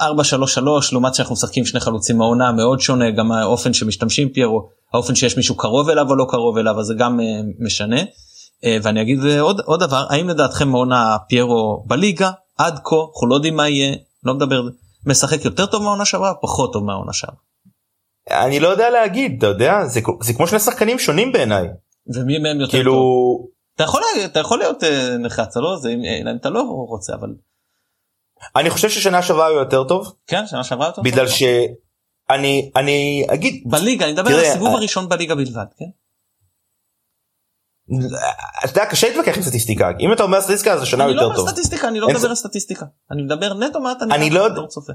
4-3-3 0.00 0.04
לעומת 0.92 1.14
שאנחנו 1.14 1.32
משחקים 1.32 1.66
שני 1.66 1.80
חלוצים 1.80 2.20
העונה 2.20 2.52
מאוד 2.52 2.80
שונה 2.80 3.10
גם 3.10 3.32
האופן 3.32 3.72
שמשתמשים 3.72 4.28
פיירו 4.28 4.68
האופן 4.94 5.14
שיש 5.14 5.36
מישהו 5.36 5.56
קרוב 5.56 5.88
אליו 5.88 6.10
או 6.10 6.16
לא 6.16 6.26
קרוב 6.30 6.58
אליו 6.58 6.80
אז 6.80 6.86
זה 6.86 6.94
גם 6.98 7.20
uh, 7.20 7.64
משנה. 7.64 8.00
אה, 8.64 8.76
ואני 8.82 9.02
אגיד 9.02 9.18
עוד 9.40 9.60
עוד 9.60 9.80
דבר 9.80 10.06
האם 10.10 10.28
לדעתכם 10.28 10.68
מעונה 10.68 11.16
פיירו 11.28 11.84
בליגה 11.86 12.30
עד 12.58 12.78
כה 12.84 12.96
אנחנו 12.96 13.28
לא 13.28 13.34
יודעים 13.34 13.56
מה 13.56 13.68
יהיה 13.68 13.96
לא 14.24 14.34
מדבר 14.34 14.62
משחק 15.06 15.44
יותר 15.44 15.66
טוב 15.66 15.82
מהעונה 15.82 16.04
שעברה 16.04 16.34
פחות 16.42 16.72
טוב 16.72 16.84
מהעונה 16.84 17.12
שעברה. 17.12 17.38
אני 18.30 18.60
לא 18.60 18.68
יודע 18.68 18.90
להגיד 18.90 19.34
אתה 19.38 19.46
יודע 19.46 19.86
זה, 19.86 20.00
זה 20.20 20.32
כמו 20.32 20.46
שני 20.46 20.58
שחקנים 20.58 20.98
שונים 20.98 21.32
בעיניי. 21.32 21.68
ומי 22.14 22.38
מהם 22.38 22.60
יותר 22.60 22.72
כאילו... 22.72 22.92
טוב? 22.92 23.46
אתה 23.74 23.84
יכול, 23.84 24.02
אתה 24.24 24.40
יכול 24.40 24.58
להיות 24.58 24.84
אה, 24.84 25.16
נחרץ 25.18 25.56
לא 25.56 25.76
זה 25.76 25.88
אם, 25.88 26.00
אתה 26.40 26.50
לא 26.50 26.62
רוצה 26.88 27.14
אבל. 27.14 27.28
אני 28.56 28.70
חושב 28.70 28.88
ששנה 28.88 29.22
שעברה 29.22 29.46
הוא 29.46 29.58
יותר 29.58 29.84
טוב. 29.84 30.12
כן 30.26 30.46
שנה 30.46 30.64
שעברה 30.64 30.86
יותר 30.86 31.02
בגלל 31.02 31.28
שאני 31.28 32.70
אני 32.76 33.26
אגיד 33.28 33.62
בליגה 33.66 34.04
אני 34.04 34.12
מדבר 34.12 34.30
על 34.30 34.44
הסיבוב 34.44 34.68
הראשון 34.68 35.08
בליגה 35.08 35.34
בלבד 35.34 35.64
כן. 35.78 35.84
אתה 38.64 38.70
יודע 38.70 38.86
קשה 38.90 39.08
להתווכח 39.08 39.36
עם 39.36 39.42
סטטיסטיקה 39.42 39.90
אם 40.00 40.12
אתה 40.12 40.22
אומר 40.22 40.40
סטטיסטיקה 40.40 40.72
אז 40.74 40.82
השנה 40.82 41.04
יותר 41.04 41.20
טוב. 41.20 41.30
אני 41.30 41.36
לא 41.36 41.40
אומר 41.40 41.50
סטטיסטיקה 41.50 41.88
אני 41.88 42.00
לא 42.00 42.08
מדבר 42.08 42.28
על 42.28 42.34
סטטיסטיקה 42.34 42.86
אני 43.10 43.22
מדבר 43.22 43.54
נטו 43.54 43.80
מה 43.80 43.92
אתה 43.92 44.04
אני 44.10 44.30
לא 44.30 44.48
צופה. 44.68 44.92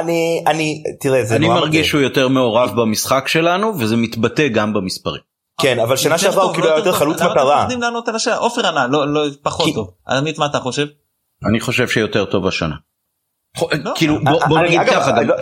אני 0.00 0.44
אני 0.46 0.82
תראה 1.00 1.24
זה 1.24 1.36
אני 1.36 1.48
מרגיש 1.48 1.88
שהוא 1.88 2.00
יותר 2.00 2.28
מעורב 2.28 2.80
במשחק 2.80 3.28
שלנו 3.28 3.78
וזה 3.78 3.96
מתבטא 3.96 4.48
גם 4.48 4.72
במספרים. 4.72 5.20
כן 5.60 5.78
אבל 5.78 5.96
שנה 5.96 6.18
שעברה 6.18 6.44
הוא 6.44 6.52
כאילו 6.52 6.66
היה 6.68 6.76
יותר 6.76 6.92
חלוץ 6.92 7.22
מטרה. 7.22 7.66
עופר 8.36 8.66
ענה 8.66 8.86
לא 8.86 9.12
לא 9.12 9.26
פחות 9.42 9.74
טוב. 9.74 9.90
עמית 10.08 10.38
מה 10.38 10.46
אתה 10.46 10.60
חושב? 10.60 10.86
אני 11.50 11.60
חושב 11.60 11.88
שיותר 11.88 12.24
טוב 12.24 12.46
השנה. 12.46 12.74
לא. 13.72 13.92
כאילו 13.96 14.18
בוא 14.48 14.58
נגיד 14.58 14.80
ככה 14.86 15.22
לא- 15.22 15.34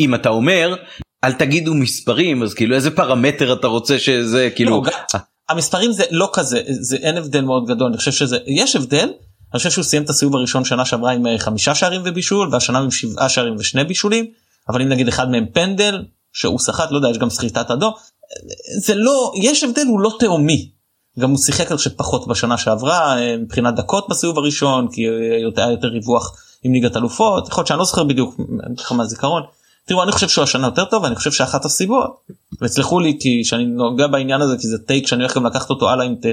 אם 0.00 0.14
אתה 0.14 0.28
אומר 0.28 0.76
אל 1.24 1.32
תגידו 1.32 1.74
מספרים 1.74 2.42
אז 2.42 2.54
כאילו 2.54 2.74
איזה 2.74 2.96
פרמטר 2.96 3.52
אתה 3.52 3.66
רוצה 3.66 3.98
שזה 3.98 4.48
כאילו 4.56 4.82
המספרים 5.48 5.92
זה 5.92 6.04
לא 6.10 6.30
כזה 6.32 6.62
זה 6.66 6.96
אין 6.96 7.16
הבדל 7.16 7.40
מאוד 7.40 7.66
גדול 7.66 7.88
אני 7.88 7.96
חושב 7.96 8.12
שזה 8.12 8.38
יש 8.46 8.76
הבדל. 8.76 9.12
אני 9.52 9.58
חושב 9.58 9.70
שהוא 9.70 9.84
סיים 9.84 10.02
את 10.02 10.10
הסיבוב 10.10 10.36
הראשון 10.36 10.64
שנה 10.64 10.84
שעברה 10.84 11.12
עם 11.12 11.26
אה, 11.26 11.38
חמישה 11.38 11.74
שערים 11.74 12.00
ובישול 12.04 12.48
והשנה 12.52 12.78
עם 12.78 12.90
שבעה 12.90 13.28
שערים 13.28 13.56
ושני 13.58 13.84
בישולים 13.84 14.26
אבל 14.68 14.82
אם 14.82 14.88
נגיד 14.88 15.08
אחד 15.08 15.30
מהם 15.30 15.46
פנדל 15.52 16.04
שהוא 16.32 16.58
סחט 16.58 16.90
לא 16.90 16.96
יודע 16.96 17.10
יש 17.10 17.18
גם 17.18 17.30
סחיטת 17.30 17.70
אדום 17.70 17.92
זה 18.78 18.94
לא 18.94 19.32
יש 19.42 19.64
הבדל 19.64 19.84
הוא 19.88 20.00
לא 20.00 20.16
תהומי. 20.18 20.70
גם 21.18 21.30
הוא 21.30 21.38
שיחק 21.38 21.72
על 21.72 21.78
שפחות 21.78 22.28
בשנה 22.28 22.58
שעברה 22.58 23.16
מבחינת 23.38 23.74
דקות 23.74 24.06
בסיבוב 24.10 24.38
הראשון 24.38 24.88
כי 24.92 25.02
היה 25.56 25.70
יותר 25.70 25.88
ריווח 25.88 26.36
עם 26.62 26.72
ליגת 26.72 26.96
אלופות 26.96 27.48
יכול 27.48 27.60
להיות 27.60 27.66
שאני 27.66 27.78
לא 27.78 27.84
זוכר 27.84 28.04
בדיוק 28.04 28.40
מהזיכרון. 28.90 29.42
תראו 29.88 30.02
אני 30.02 30.12
חושב 30.12 30.28
שהוא 30.28 30.44
השנה 30.44 30.66
יותר 30.66 30.84
טוב 30.84 31.04
אני 31.04 31.14
חושב 31.14 31.32
שאחת 31.32 31.64
הסיבות 31.64 32.20
וסלחו 32.60 33.00
לי 33.00 33.18
כי 33.20 33.44
שאני 33.44 33.64
נוגע 33.64 34.06
בעניין 34.06 34.40
הזה 34.40 34.56
כי 34.60 34.68
זה 34.68 34.78
טייק 34.78 35.06
שאני 35.06 35.22
הולך 35.22 35.36
גם 35.36 35.46
לקחת 35.46 35.70
אותו 35.70 35.90
הלאה 35.90 36.06
אם 36.06 36.14
ת, 36.14 36.26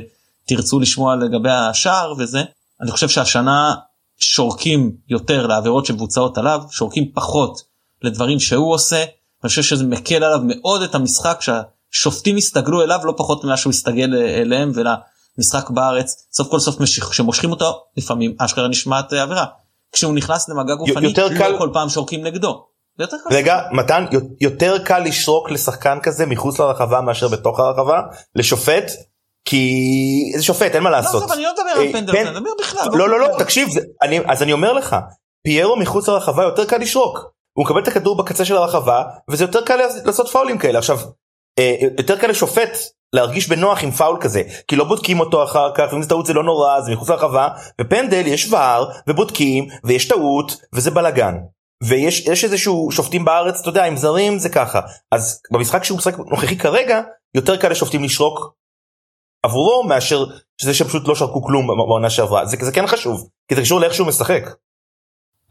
תרצו 0.46 0.80
לשמוע 0.80 1.16
לגבי 1.16 1.52
השער 1.52 2.14
וזה 2.18 2.44
אני 2.82 2.92
חושב 2.92 3.10
שהשנה 3.10 3.76
שורקים 4.20 4.92
יותר 5.10 5.48
לעבירות 5.48 5.86
שמבוצעות 5.86 6.38
עליו 6.38 6.62
שורקים 6.72 7.12
פחות 7.14 7.62
לדברים 8.02 8.40
שהוא 8.40 8.74
עושה 8.74 8.98
אני 9.44 9.50
חושב 9.50 9.64
שזה 9.64 9.84
מקל 9.84 10.24
עליו 10.24 10.40
מאוד 10.44 10.82
את 10.82 10.96
המשחק 10.96 11.40
שהשופטים 11.42 12.38
הסתגלו 12.38 12.84
אליו 12.84 13.00
לא 13.04 13.14
פחות 13.18 13.44
ממה 13.44 13.58
שהוא 13.58 13.72
הסתגל 13.72 14.16
אליהם 14.16 14.72
ולמשחק 14.76 15.70
בארץ 15.70 16.28
סוף 16.34 16.48
כל 16.48 16.60
סוף 16.60 16.76
כשמושכים 17.12 17.52
אותו 17.52 17.82
לפעמים 17.98 18.36
אשכרה 18.40 18.68
נשמעת 18.68 19.14
עבירה 19.14 19.46
כשהוא 19.92 20.14
נכנס 20.14 20.50
למגע 20.50 20.76
גופני 20.76 21.08
יותר 21.08 21.28
לא 21.28 21.38
קל 21.38 21.58
כל 21.58 21.70
פעם 21.74 21.90
שורקים 21.90 22.24
נגדו. 22.24 22.75
רגע 23.32 23.62
מתן 23.72 24.06
יותר 24.42 24.84
קל 24.84 25.00
לשרוק 25.00 25.52
לשחקן 25.52 25.98
כזה 26.04 26.26
מחוץ 26.26 26.60
לרחבה 26.60 27.02
מאשר 27.02 27.28
בתוך 27.28 27.60
הרחבה 27.60 28.02
לשופט 28.36 28.92
כי 29.46 30.32
איזה 30.34 30.46
שופט 30.46 30.76
אין 30.76 30.84
מה 30.84 30.90
לעשות. 30.90 31.30
לא, 31.30 31.34
אני 31.34 31.44
לא 31.44 31.52
מדבר 31.54 31.70
על 31.70 31.88
אה, 31.88 31.92
פנדל, 31.92 32.18
אני 32.18 32.40
מדבר 32.40 32.50
בכלל. 32.60 32.90
לא 32.94 33.10
לא 33.10 33.20
לא 33.20 33.28
תקשיב 33.40 33.68
אז 34.28 34.44
אני 34.44 34.54
אומר 34.54 34.74
לך 34.74 34.96
פיירו 35.44 35.76
מחוץ 35.76 36.08
לרחבה 36.08 36.44
יותר 36.44 36.66
קל 36.66 36.78
לשרוק. 36.78 37.36
הוא 37.58 37.66
מקבל 37.66 37.82
את 37.82 37.88
הכדור 37.88 38.18
בקצה 38.18 38.46
של 38.46 38.58
הרחבה 38.58 39.04
וזה 39.30 39.44
יותר 39.44 39.66
קל 39.66 39.80
לעשות 40.06 40.30
פאולים 40.30 40.58
כאלה 40.58 40.80
עכשיו 40.80 41.00
אה, 41.60 41.76
יותר 41.98 42.18
קל 42.18 42.28
לשופט 42.28 42.78
להרגיש 43.14 43.50
בנוח 43.50 43.84
עם 43.84 43.92
פאול 43.92 44.18
כזה 44.22 44.42
כי 44.68 44.76
לא 44.76 44.84
בודקים 44.84 45.20
אותו 45.20 45.44
אחר 45.44 45.72
כך 45.76 45.84
ואם 45.92 46.02
זה 46.02 46.10
טעות 46.10 46.26
זה 46.26 46.34
לא 46.34 46.44
נורא 46.44 46.82
זה 46.82 46.92
מחוץ 46.92 47.10
לרחבה 47.10 47.48
ופנדל 47.82 48.28
יש 48.28 48.54
ור 48.54 48.92
ובודקים 49.08 49.68
ויש 49.84 50.08
טעות 50.08 50.58
וזה 50.74 50.92
בלאגן 50.92 51.36
ויש 51.84 52.28
יש 52.28 52.44
איזשהו 52.44 52.90
שופטים 52.92 53.26
בארץ 53.26 53.60
אתה 53.62 53.70
יודע 53.70 53.86
עם 53.86 53.98
זרים 53.98 54.40
זה 54.40 54.50
ככה 54.50 54.82
אז 55.12 55.42
במשחק 55.52 55.84
שהוא 55.84 55.98
משחק 55.98 56.18
נוכחי 56.18 56.58
כרגע 56.58 57.02
יותר 57.36 57.58
קל 57.58 57.70
לשופטים 57.70 58.04
לשרוק 58.04 58.56
עבורו 59.44 59.84
מאשר 59.84 60.26
שזה 60.62 60.74
שפשוט 60.74 61.08
לא 61.08 61.16
שרקו 61.16 61.44
כלום 61.44 61.68
בעונה 61.68 62.10
שעברה 62.10 62.46
זה, 62.46 62.58
זה 62.62 62.72
כן 62.72 62.88
חשוב 62.88 63.30
כי 63.48 63.56
זה 63.56 63.62
קשור 63.62 63.80
לאיך 63.80 63.94
שהוא 63.94 64.08
משחק 64.08 64.44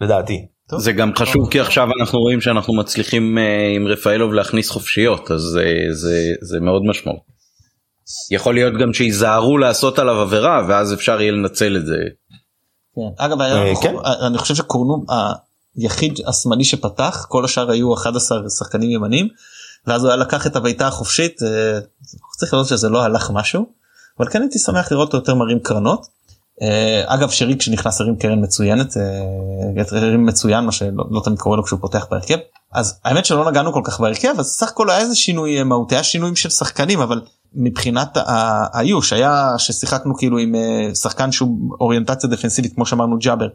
לדעתי. 0.01 0.47
טוב. 0.68 0.81
זה 0.81 0.93
גם 0.93 1.12
חשוב 1.16 1.51
כי 1.51 1.61
עכשיו 1.61 1.89
אנחנו 2.01 2.18
רואים 2.18 2.41
שאנחנו 2.41 2.75
מצליחים 2.75 3.39
uh, 3.39 3.77
עם 3.77 3.87
רפאלוב 3.87 4.33
להכניס 4.33 4.70
חופשיות 4.70 5.31
אז 5.31 5.59
uh, 5.61 5.93
זה 5.93 6.33
זה 6.41 6.61
מאוד 6.61 6.83
משמעות. 6.85 7.35
יכול 8.31 8.55
להיות 8.55 8.75
גם 8.81 8.93
שייזהרו 8.93 9.59
לעשות 9.59 9.99
עליו 9.99 10.14
עבירה 10.14 10.62
ואז 10.68 10.95
אפשר 10.95 11.20
יהיה 11.20 11.33
לנצל 11.33 11.77
את 11.77 11.87
זה. 11.87 11.97
כן. 12.95 13.25
אגב 13.25 13.41
uh, 13.41 13.83
כן. 13.83 13.95
אני 14.27 14.39
חושב 14.39 14.55
שקורנו 14.55 15.05
היחיד 15.77 16.18
השמאלי 16.27 16.64
שפתח 16.64 17.27
כל 17.29 17.45
השאר 17.45 17.70
היו 17.70 17.95
11 17.95 18.39
שחקנים 18.59 18.91
ימנים 18.91 19.29
ואז 19.87 20.03
הוא 20.03 20.11
היה 20.11 20.16
לקח 20.16 20.47
את 20.47 20.57
הבעיטה 20.57 20.87
החופשית 20.87 21.41
צריך 22.37 22.55
לראות 22.55 22.66
שזה 22.66 22.89
לא 22.89 23.03
הלך 23.03 23.31
משהו 23.35 23.66
אבל 24.18 24.29
כן 24.31 24.41
הייתי 24.41 24.59
שמח 24.59 24.93
לראות 24.93 25.07
אותו 25.07 25.16
יותר 25.16 25.35
מרים 25.35 25.59
קרנות. 25.59 26.07
אה, 26.62 27.03
אגב 27.07 27.31
שרי 27.31 27.59
כשנכנס 27.59 28.01
הרים 28.01 28.16
קרן 28.16 28.45
מצוינת 28.45 28.97
אה, 28.97 29.99
הרים 29.99 30.27
מצוין 30.27 30.64
מה 30.64 30.72
שלא 30.72 31.05
לא 31.11 31.20
תמיד 31.25 31.39
קורה 31.39 31.57
לו 31.57 31.64
כשהוא 31.64 31.81
פותח 31.81 32.07
בהרכב 32.11 32.37
אז 32.72 33.01
האמת 33.05 33.25
שלא 33.25 33.51
נגענו 33.51 33.72
כל 33.72 33.81
כך 33.85 34.01
בהרכב 34.01 34.35
אז 34.39 34.47
סך 34.47 34.68
הכל 34.68 34.91
היה 34.91 34.99
איזה 34.99 35.14
שינוי 35.14 35.59
אה, 35.59 35.64
מהותי 35.64 35.95
היה 35.95 36.03
שינויים 36.03 36.37
של 36.37 36.51
שחקנים 36.51 37.01
אבל 37.01 37.20
מבחינת 37.55 38.18
האיוש 38.27 39.12
היה 39.12 39.55
ששיחקנו 39.59 40.16
כאילו 40.16 40.39
עם 40.39 40.55
שחקן 40.95 41.33
שהוא 41.33 41.77
אוריינטציה 41.81 42.31
דפנסיבית 42.31 42.75
כמו 42.75 42.87
שאמרנו 42.87 43.18
ג'אבר 43.18 43.49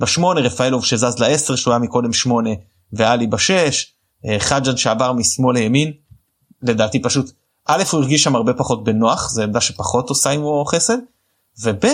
בשמונה 0.00 0.40
רפאלוב 0.40 0.84
שזז 0.84 1.18
לעשר 1.18 1.56
שהוא 1.56 1.72
היה 1.72 1.78
מקודם 1.78 2.12
שמונה 2.12 2.50
ואלי 2.92 3.26
בשש 3.26 3.94
חג'אד 4.38 4.78
שעבר 4.78 5.12
משמאל 5.12 5.54
לימין. 5.58 5.92
לדעתי 6.62 7.02
פשוט 7.02 7.30
א' 7.66 7.82
הוא 7.92 8.00
הרגיש 8.00 8.22
שם 8.22 8.36
הרבה 8.36 8.54
פחות 8.54 8.84
בנוח 8.84 9.30
זה 9.30 9.44
עמדה 9.44 9.60
שפחות 9.60 10.08
עושה 10.08 10.30
עמו 10.30 10.64
חסד 10.66 10.98
וב' 11.62 11.84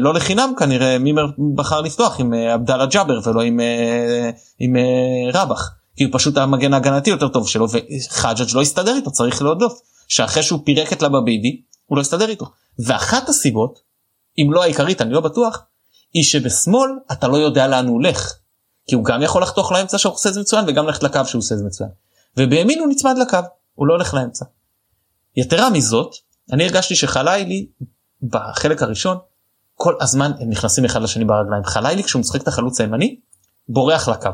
לא 0.00 0.14
לחינם 0.14 0.52
כנראה 0.58 0.98
מימר 0.98 1.26
בחר 1.54 1.80
לפתוח 1.80 2.20
עם 2.20 2.34
אה, 2.34 2.54
עבדאללה 2.54 2.86
ג'אבר 2.86 3.20
ולא 3.24 3.40
עם, 3.40 3.60
אה, 3.60 4.30
עם 4.58 4.76
אה, 4.76 5.42
רבח. 5.42 5.70
כי 5.96 6.04
הוא 6.04 6.12
פשוט 6.12 6.36
המגן 6.36 6.74
ההגנתי 6.74 7.10
יותר 7.10 7.28
טוב 7.28 7.48
שלו 7.48 7.66
וחג'אג' 7.70 8.48
לא 8.54 8.60
הסתדר 8.60 8.96
איתו 8.96 9.10
צריך 9.10 9.42
להודות 9.42 9.72
שאחרי 10.08 10.42
שהוא 10.42 10.60
פירק 10.64 10.92
את 10.92 11.02
לבביבי 11.02 11.62
הוא 11.86 11.96
לא 11.96 12.00
הסתדר 12.00 12.28
איתו. 12.28 12.46
ואחת 12.86 13.28
הסיבות 13.28 13.78
אם 14.38 14.52
לא 14.52 14.62
העיקרית 14.62 15.02
אני 15.02 15.12
לא 15.12 15.20
בטוח 15.20 15.62
היא 16.12 16.24
שבשמאל 16.24 16.90
אתה 17.12 17.28
לא 17.28 17.36
יודע 17.36 17.66
לאן 17.66 17.86
הוא 17.86 17.94
הולך 17.94 18.34
כי 18.86 18.94
הוא 18.94 19.04
גם 19.04 19.22
יכול 19.22 19.42
לחתוך 19.42 19.72
לאמצע 19.72 19.98
שהוא 19.98 20.12
עושה 20.12 20.28
את 20.28 20.34
זה 20.34 20.40
מצוין 20.40 20.64
וגם 20.68 20.86
ללכת 20.86 21.02
לקו 21.02 21.20
שהוא 21.26 21.38
עושה 21.38 21.54
את 21.54 21.58
זה 21.58 21.64
מצוין 21.64 21.90
ובימין 22.36 22.78
הוא 22.78 22.88
נצמד 22.88 23.14
לקו 23.18 23.38
הוא 23.74 23.86
לא 23.86 23.94
הולך 23.94 24.14
לאמצע. 24.14 24.44
יתרה 25.36 25.70
מזאת 25.70 26.14
אני 26.52 26.64
הרגשתי 26.64 26.96
שחלילי 26.96 27.66
בחלק 28.22 28.82
הראשון 28.82 29.18
כל 29.74 29.94
הזמן 30.00 30.32
הם 30.40 30.50
נכנסים 30.50 30.84
אחד 30.84 31.02
לשני 31.02 31.24
ברגליים 31.24 31.64
חלילי 31.64 32.02
כשהוא 32.02 32.20
משחק 32.20 32.42
את 32.42 32.48
החלוץ 32.48 32.80
הימני 32.80 33.16
בורח 33.68 34.08
לקו. 34.08 34.30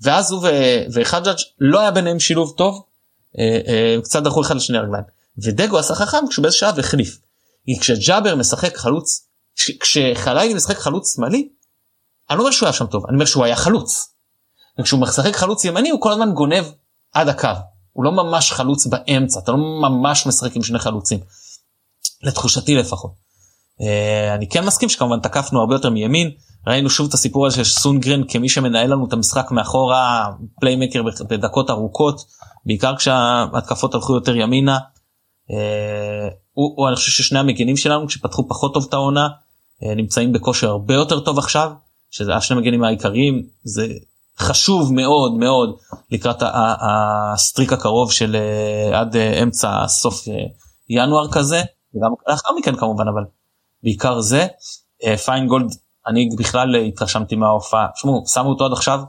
ואז 0.00 0.32
הוא 0.32 0.48
וחג'אג' 0.92 1.36
לא 1.58 1.80
היה 1.80 1.90
ביניהם 1.90 2.20
שילוב 2.20 2.54
טוב 2.56 2.84
אה, 3.38 3.60
אה, 3.66 3.96
קצת 4.04 4.22
דרכו 4.22 4.42
אחד 4.42 4.56
לשני 4.56 4.78
הרגליים 4.78 5.04
ודגו 5.38 5.78
עשה 5.78 5.94
חכם 5.94 6.28
כשהוא 6.30 6.42
באיזה 6.42 6.56
שלב 6.56 6.78
החליף. 6.78 7.18
כשג'אבר 7.80 8.34
משחק 8.34 8.76
חלוץ 8.76 9.26
כשחלילי 9.56 10.54
משחק 10.54 10.78
חלוץ 10.78 11.14
שמאלי 11.16 11.48
אני 12.30 12.38
לא 12.38 12.42
אומר 12.42 12.52
שהוא 12.52 12.66
היה 12.66 12.72
שם 12.72 12.86
טוב 12.86 13.06
אני 13.06 13.14
אומר 13.14 13.24
שהוא 13.24 13.44
היה 13.44 13.56
חלוץ. 13.56 14.08
וכשהוא 14.80 15.00
משחק 15.00 15.36
חלוץ 15.36 15.64
ימני 15.64 15.90
הוא 15.90 16.00
כל 16.00 16.12
הזמן 16.12 16.32
גונב 16.32 16.64
עד 17.12 17.28
הקו 17.28 17.48
הוא 17.92 18.04
לא 18.04 18.12
ממש 18.12 18.52
חלוץ 18.52 18.86
באמצע 18.86 19.40
אתה 19.40 19.52
לא 19.52 19.58
ממש 19.58 20.26
משחק 20.26 20.56
עם 20.56 20.62
שני 20.62 20.78
חלוצים. 20.78 21.20
לתחושתי 22.22 22.74
לפחות. 22.74 23.12
אה, 23.80 24.34
אני 24.34 24.48
כן 24.48 24.64
מסכים 24.64 24.88
שכמובן 24.88 25.20
תקפנו 25.20 25.60
הרבה 25.60 25.74
יותר 25.74 25.90
מימין 25.90 26.30
ראינו 26.66 26.90
שוב 26.90 27.08
את 27.08 27.14
הסיפור 27.14 27.46
הזה 27.46 27.64
של 27.64 27.80
סונגרן 27.80 28.22
כמי 28.28 28.48
שמנהל 28.48 28.92
לנו 28.92 29.06
את 29.08 29.12
המשחק 29.12 29.50
מאחורה 29.50 30.26
playmaker 30.60 31.02
בדקות 31.28 31.70
ארוכות 31.70 32.20
בעיקר 32.66 32.96
כשההתקפות 32.96 33.94
הלכו 33.94 34.14
יותר 34.14 34.36
ימינה. 34.36 34.78
אה, 35.52 36.28
הוא, 36.52 36.74
הוא 36.76 36.88
אני 36.88 36.96
חושב 36.96 37.22
ששני 37.22 37.38
המגנים 37.38 37.76
שלנו 37.76 38.06
כשפתחו 38.06 38.48
פחות 38.48 38.74
טוב 38.74 38.84
את 38.88 38.94
העונה 38.94 39.28
אה, 39.82 39.94
נמצאים 39.94 40.32
בכושר 40.32 40.70
הרבה 40.70 40.94
יותר 40.94 41.20
טוב 41.20 41.38
עכשיו 41.38 41.70
שזה 42.10 42.34
השני 42.34 42.56
המגנים 42.56 42.84
העיקריים 42.84 43.42
זה 43.64 43.86
חשוב 44.38 44.92
מאוד 44.92 45.34
מאוד 45.34 45.76
לקראת 46.10 46.42
ה 46.80 46.93
streak 46.93 47.72
הקרוב 47.72 48.12
של 48.12 48.36
עד 48.94 49.16
אמצע 49.16 49.88
סוף 49.88 50.24
ינואר 50.88 51.32
כזה 51.32 51.62
וגם 51.94 52.10
לאחר 52.28 52.48
מכן 52.58 52.76
כמובן 52.76 53.04
אבל 53.08 53.22
בעיקר 53.82 54.20
זה. 54.20 54.46
אה, 55.04 55.16
פיינגולד 55.16 55.70
אני 56.06 56.28
בכלל 56.38 56.76
התרשמתי 56.76 57.36
מההופעה. 57.36 57.86
שמעו 57.94 58.24
שמו 58.26 58.48
אותו 58.48 58.64
עד 58.64 58.72
עכשיו 58.72 59.00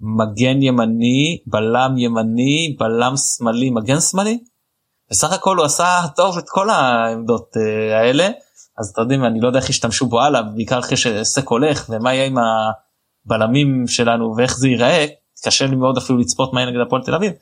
מגן 0.00 0.62
ימני 0.62 1.38
בלם 1.46 1.98
ימני 1.98 2.76
בלם 2.78 3.14
שמאלי 3.16 3.70
מגן 3.70 4.00
שמאלי. 4.00 4.38
בסך 5.12 5.32
הכל 5.32 5.56
הוא 5.56 5.64
עשה 5.64 6.00
טוב 6.16 6.38
את 6.38 6.48
כל 6.48 6.70
העמדות 6.70 7.56
uh, 7.56 7.94
האלה 7.94 8.28
אז 8.78 8.90
אתם 8.90 9.00
יודעים 9.00 9.24
אני 9.24 9.40
לא 9.40 9.46
יודע 9.46 9.58
איך 9.58 9.70
ישתמשו 9.70 10.06
בו 10.06 10.20
הלאה 10.20 10.42
בעיקר 10.42 10.78
אחרי 10.78 10.96
שסק 10.96 11.48
הולך 11.48 11.86
ומה 11.88 12.14
יהיה 12.14 12.26
עם 12.26 12.36
הבלמים 13.26 13.86
שלנו 13.86 14.34
ואיך 14.36 14.58
זה 14.58 14.68
ייראה 14.68 15.06
קשה 15.44 15.66
לי 15.66 15.76
מאוד 15.76 15.96
אפילו 15.96 16.18
לצפות 16.18 16.52
מה 16.52 16.60
יהיה 16.60 16.70
נגד 16.70 16.80
הפועל 16.86 17.02
תל 17.02 17.14
אביב 17.14 17.32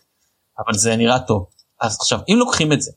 אבל 0.59 0.75
זה 0.75 0.97
נראה 0.97 1.19
טוב 1.19 1.47
אז 1.81 1.97
עכשיו 2.01 2.19
אם 2.29 2.37
לוקחים 2.39 2.73
את 2.73 2.83
זה 2.83 2.91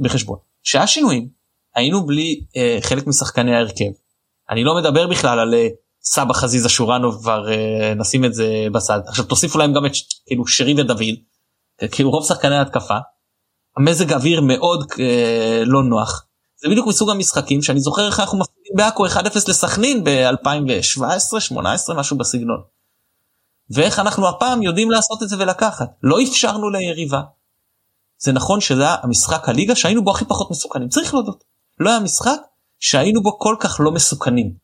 בחשבון 0.00 0.38
שהיה 0.62 0.86
שינויים 0.86 1.28
היינו 1.74 2.06
בלי 2.06 2.40
אה, 2.56 2.78
חלק 2.80 3.06
משחקני 3.06 3.54
ההרכב. 3.54 3.90
אני 4.50 4.64
לא 4.64 4.74
מדבר 4.76 5.06
בכלל 5.06 5.38
על 5.38 5.54
אה, 5.54 5.68
סבא 6.02 6.32
חזיזה 6.32 6.68
שורנוב 6.68 7.18
כבר 7.22 7.52
אה, 7.52 7.94
נשים 7.94 8.24
את 8.24 8.34
זה 8.34 8.66
בצד 8.72 9.00
עכשיו 9.06 9.24
תוסיפו 9.24 9.58
להם 9.58 9.72
גם 9.72 9.86
את 9.86 9.92
כאילו 10.26 10.46
שרי 10.46 10.74
ודוד 10.80 11.00
כאילו 11.92 12.10
רוב 12.10 12.24
שחקני 12.24 12.56
ההתקפה. 12.56 12.98
המזג 13.76 14.12
אוויר 14.12 14.40
מאוד 14.40 14.84
אה, 15.00 15.62
לא 15.66 15.82
נוח. 15.82 16.26
זה 16.62 16.68
בדיוק 16.68 16.86
מסוג 16.86 17.10
המשחקים 17.10 17.62
שאני 17.62 17.80
זוכר 17.80 18.06
איך 18.06 18.20
אנחנו 18.20 18.38
מפסידים 18.38 18.72
בעכו 18.76 19.06
1-0 19.06 19.16
לסכנין 19.48 20.04
ב-2017 20.04 21.40
18 21.40 21.96
משהו 21.96 22.18
בסגנון. 22.18 22.60
ואיך 23.70 23.98
אנחנו 23.98 24.28
הפעם 24.28 24.62
יודעים 24.62 24.90
לעשות 24.90 25.22
את 25.22 25.28
זה 25.28 25.36
ולקחת 25.38 25.90
לא 26.02 26.22
אפשרנו 26.22 26.70
ליריבה. 26.70 27.20
זה 28.18 28.32
נכון 28.32 28.60
שזה 28.60 28.82
היה 28.82 28.96
המשחק 29.02 29.48
הליגה 29.48 29.74
שהיינו 29.74 30.04
בו 30.04 30.10
הכי 30.10 30.24
פחות 30.24 30.50
מסוכנים 30.50 30.88
צריך 30.88 31.14
להודות. 31.14 31.44
לא 31.80 31.90
היה 31.90 32.00
משחק 32.00 32.40
שהיינו 32.78 33.22
בו 33.22 33.38
כל 33.38 33.56
כך 33.60 33.80
לא 33.80 33.92
מסוכנים. 33.92 34.54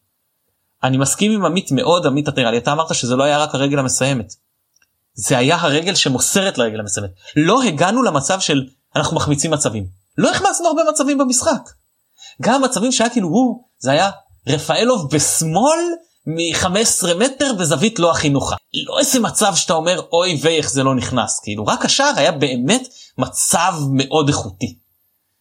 אני 0.82 0.98
מסכים 0.98 1.32
עם 1.32 1.44
עמית 1.44 1.72
מאוד 1.72 2.06
עמית 2.06 2.28
אתה 2.28 2.56
אתה 2.56 2.72
אמרת 2.72 2.94
שזה 2.94 3.16
לא 3.16 3.24
היה 3.24 3.38
רק 3.38 3.54
הרגל 3.54 3.78
המסיימת. 3.78 4.32
זה 5.14 5.38
היה 5.38 5.56
הרגל 5.56 5.94
שמוסרת 5.94 6.58
לרגל 6.58 6.80
המסיימת. 6.80 7.11
לא 7.36 7.62
הגענו 7.62 8.02
למצב 8.02 8.40
של 8.40 8.66
אנחנו 8.97 9.16
מחמיצים 9.16 9.51
מצבים. 9.51 9.86
לא 10.18 10.30
החמצנו 10.30 10.66
הרבה 10.68 10.82
מצבים 10.91 11.18
במשחק. 11.18 11.70
גם 12.43 12.62
מצבים 12.62 12.93
שהיה 12.93 13.11
כאילו 13.11 13.28
הוא, 13.28 13.64
זה 13.78 13.91
היה 13.91 14.11
רפאלוב 14.49 15.14
בשמאל 15.14 15.78
מ-15 16.26 17.14
מטר 17.14 17.53
בזווית 17.53 17.99
לא 17.99 18.11
הכי 18.11 18.28
נוחה. 18.28 18.57
לא 18.86 18.99
איזה 18.99 19.20
מצב 19.20 19.55
שאתה 19.55 19.72
אומר 19.72 20.01
אוי 20.12 20.38
ויי 20.43 20.59
איך 20.59 20.70
זה 20.70 20.82
לא 20.82 20.95
נכנס, 20.95 21.41
כאילו 21.43 21.66
רק 21.66 21.84
השער 21.84 22.12
היה 22.16 22.32
באמת 22.32 22.88
מצב 23.18 23.74
מאוד 23.93 24.28
איכותי. 24.28 24.78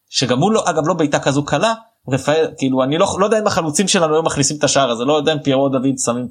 שגם 0.09 0.39
הוא 0.39 0.51
לא, 0.51 0.69
אגב 0.69 0.87
לא 0.87 0.93
בעיטה 0.93 1.19
כזו 1.19 1.45
קלה, 1.45 1.73
רפאל, 2.09 2.51
כאילו 2.57 2.83
אני 2.83 2.97
לא, 2.97 3.15
לא 3.19 3.25
יודע 3.25 3.39
אם 3.39 3.47
החלוצים 3.47 3.87
שלנו 3.87 4.13
היו 4.13 4.23
מכניסים 4.23 4.57
את 4.57 4.63
השער 4.63 4.89
הזה, 4.89 5.05
לא 5.05 5.13
יודע 5.13 5.33
אם 5.33 5.39
פיירו 5.39 5.69
דוד 5.69 5.97
שמים 6.05 6.27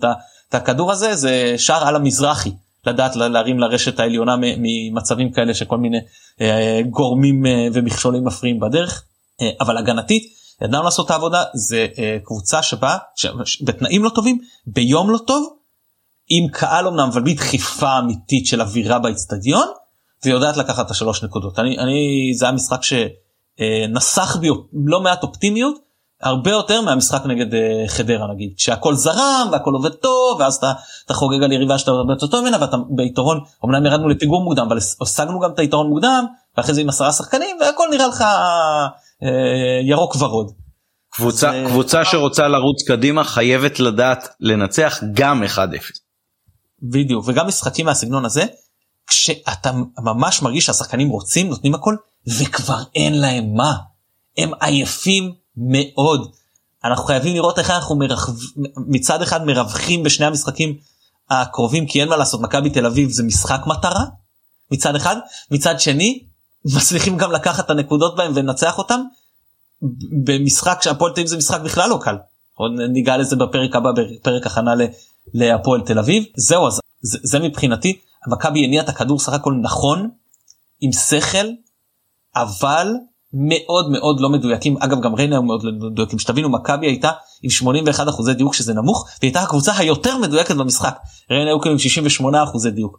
את 0.49 0.55
הכדור 0.55 0.93
הזה, 0.93 1.17
זה 1.17 1.55
שער 1.57 1.89
על 1.89 1.97
המזרחי. 1.97 2.53
לדעת 2.89 3.17
להרים 3.17 3.59
לרשת 3.59 4.01
העליונה 4.01 4.37
ממצבים 4.39 5.33
כאלה 5.33 5.55
שכל 5.55 5.79
מיני 5.79 5.99
אה, 6.41 6.81
גורמים 6.91 7.47
אה, 7.47 7.69
ומכשולים 7.73 8.25
מפריעים 8.25 8.61
בדרך. 8.61 9.05
אה, 9.41 9.51
אבל 9.61 9.77
הגנתית 9.77 10.23
ידענו 10.63 10.85
לעשות 10.85 11.07
את 11.07 11.11
העבודה 11.11 11.45
זה 11.55 11.87
קבוצה 12.25 12.63
שבה 12.63 12.97
בתנאים 13.61 14.05
לא 14.05 14.11
טובים 14.11 14.39
ביום 14.67 15.11
לא 15.11 15.19
טוב 15.19 15.57
עם 16.29 16.49
קהל 16.49 16.87
אמנם 16.87 17.09
אבל 17.13 17.23
בלי 17.23 17.35
דחיפה 17.35 17.99
אמיתית 17.99 18.47
של 18.47 18.61
אווירה 18.61 18.99
באצטדיון 18.99 19.69
ויודעת 20.25 20.57
לקחת 20.57 20.87
את 20.87 20.91
השלוש 20.91 21.25
נקודות. 21.25 21.59
אני, 21.59 21.79
אני 21.79 22.31
זה 22.35 22.45
היה 22.45 22.53
משחק 22.53 22.81
שנסח 22.83 24.37
בי 24.37 24.49
לא 24.87 25.01
מעט 25.01 25.23
אופטימיות 25.23 25.88
הרבה 26.23 26.51
יותר 26.51 26.81
מהמשחק 26.81 27.27
נגד 27.27 27.53
uh, 27.53 27.57
חדרה 27.89 28.27
נגיד 28.35 28.53
כשהכל 28.57 28.95
זרם 28.95 29.49
והכל 29.53 29.71
עובד 29.73 29.93
טוב 29.93 30.41
ואז 30.41 30.55
אתה, 30.55 30.73
אתה 31.07 31.15
חוגג 31.15 31.43
על 31.43 31.53
יריבה 31.53 31.79
שאתה 31.79 31.91
הרבה 31.91 32.13
יותר 32.13 32.27
טוב 32.27 32.41
ממנה 32.41 32.57
ואתה 32.61 32.77
ביתרון 32.91 33.41
אמנם 33.65 33.87
ירדנו 33.87 34.09
לפיגור 34.09 34.45
מוקדם 34.45 34.67
אבל 34.69 34.79
השגנו 35.01 35.41
גם 35.41 35.51
את 35.51 35.59
היתרון 35.59 35.89
מוקדם 35.89 36.25
ואחרי 36.57 36.75
זה 36.75 36.81
עם 36.81 36.89
עשרה 36.89 37.13
שחקנים 37.13 37.57
והכל 37.61 37.85
נראה 37.91 38.07
לך 38.07 38.21
uh, 38.21 39.27
ירוק 39.89 40.17
ורוד. 40.17 40.53
קבוצה, 41.11 41.55
אז, 41.55 41.71
קבוצה 41.71 42.03
uh, 42.03 42.05
שרוצה 42.05 42.49
לרוץ 42.49 42.83
קדימה 42.89 43.25
חייבת 43.25 43.81
לדעת 43.81 44.29
לנצח 44.41 45.01
גם 45.13 45.43
1-0. 45.43 45.59
בדיוק 46.83 47.25
וגם 47.29 47.47
משחקים 47.47 47.87
מהסגנון 47.87 48.25
הזה 48.25 48.45
כשאתה 49.07 49.71
ממש 49.99 50.43
מרגיש 50.43 50.67
שהשחקנים 50.67 51.09
רוצים 51.09 51.49
נותנים 51.49 51.75
הכל 51.75 51.97
וכבר 52.39 52.79
אין 52.95 53.21
להם 53.21 53.55
מה 53.55 53.75
הם 54.39 54.51
עייפים 54.61 55.33
מאוד. 55.59 56.33
אנחנו 56.85 57.05
חייבים 57.05 57.35
לראות 57.35 57.59
איך 57.59 57.71
אנחנו 57.71 57.97
מרחב... 57.97 58.33
מצד 58.77 59.23
אחד 59.23 59.45
מרווחים 59.45 60.03
בשני 60.03 60.27
המשחקים 60.27 60.77
הקרובים 61.31 61.87
כי 61.87 62.01
אין 62.01 62.09
מה 62.09 62.17
לעשות 62.17 62.41
מכבי 62.41 62.71
תל 62.71 62.87
אביב 62.87 63.11
זה 63.11 63.23
משחק 63.23 63.61
מטרה 63.67 64.05
מצד 64.71 64.97
אחד 64.97 65.17
מצד 65.51 65.81
שני 65.81 66.25
מצליחים 66.77 67.17
גם 67.17 67.33
לקחת 67.33 67.65
את 67.65 67.71
הנקודות 67.71 68.17
בהם 68.17 68.33
ולנצח 68.35 68.79
אותם 68.79 69.01
במשחק 70.25 70.79
שהפועל 70.83 71.13
תל 71.13 71.21
אביב 71.21 71.31
זה 71.31 71.37
משחק 71.37 71.61
בכלל 71.61 71.91
לא 71.91 71.99
קל. 72.03 72.17
עוד 72.55 72.73
ניגע 72.93 73.17
לזה 73.17 73.37
בפרק 73.37 73.77
הבא 73.77 73.91
בפרק 73.93 74.47
הכנה 74.47 74.75
להפועל 75.35 75.81
תל 75.81 75.99
אביב 75.99 76.25
זהו 76.37 76.67
אז 76.67 76.81
זה, 77.01 77.19
זה 77.23 77.39
מבחינתי 77.39 77.99
מכבי 78.29 78.65
הניע 78.65 78.83
את 78.83 78.89
הכדור 78.89 79.19
סך 79.19 79.33
הכל 79.33 79.55
נכון 79.63 80.11
עם 80.81 80.93
שכל 80.93 81.47
אבל 82.37 82.93
מאוד 83.33 83.91
מאוד 83.91 84.21
לא 84.21 84.29
מדויקים. 84.29 84.77
אגב 84.81 85.01
גם 85.01 85.15
ריינה 85.15 85.41
מאוד 85.41 85.63
לא 85.65 85.73
מדויקים. 85.91 86.19
שתבינו 86.19 86.49
מכבי 86.49 86.87
הייתה 86.87 87.11
עם 87.43 87.51
81 87.51 88.09
אחוזי 88.09 88.35
דיוק 88.35 88.55
שזה 88.55 88.75
נמוך 88.75 89.09
והייתה 89.23 89.41
הקבוצה 89.41 89.73
היותר 89.77 90.19
מדויקת 90.19 90.57
במשחק. 90.57 90.97
ריינה 91.31 91.51
היו 91.51 91.61
כאילו 91.61 91.73
עם 91.73 91.79
68 91.79 92.43
אחוזי 92.43 92.71
דיוק. 92.71 92.99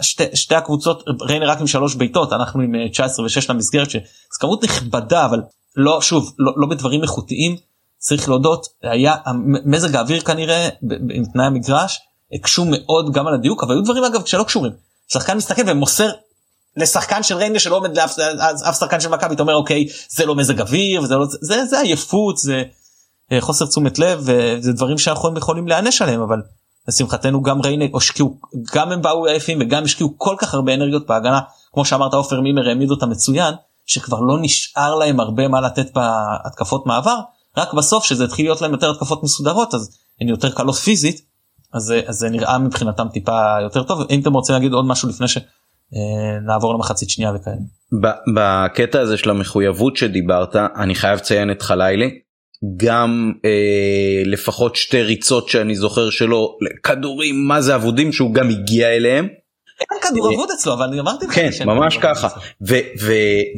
שתי, 0.00 0.24
שתי 0.34 0.54
הקבוצות 0.54 1.04
ריינה 1.22 1.46
רק 1.46 1.60
עם 1.60 1.66
שלוש 1.66 1.94
בעיטות 1.94 2.32
אנחנו 2.32 2.60
עם 2.60 2.88
19 2.92 3.24
אה, 3.24 3.30
ו-6 3.30 3.46
למסגרת 3.48 3.90
שזו 3.90 4.00
כמות 4.40 4.64
נכבדה 4.64 5.26
אבל 5.26 5.42
לא 5.76 6.00
שוב 6.00 6.34
לא, 6.38 6.52
לא 6.56 6.66
בדברים 6.66 7.02
איכותיים. 7.02 7.56
צריך 7.98 8.28
להודות 8.28 8.66
היה 8.82 9.14
מזג 9.64 9.96
האוויר 9.96 10.20
כנראה 10.20 10.68
עם 11.14 11.24
תנאי 11.32 11.46
המגרש 11.46 12.00
הקשו 12.32 12.64
מאוד 12.64 13.12
גם 13.12 13.26
על 13.26 13.34
הדיוק 13.34 13.64
אבל 13.64 13.74
היו 13.74 13.82
דברים 13.82 14.04
אגב 14.04 14.24
שלא 14.24 14.44
קשורים. 14.44 14.72
שחקן 15.12 15.36
מסתכל 15.36 15.62
ומוסר 15.66 16.10
לשחקן 16.76 17.22
של 17.22 17.36
ריינגה 17.36 17.58
שלא 17.58 17.76
עומד 17.76 17.96
לאף 17.96 18.18
אף 18.68 18.78
שחקן 18.78 19.00
של 19.00 19.08
מכבי 19.08 19.34
אתה 19.34 19.42
אומר 19.42 19.54
אוקיי 19.54 19.86
זה 20.08 20.26
לא 20.26 20.34
מזג 20.34 20.60
אוויר 20.60 21.02
וזה 21.02 21.16
לא 21.16 21.26
זה 21.40 21.66
זה 21.66 21.80
עייפות 21.80 22.36
זה 22.38 22.62
אה, 23.32 23.40
חוסר 23.40 23.66
תשומת 23.66 23.98
לב 23.98 24.20
וזה 24.22 24.72
דברים 24.72 24.98
שאנחנו 24.98 25.38
יכולים 25.38 25.68
להיענש 25.68 26.02
עליהם 26.02 26.20
אבל 26.20 26.42
לשמחתנו 26.88 27.42
גם 27.42 27.60
ריינה 27.60 27.84
השקיעו 27.94 28.38
גם 28.74 28.92
הם 28.92 29.02
באו 29.02 29.26
עייפים 29.26 29.58
וגם 29.60 29.84
השקיעו 29.84 30.14
כל 30.16 30.36
כך 30.38 30.54
הרבה 30.54 30.74
אנרגיות 30.74 31.06
בהגנה 31.06 31.40
כמו 31.72 31.84
שאמרת 31.84 32.14
עופר 32.14 32.40
מימר 32.40 32.68
העמיד 32.68 32.90
אותה 32.90 33.06
מצוין 33.06 33.54
שכבר 33.86 34.20
לא 34.20 34.38
נשאר 34.40 34.94
להם 34.94 35.20
הרבה 35.20 35.48
מה 35.48 35.60
לתת 35.60 35.86
בהתקפות 35.94 36.86
מעבר 36.86 37.16
רק 37.56 37.74
בסוף 37.74 38.04
שזה 38.04 38.24
התחיל 38.24 38.46
להיות 38.46 38.60
להם 38.60 38.72
יותר 38.72 38.90
התקפות 38.90 39.22
מסודרות 39.22 39.74
אז 39.74 39.98
הן 40.20 40.28
יותר 40.28 40.50
קלות 40.50 40.74
פיזית 40.74 41.28
אז, 41.72 41.94
אז 42.06 42.16
זה 42.16 42.30
נראה 42.30 42.58
מבחינתם 42.58 43.08
טיפה 43.08 43.56
יותר 43.62 43.82
טוב. 43.82 44.06
אם 44.10 44.20
אתם 44.20 44.32
רוצים 44.32 44.54
להגיד 44.54 44.72
עוד 44.72 44.84
משהו 44.84 45.08
לפני 45.08 45.28
ש... 45.28 45.38
אה, 45.94 46.40
נעבור 46.46 46.74
למחצית 46.74 47.10
שנייה 47.10 47.30
וכאלה. 47.30 47.56
בקטע 48.34 49.00
הזה 49.00 49.16
של 49.16 49.30
המחויבות 49.30 49.96
שדיברת 49.96 50.56
אני 50.56 50.94
חייב 50.94 51.18
לציין 51.18 51.50
את 51.50 51.62
חלילי 51.62 52.10
גם 52.76 53.32
אה, 53.44 54.22
לפחות 54.24 54.76
שתי 54.76 55.02
ריצות 55.02 55.48
שאני 55.48 55.74
זוכר 55.74 56.10
שלו 56.10 56.56
כדורים 56.82 57.48
מה 57.48 57.60
זה 57.60 57.74
אבודים 57.74 58.12
שהוא 58.12 58.34
גם 58.34 58.48
הגיע 58.48 58.88
אליהם. 58.88 59.28
אין 59.80 60.00
כדור 60.02 60.34
אבוד 60.34 60.48
אצלו 60.54 60.72
אבל 60.72 60.86
אני 60.86 61.00
אמרתי 61.00 61.26
לך 61.26 61.34
כן 61.34 61.50
ממש 61.64 61.96
ככה 61.96 62.28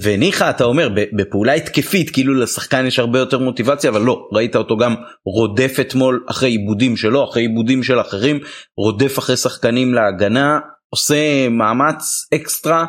וניחא 0.02 0.50
אתה 0.50 0.64
אומר 0.64 0.88
בפעולה 1.16 1.52
התקפית 1.52 2.10
כאילו 2.10 2.34
לשחקן 2.34 2.86
יש 2.86 2.98
הרבה 2.98 3.18
יותר 3.18 3.38
מוטיבציה 3.38 3.90
אבל 3.90 4.00
לא 4.00 4.28
ראית 4.32 4.56
אותו 4.56 4.76
גם 4.76 4.94
רודף 5.24 5.76
אתמול 5.80 6.24
אחרי 6.30 6.50
עיבודים 6.50 6.96
שלו 6.96 7.24
אחרי 7.24 7.42
עיבודים 7.42 7.82
של 7.82 8.00
אחרים 8.00 8.40
רודף 8.76 9.18
אחרי 9.18 9.36
שחקנים 9.36 9.94
להגנה 9.94 10.58
עושה 10.90 11.48
מאמץ 11.48 12.28
אקסטרה. 12.34 12.86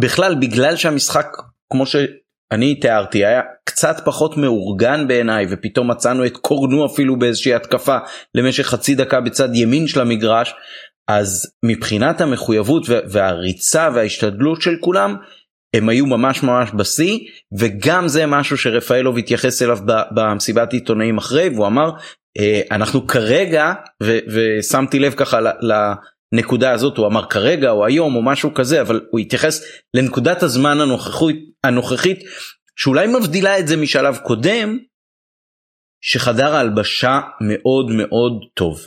בכלל 0.00 0.34
בגלל 0.34 0.76
שהמשחק 0.76 1.26
כמו 1.72 1.86
שאני 1.86 2.74
תיארתי 2.74 3.24
היה 3.24 3.40
קצת 3.64 3.96
פחות 4.04 4.36
מאורגן 4.36 5.08
בעיניי 5.08 5.46
ופתאום 5.50 5.90
מצאנו 5.90 6.26
את 6.26 6.36
קורנו 6.36 6.86
אפילו 6.86 7.18
באיזושהי 7.18 7.54
התקפה 7.54 7.98
למשך 8.34 8.66
חצי 8.66 8.94
דקה 8.94 9.20
בצד 9.20 9.48
ימין 9.54 9.86
של 9.86 10.00
המגרש 10.00 10.54
אז 11.08 11.52
מבחינת 11.64 12.20
המחויבות 12.20 12.86
והריצה 12.88 13.88
וההשתדלות 13.94 14.62
של 14.62 14.76
כולם 14.80 15.16
הם 15.76 15.88
היו 15.88 16.06
ממש 16.06 16.42
ממש 16.42 16.70
בשיא 16.74 17.18
וגם 17.58 18.08
זה 18.08 18.26
משהו 18.26 18.56
שרפאלוב 18.56 19.18
התייחס 19.18 19.62
אליו 19.62 19.78
במסיבת 20.10 20.72
עיתונאים 20.72 21.18
אחרי 21.18 21.48
והוא 21.48 21.66
אמר 21.66 21.90
אה, 22.38 22.60
אנחנו 22.70 23.06
כרגע 23.06 23.72
ושמתי 24.28 24.98
לב 24.98 25.14
ככה 25.16 25.40
הנקודה 26.34 26.72
הזאת 26.72 26.96
הוא 26.96 27.06
אמר 27.06 27.26
כרגע 27.26 27.70
או 27.70 27.86
היום 27.86 28.16
או 28.16 28.22
משהו 28.22 28.54
כזה 28.54 28.80
אבל 28.80 29.00
הוא 29.10 29.20
התייחס 29.20 29.62
לנקודת 29.94 30.42
הזמן 30.42 30.80
הנוכחית 30.80 31.36
הנוכחית 31.64 32.18
שאולי 32.76 33.06
מבדילה 33.06 33.58
את 33.58 33.68
זה 33.68 33.76
משלב 33.76 34.16
קודם 34.16 34.78
שחדר 36.00 36.54
ההלבשה 36.54 37.20
מאוד 37.40 37.90
מאוד 37.90 38.32
טוב. 38.54 38.86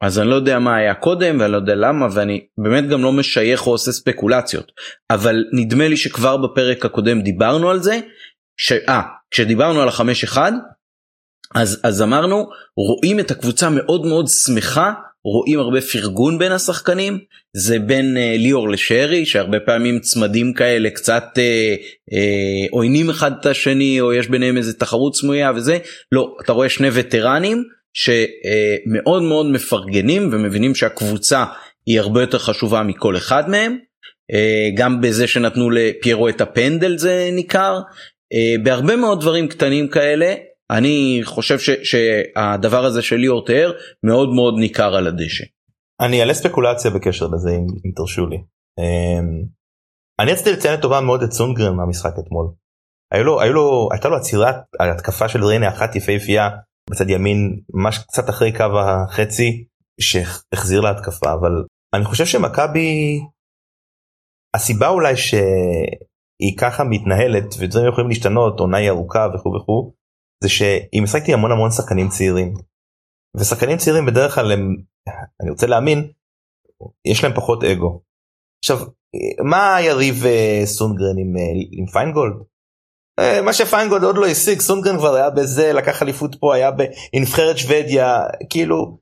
אז 0.00 0.18
אני 0.18 0.28
לא 0.28 0.34
יודע 0.34 0.58
מה 0.58 0.76
היה 0.76 0.94
קודם 0.94 1.40
ואני 1.40 1.52
לא 1.52 1.56
יודע 1.56 1.74
למה 1.74 2.06
ואני 2.12 2.46
באמת 2.58 2.88
גם 2.88 3.02
לא 3.02 3.12
משייך 3.12 3.66
או 3.66 3.72
עושה 3.72 3.92
ספקולציות 3.92 4.72
אבל 5.10 5.44
נדמה 5.52 5.88
לי 5.88 5.96
שכבר 5.96 6.36
בפרק 6.36 6.84
הקודם 6.84 7.22
דיברנו 7.22 7.70
על 7.70 7.82
זה. 7.82 8.00
ש... 8.56 8.72
אה, 8.72 9.02
כשדיברנו 9.30 9.82
על 9.82 9.88
החמש 9.88 10.24
אחד 10.24 10.52
אז, 11.54 11.80
אז 11.84 12.02
אמרנו 12.02 12.48
רואים 12.76 13.20
את 13.20 13.30
הקבוצה 13.30 13.70
מאוד 13.70 14.06
מאוד 14.06 14.26
שמחה 14.28 14.92
רואים 15.24 15.58
הרבה 15.58 15.80
פרגון 15.80 16.38
בין 16.38 16.52
השחקנים 16.52 17.18
זה 17.56 17.78
בין 17.78 18.16
אה, 18.16 18.34
ליאור 18.38 18.68
לשרי 18.68 19.26
שהרבה 19.26 19.60
פעמים 19.60 20.00
צמדים 20.00 20.52
כאלה 20.52 20.90
קצת 20.90 21.24
אה, 21.38 21.74
אה, 22.12 22.66
עוינים 22.70 23.10
אחד 23.10 23.32
את 23.40 23.46
השני 23.46 24.00
או 24.00 24.12
יש 24.12 24.28
ביניהם 24.28 24.56
איזה 24.56 24.72
תחרות 24.72 25.16
סמויה 25.16 25.52
וזה. 25.54 25.78
לא 26.12 26.36
אתה 26.44 26.52
רואה 26.52 26.68
שני 26.68 26.88
וטרנים 26.92 27.64
שמאוד 27.94 29.22
מאוד 29.22 29.46
מפרגנים 29.46 30.30
ומבינים 30.32 30.74
שהקבוצה 30.74 31.44
היא 31.86 32.00
הרבה 32.00 32.20
יותר 32.20 32.38
חשובה 32.38 32.82
מכל 32.82 33.16
אחד 33.16 33.50
מהם. 33.50 33.78
אה, 34.32 34.68
גם 34.74 35.00
בזה 35.00 35.26
שנתנו 35.26 35.70
לפיירו 35.70 36.28
את 36.28 36.40
הפנדל 36.40 36.98
זה 36.98 37.28
ניכר. 37.32 37.80
אה, 38.32 38.54
בהרבה 38.62 38.96
מאוד 38.96 39.20
דברים 39.20 39.48
קטנים 39.48 39.88
כאלה 39.88 40.34
אני 40.70 41.20
חושב 41.24 41.58
ש, 41.58 41.70
שהדבר 41.82 42.84
הזה 42.84 43.02
של 43.02 43.16
ליאור 43.16 43.46
תיאר 43.46 43.72
מאוד 44.06 44.28
מאוד 44.28 44.54
ניכר 44.58 44.94
על 44.94 45.06
הדשא. 45.06 45.44
אני 46.00 46.20
אעלה 46.20 46.34
ספקולציה 46.34 46.90
בקשר 46.90 47.26
לזה 47.26 47.50
אם, 47.50 47.66
אם 47.86 47.90
תרשו 47.96 48.26
לי. 48.26 48.36
אמ, 48.78 49.44
אני 50.20 50.32
רציתי 50.32 50.52
לציין 50.52 50.74
לטובה 50.74 51.00
מאוד 51.00 51.22
את 51.22 51.32
סונגרן 51.32 51.74
מהמשחק 51.76 52.12
אתמול. 52.18 52.46
היו 53.12 53.24
לו, 53.24 53.40
היו 53.40 53.52
לו, 53.52 53.88
הייתה 53.92 54.08
לו 54.08 54.16
עצירת 54.16 54.56
התקפה 54.80 55.28
של 55.28 55.44
ריינה 55.44 55.68
אחת 55.68 55.96
יפהפייה 55.96 56.48
בצד 56.90 57.10
ימין 57.10 57.60
ממש 57.74 57.98
קצת 57.98 58.30
אחרי 58.30 58.52
קו 58.52 58.64
החצי 58.80 59.64
שהחזיר 60.00 60.80
להתקפה 60.80 61.32
אבל 61.32 61.64
אני 61.94 62.04
חושב 62.04 62.26
שמכבי 62.26 63.20
הסיבה 64.56 64.88
אולי 64.88 65.16
ש... 65.16 65.34
היא 66.40 66.56
ככה 66.58 66.84
מתנהלת 66.84 67.54
ודברים 67.58 67.88
יכולים 67.88 68.08
להשתנות 68.08 68.60
עונה 68.60 68.76
היא 68.76 68.90
ארוכה 68.90 69.28
וכו' 69.34 69.54
וכו' 69.54 69.92
זה 70.44 70.48
משחקת 71.02 71.28
עם 71.28 71.34
המון 71.34 71.52
המון 71.52 71.70
שחקנים 71.70 72.08
צעירים. 72.08 72.54
ושחקנים 73.36 73.76
צעירים 73.76 74.06
בדרך 74.06 74.34
כלל 74.34 74.52
הם 74.52 74.76
אני 75.42 75.50
רוצה 75.50 75.66
להאמין 75.66 76.10
יש 77.04 77.24
להם 77.24 77.34
פחות 77.34 77.64
אגו. 77.64 78.00
עכשיו 78.64 78.78
מה 79.44 79.76
יריב 79.80 80.26
אה, 80.26 80.62
סונגרן 80.64 81.18
עם, 81.18 81.34
עם 81.72 81.86
פיינגולד? 81.86 82.34
מה 83.44 83.52
שפיינגולד 83.52 84.04
עוד 84.04 84.16
לא 84.16 84.26
השיג 84.26 84.60
סונגרן 84.60 84.98
כבר 84.98 85.14
היה 85.14 85.30
בזה 85.30 85.72
לקח 85.72 86.02
אליפות 86.02 86.36
פה 86.40 86.54
היה 86.54 86.70
בנבחרת 86.70 87.58
שוודיה 87.58 88.20
כאילו 88.50 88.98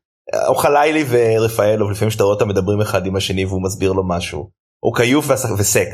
אוכליילי 0.46 1.04
ורפאלוב 1.08 1.90
לפעמים 1.90 2.10
שאתה 2.10 2.24
רואה 2.24 2.34
אותם 2.34 2.48
מדברים 2.48 2.80
אחד 2.80 3.06
עם 3.06 3.16
השני 3.16 3.44
והוא 3.44 3.62
מסביר 3.62 3.92
לו 3.92 4.08
משהו 4.08 4.50
או 4.82 4.92
כיוף 4.92 5.26
וסק. 5.58 5.88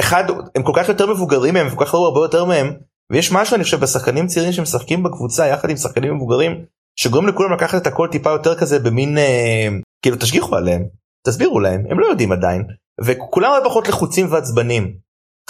אחד 0.00 0.24
הם 0.54 0.62
כל 0.62 0.72
כך 0.76 0.88
יותר 0.88 1.06
מבוגרים 1.06 1.54
מהם 1.54 1.66
וכל 1.72 1.84
כך 1.84 1.94
הרבה 1.94 2.20
יותר 2.20 2.44
מהם 2.44 2.78
ויש 3.12 3.32
משהו 3.32 3.56
אני 3.56 3.64
חושב 3.64 3.80
בשחקנים 3.80 4.26
צעירים 4.26 4.52
שמשחקים 4.52 5.02
בקבוצה 5.02 5.46
יחד 5.46 5.70
עם 5.70 5.76
שחקנים 5.76 6.14
מבוגרים 6.14 6.64
שגורם 6.96 7.26
לכולם 7.26 7.52
לקחת 7.52 7.82
את 7.82 7.86
הכל 7.86 8.08
טיפה 8.12 8.30
יותר 8.30 8.58
כזה 8.58 8.78
במין 8.78 9.18
אה, 9.18 9.68
כאילו 10.02 10.16
תשגיחו 10.16 10.56
עליהם 10.56 10.88
תסבירו 11.26 11.60
להם 11.60 11.84
הם 11.90 12.00
לא 12.00 12.06
יודעים 12.06 12.32
עדיין 12.32 12.62
וכולם 13.04 13.52
הרבה 13.52 13.68
פחות 13.68 13.88
לחוצים 13.88 14.32
ועצבנים. 14.32 14.96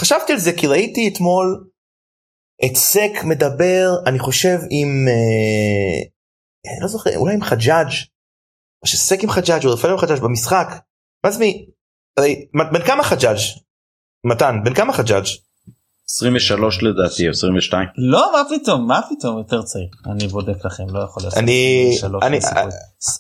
חשבתי 0.01 0.33
על 0.33 0.39
זה 0.39 0.53
כי 0.53 0.67
ראיתי 0.67 1.09
אתמול 1.09 1.69
את 2.65 2.77
סק 2.77 3.25
מדבר 3.25 3.89
אני 4.07 4.19
חושב 4.19 4.59
עם 4.71 5.09
אה, 5.09 6.03
אני 6.73 6.83
לא 6.83 6.89
זוכר 6.89 7.17
אולי 7.17 7.35
עם 7.35 7.43
חג'אג' 7.43 7.93
או 8.83 8.87
שסק 8.87 9.23
עם 9.23 9.31
חג'אג' 9.31 9.67
או 9.67 9.73
רפאל 9.73 9.91
עם 9.91 9.99
חג'אג' 9.99 10.21
במשחק. 10.21 10.69
מה 11.25 11.31
זה 11.31 11.39
מי? 11.39 11.67
בן 12.55 12.87
כמה 12.87 13.03
חג'אג'? 13.03 13.39
מתן 14.27 14.57
בן 14.65 14.75
כמה 14.75 14.93
חג'אג'? 14.93 15.27
23 16.15 16.83
לדעתי 16.83 17.29
22 17.29 17.89
לא 17.97 18.33
מה 18.33 18.43
פתאום 18.51 18.87
מה 18.87 19.01
פתאום 19.11 19.39
יותר 19.39 19.63
צעיר 19.63 19.89
אני 20.11 20.29
בודק 20.29 20.65
לכם 20.65 20.85
לא 20.89 21.01
יכול 21.05 21.23
להיות 21.23 21.35
אני 21.35 21.91
אני 22.23 22.39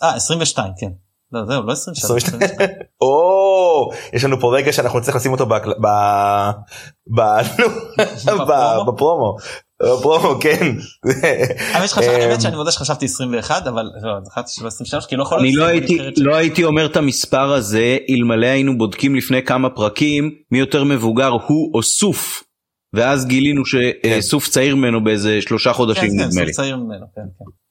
אה 0.02 0.14
22 0.14 0.72
כן. 0.80 0.90
לא 1.32 1.46
זהו 1.46 1.62
לא 1.62 1.72
23. 1.72 2.24
או 3.02 3.90
יש 4.12 4.24
לנו 4.24 4.40
פה 4.40 4.56
רגע 4.56 4.72
שאנחנו 4.72 4.98
נצטרך 4.98 5.16
לשים 5.16 5.32
אותו 5.32 5.46
בפרומו. 8.86 9.36
פרומו 10.02 10.40
כן. 10.40 10.76
האמת 11.96 12.40
שאני 12.40 12.56
מודה 12.56 12.70
שחשבתי 12.70 13.04
21 13.04 13.66
אבל 13.66 13.84
זכרתי 14.24 14.52
שלא 14.52 14.66
23 14.66 15.06
כי 15.06 15.16
לא 15.16 15.22
יכול 15.22 15.38
אני 15.38 15.52
לא 16.16 16.34
הייתי 16.34 16.64
אומר 16.64 16.86
את 16.86 16.96
המספר 16.96 17.52
הזה 17.52 17.96
אלמלא 18.10 18.46
היינו 18.46 18.78
בודקים 18.78 19.14
לפני 19.14 19.42
כמה 19.42 19.70
פרקים 19.70 20.30
מי 20.50 20.58
יותר 20.58 20.84
מבוגר 20.84 21.28
הוא 21.46 21.70
או 21.74 21.82
סוף. 21.82 22.51
ואז 22.94 23.26
גילינו 23.26 23.62
שסוף 23.66 24.48
צעיר 24.48 24.76
ממנו 24.76 25.04
באיזה 25.04 25.42
שלושה 25.42 25.72
חודשים 25.72 26.10
נדמה 26.16 26.44
לי. 26.44 26.52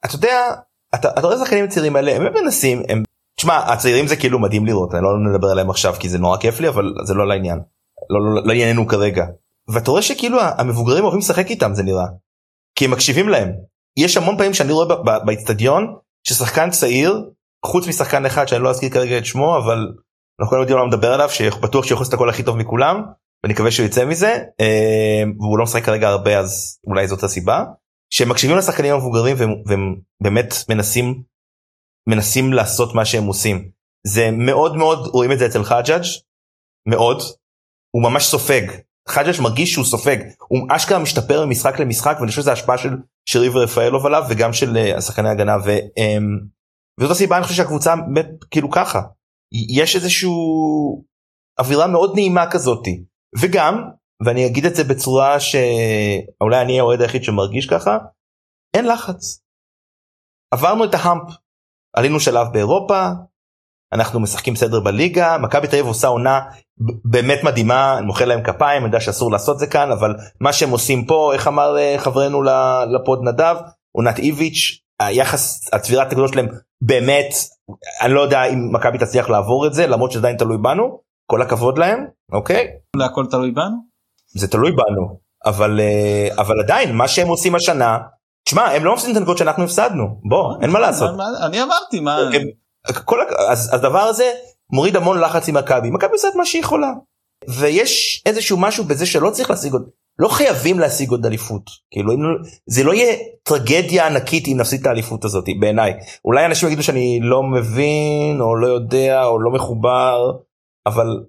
אתה 0.05 0.15
יודע 0.15 0.53
אתה 0.95 1.21
רואה 1.21 1.37
שחקנים 1.37 1.67
צעירים 1.67 1.95
האלה 1.95 2.15
הם 2.15 2.23
מנסים 2.43 2.81
הם 2.89 3.03
תשמע 3.35 3.57
הצעירים 3.57 4.07
זה 4.07 4.15
כאילו 4.15 4.39
מדהים 4.39 4.65
לראות 4.65 4.93
אני 4.95 5.03
לא 5.03 5.09
נדבר 5.31 5.47
עליהם 5.47 5.69
עכשיו 5.69 5.93
כי 5.99 6.09
זה 6.09 6.17
נורא 6.17 6.37
כיף 6.37 6.59
לי 6.59 6.67
אבל 6.67 6.93
זה 7.05 7.13
לא 7.13 7.27
לעניין 7.27 7.59
לא 8.09 8.41
לענייננו 8.45 8.87
כרגע. 8.87 9.25
ואתה 9.67 9.91
רואה 9.91 10.01
שכאילו 10.01 10.39
המבוגרים 10.41 11.03
אוהבים 11.03 11.19
לשחק 11.19 11.49
איתם 11.49 11.73
זה 11.73 11.83
נראה. 11.83 12.05
כי 12.75 12.85
הם 12.85 12.91
מקשיבים 12.91 13.29
להם. 13.29 13.51
יש 13.97 14.17
המון 14.17 14.37
פעמים 14.37 14.53
שאני 14.53 14.71
רואה 14.71 14.85
באיצטדיון 15.25 15.95
ששחקן 16.23 16.69
צעיר 16.69 17.29
חוץ 17.65 17.87
משחקן 17.87 18.25
אחד 18.25 18.47
שאני 18.47 18.63
לא 18.63 18.69
אזכיר 18.69 18.89
כרגע 18.89 19.17
את 19.17 19.25
שמו 19.25 19.57
אבל 19.57 19.91
אנחנו 20.39 20.49
כולנו 20.49 20.61
יודעים 20.61 20.79
מה 20.79 20.85
מדבר 20.85 21.13
עליו 21.13 21.29
שבטוח 21.29 21.85
שיכול 21.85 22.01
לעשות 22.01 22.13
הכל 22.13 22.29
הכי 22.29 22.43
טוב 22.43 22.57
מכולם 22.57 23.01
ואני 23.43 23.53
מקווה 23.53 23.71
שהוא 23.71 23.85
יצא 23.85 24.05
מזה 24.05 24.43
אה, 24.61 25.23
והוא 25.39 25.57
לא 25.57 25.63
משחק 25.63 25.83
כרגע 25.83 26.07
הרבה 26.07 26.39
אז 26.39 26.79
אולי 26.87 27.07
זאת 27.07 27.23
הסיבה. 27.23 27.63
שהם 28.13 28.29
מקשיבים 28.29 28.57
לשחקנים 28.57 28.93
המבוגרים 28.93 29.35
והם, 29.39 29.49
והם 29.65 29.95
באמת 30.23 30.53
מנסים 30.69 31.23
מנסים 32.09 32.53
לעשות 32.53 32.95
מה 32.95 33.05
שהם 33.05 33.23
עושים. 33.23 33.69
זה 34.07 34.31
מאוד 34.31 34.75
מאוד 34.75 35.07
רואים 35.07 35.31
את 35.31 35.39
זה 35.39 35.45
אצל 35.45 35.63
חג'אג' 35.63 36.03
מאוד. 36.87 37.21
הוא 37.95 38.03
ממש 38.03 38.23
סופג. 38.23 38.61
חג'אג' 39.09 39.41
מרגיש 39.41 39.73
שהוא 39.73 39.85
סופג. 39.85 40.17
הוא 40.47 40.67
אשכרה 40.69 40.99
משתפר 40.99 41.45
ממשחק 41.45 41.79
למשחק 41.79 42.15
ואני 42.19 42.29
חושב 42.29 42.41
שזה 42.41 42.51
השפעה 42.51 42.77
של 42.77 42.89
שרי 43.29 43.49
ורפאלוב 43.49 44.05
עליו 44.05 44.23
וגם 44.29 44.53
של 44.53 44.77
uh, 44.77 44.97
השחקני 44.97 45.29
הגנה 45.29 45.55
ו, 45.65 45.77
um, 45.77 46.47
וזאת 46.99 47.11
הסיבה 47.11 47.37
אני 47.37 47.43
חושב 47.43 47.55
שהקבוצה 47.55 47.95
באמת 47.95 48.29
כאילו 48.51 48.71
ככה. 48.71 49.01
יש 49.69 49.95
איזשהו 49.95 50.33
אווירה 51.59 51.87
מאוד 51.87 52.11
נעימה 52.15 52.51
כזאתי 52.51 53.03
וגם 53.39 53.89
ואני 54.25 54.45
אגיד 54.45 54.65
את 54.65 54.75
זה 54.75 54.83
בצורה 54.83 55.39
שאולי 55.39 56.61
אני 56.61 56.79
האוהד 56.79 57.01
היחיד 57.01 57.23
שמרגיש 57.23 57.67
ככה 57.67 57.97
אין 58.73 58.87
לחץ. 58.87 59.41
עברנו 60.53 60.83
את 60.85 60.93
ההאמפ 60.93 61.23
עלינו 61.93 62.19
שלב 62.19 62.47
באירופה 62.53 63.09
אנחנו 63.93 64.19
משחקים 64.19 64.55
סדר 64.55 64.79
בליגה 64.79 65.37
מכבי 65.37 65.67
תל 65.67 65.75
אביב 65.75 65.85
עושה 65.85 66.07
עונה 66.07 66.39
באמת 67.05 67.43
מדהימה 67.43 67.97
אני 67.97 68.05
מוחא 68.05 68.23
להם 68.23 68.43
כפיים 68.43 68.81
אני 68.81 68.85
יודע 68.85 68.99
שאסור 68.99 69.31
לעשות 69.31 69.59
זה 69.59 69.67
כאן 69.67 69.91
אבל 69.91 70.15
מה 70.39 70.53
שהם 70.53 70.69
עושים 70.69 71.05
פה 71.05 71.33
איך 71.33 71.47
אמר 71.47 71.77
אה, 71.77 71.95
חברנו 71.97 72.43
לפוד 72.95 73.19
נדב 73.23 73.55
עונת 73.91 74.19
איביץ' 74.19 74.81
היחס 74.99 75.73
הצבירת 75.73 76.11
נקודות 76.11 76.33
שלהם 76.33 76.47
באמת 76.81 77.33
אני 78.01 78.13
לא 78.13 78.21
יודע 78.21 78.43
אם 78.43 78.75
מכבי 78.75 78.97
תצליח 78.97 79.29
לעבור 79.29 79.67
את 79.67 79.73
זה 79.73 79.87
למרות 79.87 80.11
שזה 80.11 80.19
עדיין 80.19 80.37
תלוי 80.37 80.57
בנו 80.57 81.01
כל 81.31 81.41
הכבוד 81.41 81.77
להם 81.77 82.05
אוקיי? 82.31 82.67
לא 82.95 83.05
הכל 83.05 83.25
תלוי 83.31 83.51
בנו? 83.51 83.75
זה 84.33 84.47
תלוי 84.47 84.71
בנו 84.71 85.19
אבל 85.45 85.79
אה, 85.79 86.27
אבל 86.37 86.59
עדיין 86.59 86.95
מה 86.95 87.07
שהם 87.07 87.27
עושים 87.27 87.55
השנה 87.55 87.97
תשמע 88.45 88.61
הם 88.61 88.85
לא 88.85 88.93
מפסידים 88.93 89.15
את 89.15 89.17
הנקודות 89.17 89.37
שאנחנו 89.37 89.63
הפסדנו. 89.63 90.03
בוא 90.29 90.55
אין 90.61 90.69
מה 90.69 90.79
לעשות. 90.79 91.09
אני 91.45 91.63
אמרתי 91.63 91.99
מה? 91.99 92.17
כל 93.05 93.19
אז 93.49 93.73
הדבר 93.73 93.99
הזה 93.99 94.31
מוריד 94.73 94.95
המון 94.95 95.19
לחץ 95.19 95.49
עם 95.49 95.57
מכבי. 95.57 95.89
מכבי 95.89 96.11
עושה 96.11 96.27
את 96.27 96.35
מה 96.35 96.45
שהיא 96.45 96.61
יכולה. 96.61 96.91
ויש 97.47 98.23
איזשהו 98.25 98.57
משהו 98.57 98.83
בזה 98.83 99.05
שלא 99.05 99.29
צריך 99.29 99.49
להשיג 99.49 99.73
עוד 99.73 99.89
לא 100.19 100.27
חייבים 100.27 100.79
להשיג 100.79 101.09
עוד 101.09 101.25
אליפות. 101.25 101.69
כאילו 101.91 102.13
אם, 102.13 102.23
לא, 102.23 102.29
זה 102.65 102.83
לא 102.83 102.93
יהיה 102.93 103.15
טרגדיה 103.43 104.07
ענקית 104.07 104.47
אם 104.47 104.57
נפסיד 104.57 104.81
את 104.81 104.87
האליפות 104.87 105.25
הזאת 105.25 105.45
בעיניי. 105.59 105.93
אולי 106.25 106.45
אנשים 106.45 106.67
יגידו 106.67 106.83
שאני 106.83 107.19
לא 107.21 107.43
מבין 107.43 108.41
או 108.41 108.55
לא 108.55 108.67
יודע 108.67 109.25
או 109.25 109.39
לא 109.39 109.51
מחובר 109.51 110.31
אבל 110.85 111.23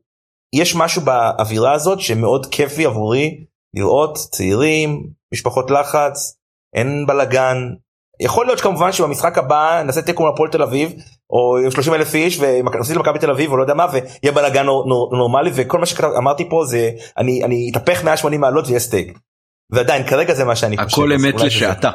יש 0.54 0.76
משהו 0.76 1.02
באווירה 1.02 1.72
הזאת 1.72 2.00
שמאוד 2.00 2.46
כיפי 2.46 2.86
עבורי 2.86 3.44
לראות 3.74 4.18
צעירים 4.30 5.06
משפחות 5.34 5.70
לחץ 5.70 6.38
אין 6.74 7.06
בלאגן 7.06 7.56
יכול 8.20 8.46
להיות 8.46 8.58
שכמובן 8.58 8.92
שבמשחק 8.92 9.38
הבא 9.38 9.82
נעשה 9.86 10.02
תיקו 10.02 10.22
מול 10.22 10.32
הפועל 10.32 10.50
תל 10.50 10.62
אביב 10.62 10.92
או 11.30 11.70
30 11.70 11.94
אלף 11.94 12.14
איש 12.14 12.40
ונפסיד 12.40 12.96
למכבי 12.96 13.18
תל 13.18 13.30
אביב 13.30 13.50
או 13.50 13.56
לא 13.56 13.62
יודע 13.62 13.74
מה 13.74 13.86
ויהיה 13.92 14.32
בלאגן 14.34 14.66
נור, 14.66 14.88
נור, 14.88 15.16
נורמלי 15.16 15.50
וכל 15.54 15.78
מה 15.78 15.86
שאמרתי 15.86 16.48
פה 16.50 16.64
זה 16.64 16.90
אני 17.18 17.44
אני 17.44 17.70
אתהפך 17.70 18.04
180 18.04 18.40
מעלות 18.40 18.66
ויהיה 18.66 18.80
סטייק. 18.80 19.18
ועדיין 19.70 20.06
כרגע 20.06 20.34
זה 20.34 20.44
מה 20.44 20.56
שאני 20.56 20.76
חושב. 20.76 21.02
הכל 21.02 21.12
אמת 21.12 21.34
לשעתה. 21.34 21.90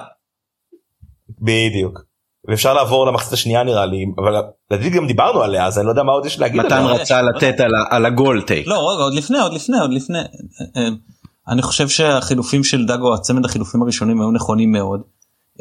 בדיוק. 1.42 2.07
ואפשר 2.48 2.74
לעבור 2.74 3.08
למחצית 3.08 3.34
השנייה 3.34 3.64
נראה 3.64 3.86
לי 3.86 4.06
אבל 4.18 4.42
לדעתי 4.72 4.90
גם 4.90 5.08
דיברנו 5.08 5.42
עליה 5.42 5.66
אז 5.66 5.78
אני 5.78 5.86
לא 5.86 5.92
יודע 5.92 6.04
מה 6.04 6.12
עוד 6.12 6.26
יש 6.26 6.40
להגיד. 6.40 6.62
מתן 6.62 6.84
רצה 6.84 7.22
לתת 7.22 7.60
על, 7.90 8.06
הגול 8.06 8.42
טייק. 8.42 8.68
לא 8.68 8.94
רגע 8.94 9.04
עוד 9.04 9.14
לפני 9.14 9.40
עוד 9.40 9.54
לפני 9.54 9.80
עוד 9.80 9.94
לפני. 9.94 10.20
אה, 10.78 10.88
אני 11.48 11.62
חושב 11.62 11.90
שהחילופים 11.90 12.64
של 12.64 12.86
דאגו 12.86 13.14
הצמד 13.14 13.46
החילופים 13.46 13.82
הראשונים 13.82 14.22
היו 14.22 14.32
נכונים 14.32 14.72
מאוד. 14.72 15.02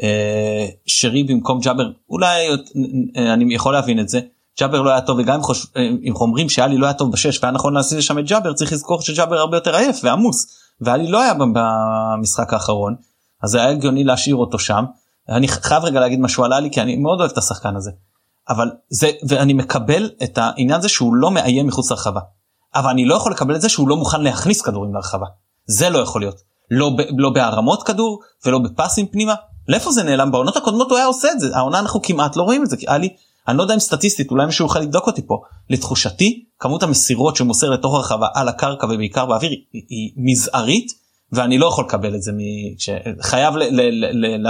אה, 0.03 0.65
שרי 0.85 1.23
במקום 1.23 1.59
ג'אבר 1.59 1.89
אולי 2.09 2.47
אה, 3.17 3.33
אני 3.33 3.55
יכול 3.55 3.73
להבין 3.73 3.99
את 3.99 4.09
זה 4.09 4.19
ג'אבר 4.59 4.81
לא 4.81 4.89
היה 4.89 5.01
טוב 5.01 5.19
וגם 5.19 5.39
אם 6.03 6.13
אומרים 6.15 6.49
שאלי 6.49 6.77
לא 6.77 6.85
היה 6.85 6.93
טוב 6.93 7.11
בשש 7.11 7.39
והיה 7.43 7.51
נכון 7.51 7.73
להסיע 7.73 7.97
לשם 7.97 8.19
את 8.19 8.25
ג'אבר 8.25 8.53
צריך 8.53 8.73
לזכור 8.73 9.01
שג'אבר 9.01 9.37
הרבה 9.37 9.57
יותר 9.57 9.75
עייף 9.75 9.99
ועמוס 10.03 10.47
ואלי 10.81 11.07
לא 11.07 11.21
היה 11.21 11.33
במשחק 11.33 12.53
האחרון 12.53 12.95
אז 13.43 13.55
היה 13.55 13.69
הגיוני 13.69 14.03
להשאיר 14.03 14.35
אותו 14.35 14.59
שם. 14.59 14.85
אני 15.29 15.47
חייב 15.47 15.83
רגע 15.83 15.99
להגיד 15.99 16.19
משהו 16.19 16.43
על 16.43 16.53
אלי 16.53 16.69
כי 16.71 16.81
אני 16.81 16.95
מאוד 16.95 17.19
אוהב 17.19 17.31
את 17.31 17.37
השחקן 17.37 17.75
הזה. 17.75 17.91
אבל 18.49 18.71
זה 18.89 19.11
ואני 19.27 19.53
מקבל 19.53 20.09
את 20.23 20.37
העניין 20.37 20.79
הזה 20.79 20.89
שהוא 20.89 21.15
לא 21.15 21.31
מאיים 21.31 21.67
מחוץ 21.67 21.91
לרחבה. 21.91 22.19
אבל 22.75 22.89
אני 22.89 23.05
לא 23.05 23.15
יכול 23.15 23.31
לקבל 23.31 23.55
את 23.55 23.61
זה 23.61 23.69
שהוא 23.69 23.89
לא 23.89 23.97
מוכן 23.97 24.21
להכניס 24.21 24.61
כדורים 24.61 24.95
לרחבה. 24.95 25.25
זה 25.65 25.89
לא 25.89 25.99
יכול 25.99 26.21
להיות. 26.21 26.41
לא, 26.71 26.91
לא 27.17 27.29
בהרמות 27.29 27.83
כדור 27.83 28.21
ולא 28.45 28.59
בפסים 28.59 29.07
פנימה. 29.07 29.35
לאיפה 29.67 29.91
זה 29.91 30.03
נעלם? 30.03 30.31
בעונות 30.31 30.57
הקודמות 30.57 30.89
הוא 30.89 30.97
היה 30.97 31.07
עושה 31.07 31.31
את 31.31 31.39
זה. 31.39 31.57
העונה 31.57 31.79
אנחנו 31.79 32.01
כמעט 32.01 32.35
לא 32.35 32.43
רואים 32.43 32.63
את 32.63 32.69
זה. 32.69 32.77
כי 32.77 32.85
היה 32.87 32.97
לי 32.97 33.09
אני 33.47 33.57
לא 33.57 33.63
יודע 33.63 33.73
אם 33.73 33.79
סטטיסטית 33.79 34.31
אולי 34.31 34.45
מישהו 34.45 34.65
יוכל 34.65 34.79
לבדוק 34.79 35.07
אותי 35.07 35.27
פה. 35.27 35.41
לתחושתי 35.69 36.45
כמות 36.59 36.83
המסירות 36.83 37.35
שמוסר 37.35 37.69
לתוך 37.69 37.93
הרחבה 37.93 38.27
על 38.33 38.47
הקרקע 38.47 38.85
ובעיקר 38.85 39.25
באוויר 39.25 39.49
היא, 39.49 39.61
היא 39.89 40.11
מזערית 40.17 40.91
ואני 41.31 41.57
לא 41.57 41.67
יכול 41.67 41.85
לקבל 41.85 42.15
את 42.15 42.21
זה 42.21 42.31
חייב 43.21 43.53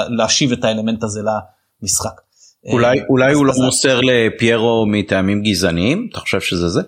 להשיב 0.09 0.51
את 0.51 0.63
האלמנט 0.63 1.03
הזה 1.03 1.21
למשחק. 1.81 2.21
אולי 2.71 2.99
אולי 3.09 3.33
הוא 3.33 3.45
לא 3.45 3.53
מוסר 3.65 3.99
לפיירו 4.01 4.85
מטעמים 4.87 5.43
גזעניים 5.43 6.07
אתה 6.11 6.19
חושב 6.19 6.41
שזה 6.41 6.69
זה? 6.69 6.81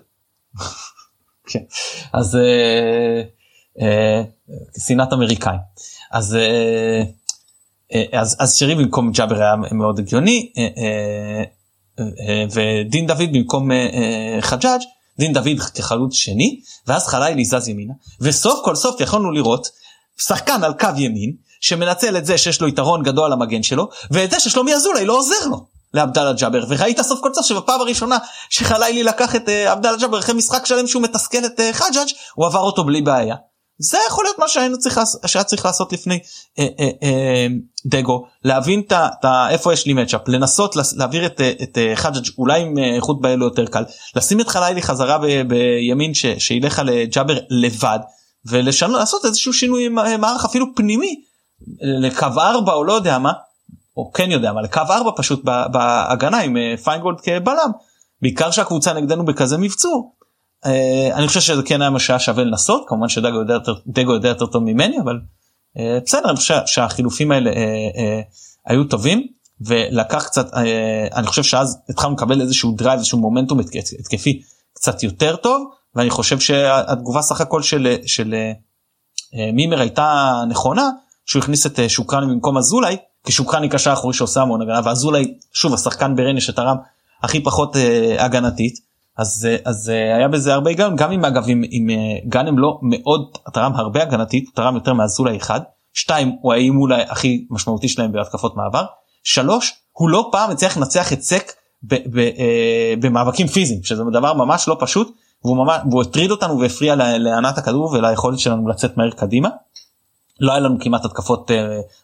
כן. 1.46 1.60
אז 2.12 2.38
שנאת 4.86 5.12
אמריקאים. 5.12 5.58
אז 6.12 6.36
אז 8.12 8.36
אז 8.38 8.54
שרי 8.56 8.74
במקום 8.74 9.12
ג'אבר 9.12 9.36
היה 9.36 9.56
מאוד 9.56 9.98
הגיוני 9.98 10.52
ודין 12.52 13.06
דוד 13.06 13.28
במקום 13.32 13.70
חג'אג' 14.40 14.80
דין 15.18 15.32
דוד 15.32 15.60
כחלוץ 15.74 16.14
שני 16.14 16.60
ואז 16.86 17.06
חלילי 17.06 17.44
זז 17.44 17.68
ימינה 17.68 17.94
וסוף 18.20 18.60
כל 18.64 18.74
סוף 18.74 19.00
יכולנו 19.00 19.30
לראות 19.30 19.79
שחקן 20.26 20.64
על 20.64 20.72
קו 20.72 20.88
ימין 20.96 21.32
שמנצל 21.60 22.16
את 22.16 22.26
זה 22.26 22.38
שיש 22.38 22.60
לו 22.60 22.68
יתרון 22.68 23.02
גדול 23.02 23.24
על 23.24 23.32
המגן 23.32 23.62
שלו 23.62 23.88
ואת 24.10 24.30
זה 24.30 24.40
ששלומי 24.40 24.74
אזולאי 24.74 25.04
לא 25.04 25.18
עוזר 25.18 25.46
לו 25.50 25.66
לעבדאללה 25.94 26.32
ג'אבר. 26.32 26.64
וראית 26.68 27.00
סוף 27.00 27.20
כל 27.20 27.34
סוף 27.34 27.46
שבפעם 27.46 27.80
הראשונה 27.80 28.18
שחלילי 28.50 29.02
לקח 29.02 29.36
את 29.36 29.48
uh, 29.48 29.70
עבדאללה 29.70 29.98
ג'אבר 29.98 30.18
אחרי 30.18 30.34
משחק 30.34 30.66
שלם 30.66 30.86
שהוא 30.86 31.02
מתסכל 31.02 31.44
את 31.44 31.60
uh, 31.60 31.62
חג'אג' 31.72 32.08
הוא 32.34 32.46
עבר 32.46 32.60
אותו 32.60 32.84
בלי 32.84 33.02
בעיה. 33.02 33.36
זה 33.82 33.98
יכול 34.08 34.24
להיות 34.24 34.38
מה 34.38 34.48
שהיינו 34.48 34.78
צריך 34.78 35.00
שהיה 35.26 35.44
צריך 35.44 35.64
לעשות 35.64 35.92
לפני 35.92 36.18
אה, 36.58 36.66
אה, 36.80 36.88
אה, 37.02 37.46
דגו. 37.86 38.26
להבין 38.44 38.82
את 38.86 38.92
ת, 38.92 39.26
איפה 39.50 39.72
יש 39.72 39.86
לי 39.86 39.92
מצ'אפ 39.92 40.28
לנסות 40.28 40.76
להעביר 40.96 41.26
את, 41.26 41.40
את 41.62 41.78
אה, 41.78 41.96
חג'אג' 41.96 42.24
אולי 42.38 42.60
עם 42.60 42.78
איכות 42.78 43.20
באלו 43.20 43.44
יותר 43.44 43.66
קל. 43.66 43.84
לשים 44.16 44.40
את 44.40 44.48
חלילי 44.48 44.82
חזרה 44.82 45.18
ב, 45.18 45.26
בימין 45.48 46.14
ש, 46.14 46.26
שילך 46.26 46.78
על 46.78 46.90
ג'אבר 47.04 47.38
לבד 47.50 47.98
ולשנות 48.46 49.00
לעשות 49.00 49.24
איזשהו 49.24 49.52
שינוי 49.52 49.88
מערך 50.18 50.44
אפילו 50.44 50.66
פנימי 50.76 51.20
לקו 51.82 52.26
4 52.38 52.72
או 52.72 52.84
לא 52.84 52.92
יודע 52.92 53.18
מה 53.18 53.32
או 53.96 54.12
כן 54.12 54.30
יודע 54.30 54.52
מה 54.52 54.62
לקו 54.62 54.80
4 54.90 55.10
פשוט 55.16 55.44
בהגנה 55.44 56.40
עם 56.40 56.56
אה, 56.56 56.74
פיינגולד 56.84 57.20
כבלם 57.20 57.70
בעיקר 58.22 58.50
שהקבוצה 58.50 58.92
נגדנו 58.92 59.24
בכזה 59.24 59.58
מבצור. 59.58 60.14
אה, 60.66 61.10
אני 61.14 61.28
חושב 61.28 61.40
שזה 61.40 61.62
כן 61.62 61.82
היה 61.82 61.90
מה 61.90 61.98
שווה 61.98 62.44
לנסות 62.44 62.84
כמובן 62.88 63.08
שדגו 63.08 63.36
יודע 63.36 63.54
יותר, 63.54 63.74
דגו 63.86 64.12
יודע 64.12 64.28
יותר 64.28 64.46
טוב 64.46 64.62
ממני 64.62 65.00
אבל 65.04 65.18
אה, 65.78 65.98
בסדר 66.06 66.28
אני 66.28 66.36
חושב 66.36 66.60
שהחילופים 66.66 67.32
האלה 67.32 67.50
היו 68.66 68.84
טובים 68.84 69.26
ולקח 69.60 70.26
קצת 70.26 70.50
אני 71.14 71.26
חושב 71.26 71.42
שאז 71.42 71.78
התחלנו 71.88 72.14
לקבל 72.14 72.40
איזשהו 72.40 72.72
drive 72.72 72.98
איזשהו 72.98 73.18
מומנטום 73.18 73.60
התקפי 74.00 74.42
קצת 74.72 75.02
יותר 75.02 75.36
טוב 75.36 75.70
ואני 75.94 76.10
חושב 76.10 76.40
שהתגובה 76.40 77.22
סך 77.22 77.40
הכל 77.40 77.62
של, 77.62 77.96
של 78.06 78.34
מימר 79.52 79.80
הייתה 79.80 80.42
נכונה 80.48 80.88
שהוא 81.26 81.42
הכניס 81.42 81.66
את 81.66 81.80
שוקרני 81.88 82.26
במקום 82.26 82.58
אזולאי 82.58 82.96
כי 83.26 83.32
שוקרני 83.32 83.68
קשר 83.68 83.92
אחורי 83.92 84.14
שעושה 84.14 84.42
המון 84.42 84.62
הגנה 84.62 84.80
ואזולאי 84.84 85.34
שוב 85.52 85.74
השחקן 85.74 86.16
בריינה 86.16 86.40
שתרם 86.40 86.76
הכי 87.22 87.42
פחות 87.42 87.76
אה, 87.76 88.24
הגנתית 88.24 88.74
אז 89.18 89.48
אה, 89.50 89.56
אז 89.64 89.90
אה, 89.90 90.16
היה 90.16 90.28
בזה 90.28 90.54
הרבה 90.54 90.70
היגיון 90.70 90.96
גם 90.96 91.12
אם 91.12 91.24
אגב 91.24 91.48
אם, 91.48 91.62
אם 91.72 91.90
אה, 91.90 92.28
גאנם 92.28 92.58
לא 92.58 92.78
מאוד 92.82 93.30
תרם 93.52 93.72
הרבה 93.74 94.02
הגנתית 94.02 94.46
הוא 94.46 94.54
תרם 94.54 94.74
יותר 94.74 94.92
מאזולאי 94.92 95.36
אחד 95.36 95.60
שתיים 95.94 96.36
הוא 96.40 96.52
האימול 96.52 96.92
הכי 96.92 97.46
משמעותי 97.50 97.88
שלהם 97.88 98.12
בהתקפות 98.12 98.56
מעבר 98.56 98.84
שלוש 99.24 99.72
הוא 99.92 100.08
לא 100.08 100.28
פעם 100.32 100.50
הצליח 100.50 100.76
לנצח 100.76 101.12
את 101.12 101.22
סק 101.22 101.52
אה, 101.92 102.94
במאבקים 103.00 103.46
פיזיים 103.46 103.82
שזה 103.82 104.02
דבר 104.12 104.34
ממש 104.34 104.68
לא 104.68 104.76
פשוט 104.80 105.16
והוא 105.44 105.56
ממש 105.56 105.80
והוא 105.90 106.02
הטריד 106.02 106.30
אותנו 106.30 106.60
והפריע 106.60 106.94
לענת 107.18 107.58
הכדור 107.58 107.92
וליכולת 107.92 108.38
שלנו 108.38 108.68
לצאת 108.68 108.96
מהר 108.96 109.10
קדימה. 109.10 109.48
לא 110.40 110.52
היה 110.52 110.60
לנו 110.60 110.76
כמעט 110.80 111.04
התקפות 111.04 111.50
uh, 111.50 111.54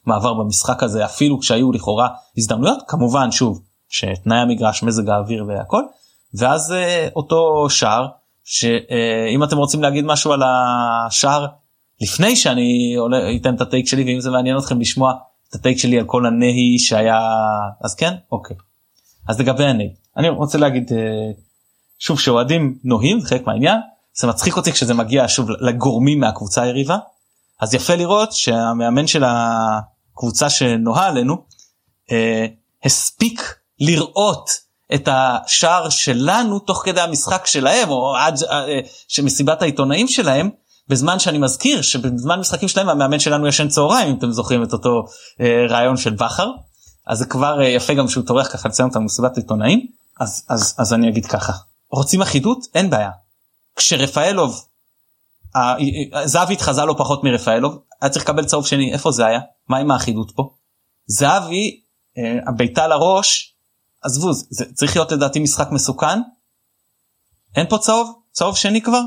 מעבר 0.07 0.35
במשחק 0.35 0.83
הזה 0.83 1.05
אפילו 1.05 1.41
כשהיו 1.41 1.73
לכאורה 1.73 2.09
הזדמנויות. 2.39 2.79
כמובן 2.89 3.31
שוב 3.31 3.61
שתנאי 3.89 4.39
המגרש 4.39 4.83
מזג 4.83 5.09
האוויר 5.09 5.45
והכל. 5.49 5.83
ואז 6.35 6.71
uh, 6.71 7.13
אותו 7.17 7.71
שער 7.71 8.07
שאם 8.45 9.43
uh, 9.43 9.47
אתם 9.47 9.57
רוצים 9.57 9.83
להגיד 9.83 10.05
משהו 10.05 10.33
על 10.33 10.43
השער 10.47 11.47
לפני 12.01 12.37
שאני 12.37 12.95
עולה, 12.99 13.37
אתן 13.37 13.55
את 13.55 13.61
הטייק 13.61 13.87
שלי 13.87 14.05
ואם 14.05 14.21
זה 14.21 14.31
מעניין 14.31 14.59
אתכם 14.59 14.81
לשמוע 14.81 15.13
את 15.51 15.55
הטייק 15.55 15.79
שלי 15.79 15.99
על 15.99 16.05
כל 16.05 16.27
הנהי 16.27 16.79
שהיה 16.79 17.21
אז 17.85 17.95
כן? 17.95 18.15
אוקיי. 18.33 18.57
אז 19.29 19.41
לגבי 19.41 19.65
הנהי 19.65 19.95
אני 20.17 20.29
רוצה 20.29 20.59
להגיד 20.59 20.89
uh, 20.89 20.93
שוב 21.99 22.21
שאוהדים 22.21 22.79
נוהים 22.85 23.23
חלק 23.25 23.47
מהעניין 23.47 23.79
זה 24.15 24.27
מצחיק 24.27 24.57
אותי 24.57 24.73
כשזה 24.73 24.95
מגיע 24.95 25.25
שוב 25.29 25.51
לגורמים 25.51 26.21
מהקבוצה 26.21 26.63
היריבה. 26.63 26.99
אז 27.61 27.75
יפה 27.75 27.95
לראות 27.95 28.33
שהמאמן 28.33 29.07
של 29.07 29.25
הקבוצה 29.27 30.51
שנוהה 30.51 31.07
עלינו 31.07 31.37
אה, 32.13 32.47
הספיק 32.85 33.55
לראות 33.81 34.51
את 34.95 35.09
השער 35.13 35.89
שלנו 35.89 36.59
תוך 36.59 36.83
כדי 36.85 37.01
המשחק 37.01 37.47
שלהם 37.47 37.91
או 37.91 38.17
עד 38.17 38.43
אה, 38.51 38.81
שמסיבת 39.09 39.63
העיתונאים 39.63 40.09
שלהם 40.09 40.51
בזמן 40.89 41.19
שאני 41.19 41.39
מזכיר 41.39 41.83
שבזמן 41.83 42.41
משחקים 42.41 42.69
שלהם 42.69 42.89
המאמן 42.89 43.19
שלנו 43.19 43.47
ישן 43.47 43.69
צהריים 43.69 44.09
אם 44.09 44.19
אתם 44.19 44.31
זוכרים 44.31 44.63
את 44.63 44.73
אותו 44.73 45.05
אה, 45.41 45.67
רעיון 45.69 45.97
של 45.97 46.15
בכר. 46.15 46.51
אז 47.07 47.19
זה 47.19 47.27
כבר 47.27 47.61
אה, 47.61 47.69
יפה 47.69 47.95
גם 47.95 48.09
שהוא 48.09 48.25
טורח 48.25 48.53
ככה 48.53 48.69
לציין 48.69 48.89
אותנו 48.89 49.03
במסיבת 49.03 49.37
עיתונאים. 49.37 49.81
אז 50.21 50.45
אז 50.49 50.75
אז 50.79 50.93
אני 50.93 51.09
אגיד 51.09 51.27
ככה 51.27 51.53
רוצים 51.91 52.23
אחידות? 52.23 52.59
אין 52.75 52.91
בעיה. 52.91 53.11
כשרפאלוב 53.77 54.67
זהבי 56.25 56.53
התחזה 56.53 56.85
לו 56.85 56.99
פחות 56.99 57.25
מרפאלוב 57.25 57.79
היה 58.01 58.11
צריך 58.11 58.25
לקבל 58.25 58.45
צהוב 58.45 58.67
שני. 58.67 58.93
איפה 58.93 59.11
זה 59.11 59.27
היה? 59.27 59.41
מה 59.69 59.79
עם 59.79 59.91
האחידות 59.91 60.33
פה. 60.37 60.51
זהבי 61.07 61.81
אה, 62.19 62.39
הביתה 62.47 62.87
לראש. 62.87 63.55
עזבו 64.03 64.33
זה 64.33 64.65
צריך 64.75 64.97
להיות 64.97 65.13
לדעתי 65.13 65.41
משחק 65.41 65.71
מסוכן. 65.71 66.21
אין 67.57 67.67
פה 67.69 67.79
צהוב? 67.79 68.19
צהוב 68.33 68.57
שני 68.57 68.81
כבר. 68.83 69.01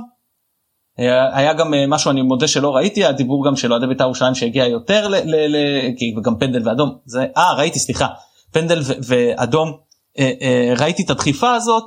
היה 1.34 1.54
גם 1.54 1.74
אה, 1.74 1.88
משהו 1.88 2.12
אני 2.12 2.22
מודה 2.22 2.48
שלא 2.48 2.76
ראיתי 2.76 3.06
הדיבור 3.06 3.48
גם 3.48 3.56
של 3.56 3.72
אוהדי 3.72 3.88
בית"ר 3.88 4.04
ירושלים 4.04 4.36
שהגיע 4.36 4.66
יותר 4.66 5.08
ל, 5.08 5.16
ל, 5.16 5.56
ל, 5.56 6.22
גם 6.22 6.40
פנדל 6.40 6.68
ואדום. 6.68 6.98
זה 7.06 7.26
אה 7.38 7.54
ראיתי 7.54 7.80
סליחה. 7.80 8.08
פנדל 8.52 8.82
ואדום. 9.08 9.78
אה, 10.20 10.32
אה, 10.42 10.74
ראיתי 10.80 11.04
את 11.04 11.10
הדחיפה 11.10 11.56
הזאת 11.56 11.84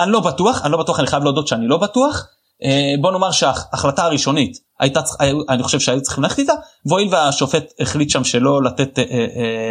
אני 0.00 0.12
לא 0.12 0.20
בטוח 0.20 0.62
אני 0.64 0.72
לא 0.72 0.78
בטוח 0.78 1.00
אני 1.00 1.06
חייב 1.06 1.24
להודות 1.24 1.48
שאני 1.48 1.68
לא 1.68 1.76
בטוח. 1.76 2.26
אה, 2.64 2.94
בוא 3.00 3.12
נאמר 3.12 3.30
שההחלטה 3.30 4.04
הראשונית 4.04 4.58
הייתה 4.80 5.00
אני 5.48 5.62
חושב 5.62 5.80
שהיו 5.80 6.02
צריכים 6.02 6.24
ללכת 6.24 6.38
איתה. 6.38 6.52
והואיל 6.86 7.08
והשופט 7.10 7.64
החליט 7.80 8.10
שם 8.10 8.24
שלא 8.24 8.62
לתת 8.62 8.98
אה, 8.98 9.04
אה, 9.04 9.26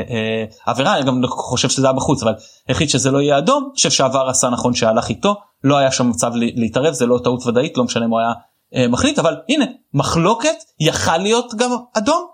אה, 0.10 0.46
עבירה 0.66 0.98
אני 0.98 1.06
גם 1.06 1.22
חושב 1.28 1.70
שזה 1.70 1.88
היה 1.88 1.94
בחוץ 1.94 2.24
אבל 2.24 2.34
החליט 2.70 2.90
שזה 2.90 3.12
לא 3.12 3.22
יהיה 3.22 3.38
אדום. 3.38 3.64
אני 3.64 3.76
חושב 3.76 3.92
שהעבר 3.92 4.30
עשה 4.30 4.50
נכון 4.50 4.74
שהלך 4.74 5.10
איתו. 5.10 5.36
לא 5.64 5.78
היה 5.78 5.92
שם 5.92 6.10
מצב 6.10 6.32
להתערב 6.36 6.94
זה 6.94 7.06
לא 7.06 7.20
טעות 7.24 7.46
ודאית 7.46 7.78
לא 7.78 7.84
משנה 7.84 8.06
אם 8.06 8.10
הוא 8.10 8.20
היה 8.20 8.32
אה, 8.76 8.88
מחליט 8.88 9.20
אבל 9.20 9.36
הנה 9.50 9.66
מחלוקת 9.94 10.56
יכל 10.80 11.18
להיות 11.18 11.56
גם 11.56 11.72
אדום 11.98 12.28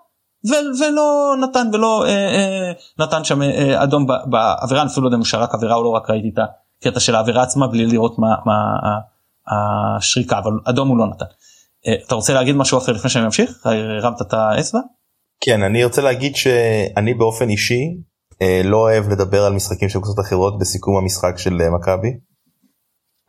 ולא 0.80 1.34
נתן 1.40 1.66
ולא 1.72 2.04
אה, 2.06 2.10
אה, 2.10 2.72
נתן 2.98 3.24
שם 3.24 3.42
אה, 3.42 3.82
אדום 3.82 4.06
בעבירה. 4.06 4.84
אפילו 4.86 5.02
לא 5.02 5.08
יודע 5.08 5.16
אם 5.16 5.20
הוא 5.20 5.26
שרק 5.26 5.54
עבירה 5.54 5.74
או 5.74 5.82
לא 5.82 5.88
רק 5.88 6.10
ראיתי 6.10 6.30
את 6.34 6.38
הקטע 6.80 7.00
של 7.00 7.14
העבירה 7.14 7.42
עצמה 7.42 7.66
בלי 7.66 7.86
לראות 7.86 8.18
מה. 8.18 8.28
מה 8.46 8.54
השריקה 9.96 10.38
אבל 10.38 10.52
אדום 10.64 10.88
הוא 10.88 10.98
לא 10.98 11.06
נתן. 11.06 11.24
אה, 11.86 11.94
אתה 12.06 12.14
רוצה 12.14 12.34
להגיד 12.34 12.56
משהו 12.56 12.78
אחר 12.78 12.92
לפני 12.92 13.10
שאני 13.10 13.24
ממשיך? 13.24 13.66
הרמת 13.66 14.22
את 14.22 14.32
האצבע? 14.32 14.80
כן 15.40 15.62
אני 15.62 15.84
רוצה 15.84 16.02
להגיד 16.02 16.36
שאני 16.36 17.14
באופן 17.14 17.48
אישי 17.48 17.96
אה, 18.42 18.60
לא 18.64 18.76
אוהב 18.76 19.08
לדבר 19.08 19.44
על 19.44 19.52
משחקים 19.52 19.88
של 19.88 19.98
קבוצות 19.98 20.20
אחרות 20.20 20.58
בסיכום 20.58 20.96
המשחק 20.96 21.38
של 21.38 21.60
אה, 21.60 21.70
מכבי. 21.70 22.08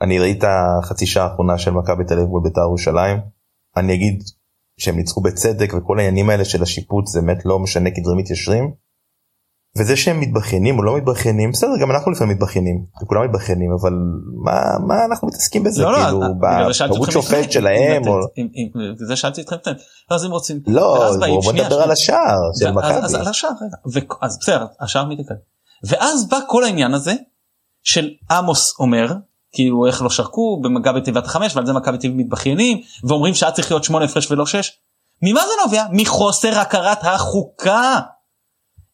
אני 0.02 0.20
ראיתי 0.20 0.40
את 0.40 0.44
החצי 0.84 1.06
שעה 1.06 1.24
האחרונה 1.24 1.58
של 1.58 1.72
מכבי 1.72 2.04
תל 2.04 2.14
אביב 2.14 2.28
בית"ר 2.44 2.62
ירושלים. 2.62 3.18
אני 3.78 3.94
אגיד 3.94 4.24
שהם 4.80 4.96
ניצחו 4.96 5.22
בצדק 5.22 5.74
וכל 5.74 6.00
העניינים 6.00 6.30
האלה 6.30 6.46
של 6.46 6.64
השיפוט 6.64 7.08
זה 7.08 7.22
באמת 7.22 7.46
לא 7.46 7.60
משנה 7.60 7.92
כי 7.92 8.02
דברים 8.02 8.18
מתיישרים. 8.18 8.74
וזה 9.78 9.96
שהם 9.96 10.20
מתבכיינים 10.20 10.78
או 10.78 10.84
לא 10.84 10.98
מתבכיינים 10.98 11.52
בסדר 11.52 11.70
גם 11.82 11.92
אנחנו 11.92 12.12
לפעמים 12.12 12.36
מתבכיינים 12.36 12.86
כולם 13.08 13.26
מתבכיינים 13.26 13.72
אבל 13.82 13.94
מה 14.44 14.62
מה 14.88 15.06
אנחנו 15.06 15.28
מתעסקים 15.28 15.64
בזה? 15.64 15.84
לא, 15.84 15.92
לא 15.92 16.00
כאילו 16.00 16.22
בטעות 16.90 17.12
שופט 17.12 17.52
שלהם 17.52 18.08
או 18.08 18.20
זה 19.08 19.16
שאלתי 19.16 19.42
אתכם 19.42 19.72
אז 20.10 20.24
הם 20.24 20.32
רוצים 20.32 20.60
לא 20.68 21.12
בוא 21.44 21.54
נדבר 21.54 21.82
על 21.82 21.92
השער 21.92 22.40
של 22.60 22.72
מכבי. 22.72 22.94
אז 22.94 23.16
על 23.16 23.28
השער 23.28 23.52
אז 24.22 24.38
בסדר 24.42 24.66
השער 24.80 25.06
מתקדם 25.06 25.38
ואז 25.84 26.28
בא 26.30 26.40
כל 26.48 26.64
העניין 26.64 26.94
הזה 26.94 27.14
של 27.84 28.10
עמוס 28.32 28.74
אומר 28.80 29.14
כאילו 29.52 29.86
איך 29.86 30.02
לא 30.02 30.10
שרקו 30.10 30.62
במכבי 30.64 31.02
טבעת 31.02 31.26
החמש 31.26 31.56
ועל 31.56 31.66
זה 31.66 31.74
מכבי 31.74 31.98
טבע 31.98 32.14
מתבכיינים 32.16 32.78
ואומרים 33.04 33.34
שהיה 33.34 33.52
צריך 33.52 33.72
להיות 33.72 33.84
שמונה 33.84 34.06
הפרש 34.06 34.32
ולא 34.32 34.46
שש. 34.46 34.72
ממה 35.22 35.42
זה 35.42 35.52
נובע? 35.66 35.84
מחוסר 35.92 36.60
הכרת 36.60 36.98
החוקה. 37.02 38.00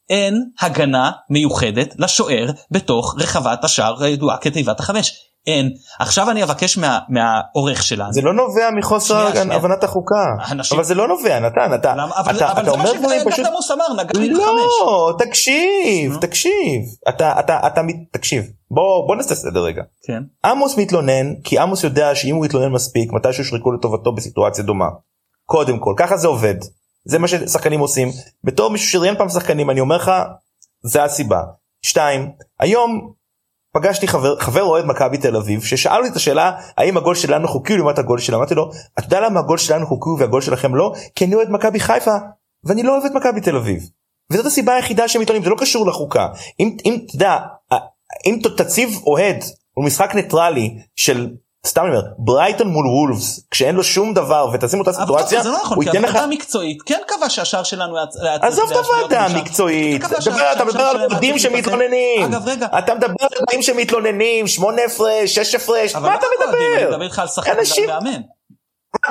אין 0.09 0.49
הגנה 0.61 1.11
מיוחדת 1.29 1.93
לשוער 1.99 2.45
בתוך 2.71 3.15
רחבת 3.19 3.63
השער 3.63 4.03
הידועה 4.03 4.37
כתיבת 4.37 4.79
החמש. 4.79 5.13
אין. 5.47 5.71
עכשיו 5.99 6.31
אני 6.31 6.43
אבקש 6.43 6.77
מה, 6.77 6.99
מהעורך 7.09 7.83
שלנו. 7.83 8.13
זה 8.13 8.21
לא 8.21 8.33
נובע 8.33 8.69
מחוסר 8.77 9.29
שנייה. 9.33 9.55
הבנת 9.57 9.83
החוקה. 9.83 10.15
אנשים- 10.51 10.77
אבל 10.77 10.85
זה 10.85 10.95
לא 10.95 11.07
נובע, 11.07 11.39
נתן, 11.39 11.73
אתה 11.75 11.95
למה? 11.95 12.15
אבל, 12.19 12.35
אתה- 12.35 12.51
אבל 12.51 12.61
אתה 12.61 12.71
זה 12.71 12.77
מה 12.77 12.83
אומר 12.83 12.99
דברים 12.99 13.21
פשוט... 13.25 13.45
שקטמוס 13.45 13.71
אמר, 13.71 13.93
נגעתי 13.93 14.29
בחמש. 14.33 14.41
לא, 14.85 15.13
תקשיב. 15.19 16.17
תקשיב. 16.21 16.81
אתה, 17.09 17.39
אתה, 17.39 17.67
אתה, 17.67 17.81
תקשיב. 18.11 18.43
בוא, 18.71 19.07
בוא 19.07 19.15
נעשה 19.15 19.35
סדר 19.35 19.63
רגע. 19.63 19.81
כן. 20.07 20.23
עמוס 20.45 20.77
מתלונן 20.77 21.35
כי 21.43 21.59
עמוס 21.59 21.83
יודע 21.83 22.15
שאם 22.15 22.35
הוא 22.35 22.45
יתלונן 22.45 22.71
מספיק 22.71 23.13
מתישהו 23.13 23.43
ישרקו 23.43 23.71
לטובתו 23.71 24.11
בסיטואציה 24.15 24.63
דומה. 24.63 24.87
קודם 25.45 25.79
כל 25.79 25.93
ככה 25.97 26.17
זה 26.17 26.27
עובד 26.27 26.55
זה 27.05 27.19
מה 27.19 27.27
ששחקנים 27.27 27.79
עושים 27.79 28.09
בתור 28.43 28.69
מישהו 28.69 28.89
שראיין 28.89 29.17
פעם 29.17 29.29
שחקנים 29.29 29.69
אני 29.69 29.79
אומר 29.79 29.97
לך 29.97 30.11
זה 30.83 31.03
הסיבה. 31.03 31.41
שתיים 31.81 32.31
היום 32.59 33.11
פגשתי 33.73 34.07
חבר 34.07 34.39
חבר 34.39 34.63
אוהד 34.63 34.85
מכבי 34.85 35.17
תל 35.17 35.35
אביב 35.35 35.63
ששאל 35.63 35.97
אותי 35.97 36.09
את 36.09 36.15
השאלה 36.15 36.51
האם 36.77 36.97
הגול 36.97 37.15
שלנו 37.15 37.47
חוקי 37.47 37.77
לעומת 37.77 37.99
הגול 37.99 38.19
שלנו 38.19 38.37
אמרתי 38.37 38.55
לו 38.55 38.71
אתה 38.99 39.05
יודע 39.05 39.19
למה 39.19 39.39
הגול 39.39 39.57
שלנו 39.57 39.87
חוקי 39.87 40.09
והגול 40.19 40.41
שלכם 40.41 40.75
לא 40.75 40.93
כי 41.15 41.25
אני 41.25 41.35
אוהד 41.35 41.49
מכבי 41.49 41.79
חיפה 41.79 42.15
ואני 42.63 42.83
לא 42.83 42.91
אוהב 42.91 43.05
את 43.05 43.11
מכבי 43.11 43.41
תל 43.41 43.55
אביב. 43.55 43.89
וזאת 44.31 44.45
הסיבה 44.45 44.75
היחידה 44.75 45.07
שהם 45.07 45.21
מתלוננים 45.21 45.43
זה 45.43 45.49
לא 45.49 45.55
קשור 45.59 45.87
לחוקה 45.87 46.27
אם 46.59 46.77
אם 46.85 47.05
יודע 47.13 47.37
אם 48.25 48.39
תציב 48.57 48.89
אוהד 49.05 49.43
הוא 49.73 49.85
משחק 49.85 50.15
ניטרלי 50.15 50.77
של 50.95 51.31
סתם 51.65 51.81
אני 51.81 51.89
אומר 51.89 52.01
ברייטון 52.17 52.67
מול 52.67 52.85
וולפס 52.87 53.39
כשאין 53.51 53.75
לו 53.75 53.83
שום 53.83 54.13
דבר 54.13 54.49
ותשים 54.53 54.79
אותה 54.79 54.93
סיטואציה 54.93 55.43
זה 55.43 55.49
לא 55.49 55.57
נכון, 55.63 55.83
כי 55.91 55.97
הוועדה 55.97 56.23
המקצועית 56.23 56.81
כן 56.81 56.99
קבע 57.07 57.29
שהשער 57.29 57.63
שלנו 57.63 57.97
היה 57.97 58.05
עזוב 58.41 58.71
את 58.71 58.77
הוועדה. 58.77 59.21
המקצועית. 59.25 60.01
אתה 60.05 60.65
מדבר 60.65 60.81
על 60.83 60.97
צריך 60.97 61.21
להיפסל. 61.21 61.37
שמתלוננים. 61.39 62.33
אתה 62.77 62.95
מדבר 62.95 63.07
על 63.21 63.27
אוהדים 63.39 63.61
שמתלוננים 63.61 64.47
שמונה 64.47 64.81
הפרש 64.85 65.35
שש 65.35 65.55
הפרש 65.55 65.95
מה 65.95 66.01
לא 66.01 66.15
אתה 66.15 66.15
רק 66.15 66.23
אוהדים, 66.23 66.59
אני 66.73 66.83
מדבר 66.83 66.89
מדבר 66.91 67.03
איתך 67.05 67.19
על 67.19 67.27
שחקן 67.27 67.57
אנשים- 67.59 67.89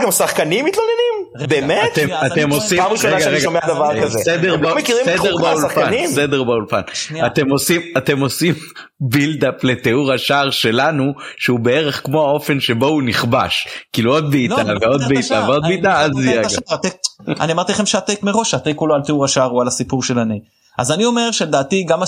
גם 0.02 0.10
שחקנים 0.10 0.64
מתלוננים 0.64 1.48
באמת 1.48 1.98
אתם 2.26 2.50
עושים 2.50 2.78
פעם 2.78 2.92
ראשונה 2.92 3.20
שאני. 3.20 3.40
שומע 3.40 3.60
דבר 3.66 3.90
אני- 3.90 4.02
כזה 4.02 4.18
סדר 4.18 4.54
לא 4.54 5.40
באולפן? 5.40 6.06
סדר 6.06 6.42
באולפן. 6.42 6.80
אתם 7.26 7.50
עושים 7.50 7.80
אתם 7.96 8.20
עושים 8.20 8.54
בילדאפ 9.00 9.64
לתיאור 9.64 10.12
השער 10.12 10.50
שלנו 10.50 11.12
שהוא 11.36 11.60
בערך 11.60 12.00
כמו 12.04 12.26
האופן 12.28 12.60
שבו 12.60 12.86
הוא 12.86 13.02
נכבש 13.02 13.68
כאילו 13.92 14.12
עוד 14.12 14.30
בעיטה 14.30 14.62
לא, 14.62 14.78
ועוד 14.86 15.02
בעיטה. 15.08 15.44
ועוד 15.48 15.62
בעיטה 15.62 16.00
אז 16.00 16.10
יהיה 16.24 16.42
אני 17.40 17.52
אמרתי 17.52 17.72
לכם 17.72 17.86
שהטייק 17.86 18.22
מראש 18.22 18.54
הטייק 18.54 18.78
הוא 18.78 18.88
לא 18.88 18.94
על 18.94 19.02
תיאור 19.02 19.24
השער 19.24 19.50
הוא 19.50 19.62
על 19.62 19.68
הסיפור 19.68 20.02
של 20.02 20.18
הני. 20.18 20.40
אז 20.78 20.92
אני 20.92 21.04
אומר 21.04 21.30
שלדעתי 21.30 21.82
גם 21.82 22.00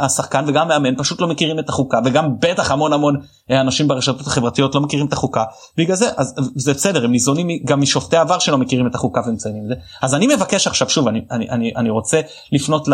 השחקן 0.00 0.44
וגם 0.48 0.70
המאמן 0.70 0.96
פשוט 0.98 1.20
לא 1.20 1.28
מכירים 1.28 1.58
את 1.58 1.68
החוקה 1.68 2.00
וגם 2.04 2.38
בטח 2.40 2.70
המון 2.70 2.92
המון 2.92 3.16
אה, 3.50 3.60
אנשים 3.60 3.88
ברשתות 3.88 4.26
החברתיות 4.26 4.74
לא 4.74 4.80
מכירים 4.80 5.06
את 5.06 5.12
החוקה 5.12 5.44
בגלל 5.76 5.96
זה 5.96 6.10
אז 6.16 6.34
זה 6.54 6.74
בסדר 6.74 7.04
הם 7.04 7.12
ניזונים 7.12 7.48
גם 7.64 7.80
משופטי 7.80 8.16
עבר 8.16 8.38
שלא 8.38 8.58
מכירים 8.58 8.86
את 8.86 8.94
החוקה 8.94 9.20
ומציינים 9.26 9.62
את 9.62 9.68
זה 9.68 9.74
אז 10.02 10.14
אני 10.14 10.26
מבקש 10.26 10.66
עכשיו 10.66 10.90
שוב 10.90 11.08
אני 11.08 11.20
אני 11.30 11.50
אני, 11.50 11.72
אני 11.76 11.90
רוצה 11.90 12.20
לפנות 12.52 12.88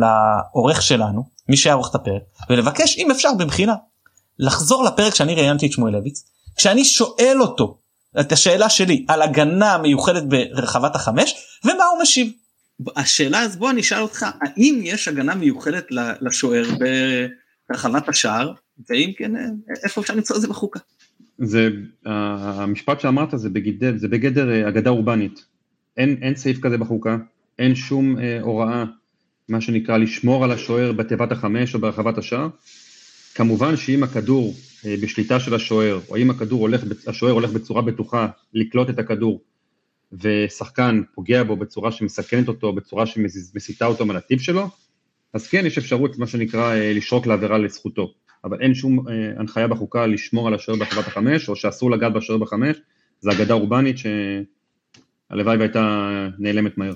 לעורך 0.00 0.82
שלנו 0.82 1.24
מי 1.48 1.56
שיערוך 1.56 1.90
את 1.90 1.94
הפרק 1.94 2.22
ולבקש 2.50 2.98
אם 2.98 3.10
אפשר 3.10 3.30
במחילה 3.38 3.74
לחזור 4.38 4.84
לפרק 4.84 5.14
שאני 5.14 5.34
ראיינתי 5.34 5.66
את 5.66 5.72
שמואלביץ 5.72 6.24
כשאני 6.56 6.84
שואל 6.84 7.36
אותו 7.40 7.78
את 8.20 8.32
השאלה 8.32 8.68
שלי 8.68 9.04
על 9.08 9.22
הגנה 9.22 9.78
מיוחדת 9.78 10.22
ברחבת 10.22 10.94
החמש 10.94 11.34
ומה 11.64 11.84
הוא 11.84 12.02
משיב. 12.02 12.32
השאלה 12.96 13.40
אז 13.40 13.56
בוא 13.56 13.70
אני 13.70 13.80
אשאל 13.80 14.00
אותך 14.00 14.26
האם 14.40 14.80
יש 14.82 15.08
הגנה 15.08 15.34
מיוחדת 15.34 15.86
לשוער 16.20 16.64
ברחבת 17.70 18.08
השער 18.08 18.52
ואם 18.90 19.12
כן 19.16 19.32
איפה 19.84 20.00
אפשר 20.00 20.14
למצוא 20.14 20.36
את 20.36 20.40
זה 20.40 20.48
בחוקה. 20.48 20.80
זה, 21.38 21.68
המשפט 22.04 23.00
שאמרת 23.00 23.28
זה 23.34 23.50
בגדר, 23.50 23.92
זה 23.96 24.08
בגדר 24.08 24.50
אה, 24.50 24.68
אגדה 24.68 24.90
אורבנית. 24.90 25.44
אין, 25.96 26.16
אין 26.22 26.36
סעיף 26.36 26.60
כזה 26.60 26.78
בחוקה, 26.78 27.16
אין 27.58 27.74
שום 27.74 28.18
אה, 28.18 28.40
הוראה, 28.40 28.84
מה 29.48 29.60
שנקרא, 29.60 29.96
לשמור 29.96 30.44
על 30.44 30.52
השוער 30.52 30.92
בתיבת 30.92 31.32
החמש 31.32 31.74
או 31.74 31.80
ברחבת 31.80 32.18
השער. 32.18 32.48
כמובן 33.34 33.76
שאם 33.76 34.02
הכדור 34.02 34.54
אה, 34.86 34.94
בשליטה 35.02 35.40
של 35.40 35.54
השוער, 35.54 36.00
או 36.08 36.16
אם 36.16 36.30
הכדור 36.30 36.60
הולך, 36.60 36.84
השוער 37.06 37.32
הולך 37.32 37.50
בצורה 37.50 37.82
בטוחה 37.82 38.28
לקלוט 38.54 38.90
את 38.90 38.98
הכדור, 38.98 39.40
ושחקן 40.12 41.02
פוגע 41.14 41.42
בו 41.42 41.56
בצורה 41.56 41.92
שמסכנת 41.92 42.48
אותו, 42.48 42.72
בצורה 42.72 43.06
שמסיטה 43.06 43.86
אותו 43.86 44.06
מהנתיב 44.06 44.40
שלו, 44.40 44.68
אז 45.34 45.48
כן, 45.48 45.66
יש 45.66 45.78
אפשרות, 45.78 46.18
מה 46.18 46.26
שנקרא, 46.26 46.74
אה, 46.74 46.92
לשרוק 46.92 47.26
לעבירה 47.26 47.58
לזכותו. 47.58 48.12
אבל 48.44 48.62
אין 48.62 48.74
שום 48.74 49.08
אה, 49.08 49.14
הנחיה 49.38 49.68
בחוקה 49.68 50.06
לשמור 50.06 50.48
על 50.48 50.54
השוער 50.54 50.78
ברחבת 50.78 51.06
החמש, 51.06 51.48
או 51.48 51.56
שאסור 51.56 51.90
לגעת 51.90 52.12
בשוער 52.12 52.38
בחמש, 52.38 52.76
זה 53.20 53.30
אגדה 53.32 53.54
אורבנית 53.54 53.96
שהלוואי 53.98 55.56
והייתה 55.56 56.08
נעלמת 56.38 56.78
מהר. 56.78 56.94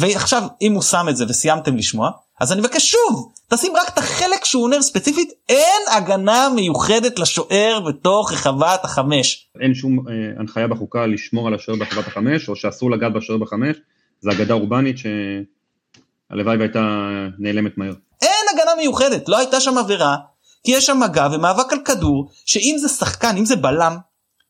ועכשיו 0.00 0.42
אם 0.62 0.72
הוא 0.72 0.82
שם 0.82 1.06
את 1.10 1.16
זה 1.16 1.24
וסיימתם 1.28 1.76
לשמוע 1.76 2.10
אז 2.40 2.52
אני 2.52 2.60
מבקש 2.60 2.90
שוב 2.90 3.32
תשים 3.54 3.76
רק 3.76 3.88
את 3.88 3.98
החלק 3.98 4.44
שהוא 4.44 4.64
אומר 4.64 4.82
ספציפית 4.82 5.32
אין 5.48 5.82
הגנה 5.96 6.48
מיוחדת 6.54 7.18
לשוער 7.18 7.80
בתוך 7.86 8.32
רחבת 8.32 8.84
החמש. 8.84 9.50
אין 9.60 9.74
שום 9.74 9.98
אה, 10.08 10.14
הנחיה 10.38 10.68
בחוקה 10.68 11.06
לשמור 11.06 11.48
על 11.48 11.54
השוער 11.54 11.78
ברחבת 11.78 12.06
החמש, 12.06 12.48
או 12.48 12.56
שאסור 12.56 12.90
לגעת 12.90 13.12
בשוער 13.12 13.38
בחמש, 13.38 13.76
זה 14.20 14.30
אגדה 14.30 14.54
אורבנית 14.54 14.96
שהלוואי 14.98 16.56
והייתה 16.56 17.06
נעלמת 17.38 17.78
מהר. 17.78 17.92
אין 18.22 18.46
הגנה 18.52 18.74
מיוחדת 18.78 19.28
לא 19.28 19.38
הייתה 19.38 19.60
שם 19.60 19.78
עבירה 19.78 20.16
כי 20.64 20.72
יש 20.72 20.86
שם 20.86 21.00
מגע 21.00 21.28
ומאבק 21.32 21.72
על 21.72 21.78
כדור 21.84 22.30
שאם 22.46 22.76
זה 22.78 22.88
שחקן 22.88 23.36
אם 23.36 23.44
זה 23.44 23.56
בלם 23.56 23.96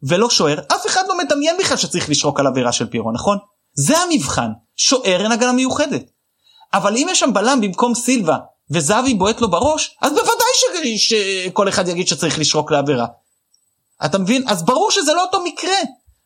ולא 0.03 0.30
שוער 0.30 0.59
אף 0.72 0.86
אחד 0.86 1.03
לא 1.09 1.18
מדמיין 1.18 1.57
בכלל 1.61 1.76
שצריך 1.76 2.11
לשרוק 2.11 2.40
על 2.40 2.46
עבירה 2.46 2.72
של 2.72 2.86
פירו 2.86 3.12
נכון? 3.12 3.38
זה 3.74 3.98
המבחן 3.98 4.48
שוער 4.76 5.22
אין 5.22 5.32
הגנה 5.32 5.53
מיוחדת. 5.53 6.11
אבל 6.74 6.96
אם 6.96 7.07
יש 7.11 7.20
שם 7.20 7.32
בלם 7.32 7.61
במקום 7.61 7.94
סילבה 7.94 8.36
וזהבי 8.71 9.15
בועט 9.15 9.41
לו 9.41 9.51
בראש 9.51 9.97
אז 10.03 10.13
בוודאי 10.13 10.99
ש... 10.99 11.15
שכל 11.15 11.69
אחד 11.69 11.89
יגיד 11.89 12.09
שצריך 12.09 12.39
לשרוק 12.39 12.71
לעבירה. 12.71 13.07
אתה 14.05 14.19
מבין? 14.19 14.45
אז 14.49 14.65
ברור 14.65 14.91
שזה 14.91 15.13
לא 15.13 15.23
אותו 15.23 15.45
מקרה. 15.45 15.77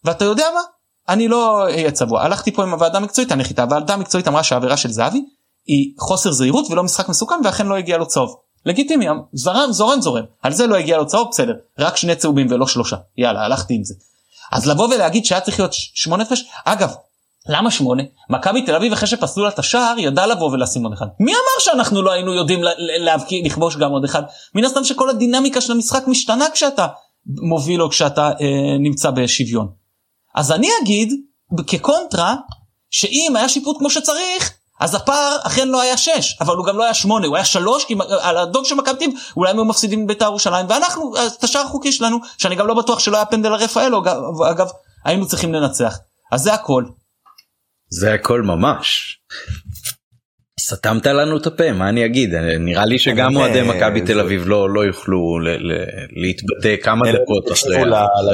ואתה 0.05 0.25
יודע 0.25 0.45
מה? 0.55 0.61
אני 1.09 1.29
לא 1.29 1.63
אהיה 1.63 1.91
צבוע. 1.91 2.23
הלכתי 2.23 2.53
פה 2.53 2.63
עם 2.63 2.73
הוועדה 2.73 2.99
המקצועית 2.99 3.33
הנחיתה 3.33 3.63
הוועדה 3.63 3.95
המקצועית 3.95 4.29
אמרה 4.29 4.43
שהעבירה 4.43 4.77
של 4.77 4.91
זהבי 4.91 5.25
היא 5.67 5.95
חוסר 5.99 6.33
זהירות 6.33 6.71
ולא 6.71 6.83
משחק 6.83 7.09
מסוכן 7.09 7.35
ואכן 7.45 7.67
לא 7.67 7.77
הגיע 7.77 7.99
לו 7.99 8.07
צהוב. 8.09 8.37
לגיטימי, 8.67 9.07
זרם 9.33 9.73
זורם 9.73 10.01
זורם. 10.01 10.25
על 10.43 10.53
זה 10.53 10.67
לא 10.67 10.77
הגיע 10.77 10.97
לו 10.97 11.07
צהוב 11.07 11.29
בסדר. 11.31 11.55
רק 11.79 11.97
שני 11.97 12.17
צהובים 12.17 12.47
ולא 12.51 12.67
שלושה. 12.67 12.97
יאללה 13.19 13.41
הלכתי 13.41 13.75
עם 13.75 13.85
זה. 13.85 13.95
אז 14.53 14.67
לבוא 14.67 14.95
ולהגיד 14.95 15.25
שהיה 15.25 15.41
צריך 15.41 15.61
להיות 15.61 15.73
שמונה 15.73 16.23
הפרש 16.23 16.45
אגב 16.65 16.95
למה 17.49 17.71
שמונה? 17.71 18.03
מכבי 18.31 18.63
תל 18.63 18.75
אביב 18.75 18.93
אחרי 18.93 19.07
שפסלו 19.07 19.45
לה 19.45 19.49
את 19.49 19.59
השער 19.59 19.99
ידע 19.99 20.27
לבוא 20.27 20.51
ולשים 20.51 20.85
עוד 20.85 20.93
אחד. 20.93 21.07
מי 21.21 21.33
אמר 21.33 21.61
שאנחנו 21.61 22.03
לא 22.03 22.11
היינו 22.11 22.35
יודעים 22.35 22.61
להבקיע 23.01 23.41
לכבוש 23.45 23.77
גם 23.77 23.91
עוד 23.91 24.05
אחד? 24.05 24.23
מן 24.55 24.65
הסתם 24.65 24.85
שכל 24.85 25.11
הדינמיקה 25.11 25.61
של 25.61 25.73
המשחק 25.73 26.07
משתנה 26.07 26.45
כשאתה 26.53 26.87
מוביל 27.27 27.83
או 27.83 27.91
כשאתה 27.91 28.29
אה, 28.29 28.79
נמצא 28.79 29.11
בשוויון. 29.11 29.69
אז 30.35 30.53
אני 30.53 30.69
אגיד 30.83 31.13
כקונטרה 31.67 32.35
שאם 32.91 33.37
היה 33.37 33.49
שיפוט 33.49 33.79
כמו 33.79 33.91
שצריך 33.91 34.53
אז 34.81 34.95
הפער 34.95 35.37
אכן 35.43 35.69
לא 35.69 35.81
היה 35.81 35.97
6 35.97 36.37
אבל 36.41 36.57
הוא 36.57 36.67
גם 36.67 36.77
לא 36.77 36.85
היה 36.85 36.95
8 36.95 37.27
הוא 37.27 37.37
היה 37.37 37.45
3 37.45 37.85
כי 37.85 37.95
על 38.21 38.37
הדוג 38.37 38.65
של 38.65 38.75
מכבי 38.75 38.99
תל 38.99 39.05
אביב 39.05 39.21
אולי 39.37 39.51
הם 39.51 39.57
היו 39.57 39.65
מפסידים 39.65 40.07
בית"ר 40.07 40.25
ירושלים 40.25 40.67
ואנחנו 40.69 41.13
את 41.39 41.45
השער 41.45 41.63
החוקי 41.63 41.93
שלנו 41.93 42.19
שאני 42.39 42.55
גם 42.55 42.67
לא 42.67 42.75
בטוח 42.75 42.99
שלא 42.99 43.17
היה 43.17 43.27
פנדל 43.27 43.49
לרפאלו 43.49 43.99
אגב, 43.99 44.43
אגב 44.51 44.69
היינו 45.05 45.27
צריכים 45.27 45.55
לנצח 45.55 45.99
אז 46.33 46.43
זה 46.43 46.55
הכל. 46.55 46.85
זה 47.91 48.15
הכל 48.15 48.43
ממש. 48.43 49.19
סתמת 50.61 51.07
לנו 51.07 51.37
את 51.37 51.47
הפה 51.47 51.73
מה 51.73 51.89
אני 51.89 52.05
אגיד 52.05 52.35
נראה 52.61 52.85
לי 52.87 52.99
שגם 52.99 53.37
אוהדי 53.37 53.63
מכבי 53.63 54.01
תל 54.01 54.21
אביב 54.21 54.43
לא 54.47 54.71
לא 54.71 54.85
יוכלו 54.85 55.39
ל- 55.39 55.49
ל- 55.49 55.85
להתבטא 56.23 56.83
כמה 56.83 57.13
דקות 57.13 57.53
אחרי 57.53 57.77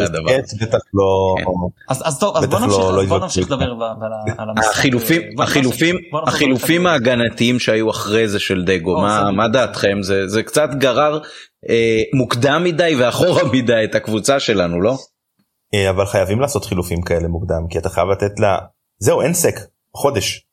הדבר. 0.05 0.37
בטח 0.61 0.79
לא 0.95 1.35
כן. 1.39 1.45
אז, 1.89 2.03
אז 2.05 2.19
טוב 2.19 2.37
אז 2.37 2.47
בוא 2.47 3.19
נמשיך. 3.19 3.47
לדבר 3.51 3.65
על. 3.65 4.49
החילופים 4.71 5.23
החילופים 5.41 5.97
החילופים. 6.27 6.87
ההגנתיים 6.87 7.59
שהיו 7.59 7.91
אחרי 7.91 8.29
זה 8.29 8.41
של 8.41 8.65
דגו 8.65 9.01
מה 9.37 9.49
דעתכם 9.49 10.03
זה 10.03 10.29
זה 10.29 10.43
קצת 10.43 10.69
גרר 10.75 11.21
אה, 11.69 12.03
מוקדם 12.15 12.65
מדי 12.65 12.95
ואחורה 12.99 13.45
מדי 13.53 13.85
את 13.85 13.95
הקבוצה 13.95 14.41
שלנו 14.41 14.81
לא? 14.81 14.97
אה, 15.75 15.91
אבל 15.91 16.07
חייבים 16.07 16.41
לעשות 16.41 16.65
חילופים 16.65 17.03
כאלה 17.03 17.29
מוקדם 17.29 17.69
כי 17.71 17.79
אתה 17.79 17.89
חייב 17.89 18.09
לתת 18.09 18.41
לה 18.41 18.59
זהו 19.03 19.21
אין 19.21 19.35
סק 19.35 19.55
חודש. 19.97 20.47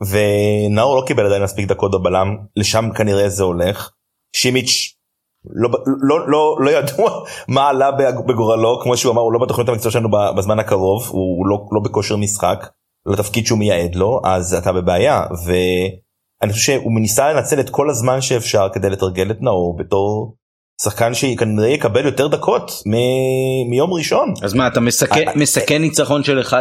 ונאור 0.00 0.96
לא 0.96 1.06
קיבל 1.06 1.26
עדיין 1.26 1.42
מספיק 1.42 1.68
דקות 1.68 1.90
בבלם 1.90 2.36
לשם 2.56 2.84
כנראה 2.96 3.28
זה 3.28 3.42
הולך. 3.42 3.90
שימיץ' 4.36 4.94
לא, 5.44 5.68
לא, 5.86 6.28
לא, 6.28 6.56
לא 6.60 6.70
ידוע 6.70 7.10
מה 7.54 7.68
עלה 7.68 7.90
בגורלו 8.26 8.80
כמו 8.82 8.96
שהוא 8.96 9.12
אמר 9.12 9.22
הוא 9.22 9.32
לא 9.32 9.38
בתוכנית 9.38 9.68
המקצוע 9.68 9.92
שלנו 9.92 10.08
בזמן 10.36 10.58
הקרוב 10.58 11.08
הוא 11.08 11.46
לא, 11.46 11.66
לא 11.72 11.80
בכושר 11.80 12.16
משחק 12.16 12.68
לתפקיד 13.06 13.46
שהוא 13.46 13.58
מייעד 13.58 13.94
לו 13.94 14.20
אז 14.24 14.54
אתה 14.54 14.72
בבעיה 14.72 15.22
ואני 15.46 16.52
חושב 16.52 16.72
שהוא 16.72 17.00
ניסה 17.00 17.32
לנצל 17.32 17.60
את 17.60 17.70
כל 17.70 17.90
הזמן 17.90 18.20
שאפשר 18.20 18.68
כדי 18.72 18.90
לתרגל 18.90 19.30
את 19.30 19.40
נאור 19.40 19.76
בתור 19.76 20.36
שחקן 20.84 21.14
שכנראה 21.14 21.68
יקבל 21.68 22.04
יותר 22.06 22.28
דקות 22.28 22.72
מ- 22.86 23.70
מיום 23.70 23.92
ראשון. 23.92 24.34
אז 24.42 24.54
מה 24.54 24.66
אתה 24.66 24.80
מסכן 24.80 25.28
אה, 25.28 25.32
מסכן 25.36 25.82
ניצחון 25.82 26.24
של 26.24 26.40
1-0 26.40 26.52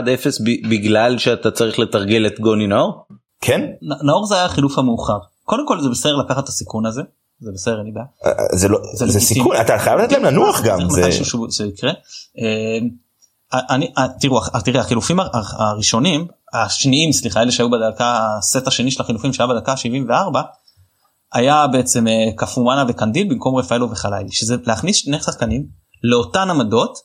ב- 0.46 0.70
בגלל 0.70 1.18
שאתה 1.18 1.52
צריך 1.52 1.80
לתרגל 1.80 2.28
את 2.28 2.40
גוני 2.40 2.68
נאור? 2.68 3.06
כן? 3.42 3.62
נ- 3.82 4.06
נאור 4.08 4.26
זה 4.26 4.36
היה 4.36 4.46
החילוף 4.46 4.78
המאוחר. 4.78 5.18
קודם 5.44 5.68
כל 5.68 5.82
זה 5.82 5.90
בסדר 5.90 6.16
לקחת 6.16 6.44
את 6.44 6.50
הסיכון 6.50 6.86
הזה. 6.86 7.02
זה 7.40 7.52
בסדר 7.54 7.78
אין 7.78 7.86
לי 7.86 7.92
בעיה. 7.92 8.06
אה, 8.26 8.58
זה 8.58 8.68
לא 8.68 8.80
זה 8.94 9.08
זה. 9.08 9.20
סיכון 9.20 9.56
אתה 9.62 9.78
חייב 9.78 10.00
לתת 10.00 10.12
להם 10.12 10.24
לנוח 10.26 10.62
גם 10.64 10.90
זה 10.90 11.02
מתישהו 11.02 11.26
שהוא- 11.26 11.48
שזה 11.52 11.66
יקרה. 11.68 11.92
אה, 12.42 12.80
אני 13.70 13.92
אה, 13.98 14.06
תראו 14.20 14.40
אה, 14.56 14.62
תראה 14.62 14.82
החילופים 14.82 15.20
הר- 15.20 15.30
הראשונים 15.58 16.28
השניים 16.54 17.12
סליחה 17.12 17.42
אלה 17.42 17.52
שהיו 17.52 17.70
בדקה 17.72 18.20
הסט 18.40 18.68
השני 18.68 18.92
של 18.92 19.02
החילופים 19.02 19.34
שהיה 19.34 19.48
בדקה 19.48 19.78
74 19.78 20.42
היה 21.34 21.68
בעצם 21.68 22.08
אה, 22.08 22.30
קפומאנה 22.36 22.86
וקנדיל 22.88 23.30
במקום 23.30 23.56
רפאלו 23.56 23.92
וחלילי 23.92 24.32
שזה 24.32 24.56
להכניס 24.66 24.96
שני 24.96 25.20
שחקנים 25.22 25.66
לאותן 26.04 26.50
עמדות 26.50 26.98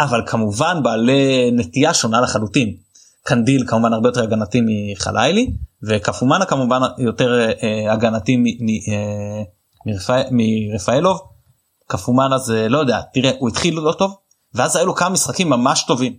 אבל 0.00 0.22
כמובן 0.26 0.82
בעלי 0.82 1.50
נטייה 1.52 1.94
שונה 1.94 2.20
לחלוטין. 2.20 2.76
קנדיל 3.22 3.64
כמובן 3.66 3.92
הרבה 3.92 4.08
יותר 4.08 4.22
הגנתי 4.22 4.60
מחלילי 4.64 5.50
וקפומאנה 5.82 6.44
כמובן 6.44 6.80
יותר 6.98 7.40
אה, 7.40 7.52
אה, 7.62 7.92
הגנתי 7.92 8.36
מ- 8.36 8.42
מ- 8.42 8.92
אה, 8.92 9.42
מרפא- 9.86 10.28
מרפאלוב. 10.30 11.18
קפומאנה 11.86 12.38
זה 12.38 12.68
לא 12.68 12.78
יודע 12.78 13.00
תראה 13.14 13.30
הוא 13.38 13.48
התחיל 13.48 13.74
לא 13.74 13.92
טוב 13.92 14.16
ואז 14.54 14.76
היו 14.76 14.86
לו 14.86 14.94
כמה 14.94 15.08
משחקים 15.08 15.50
ממש 15.50 15.84
טובים. 15.86 16.16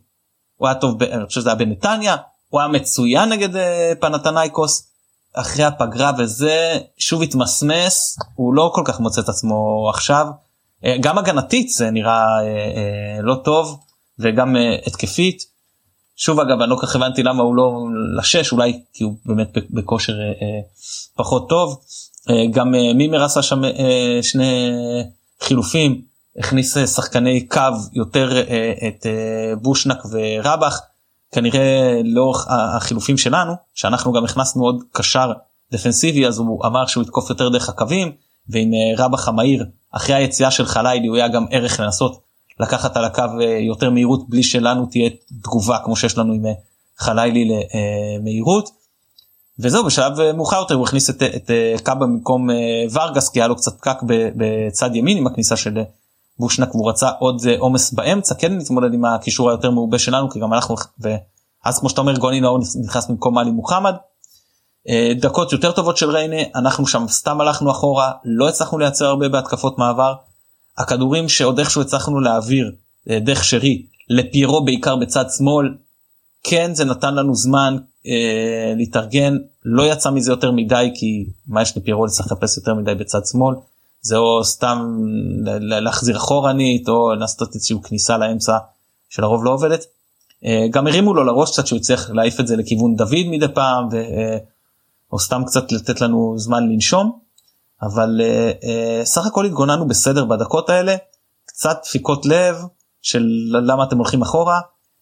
הוא 0.55 0.67
היה 0.67 0.75
טוב 0.75 1.03
אני 1.03 1.25
חושב 1.25 1.41
שזה 1.41 1.49
היה 1.49 1.55
בנתניה 1.55 2.15
הוא 2.49 2.59
היה 2.59 2.67
מצוין 2.69 3.29
נגד 3.29 3.55
אה, 3.55 3.93
פנתנייקוס 3.99 4.91
אחרי 5.41 5.63
הפגרה 5.63 6.11
וזה 6.17 6.77
שוב 6.97 7.21
התמסמס 7.21 8.17
הוא 8.35 8.53
לא 8.53 8.71
כל 8.75 8.81
כך 8.85 8.99
מוצא 8.99 9.21
את 9.21 9.29
עצמו 9.29 9.89
עכשיו 9.93 10.27
אה, 10.85 10.95
גם 10.99 11.17
הגנתית 11.17 11.69
זה 11.69 11.91
נראה 11.91 12.39
אה, 12.41 12.45
אה, 12.45 13.21
לא 13.21 13.35
טוב 13.43 13.79
וגם 14.19 14.55
התקפית. 14.85 15.43
שוב 16.15 16.39
אגב 16.39 16.61
אני 16.61 16.69
לא 16.69 16.77
כך 16.81 16.95
הבנתי 16.95 17.23
למה 17.23 17.43
הוא 17.43 17.55
לא 17.55 17.79
לשש 18.17 18.51
אולי 18.51 18.81
כי 18.93 19.03
הוא 19.03 19.13
באמת 19.25 19.47
בכושר 19.69 20.13
פחות 21.15 21.49
טוב. 21.49 21.79
גם 22.51 22.71
מימר 22.71 23.23
עשה 23.23 23.41
שם 23.41 23.61
שני 24.21 24.71
חילופים 25.41 26.01
הכניס 26.39 26.77
שחקני 26.77 27.47
קו 27.47 27.61
יותר 27.93 28.41
את 28.87 29.05
בושנק 29.61 29.97
ורבח 30.11 30.81
כנראה 31.31 32.01
לאורך 32.03 32.47
החילופים 32.49 33.17
שלנו 33.17 33.53
שאנחנו 33.73 34.13
גם 34.13 34.23
הכנסנו 34.23 34.63
עוד 34.63 34.83
קשר 34.91 35.31
דפנסיבי 35.71 36.27
אז 36.27 36.37
הוא 36.37 36.65
אמר 36.65 36.85
שהוא 36.85 37.03
יתקוף 37.03 37.29
יותר 37.29 37.49
דרך 37.49 37.69
הקווים 37.69 38.11
ועם 38.49 38.71
אה, 38.73 39.05
רבח 39.05 39.27
המהיר 39.27 39.65
אחרי 39.91 40.15
היציאה 40.15 40.51
של 40.51 40.65
חלילי 40.65 41.07
הוא 41.07 41.15
היה 41.15 41.27
גם 41.27 41.45
ערך 41.51 41.79
לנסות 41.79 42.21
לקחת 42.59 42.97
על 42.97 43.05
הקו 43.05 43.23
אה, 43.41 43.45
יותר 43.45 43.89
מהירות 43.89 44.29
בלי 44.29 44.43
שלנו 44.43 44.85
תהיה 44.85 45.09
תגובה 45.43 45.77
כמו 45.85 45.95
שיש 45.95 46.17
לנו 46.17 46.33
עם 46.33 46.45
אה, 46.45 46.51
חלילי 46.97 47.49
למהירות. 48.19 48.69
וזהו 49.59 49.85
בשלב 49.85 50.31
מאוחר 50.31 50.57
יותר 50.57 50.75
הוא 50.75 50.83
הכניס 50.83 51.09
את, 51.09 51.23
את 51.23 51.51
קאבה 51.83 52.05
במקום 52.05 52.49
ורגס 52.91 53.29
כי 53.29 53.39
היה 53.39 53.47
לו 53.47 53.55
קצת 53.55 53.77
פקק 53.77 53.97
בצד 54.35 54.95
ימין 54.95 55.17
עם 55.17 55.27
הכניסה 55.27 55.57
של 55.57 55.77
בושנק 56.39 56.75
והוא 56.75 56.89
רצה 56.89 57.09
עוד 57.19 57.41
אה, 57.47 57.55
עומס 57.59 57.93
באמצע 57.93 58.35
כן 58.35 58.57
להתמודד 58.57 58.93
עם 58.93 59.05
הקישור 59.05 59.49
היותר 59.49 59.71
מעובה 59.71 59.99
שלנו 59.99 60.29
כי 60.29 60.39
גם 60.39 60.53
אנחנו 60.53 60.75
ואז 60.99 61.79
כמו 61.79 61.89
שאתה 61.89 62.01
אומר 62.01 62.17
גוני 62.17 62.41
נאור 62.41 62.59
נכנס 62.83 63.07
במקום 63.09 63.35
מאלי 63.35 63.51
מוחמד. 63.51 63.93
אה, 64.89 65.11
דקות 65.19 65.51
יותר 65.51 65.71
טובות 65.71 65.97
של 65.97 66.09
ריינה 66.09 66.41
אנחנו 66.55 66.87
שם 66.87 67.05
סתם 67.07 67.41
הלכנו 67.41 67.71
אחורה 67.71 68.11
לא 68.25 68.49
הצלחנו 68.49 68.77
לייצר 68.77 69.05
הרבה 69.05 69.29
בהתקפות 69.29 69.77
מעבר. 69.77 70.13
הכדורים 70.77 71.29
שעוד 71.29 71.59
איכשהו 71.59 71.81
הצלחנו 71.81 72.19
להעביר 72.19 72.71
אה, 73.09 73.19
דרך 73.19 73.43
שרי 73.43 73.85
לפיירו 74.09 74.65
בעיקר 74.65 74.95
בצד 74.95 75.25
שמאל 75.37 75.75
כן 76.43 76.73
זה 76.73 76.85
נתן 76.85 77.15
לנו 77.15 77.35
זמן 77.35 77.77
אה, 78.07 78.73
להתארגן 78.77 79.37
לא 79.65 79.83
יצא 79.83 80.11
מזה 80.11 80.31
יותר 80.31 80.51
מדי 80.51 80.91
כי 80.95 81.25
מה 81.47 81.61
יש 81.61 81.77
לפיירו 81.77 82.05
לחפש 82.05 82.57
יותר 82.57 82.73
מדי 82.73 82.95
בצד 82.95 83.19
שמאל 83.31 83.55
זה 84.01 84.17
או 84.17 84.43
סתם 84.43 84.97
להחזיר 85.59 86.17
אחורנית 86.17 86.89
או 86.89 87.15
לעשות 87.15 87.55
איזושהי 87.55 87.77
כניסה 87.83 88.17
לאמצע 88.17 88.57
שלרוב 89.09 89.45
לא 89.45 89.53
עובדת. 89.53 89.85
אה, 90.45 90.67
גם 90.71 90.87
הרימו 90.87 91.13
לו 91.13 91.23
לראש 91.23 91.51
קצת 91.51 91.67
שהוא 91.67 91.79
הצליח 91.79 92.09
להעיף 92.09 92.39
את 92.39 92.47
זה 92.47 92.55
לכיוון 92.55 92.95
דוד 92.95 93.25
מדי 93.31 93.47
פעם 93.53 93.87
ו, 93.91 93.95
אה, 93.95 94.37
או 95.11 95.19
סתם 95.19 95.41
קצת 95.45 95.71
לתת 95.71 96.01
לנו 96.01 96.35
זמן 96.37 96.69
לנשום 96.69 97.19
אבל 97.81 98.21
אה, 98.63 99.01
סך 99.05 99.25
הכל 99.25 99.45
התגוננו 99.45 99.87
בסדר 99.87 100.25
בדקות 100.25 100.69
האלה 100.69 100.95
קצת 101.45 101.79
דפיקות 101.83 102.25
לב 102.25 102.55
של 103.01 103.27
למה 103.49 103.83
אתם 103.83 103.97
הולכים 103.97 104.21
אחורה 104.21 104.59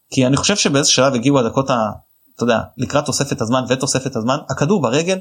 כי 0.09 0.27
אני 0.27 0.37
חושב 0.37 0.55
שבאיזה 0.55 0.89
שלב 0.89 1.13
הגיעו 1.13 1.39
הדקות 1.39 1.69
ה... 1.69 1.91
אתה 2.35 2.43
יודע 2.43 2.59
לקראת 2.77 3.05
תוספת 3.05 3.41
הזמן 3.41 3.63
ותוספת 3.69 4.15
הזמן 4.15 4.37
הכדור 4.49 4.81
ברגל 4.81 5.19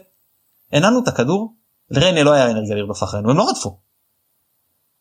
הנענו 0.73 1.03
את 1.03 1.09
הכדור 1.09 1.55
לריינה 1.91 2.23
לא 2.23 2.33
היה 2.33 2.51
אנרגיה 2.51 2.75
לרדוף 2.75 3.03
אחרינו 3.03 3.31
הם 3.31 3.37
לא 3.37 3.49
רדפו. 3.49 3.79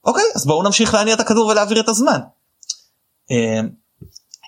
אוקיי 0.06 0.24
אז 0.36 0.46
בואו 0.46 0.64
נמשיך 0.64 0.94
להניע 0.94 1.14
את 1.14 1.20
הכדור 1.20 1.46
ולהעביר 1.46 1.80
את 1.80 1.90
הזמן. 1.90 2.20
אה, 3.32 3.62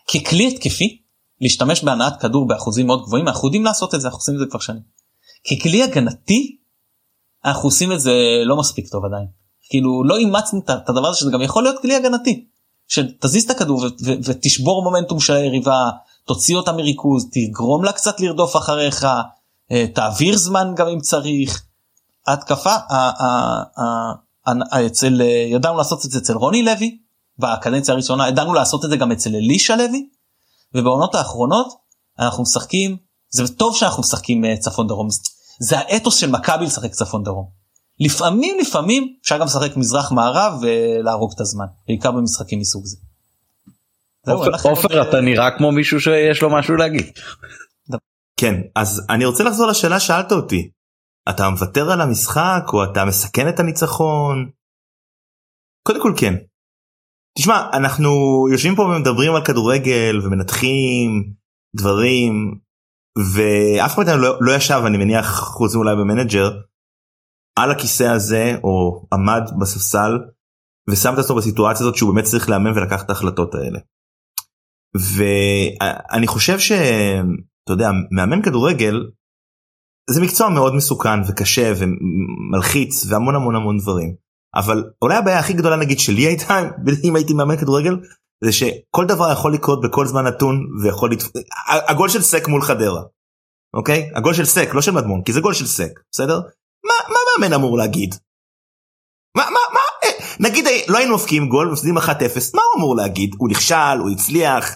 ככלי 0.08 0.48
התקפי 0.48 1.02
להשתמש 1.42 1.84
בהנעת 1.84 2.22
כדור 2.22 2.48
באחוזים 2.48 2.88
מאוד 2.88 3.04
גבוהים 3.04 3.28
אנחנו 3.28 3.48
יודעים 3.48 3.66
לעשות 3.66 3.96
את 3.96 4.02
זה 4.02 4.08
אנחנו 4.08 4.18
עושים 4.18 4.34
את 4.34 4.40
זה 4.40 4.46
כבר 4.50 4.60
שנים. 4.60 4.82
ככלי 5.50 5.84
הגנתי 5.84 6.58
אנחנו 7.46 7.68
עושים 7.68 7.92
את 7.92 8.00
זה 8.00 8.14
לא 8.46 8.58
מספיק 8.58 8.88
טוב 8.88 9.06
עדיין. 9.06 9.28
כאילו 9.70 10.04
לא 10.04 10.18
אימצנו 10.18 10.60
את 10.60 10.90
הדבר 10.90 11.08
הזה 11.08 11.20
שזה 11.20 11.32
גם 11.32 11.42
יכול 11.42 11.64
להיות 11.64 11.82
כלי 11.82 11.96
הגנתי. 11.96 12.48
שתזיז 12.88 13.44
את 13.44 13.50
הכדור 13.50 13.86
ותשבור 14.24 14.84
מומנטום 14.84 15.20
של 15.20 15.34
היריבה 15.34 15.90
תוציא 16.26 16.56
אותה 16.56 16.72
מריכוז 16.72 17.30
תגרום 17.32 17.84
לה 17.84 17.92
קצת 17.92 18.20
לרדוף 18.20 18.56
אחריך 18.56 19.08
אה, 19.72 19.88
תעביר 19.88 20.38
זמן 20.38 20.74
גם 20.76 20.88
אם 20.88 21.00
צריך. 21.00 21.66
ההתקפה 22.28 22.76
אצל 24.86 25.22
אה, 25.22 25.48
ידענו 25.52 25.78
לעשות 25.78 26.06
את 26.06 26.12
זה 26.12 26.20
אצל 26.20 26.34
רוני 26.34 26.64
לוי 26.64 26.98
בקדנציה 27.38 27.94
הראשונה 27.94 28.28
ידענו 28.28 28.54
לעשות 28.54 28.86
את 28.86 28.90
זה 28.90 28.98
גם 28.98 29.12
אצל 29.12 29.36
אלישע 29.36 29.76
לוי 29.76 30.10
ובעונות 30.76 31.16
האחרונות 31.16 31.68
אנחנו 32.20 32.44
משחקים 32.44 32.98
זה 33.30 33.56
טוב 33.56 33.76
שאנחנו 33.76 34.02
משחקים 34.02 34.46
אה, 34.46 34.58
צפון 34.58 34.88
דרום 34.88 35.08
זה 35.60 35.80
האתוס 35.80 36.18
של 36.18 36.30
מכבי 36.30 36.66
לשחק 36.66 36.92
צפון 36.92 37.24
דרום. 37.24 37.46
לפעמים 38.00 38.58
לפעמים 38.62 39.16
אפשר 39.22 39.38
גם 39.38 39.46
לשחק 39.46 39.78
מזרח 39.78 40.12
מערב 40.12 40.54
ולהרוג 40.62 41.32
את 41.36 41.42
הזמן 41.42 41.66
בעיקר 41.88 42.12
במשחקים 42.12 42.60
מסוג 42.60 42.86
זה. 42.86 42.98
עופר 44.64 45.10
אתה 45.10 45.22
נראה 45.22 45.58
כמו 45.58 45.72
מישהו 45.72 46.00
שיש 46.02 46.42
לו 46.42 46.50
משהו 46.50 46.76
להגיד. 46.76 47.06
כן 48.38 48.56
אז 48.76 49.02
אני 49.10 49.26
רוצה 49.26 49.44
לחזור 49.44 49.68
לשאלה 49.68 50.00
שאלת 50.00 50.32
אותי. 50.32 50.70
אתה 51.30 51.50
מוותר 51.50 51.92
על 51.92 52.02
המשחק 52.02 52.64
או 52.74 52.84
אתה 52.84 53.06
מסכן 53.06 53.50
את 53.50 53.60
הניצחון? 53.60 54.50
קודם 55.88 56.02
כל 56.02 56.14
כן. 56.18 56.34
תשמע 57.38 57.70
אנחנו 57.74 58.10
יושבים 58.52 58.76
פה 58.76 58.82
ומדברים 58.82 59.36
על 59.36 59.46
כדורגל 59.46 60.20
ומנתחים 60.24 61.34
דברים 61.76 62.60
ואף 63.18 63.96
אחד 63.96 64.08
לא, 64.08 64.38
לא 64.42 64.52
ישב 64.56 64.82
אני 64.88 64.98
מניח 64.98 65.40
חוץ 65.40 65.76
מאולי 65.76 65.96
במנג'ר 65.96 66.52
על 67.60 67.72
הכיסא 67.72 68.04
הזה 68.04 68.56
או 68.64 69.06
עמד 69.14 69.44
בספסל 69.62 70.20
ושם 70.90 71.14
את 71.14 71.20
עצמו 71.20 71.36
בסיטואציה 71.36 71.84
הזאת 71.86 71.96
שהוא 71.96 72.14
באמת 72.14 72.26
צריך 72.26 72.50
לאמן 72.50 72.78
ולקחת 72.78 73.06
את 73.06 73.10
ההחלטות 73.10 73.56
האלה. 73.56 73.80
ואני 74.96 76.28
חושב 76.28 76.60
שאתה 76.60 77.72
יודע 77.72 77.90
מאמן 78.12 78.42
כדורגל 78.42 79.10
זה 80.10 80.22
מקצוע 80.22 80.50
מאוד 80.50 80.76
מסוכן 80.76 81.20
וקשה 81.28 81.74
ומלחיץ 81.78 83.06
והמון 83.10 83.36
המון 83.36 83.56
המון 83.56 83.78
דברים 83.78 84.16
אבל 84.56 84.84
אולי 85.02 85.16
הבעיה 85.16 85.40
הכי 85.40 85.54
גדולה 85.54 85.76
נגיד 85.76 86.00
שלי 86.00 86.22
הייתה 86.22 86.60
אם 87.04 87.16
הייתי 87.16 87.34
מאמן 87.34 87.58
כדורגל 87.58 87.98
זה 88.44 88.52
שכל 88.52 89.06
דבר 89.08 89.32
יכול 89.32 89.54
לקרות 89.54 89.82
בכל 89.82 90.06
זמן 90.06 90.28
נתון 90.28 90.66
ויכול 90.84 91.12
לת... 91.12 91.24
הגול 91.68 92.10
של 92.10 92.22
סק 92.22 92.48
מול 92.48 92.62
חדרה. 92.62 93.02
אוקיי 93.74 94.12
הגול 94.16 94.34
של 94.34 94.46
סק 94.46 94.70
לא 94.74 94.82
של 94.82 94.92
מדמון 94.92 95.22
כי 95.24 95.34
זה 95.34 95.42
גול 95.42 95.54
של 95.54 95.66
סק 95.68 96.00
בסדר 96.12 96.40
מה 96.86 96.94
מה 97.10 97.20
מאמן 97.40 97.54
אמור 97.54 97.78
להגיד. 97.78 98.16
מה 99.38 99.44
מה 99.44 99.60
מה 99.74 99.80
אה, 100.04 100.10
נגיד 100.40 100.66
לא 100.88 100.98
היינו 100.98 101.16
מפקיעים 101.16 101.50
גול 101.50 101.72
מפסידים 101.72 101.98
1-0 101.98 102.02
מה 102.54 102.62
הוא 102.62 102.78
אמור 102.78 102.96
להגיד 102.96 103.36
הוא 103.38 103.50
נכשל 103.50 103.98
הוא 104.00 104.10
הצליח 104.10 104.76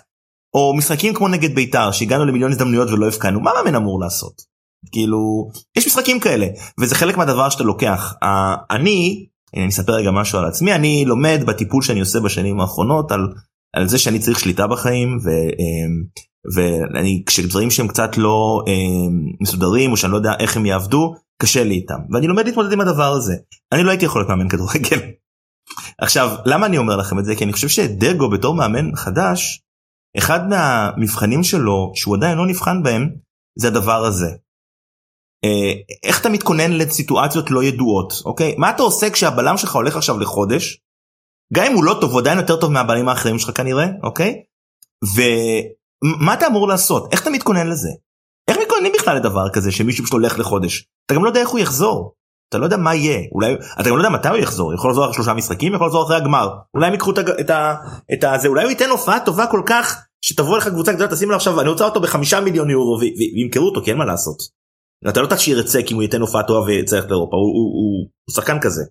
או 0.54 0.74
משחקים 0.78 1.14
כמו 1.14 1.28
נגד 1.28 1.56
בית"ר 1.56 1.92
שהגענו 1.92 2.26
למיליון 2.26 2.52
הזדמנויות 2.52 2.90
ולא 2.90 3.08
הבקענו 3.08 3.40
מה 3.40 3.52
מאמן 3.54 3.76
אמור 3.76 4.00
לעשות. 4.00 4.49
כאילו 4.92 5.50
יש 5.78 5.88
משחקים 5.88 6.20
כאלה 6.20 6.48
וזה 6.80 6.96
חלק 6.96 7.18
מהדבר 7.18 7.50
שאתה 7.50 7.64
לוקח 7.64 8.14
uh, 8.24 8.28
אני 8.72 9.26
אני 9.56 9.68
אספר 9.68 9.94
רגע 9.94 10.12
משהו 10.12 10.40
על 10.40 10.46
עצמי 10.46 10.74
אני 10.74 11.06
לומד 11.06 11.40
בטיפול 11.48 11.82
שאני 11.84 12.00
עושה 12.00 12.20
בשנים 12.20 12.60
האחרונות 12.60 13.12
על, 13.12 13.28
על 13.76 13.88
זה 13.88 13.98
שאני 14.00 14.20
צריך 14.20 14.40
שליטה 14.40 14.68
בחיים 14.68 15.18
ו, 15.24 15.30
um, 15.30 16.22
ואני 16.56 17.24
כשדברים 17.26 17.72
שהם 17.72 17.88
קצת 17.88 18.18
לא 18.18 18.64
um, 18.66 19.38
מסודרים 19.42 19.92
או 19.92 19.98
שאני 19.98 20.12
לא 20.12 20.18
יודע 20.18 20.34
איך 20.40 20.58
הם 20.58 20.66
יעבדו 20.66 21.16
קשה 21.42 21.64
לי 21.64 21.76
איתם 21.76 22.00
ואני 22.14 22.28
לומד 22.28 22.46
להתמודד 22.46 22.72
עם 22.72 22.82
הדבר 22.82 23.12
הזה 23.14 23.36
אני 23.72 23.84
לא 23.84 23.90
הייתי 23.90 24.06
יכול 24.06 24.22
להיות 24.22 24.30
מאמן 24.30 24.50
כדורגל. 24.50 25.00
עכשיו 26.02 26.36
למה 26.46 26.66
אני 26.66 26.78
אומר 26.78 26.96
לכם 26.98 27.20
את 27.20 27.26
זה 27.26 27.36
כי 27.36 27.44
אני 27.44 27.54
חושב 27.54 27.68
שדגו 27.68 28.30
בתור 28.30 28.56
מאמן 28.56 28.96
חדש 28.96 29.62
אחד 30.18 30.50
מהמבחנים 30.50 31.44
שלו 31.44 31.92
שהוא 31.96 32.16
עדיין 32.16 32.38
לא 32.38 32.48
נבחן 32.48 32.84
בהם 32.84 33.10
זה 33.60 33.68
הדבר 33.68 34.06
הזה. 34.06 34.30
אה, 35.44 35.98
איך 36.04 36.22
אתה 36.22 36.30
מתכונן 36.30 36.72
לסיטואציות 36.72 37.52
לא 37.52 37.64
ידועות 37.64 38.14
אוקיי 38.26 38.56
מה 38.58 38.70
אתה 38.70 38.84
עושה 38.84 39.10
כשהבלם 39.10 39.58
שלך 39.58 39.76
הולך 39.76 39.96
עכשיו 39.96 40.20
לחודש. 40.20 40.78
גם 41.54 41.66
אם 41.66 41.74
הוא 41.74 41.84
לא 41.84 41.98
טוב 42.02 42.12
הוא 42.12 42.20
עדיין 42.20 42.38
יותר 42.38 42.56
טוב 42.56 42.72
מהבלמים 42.72 43.10
האחרים 43.10 43.40
שלך 43.40 43.58
כנראה 43.58 43.86
אוקיי. 44.04 44.36
ומה 45.16 46.34
אתה 46.34 46.48
אמור 46.48 46.68
לעשות 46.68 47.08
איך 47.12 47.22
אתה 47.22 47.30
מתכונן 47.30 47.68
לזה. 47.68 47.90
איך 48.48 48.58
מתכוננים 48.58 48.92
בכלל 48.96 49.16
לדבר 49.16 49.50
כזה 49.54 49.72
שמישהו 49.72 50.04
פשוט 50.04 50.14
הולך 50.14 50.40
לחודש 50.40 50.86
אתה 51.06 51.16
גם 51.16 51.24
לא 51.24 51.30
יודע 51.30 51.40
איך 51.40 51.50
הוא 51.50 51.60
יחזור. 51.60 52.14
אתה 52.50 52.58
לא 52.58 52.64
יודע 52.64 52.78
מה 52.78 52.96
יהיה 52.96 53.20
אולי 53.32 53.56
אתה 53.80 53.90
גם 53.90 53.98
לא 53.98 54.02
יודע 54.02 54.10
מתי 54.10 54.28
הוא 54.30 54.38
יחזור 54.38 54.74
יכול 54.74 54.90
לחזור 54.90 55.06
אחרי 55.06 55.14
שלושה 55.14 55.34
משחקים 55.34 55.74
יכול 55.74 55.88
לחזור 55.88 56.04
אחרי 56.04 56.16
הגמר 56.16 56.50
אולי 56.74 56.88
הם 56.88 56.94
ייקחו 56.94 57.12
את, 57.12 57.50
ה, 57.50 57.76
את 58.14 58.24
הזה 58.24 58.48
אולי 58.48 58.64
הוא 58.64 58.70
ייתן 58.70 58.90
הופעה 58.90 59.20
טובה 59.26 59.48
כל 59.48 59.62
כך 59.66 60.02
שתבוא 60.26 60.58
לך 60.58 60.68
קבוצה 60.68 60.94
גדולה 60.94 61.12
תשים 61.12 61.30
לו 61.30 61.36
עכשיו 61.36 61.62
אני 61.62 61.70
רוצה 61.70 61.86
אותו 61.86 62.02
בחמישה 62.02 62.42
מיליון 62.42 62.70
יורו 62.70 63.00
וימכרו 63.00 63.66
אותו 63.66 63.82
כי 63.84 63.92
אין 63.92 63.98
מה 63.98 64.06
לעשות. 64.06 64.59
אתה 65.10 65.22
לא 65.22 65.28
תשאיר 65.36 65.60
את 65.60 65.68
סק 65.68 65.86
אם 65.92 65.96
הוא 65.96 66.04
ייתן 66.04 66.22
הופעה 66.22 66.48
טובה 66.48 66.60
ויצטרך 66.60 67.06
לאירופה 67.06 67.36
הוא, 67.38 67.46
הוא, 67.46 67.74
הוא, 67.74 68.10
הוא 68.26 68.34
שחקן 68.36 68.60
כזה. 68.60 68.84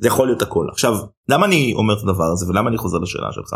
זה 0.00 0.08
יכול 0.08 0.26
להיות 0.26 0.42
הכל 0.42 0.66
עכשיו 0.72 0.92
למה 1.28 1.46
אני 1.46 1.72
אומר 1.76 1.94
את 1.94 2.02
הדבר 2.02 2.24
הזה 2.32 2.46
ולמה 2.48 2.68
אני 2.70 2.78
חוזר 2.78 2.98
לשאלה 2.98 3.32
שלך. 3.32 3.54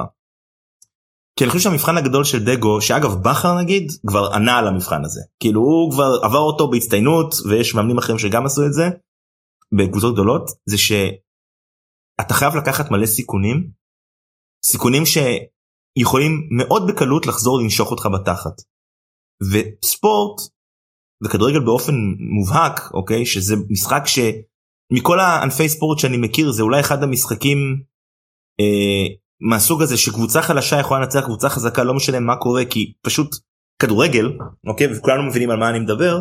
כי 1.38 1.44
אני 1.44 1.50
חושב 1.50 1.64
שהמבחן 1.64 1.96
הגדול 1.96 2.24
של 2.24 2.44
דגו 2.44 2.80
שאגב 2.80 3.14
בכר 3.14 3.60
נגיד 3.62 3.92
כבר 4.06 4.30
ענה 4.34 4.58
על 4.58 4.68
המבחן 4.68 5.04
הזה 5.04 5.20
כאילו 5.40 5.60
הוא 5.60 5.92
כבר 5.92 6.10
עבר 6.22 6.38
אותו 6.38 6.70
בהצטיינות 6.70 7.34
ויש 7.50 7.74
מאמנים 7.74 7.98
אחרים 7.98 8.18
שגם 8.18 8.46
עשו 8.46 8.66
את 8.66 8.72
זה 8.72 8.84
בקבוצות 9.78 10.14
גדולות 10.14 10.50
זה 10.66 10.78
שאתה 10.78 12.34
חייב 12.34 12.56
לקחת 12.56 12.90
מלא 12.90 13.06
סיכונים 13.06 13.70
סיכונים 14.64 15.02
שיכולים 15.06 16.48
מאוד 16.58 16.82
בקלות 16.88 17.26
לחזור 17.26 17.60
לנשוך 17.60 17.90
אותך 17.90 18.08
בתחת. 18.14 18.52
וספורט 19.52 20.40
וכדורגל 21.24 21.60
באופן 21.60 21.94
מובהק 22.18 22.90
אוקיי? 22.94 23.26
שזה 23.26 23.54
משחק 23.70 24.02
שמכל 24.06 25.20
הענפי 25.20 25.68
ספורט 25.68 25.98
שאני 25.98 26.16
מכיר 26.16 26.52
זה 26.52 26.62
אולי 26.62 26.80
אחד 26.80 27.02
המשחקים 27.02 27.82
אה, 28.60 29.14
מהסוג 29.40 29.82
הזה 29.82 29.96
שקבוצה 29.96 30.42
חלשה 30.42 30.80
יכולה 30.80 31.00
לנצח 31.00 31.24
קבוצה 31.24 31.48
חזקה 31.48 31.84
לא 31.84 31.94
משנה 31.94 32.20
מה 32.20 32.36
קורה 32.36 32.64
כי 32.64 32.92
פשוט 33.02 33.36
כדורגל 33.82 34.32
אוקיי? 34.66 34.86
וכולנו 34.96 35.22
מבינים 35.22 35.50
על 35.50 35.58
מה 35.58 35.70
אני 35.70 35.78
מדבר 35.78 36.20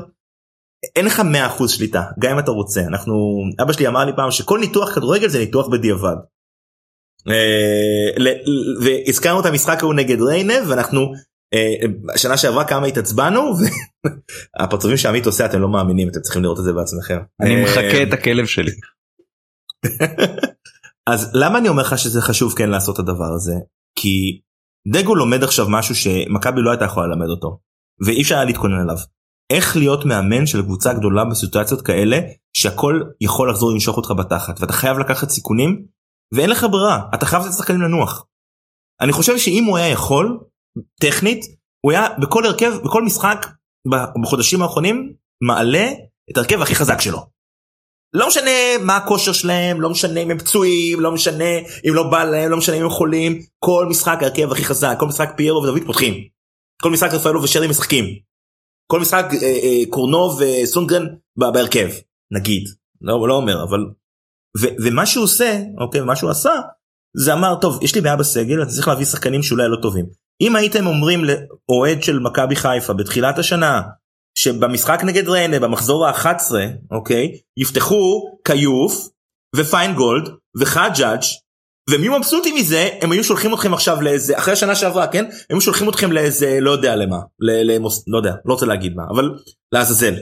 אין 0.96 1.06
לך 1.06 1.22
100% 1.60 1.68
שליטה 1.68 2.04
גם 2.20 2.32
אם 2.32 2.40
אתה 2.40 2.52
רוצה. 2.52 2.82
אנחנו 2.82 3.14
אבא 3.62 3.74
שלי 3.74 3.88
אמר 3.88 4.06
לי 4.06 4.12
פעם 4.16 4.32
שכל 4.32 4.60
ניתוח 4.60 4.96
כדורגל 4.96 5.28
זה 5.28 5.40
ניתוח 5.40 5.68
בדיעבד. 5.68 6.16
אה, 7.30 8.34
והזכרנו 8.82 9.40
את 9.40 9.46
המשחק 9.46 9.78
ההוא 9.82 9.94
נגד 9.94 10.22
ריינה 10.22 10.54
ואנחנו 10.68 11.14
שנה 12.16 12.38
שעברה 12.38 12.66
כמה 12.66 12.88
התעצבנו 12.88 13.54
והפרצופים 14.60 14.98
שעמית 14.98 15.26
עושה 15.26 15.46
אתם 15.46 15.62
לא 15.62 15.70
מאמינים 15.70 16.10
אתם 16.10 16.20
צריכים 16.20 16.44
לראות 16.44 16.60
את 16.60 16.64
זה 16.64 16.74
בעצמכם. 16.74 17.18
אני 17.42 17.56
אה, 17.56 17.64
מחכה 17.64 18.04
את 18.04 18.14
הכלב 18.14 18.46
שלי. 18.46 18.72
אז 21.14 21.32
למה 21.34 21.58
אני 21.58 21.70
אומר 21.70 21.84
לך 21.84 21.98
שזה 21.98 22.22
חשוב 22.22 22.54
כן 22.56 22.70
לעשות 22.70 22.96
את 22.96 23.00
הדבר 23.00 23.34
הזה 23.36 23.54
כי 23.96 24.42
דגו 24.88 25.16
לומד 25.16 25.44
עכשיו 25.44 25.70
משהו 25.70 25.96
שמכבי 25.96 26.62
לא 26.62 26.72
הייתה 26.72 26.86
יכולה 26.86 27.08
ללמד 27.08 27.30
אותו 27.30 27.60
ואי 28.06 28.22
אפשר 28.22 28.36
היה 28.36 28.46
להתכונן 28.46 28.82
אליו. 28.82 28.98
איך 29.50 29.78
להיות 29.78 30.06
מאמן 30.06 30.46
של 30.46 30.62
קבוצה 30.62 30.94
גדולה 30.94 31.26
בסיטואציות 31.26 31.82
כאלה 31.82 32.20
שהכל 32.54 33.02
יכול 33.22 33.50
לחזור 33.50 33.72
למשוך 33.72 33.98
אותך 33.98 34.12
בתחת 34.12 34.62
ואתה 34.62 34.74
חייב 34.74 35.00
לקחת 35.00 35.30
סיכונים 35.30 35.86
ואין 36.34 36.50
לך 36.50 36.66
ברירה 36.72 37.02
אתה 37.14 37.26
חייב 37.26 37.44
לתת 37.44 37.54
שחקנים 37.54 37.82
לנוח. 37.82 38.26
אני 39.02 39.12
חושב 39.12 39.38
שאם 39.38 39.64
הוא 39.64 39.78
היה 39.78 39.88
יכול 39.88 40.40
טכנית 41.02 41.46
הוא 41.86 41.92
היה 41.92 42.08
בכל 42.22 42.46
הרכב 42.46 42.74
בכל 42.86 43.04
משחק 43.04 43.46
בחודשים 44.24 44.62
האחרונים 44.62 45.14
מעלה 45.44 45.92
את 46.32 46.38
הרכב 46.38 46.62
הכי 46.62 46.76
חזק 46.76 47.02
שלו. 47.02 47.20
לא 48.14 48.28
משנה 48.28 48.52
מה 48.82 48.98
הכושר 48.98 49.34
שלהם 49.34 49.82
לא 49.82 49.90
משנה 49.90 50.20
אם 50.20 50.32
הם 50.32 50.40
פצועים 50.40 51.00
לא 51.00 51.12
משנה 51.12 51.58
אם 51.90 51.94
לא 51.94 52.04
בא 52.12 52.24
להם 52.24 52.52
לא 52.52 52.58
משנה 52.58 52.76
אם 52.76 52.84
הם 52.84 52.90
חולים 52.90 53.40
כל 53.60 53.88
משחק 53.90 54.18
הרכב 54.22 54.52
הכי 54.52 54.66
חזק 54.66 54.96
כל 55.00 55.06
משחק 55.06 55.34
פיירו 55.38 55.64
ודוד 55.64 55.82
פותחים. 55.86 56.14
כל 56.82 56.90
משחק 56.90 57.10
רפאלו 57.14 57.44
ושרי 57.44 57.68
משחקים. 57.68 58.06
כל 58.92 59.00
משחק 59.00 59.26
אה, 59.34 59.48
אה, 59.48 59.84
קורנוב 59.90 60.42
וסונגרן 60.42 61.08
בהרכב 61.38 61.90
נגיד 62.32 62.64
לא 63.02 63.28
לא 63.28 63.34
אומר 63.34 63.64
אבל 63.64 63.80
ו, 64.62 64.68
ומה 64.86 65.06
שהוא 65.06 65.24
עושה 65.24 65.60
אוקיי 65.82 66.02
מה 66.02 66.16
שהוא 66.16 66.30
עשה 66.30 66.52
זה 67.18 67.34
אמר 67.34 67.56
טוב 67.62 67.84
יש 67.84 67.96
לי 67.96 68.02
בעיה 68.02 68.16
בסגל 68.16 68.62
אני 68.62 68.72
צריך 68.72 68.88
להביא 68.88 69.06
שחקנים 69.06 69.44
שאולי 69.44 69.70
לא 69.70 69.78
טובים 69.82 70.06
אם 70.42 70.56
הייתם 70.56 70.88
אומרים 70.88 71.24
לאוהד 71.26 72.04
של 72.04 72.20
מכבי 72.20 72.56
חיפה 72.56 72.94
בתחילת 72.94 73.40
השנה 73.40 73.82
שבמשחק 74.38 75.02
נגד 75.04 75.30
ריינה 75.30 75.60
במחזור 75.60 76.08
ה-11 76.08 76.52
אוקיי 76.92 77.32
יפתחו 77.58 78.38
כיוף 78.46 79.10
ופיינגולד 79.56 80.30
וחג'אג' 80.60 81.22
ומי 81.90 82.10
מבסוטי 82.10 82.52
מזה 82.52 82.90
הם 83.02 83.12
היו 83.12 83.24
שולחים 83.24 83.54
אתכם 83.54 83.74
עכשיו 83.74 84.02
לאיזה 84.02 84.38
אחרי 84.38 84.54
השנה 84.54 84.76
שעברה 84.76 85.08
כן 85.08 85.26
הם 85.26 85.32
היו 85.50 85.62
שולחים 85.62 85.90
אתכם 85.90 86.12
לאיזה 86.12 86.58
לא 86.62 86.72
יודע 86.72 86.96
למה 86.96 87.18
למוס, 87.40 88.04
לא 88.08 88.18
יודע 88.18 88.34
לא 88.46 88.54
רוצה 88.54 88.66
להגיד 88.66 88.96
מה 88.96 89.04
אבל 89.10 89.30
לעזאזל. 89.72 90.14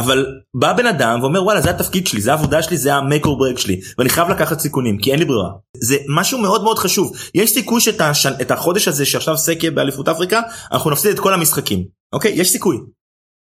אבל 0.00 0.26
בא 0.54 0.72
בן 0.72 0.86
אדם 0.86 1.18
ואומר 1.22 1.42
וואלה 1.44 1.60
זה 1.60 1.70
התפקיד 1.70 2.06
שלי 2.06 2.20
זה 2.20 2.30
העבודה 2.30 2.62
שלי 2.62 2.76
זה 2.76 2.94
המייק 2.94 3.26
אור 3.26 3.38
ברק 3.38 3.58
שלי 3.58 3.80
ואני 3.98 4.10
חייב 4.10 4.28
לקחת 4.28 4.60
סיכונים 4.60 4.98
כי 4.98 5.10
אין 5.12 5.18
לי 5.18 5.24
ברירה 5.24 5.50
זה 5.76 5.96
משהו 6.08 6.38
מאוד 6.38 6.64
מאוד 6.64 6.78
חשוב 6.78 7.12
יש 7.34 7.50
סיכוי 7.50 7.80
שאת 7.80 8.00
הש... 8.00 8.26
החודש 8.26 8.88
הזה 8.88 9.06
שעכשיו 9.06 9.36
סקיה 9.36 9.70
באליפות 9.70 10.08
אפריקה 10.08 10.40
אנחנו 10.72 10.90
נפסיד 10.90 11.10
את 11.10 11.20
כל 11.20 11.34
המשחקים 11.34 11.84
אוקיי 12.12 12.32
יש 12.32 12.50
סיכוי. 12.50 12.76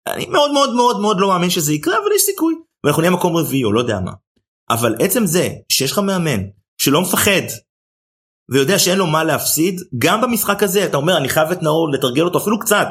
אני 0.08 0.26
מאוד 0.26 0.52
מאוד 0.52 0.74
מאוד 0.74 1.00
מאוד 1.00 1.20
לא 1.20 1.28
מאמין 1.28 1.50
שזה 1.50 1.72
יקרה 1.72 1.98
אבל 1.98 2.12
יש 2.16 2.22
סיכוי 2.22 2.54
ואנחנו 2.84 3.02
נהיה 3.02 3.12
מקום 3.12 3.36
רביעי 3.36 3.64
או 3.64 3.72
לא 3.72 3.80
יודע 3.80 4.00
מה. 4.00 4.12
אבל 4.70 4.94
עצם 5.00 5.26
זה 5.26 5.48
שיש 5.68 5.92
לך 5.92 5.98
מאמן 5.98 6.40
שלא 6.80 7.00
מפחד 7.02 7.42
ויודע 8.50 8.78
שאין 8.78 8.98
לו 8.98 9.06
מה 9.06 9.24
להפסיד 9.24 9.80
גם 9.98 10.20
במשחק 10.20 10.62
הזה 10.62 10.84
אתה 10.84 10.96
אומר 10.96 11.16
אני 11.16 11.28
חייב 11.28 11.50
את 11.50 11.62
נאור 11.62 11.90
לתרגל 11.92 12.22
אותו 12.22 12.38
אפילו 12.38 12.58
קצת. 12.58 12.88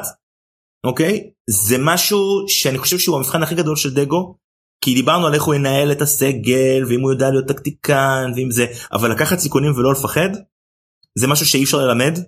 אוקיי 0.84 1.30
זה 1.50 1.76
משהו 1.80 2.44
שאני 2.48 2.78
חושב 2.78 2.98
שהוא 2.98 3.16
המבחן 3.16 3.42
הכי 3.42 3.54
גדול 3.54 3.76
של 3.76 3.94
דגו 3.94 4.36
כי 4.80 4.94
דיברנו 4.94 5.26
על 5.26 5.34
איך 5.34 5.42
הוא 5.42 5.54
ינהל 5.54 5.92
את 5.92 6.02
הסגל 6.02 6.84
ואם 6.88 7.00
הוא 7.00 7.12
יודע 7.12 7.30
להיות 7.30 7.48
טקטיקן 7.48 8.32
ואם 8.36 8.50
זה 8.50 8.66
אבל 8.92 9.12
לקחת 9.12 9.38
סיכונים 9.38 9.72
ולא 9.72 9.92
לפחד 9.92 10.28
זה 11.18 11.26
משהו 11.26 11.46
שאי 11.46 11.64
אפשר 11.64 11.78
ללמד 11.78 12.18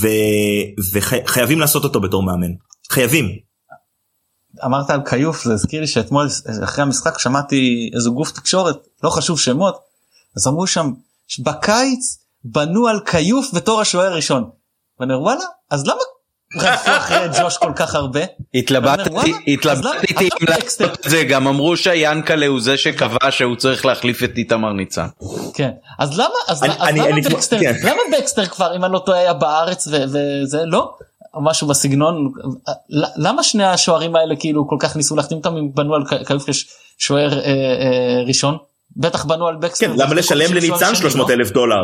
ו... 0.00 0.06
וחייבים 0.92 1.60
לעשות 1.60 1.84
אותו 1.84 2.00
בתור 2.00 2.22
מאמן 2.22 2.52
חייבים. 2.90 3.26
אמרת 4.64 4.90
על 4.90 5.00
כיוף 5.10 5.44
זה 5.44 5.52
הזכיר 5.52 5.80
לי 5.80 5.86
שאתמול 5.86 6.28
אחרי 6.64 6.82
המשחק 6.82 7.18
שמעתי 7.18 7.90
איזה 7.94 8.10
גוף 8.10 8.30
תקשורת 8.30 8.88
לא 9.02 9.10
חשוב 9.10 9.40
שמות 9.40 9.76
אז 10.36 10.46
אמרו 10.46 10.66
שם 10.66 10.90
בקיץ 11.44 12.18
בנו 12.44 12.88
על 12.88 13.00
כיוף 13.00 13.54
בתור 13.54 13.80
השוער 13.80 14.12
הראשון. 14.12 14.50
ואני 15.00 15.12
אומר 15.14 15.24
וואלה 15.24 15.44
אז 15.70 15.86
למה 15.86 16.00
רדפו 16.56 16.90
אחרי 16.96 17.28
ג'וש 17.40 17.56
כל 17.56 17.72
כך 17.76 17.94
הרבה? 17.94 18.20
התלבטתי 18.54 19.32
התלבטתי 19.46 20.24
אם 20.24 20.46
לעשות 20.48 20.98
את 21.06 21.10
זה 21.10 21.24
גם 21.24 21.48
אמרו 21.48 21.76
שיאנקלה 21.76 22.46
הוא 22.46 22.60
זה 22.60 22.76
שקבע 22.76 23.30
שהוא 23.30 23.56
צריך 23.56 23.86
להחליף 23.86 24.22
את 24.24 24.36
איתמר 24.36 24.72
ניצן. 24.72 25.06
כן 25.54 25.70
אז 25.98 26.18
למה 26.18 26.28
אז 26.48 26.62
למה 26.62 28.02
בקסטר 28.18 28.44
כן. 28.44 28.50
כבר 28.50 28.76
אם 28.76 28.84
אני 28.84 28.92
לא 28.92 28.98
טועה 28.98 29.18
היה 29.18 29.32
בארץ 29.32 29.88
וזה 29.88 30.62
לא 30.64 30.94
משהו 31.40 31.66
בסגנון 31.68 32.32
למה 33.16 33.42
שני 33.42 33.64
השוערים 33.64 34.16
האלה 34.16 34.36
כאילו 34.36 34.68
כל 34.68 34.76
כך 34.78 34.96
ניסו 34.96 35.16
להחתים 35.16 35.38
אותם 35.38 35.56
אם 35.56 35.68
בנו 35.74 35.94
על 35.94 36.02
כיוף 36.26 36.46
כשוער 36.98 37.32
אה, 37.32 37.44
אה, 37.44 38.22
ראשון. 38.26 38.56
בטח 38.96 39.24
בנו 39.24 39.46
על 39.46 39.56
בקסטר. 39.56 39.86
כן, 39.86 39.92
למה 39.96 40.14
לשלם 40.14 40.54
לניצן 40.54 40.94
300 40.94 41.28
לא? 41.28 41.34
אלף 41.34 41.50
דולר? 41.50 41.82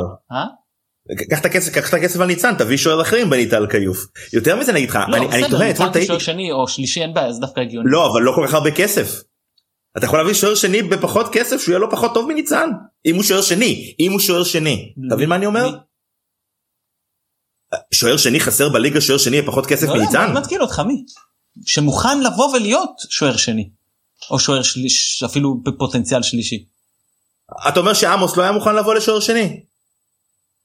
קח 1.31 1.41
את 1.41 1.45
הכסף 1.45 1.73
קח 1.73 1.89
את 1.89 1.95
הכסף 1.95 2.21
על 2.21 2.27
ניצן 2.27 2.55
תביא 2.59 2.77
שוער 2.77 3.03
אחרים 3.03 3.31
בנית 3.31 3.53
על 3.53 3.67
כיוף 3.71 3.99
יותר 4.33 4.57
מזה 4.57 4.71
אני 4.71 4.79
אגיד 4.79 4.91
לך 4.91 4.99
לא, 5.09 5.17
אני, 5.17 5.27
אני 5.27 5.49
תוהה 5.51 5.71
אתמול 5.71 5.89
טעיתי. 5.89 6.07
שוער 6.07 6.19
שני 6.19 6.53
או 6.53 6.69
שלישי 6.69 7.03
אין 7.03 7.15
בעיה 7.15 7.33
זה 7.33 7.41
דווקא 7.41 7.61
הגיוני. 7.61 7.91
לא 7.91 8.13
אבל 8.13 8.23
לא 8.23 8.33
כל 8.35 8.45
כך 8.49 8.55
הרבה 8.55 8.71
כסף. 8.71 9.23
אתה 9.97 10.07
יכול 10.07 10.19
להביא 10.19 10.35
שוער 10.35 10.55
שני 10.55 10.83
בפחות 10.83 11.27
כסף 11.33 11.61
שהוא 11.61 11.73
יהיה 11.73 11.79
לו 11.79 11.91
פחות 11.91 12.15
טוב 12.15 12.29
מניצן 12.29 12.71
אם 13.07 13.15
הוא 13.15 13.23
שוער 13.23 13.43
שני 13.43 13.95
אם 14.01 14.13
הוא 14.13 14.21
שוער 14.21 14.45
שני 14.45 14.93
אתה 15.07 15.17
מבין 15.17 15.29
מה 15.29 15.37
אני 15.37 15.47
אומר? 15.47 15.71
שוער 17.95 18.17
שני 18.17 18.41
חסר 18.41 18.69
בליגה 18.69 19.01
שוער 19.01 19.19
שני 19.19 19.47
פחות 19.47 19.67
כסף 19.67 19.89
לא 19.89 19.97
מניצן? 19.97 20.23
אני 20.23 20.41
מתקיל 20.41 20.63
אותך 20.63 20.83
מי? 20.87 21.05
שמוכן 21.67 22.21
לבוא 22.21 22.57
ולהיות 22.57 22.91
שוער 23.11 23.37
שני 23.37 23.71
או 24.31 24.39
שוער 24.39 24.63
שליש 24.63 25.23
אפילו 25.23 25.61
בפוטנציאל 25.63 26.23
שלישי. 26.23 26.65
אתה 27.69 27.81
אומר 27.81 27.95
שעמוס 27.95 28.37
לא 28.37 28.43
היה 28.43 28.53
מוכן 28.53 28.77
לבוא 28.77 28.95
לשוער 28.95 29.21
שני? 29.21 29.61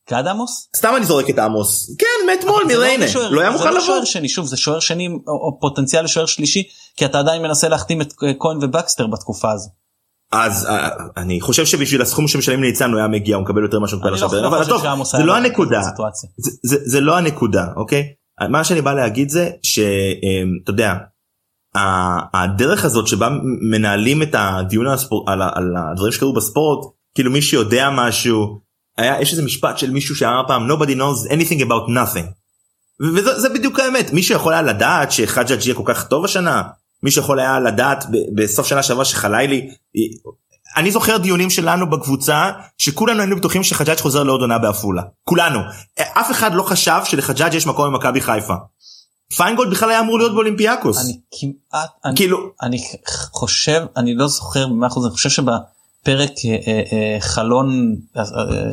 כעד 0.06 0.28
עמוס? 0.28 0.70
סתם 0.76 0.94
אני 0.98 1.06
זורק 1.06 1.30
את 1.30 1.40
עמוס. 1.40 1.96
כן 2.00 2.28
מאתמול 2.32 2.62
לא 2.62 2.68
מריינה. 2.68 3.06
לא, 3.16 3.32
לא 3.32 3.42
היה 3.42 3.50
מוכן 3.50 3.64
לבוא. 3.68 3.72
זה 3.74 3.80
לא 3.80 3.86
שוער 3.86 4.04
שני 4.04 4.30
שוב 4.30 4.46
זה 4.46 4.58
שוער 4.58 4.80
שני 4.80 5.10
או 5.28 5.58
פוטנציאל 5.62 6.04
לשוער 6.04 6.26
שלישי 6.26 6.64
כי 6.98 7.06
אתה 7.06 7.20
עדיין 7.20 7.42
מנסה 7.42 7.70
להחתים 7.70 8.02
את 8.02 8.14
כהן 8.40 8.58
ובקסטר 8.62 9.08
בתקופה 9.08 9.52
הזו. 9.52 9.70
אז 10.32 10.66
אה, 10.66 10.90
אני 11.18 11.42
חושב 11.42 11.66
שבשביל 11.66 12.02
הסכום 12.02 12.28
שמשלמים 12.28 12.64
לניצן 12.64 12.92
הוא 12.92 13.00
היה 13.00 13.08
מגיע 13.08 13.36
הוא 13.36 13.44
מקבל 13.44 13.62
יותר 13.64 13.80
ממה 13.80 13.88
שהוא 13.88 13.98
מקבל 14.00 14.10
לא 14.12 14.16
עכשיו, 14.16 14.30
אבל 14.48 14.66
טוב, 14.66 14.84
זה 15.06 15.24
לא 15.24 15.36
הנקודה. 15.36 15.82
זה, 16.64 17.02
לא 17.02 17.18
הנקודה 17.18 17.66
אוקיי 17.76 18.04
מה 18.50 18.64
שאני 18.64 18.82
בא 18.82 18.94
להגיד 18.94 19.30
זה 19.30 19.50
שאתה 19.64 19.92
יודע 20.72 20.94
ה- 21.76 22.42
הדרך 22.44 22.86
הזאת 22.86 23.08
שבה 23.08 23.30
מנהלים 23.72 24.22
את 24.24 24.36
הדיון 24.38 24.88
על, 24.88 24.94
הספור, 24.94 25.26
על, 25.32 25.42
ה- 25.42 25.50
על 25.54 25.66
הדברים 25.92 26.12
שקרו 26.12 26.34
בספורט 26.34 26.86
כאילו 27.16 27.32
מי 27.32 27.42
שיודע 27.42 27.90
משהו 27.92 28.60
היה 28.98 29.22
יש 29.22 29.32
איזה 29.32 29.44
משפט 29.44 29.78
של 29.78 29.92
מישהו 29.92 30.16
שאמר 30.16 30.44
פעם 30.48 30.72
nobody 30.72 30.96
knows 30.96 31.32
anything 31.32 31.60
about 31.60 31.90
nothing. 31.90 32.26
וזה 33.02 33.40
זה 33.40 33.50
בדיוק 33.50 33.80
האמת. 33.80 34.14
מישהו 34.14 34.36
יכול 34.36 34.54
היה 34.54 34.62
לדעת 34.62 35.12
שחג'אג' 35.12 35.66
יהיה 35.66 35.76
כל 35.76 35.84
כך 35.86 36.08
טוב 36.08 36.26
השנה? 36.26 36.64
מישהו 37.04 37.22
יכול 37.22 37.40
היה 37.40 37.60
לדעת 37.60 38.06
בסוף 38.36 38.68
שנה 38.68 38.84
שעברה 38.84 39.06
שחלילי 39.06 39.70
אני 40.78 40.92
זוכר 40.92 41.18
דיונים 41.18 41.50
שלנו 41.50 41.90
בקבוצה 41.90 42.52
שכולנו 42.78 43.20
היינו 43.20 43.36
בטוחים 43.36 43.64
שחג'אג' 43.64 44.00
חוזר 44.00 44.24
לעוד 44.24 44.42
עונה 44.42 44.60
בעפולה. 44.60 45.02
כולנו. 45.24 45.60
אף 46.00 46.32
אחד 46.32 46.54
לא 46.54 46.64
חשב 46.64 47.00
שלחג'אג' 47.06 47.54
יש 47.54 47.68
מקום 47.68 47.94
במכבי 47.94 48.22
חיפה. 48.22 48.54
פיינגולד 49.38 49.72
בכלל 49.72 49.90
היה 49.90 50.00
אמור 50.00 50.18
להיות 50.18 50.34
באולימפיאקוס. 50.34 51.06
אני 51.06 51.20
כמעט 51.40 51.90
אני, 52.06 52.16
כאילו 52.16 52.38
אני 52.62 52.78
חושב 53.34 53.86
אני 53.98 54.16
לא 54.16 54.28
זוכר 54.28 54.68
במאה 54.68 54.88
אחוז 54.88 55.06
אני 55.06 55.14
חושב 55.14 55.30
שבפרק 56.04 56.32
אה, 56.46 56.58
אה, 56.68 56.82
אה, 56.94 57.18
חלון 57.20 57.96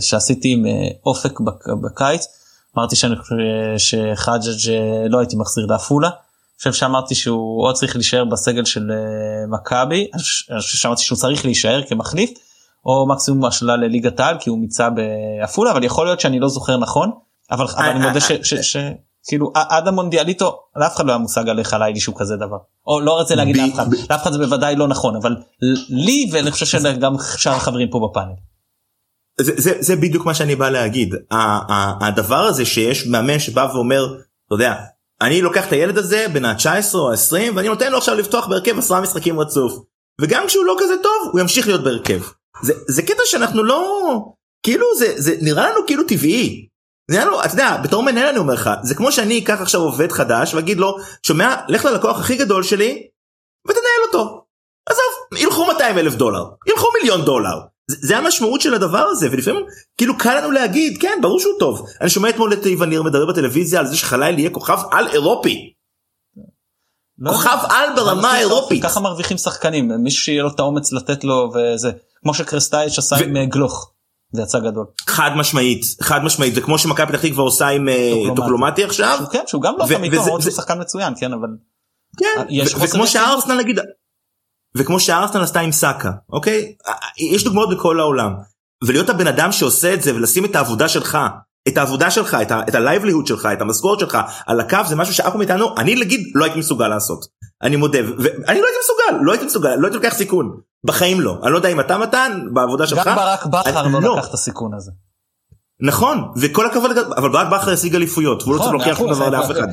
שעשיתי 0.00 0.52
עם 0.52 0.64
אופק 1.06 1.40
בק- 1.40 1.68
בקיץ. 1.84 2.26
אמרתי 2.78 2.96
שאני 2.96 3.16
חושב 3.16 3.34
שחג'ג' 3.78 4.72
לא 5.10 5.18
הייתי 5.18 5.36
מחזיר 5.36 5.66
לעפולה. 5.66 6.08
אני 6.08 6.58
חושב 6.58 6.72
שאמרתי 6.72 7.14
שהוא 7.14 7.64
עוד 7.64 7.74
צריך 7.74 7.96
להישאר 7.96 8.24
בסגל 8.24 8.64
של 8.64 8.90
מכבי. 9.48 10.10
שאמרתי 10.60 11.02
שהוא 11.02 11.16
צריך 11.18 11.44
להישאר 11.44 11.82
כמחליף 11.88 12.30
או 12.86 13.06
מקסימום 13.08 13.44
השאלה 13.44 13.76
לליגת 13.76 14.20
העל 14.20 14.36
כי 14.40 14.50
הוא 14.50 14.58
מיצה 14.58 14.88
בעפולה 14.90 15.70
אבל 15.72 15.84
יכול 15.84 16.06
להיות 16.06 16.20
שאני 16.20 16.40
לא 16.40 16.48
זוכר 16.48 16.76
נכון. 16.76 17.10
אבל, 17.50 17.64
אבל 17.76 17.84
אני 17.84 18.06
מודה 18.06 18.20
ש... 18.20 18.76
כאילו 19.28 19.52
עד 19.54 19.88
המונדיאליטו 19.88 20.60
לאף 20.76 20.96
אחד 20.96 21.06
לא 21.06 21.12
היה 21.12 21.18
מושג 21.18 21.48
על 21.48 21.62
חלילי 21.62 22.00
שהוא 22.00 22.14
כזה 22.18 22.36
דבר. 22.36 22.56
או 22.86 23.00
לא 23.00 23.18
רוצה 23.18 23.34
להגיד 23.34 23.56
לאף 23.56 23.74
אחד. 23.74 23.86
לאף 24.10 24.22
אחד 24.22 24.32
זה 24.32 24.38
בוודאי 24.38 24.76
לא 24.76 24.88
נכון 24.88 25.16
אבל 25.16 25.36
לי 25.88 26.30
ואני 26.32 26.50
חושב 26.50 26.66
שגם 26.66 27.14
שאר 27.36 27.52
החברים 27.52 27.90
פה 27.90 28.08
בפאנל. 28.10 28.32
זה, 29.40 29.52
זה, 29.56 29.72
זה 29.80 29.96
בדיוק 29.96 30.26
מה 30.26 30.34
שאני 30.34 30.56
בא 30.56 30.70
להגיד. 30.70 31.14
הדבר 32.00 32.44
הזה 32.44 32.64
שיש 32.64 33.06
מאמן 33.06 33.38
שבא 33.38 33.68
ואומר 33.74 34.04
אתה 34.46 34.54
יודע 34.54 34.74
אני 35.20 35.42
לוקח 35.42 35.66
את 35.66 35.72
הילד 35.72 35.98
הזה 35.98 36.26
בין 36.32 36.44
ה-19 36.44 36.94
או 36.94 37.10
ה-20 37.10 37.52
ואני 37.54 37.68
נותן 37.68 37.92
לו 37.92 37.98
עכשיו 37.98 38.14
לפתוח 38.14 38.46
בהרכב 38.46 38.78
עשרה 38.78 39.00
משחקים 39.00 39.40
רצוף. 39.40 39.72
וגם 40.20 40.44
כשהוא 40.46 40.64
לא 40.64 40.76
כזה 40.78 40.94
טוב 41.02 41.30
הוא 41.32 41.40
ימשיך 41.40 41.66
להיות 41.66 41.84
בהרכב. 41.84 42.20
זה, 42.62 42.72
זה 42.88 43.02
קטע 43.02 43.22
שאנחנו 43.24 43.64
לא 43.64 43.82
כאילו 44.62 44.86
זה, 44.98 45.14
זה 45.16 45.34
נראה 45.40 45.70
לנו 45.70 45.80
כאילו 45.86 46.02
טבעי. 46.08 46.69
נראה 47.10 47.24
לנו, 47.24 47.44
אתה 47.44 47.54
יודע, 47.54 47.76
בתור 47.84 48.02
מנהל 48.02 48.28
אני 48.28 48.38
אומר 48.38 48.54
לך, 48.54 48.70
זה 48.82 48.94
כמו 48.94 49.12
שאני 49.12 49.38
אקח 49.38 49.60
עכשיו 49.60 49.80
עובד 49.80 50.12
חדש 50.12 50.54
ואגיד 50.54 50.78
לו, 50.78 50.96
שומע, 51.22 51.56
לך 51.68 51.84
ללקוח 51.84 52.20
הכי 52.20 52.36
גדול 52.36 52.62
שלי 52.62 53.06
ותנהל 53.68 54.02
אותו. 54.06 54.44
עזוב, 54.86 55.42
ילכו 55.42 55.66
200 55.66 55.98
אלף 55.98 56.14
דולר, 56.14 56.44
ילכו 56.66 56.86
מיליון 57.00 57.24
דולר. 57.24 57.60
זה, 57.90 57.96
זה 58.00 58.16
המשמעות 58.16 58.60
של 58.60 58.74
הדבר 58.74 59.06
הזה, 59.10 59.28
ולפעמים 59.32 59.64
כאילו 59.98 60.18
קל 60.18 60.40
לנו 60.40 60.50
להגיד, 60.50 60.98
כן, 61.00 61.18
ברור 61.22 61.40
שהוא 61.40 61.58
טוב. 61.58 61.86
אני 62.00 62.10
שומע 62.10 62.28
אתמול 62.28 62.52
את 62.52 62.66
איווניר 62.66 63.02
מדבר 63.02 63.26
בטלוויזיה 63.26 63.80
על 63.80 63.86
זה 63.86 63.96
שחליל 63.96 64.38
יהיה 64.38 64.50
כוכב 64.50 64.78
על 64.90 65.08
אירופי. 65.08 65.72
לא 67.18 67.32
כוכב. 67.32 67.58
על 67.68 67.88
ברמה 67.96 68.32
האירופית. 68.32 68.82
ככה 68.82 69.00
מרוויחים 69.00 69.38
שחקנים 69.38 69.90
מישהו 70.02 70.24
שיהיה 70.24 70.42
לו 70.42 70.48
את 70.48 70.60
האומץ 70.60 70.92
לתת 70.92 71.24
לו 71.24 71.52
וזה 71.54 71.90
כמו 72.22 72.34
שקרסטייץ' 72.34 72.98
עשה 72.98 73.16
ו- 73.16 73.24
עם 73.24 73.36
אה, 73.36 73.46
גלוך. 73.46 73.92
זה 74.32 74.42
יצא 74.42 74.58
גדול. 74.58 74.86
חד 75.08 75.30
משמעית, 75.36 75.82
חד 76.02 76.24
משמעית, 76.24 76.54
זה 76.54 76.60
כמו 76.60 76.78
שמכבי 76.78 77.06
פתח 77.06 77.22
תקווה 77.22 77.44
עושה 77.44 77.68
עם 77.68 77.88
אה, 77.88 78.10
טוקלומטי. 78.12 78.40
טוקלומטי 78.40 78.84
עכשיו. 78.84 79.14
שהוא- 79.18 79.28
כן 79.32 79.42
שהוא 79.46 79.62
גם 79.62 79.74
לא 79.78 79.84
תמיד 79.86 80.10
טוב 80.12 80.20
וזה- 80.20 80.28
למרות 80.28 80.42
שהוא 80.42 80.52
זה- 80.52 80.56
שחקן 80.56 80.80
מצוין 80.80 81.12
כן 81.20 81.32
אבל 81.32 81.48
כן, 82.18 82.26
חוסר 82.72 82.84
וכמו. 82.84 83.06
שארסנל 83.06 83.54
נגיד, 83.58 83.78
וכמו 84.76 85.00
שארסנל 85.00 85.42
עשתה 85.42 85.60
עם 85.60 85.72
סאקה, 85.72 86.10
אוקיי? 86.32 86.74
יש 87.32 87.44
דוגמאות 87.44 87.70
בכל 87.70 88.00
העולם. 88.00 88.32
ולהיות 88.84 89.08
הבן 89.10 89.26
אדם 89.26 89.52
שעושה 89.52 89.94
את 89.94 90.02
זה 90.02 90.14
ולשים 90.14 90.44
את 90.44 90.56
העבודה 90.56 90.88
שלך, 90.88 91.18
את 91.68 91.78
העבודה 91.78 92.10
שלך, 92.10 92.36
את, 92.42 92.50
ה- 92.50 92.62
את 92.68 92.74
ה-livelihood 92.74 93.26
שלך, 93.28 93.48
את 93.52 93.60
המשכורת 93.60 94.00
שלך 94.00 94.18
על 94.46 94.60
הקו 94.60 94.78
זה 94.88 94.96
משהו 94.96 95.14
שאף 95.14 95.26
אחד 95.28 95.36
מאיתנו, 95.38 95.74
אני 95.78 95.94
נגיד 95.94 96.20
לא 96.34 96.44
הייתי 96.44 96.58
מסוגל 96.58 96.88
לעשות. 96.88 97.24
אני 97.62 97.76
מודה, 97.76 97.98
ואני 98.18 98.60
לא 98.60 98.66
הייתי 98.66 98.78
מסוגל, 98.84 99.24
לא 99.24 99.32
הייתי 99.32 99.46
מסוגל, 99.46 99.74
לא 99.74 99.86
הייתי 99.86 99.96
לוקח 99.96 100.14
סיכון. 100.14 100.60
בחיים 100.84 101.20
לא. 101.20 101.38
אני 101.42 101.52
לא 101.52 101.56
יודע 101.56 101.68
אם 101.68 101.80
אתה 101.80 101.98
מתן, 101.98 102.40
בעבודה 102.52 102.86
שלך. 102.86 103.06
גם 103.06 103.16
ברק 103.16 103.46
בכר 103.46 103.86
לא 103.86 104.02
לא. 104.02 104.16
לקח 104.16 104.28
את 104.28 104.34
הסיכון 104.34 104.74
הזה. 104.74 104.90
נכון, 105.82 106.32
וכל 106.36 106.66
הכבוד, 106.66 106.98
אבל 106.98 107.32
ברק 107.32 107.48
בכר 107.52 107.72
השיג 107.72 107.94
אליפויות, 107.94 108.42
והוא 108.42 108.54
לא 108.54 108.58
צריך 108.58 108.74
נכון, 108.74 109.06
להוכיח 109.06 109.18
מאה 109.18 109.28
דבר. 109.28 109.38
לאף 109.40 109.50
אחד. 109.50 109.66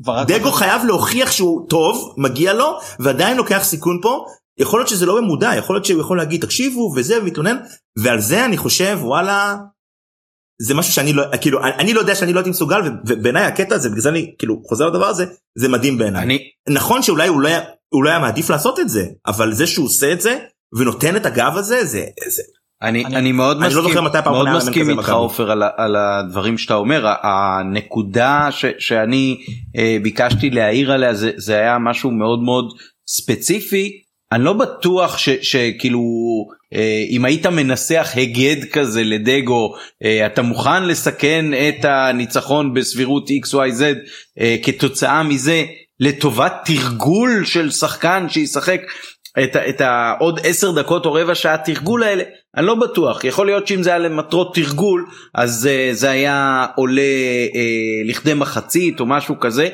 ברק 0.00 0.26
דגו 0.26 0.52
חייב 0.52 0.84
להוכיח 0.84 1.30
שהוא 1.30 1.68
טוב 1.68 2.14
מגיע 2.18 2.54
לו 2.54 2.78
ועדיין 2.98 3.36
לוקח 3.36 3.60
סיכון 3.62 3.98
פה 4.02 4.24
יכול 4.58 4.80
להיות 4.80 4.88
שזה 4.88 5.06
לא 5.06 5.16
במודע 5.16 5.50
יכול 5.56 5.76
להיות 5.76 5.84
שהוא 5.84 6.00
יכול 6.00 6.18
להגיד 6.18 6.42
תקשיבו 6.42 6.92
וזה 6.96 7.18
ומתלונן 7.18 7.56
ועל 7.98 8.20
זה 8.20 8.44
אני 8.44 8.56
חושב 8.56 8.98
וואלה. 9.02 9.56
זה 10.62 10.74
משהו 10.74 10.92
שאני 10.92 11.12
לא 11.12 11.22
כאילו 11.40 11.62
אני, 11.64 11.70
אני 11.78 11.94
לא 11.94 12.00
יודע 12.00 12.14
שאני 12.14 12.32
לא 12.32 12.38
הייתי 12.38 12.50
מסוגל 12.50 12.80
ובעיניי 13.06 13.44
הקטע 13.44 13.74
הזה 13.74 13.88
בגלל 13.88 14.00
זה 14.00 14.08
אני 14.08 14.34
כאילו 14.38 14.62
חוזר 14.68 14.86
לדבר 14.88 15.06
הזה 15.06 15.24
זה 15.58 15.68
מדהים 15.68 15.98
בעיניי. 15.98 16.22
אני 16.22 16.38
נכון 16.68 17.02
שאולי 17.02 17.28
הוא 17.28 17.40
לא 17.40 17.48
היה 17.48 17.60
הוא 17.88 18.04
לא 18.04 18.10
היה 18.10 18.18
מעדיף 18.18 18.50
לעשות 18.50 18.80
את 18.80 18.88
זה 18.88 19.04
אבל 19.26 19.52
זה 19.52 19.66
שהוא 19.66 19.86
עושה 19.86 20.12
את 20.12 20.20
זה 20.20 20.38
ונותן 20.78 21.16
את 21.16 21.26
הגב 21.26 21.52
הזה 21.56 21.84
זה, 21.84 22.04
זה 22.28 22.42
אני 22.82 23.04
אני- 23.04 23.16
אני 23.16 23.32
מאוד 23.32 23.56
אני 23.62 23.74
לא 23.74 23.80
מסכים 23.82 23.94
זוכר 23.94 24.00
מתי 24.08 24.18
מאוד 24.30 24.48
מסכים 24.56 24.90
איתך 24.90 25.08
עופר 25.10 25.50
על 25.50 25.62
על 25.76 25.96
הדברים 25.96 26.58
שאתה 26.58 26.74
אומר. 26.74 27.06
הנקודה 27.22 28.48
ש- 28.50 28.64
שאני 28.78 29.36
אה, 29.78 29.96
ביקשתי 30.02 30.50
להעיר 30.50 30.92
עליה 30.92 31.14
זה 31.14 31.30
זה 31.36 31.54
היה 31.54 31.78
משהו 31.78 32.10
מאוד 32.10 32.42
מאוד 32.42 32.64
ספציפי 33.08 33.92
אני 34.32 34.44
לא 34.44 34.52
בטוח 34.52 35.18
שכאילו 35.18 36.00
אה, 36.74 37.04
אם 37.10 37.24
היית 37.24 37.46
מנסח 37.46 38.10
היגד 38.14 38.64
כזה 38.72 39.04
לדגו 39.04 39.74
אה, 40.04 40.26
אתה 40.26 40.42
מוכן 40.42 40.86
לסכן 40.86 41.44
את 41.54 41.84
הניצחון 41.84 42.74
בסבירות 42.74 43.28
xyz 43.28 43.82
אה, 44.40 44.56
כתוצאה 44.62 45.22
מזה 45.22 45.64
לטובת 46.00 46.52
תרגול 46.64 47.44
של 47.44 47.70
שחקן 47.70 48.26
שישחק 48.28 48.80
את, 49.44 49.56
את 49.56 49.80
העוד 49.80 50.40
עשר 50.42 50.70
דקות 50.70 51.06
או 51.06 51.12
רבע 51.12 51.34
שעה 51.34 51.58
תרגול 51.58 52.02
האלה 52.02 52.22
אני 52.56 52.66
לא 52.66 52.74
בטוח 52.74 53.24
יכול 53.24 53.46
להיות 53.46 53.66
שאם 53.66 53.82
זה 53.82 53.90
היה 53.90 53.98
למטרות 53.98 54.54
תרגול 54.54 55.06
אז 55.34 55.68
uh, 55.68 55.94
זה 55.94 56.10
היה 56.10 56.66
עולה 56.76 57.02
uh, 57.52 58.10
לכדי 58.10 58.34
מחצית 58.34 59.00
או 59.00 59.06
משהו 59.06 59.40
כזה. 59.40 59.68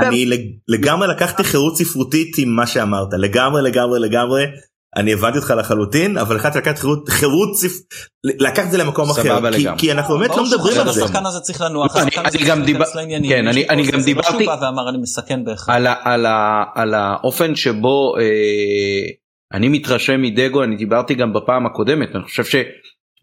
אני 0.00 0.26
לג- 0.26 0.50
לגמרי 0.68 1.08
לקחתי 1.08 1.44
חירות 1.44 1.76
ספרותית 1.76 2.38
עם 2.38 2.48
מה 2.48 2.66
שאמרת. 2.66 3.08
לגמרי 3.18 3.62
לגמרי 3.62 4.00
לגמרי. 4.00 4.44
אני 4.96 5.12
הבנתי 5.12 5.38
אותך 5.38 5.54
לחלוטין 5.58 6.18
אבל 6.18 6.36
החלטתי 6.36 6.58
לקחת 6.58 6.78
חירות 6.78 7.08
חירות 7.08 7.56
ספ... 7.56 7.70
לקחת 8.24 8.66
את 8.66 8.70
זה 8.70 8.78
למקום 8.78 9.10
אחר. 9.10 9.40
כי, 9.78 9.92
אנחנו 9.92 10.18
באמת 10.18 10.30
לא 10.30 10.44
מדברים 10.44 10.80
על 10.80 10.92
זה. 10.92 11.04
השחקן 11.04 11.26
הזה 11.26 11.40
צריך 11.40 11.60
לנוח, 11.60 11.96
אני- 11.96 12.10
גם 12.46 12.62
דיבר- 12.62 12.78
להיכנס 12.78 12.94
לעניינים, 12.94 13.30
כן, 13.30 13.46
אני- 13.48 13.86
גם 13.92 14.00
דיברתי- 14.00 14.46
ואמר 14.62 14.88
אני 14.88 14.98
מסכן 14.98 15.44
בהכרח. 15.44 15.68
על, 16.74 16.94
האופן 16.94 17.54
שבו 17.54 18.14
אה, 18.20 18.22
אני 19.52 19.68
מתרשם 19.68 20.22
מדגו 20.22 20.62
אני 20.64 20.76
דיברתי 20.76 21.14
גם 21.14 21.32
בפעם 21.32 21.66
הקודמת 21.66 22.08
אני 22.14 22.22
חושב 22.24 22.44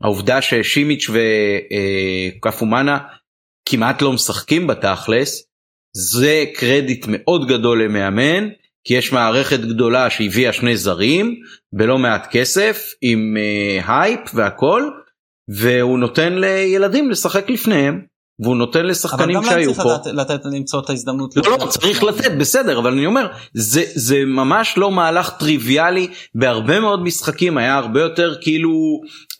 שהעובדה 0.02 0.42
ששימיץ' 0.42 1.10
וקפומאנה 2.40 2.98
כמעט 3.70 4.02
לא 4.02 4.14
משחקים 4.14 4.68
בתכלס 4.68 5.45
זה 5.96 6.44
קרדיט 6.54 7.06
מאוד 7.10 7.48
גדול 7.48 7.84
למאמן 7.84 8.48
כי 8.84 8.94
יש 8.94 9.14
מערכת 9.14 9.60
גדולה 9.60 10.10
שהביאה 10.10 10.54
שני 10.54 10.78
זרים 10.78 11.36
בלא 11.74 11.98
מעט 11.98 12.28
כסף 12.32 12.94
עם 13.02 13.38
אה, 13.38 14.02
הייפ 14.02 14.20
והכל 14.34 14.84
והוא 15.48 16.00
נותן 16.00 16.34
לילדים 16.34 17.10
לשחק 17.10 17.50
לפניהם 17.50 18.06
והוא 18.40 18.56
נותן 18.56 18.80
אבל 18.80 18.90
לשחקנים 18.90 19.36
גם 19.36 19.44
להם 19.44 19.54
שהיו 19.54 19.74
צריך 19.74 19.84
פה. 19.88 19.94
לדעת- 19.94 20.30
לתת 20.30 20.46
למצוא 20.46 20.80
את 20.80 20.90
ההזדמנות. 20.90 21.36
לא, 21.38 21.44
לא. 21.60 21.66
צריך 21.68 22.04
לתת, 22.04 22.32
בסדר, 22.32 22.80
אבל 22.80 22.92
אני 22.92 23.06
אומר, 23.06 23.28
זה, 23.54 23.84
זה 23.96 24.26
ממש 24.26 24.74
לא 24.78 24.92
מהלך 24.92 25.30
טריוויאלי, 25.40 26.08
בהרבה 26.36 26.80
מאוד 26.80 27.04
משחקים 27.04 27.58
היה 27.58 27.76
הרבה 27.78 28.02
יותר 28.02 28.36
כאילו 28.42 28.72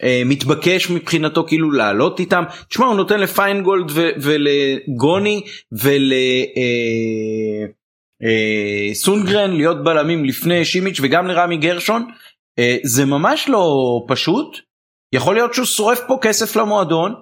אה, 0.04 0.22
מתבקש 0.26 0.90
מבחינתו 0.90 1.44
כאילו 1.48 1.72
לעלות 1.72 2.20
איתם. 2.20 2.44
תשמע, 2.70 2.86
הוא 2.86 2.96
נותן 2.96 3.20
לפיינגולד 3.20 3.92
ו- 3.92 4.10
ולגוני 4.22 5.42
ולסונגרן 8.92 9.52
להיות 9.56 9.84
בלמים 9.84 10.26
לפני 10.26 10.66
שימיץ' 10.66 11.00
וגם 11.02 11.28
לרמי 11.28 11.58
גרשון. 11.58 12.06
אה, 12.60 12.78
זה 12.84 13.06
ממש 13.06 13.46
לא 13.50 13.66
פשוט. 14.08 14.58
יכול 15.14 15.36
להיות 15.36 15.54
שהוא 15.54 15.66
שורף 15.66 16.02
פה 16.08 16.18
כסף 16.22 16.56
למועדון, 16.56 17.14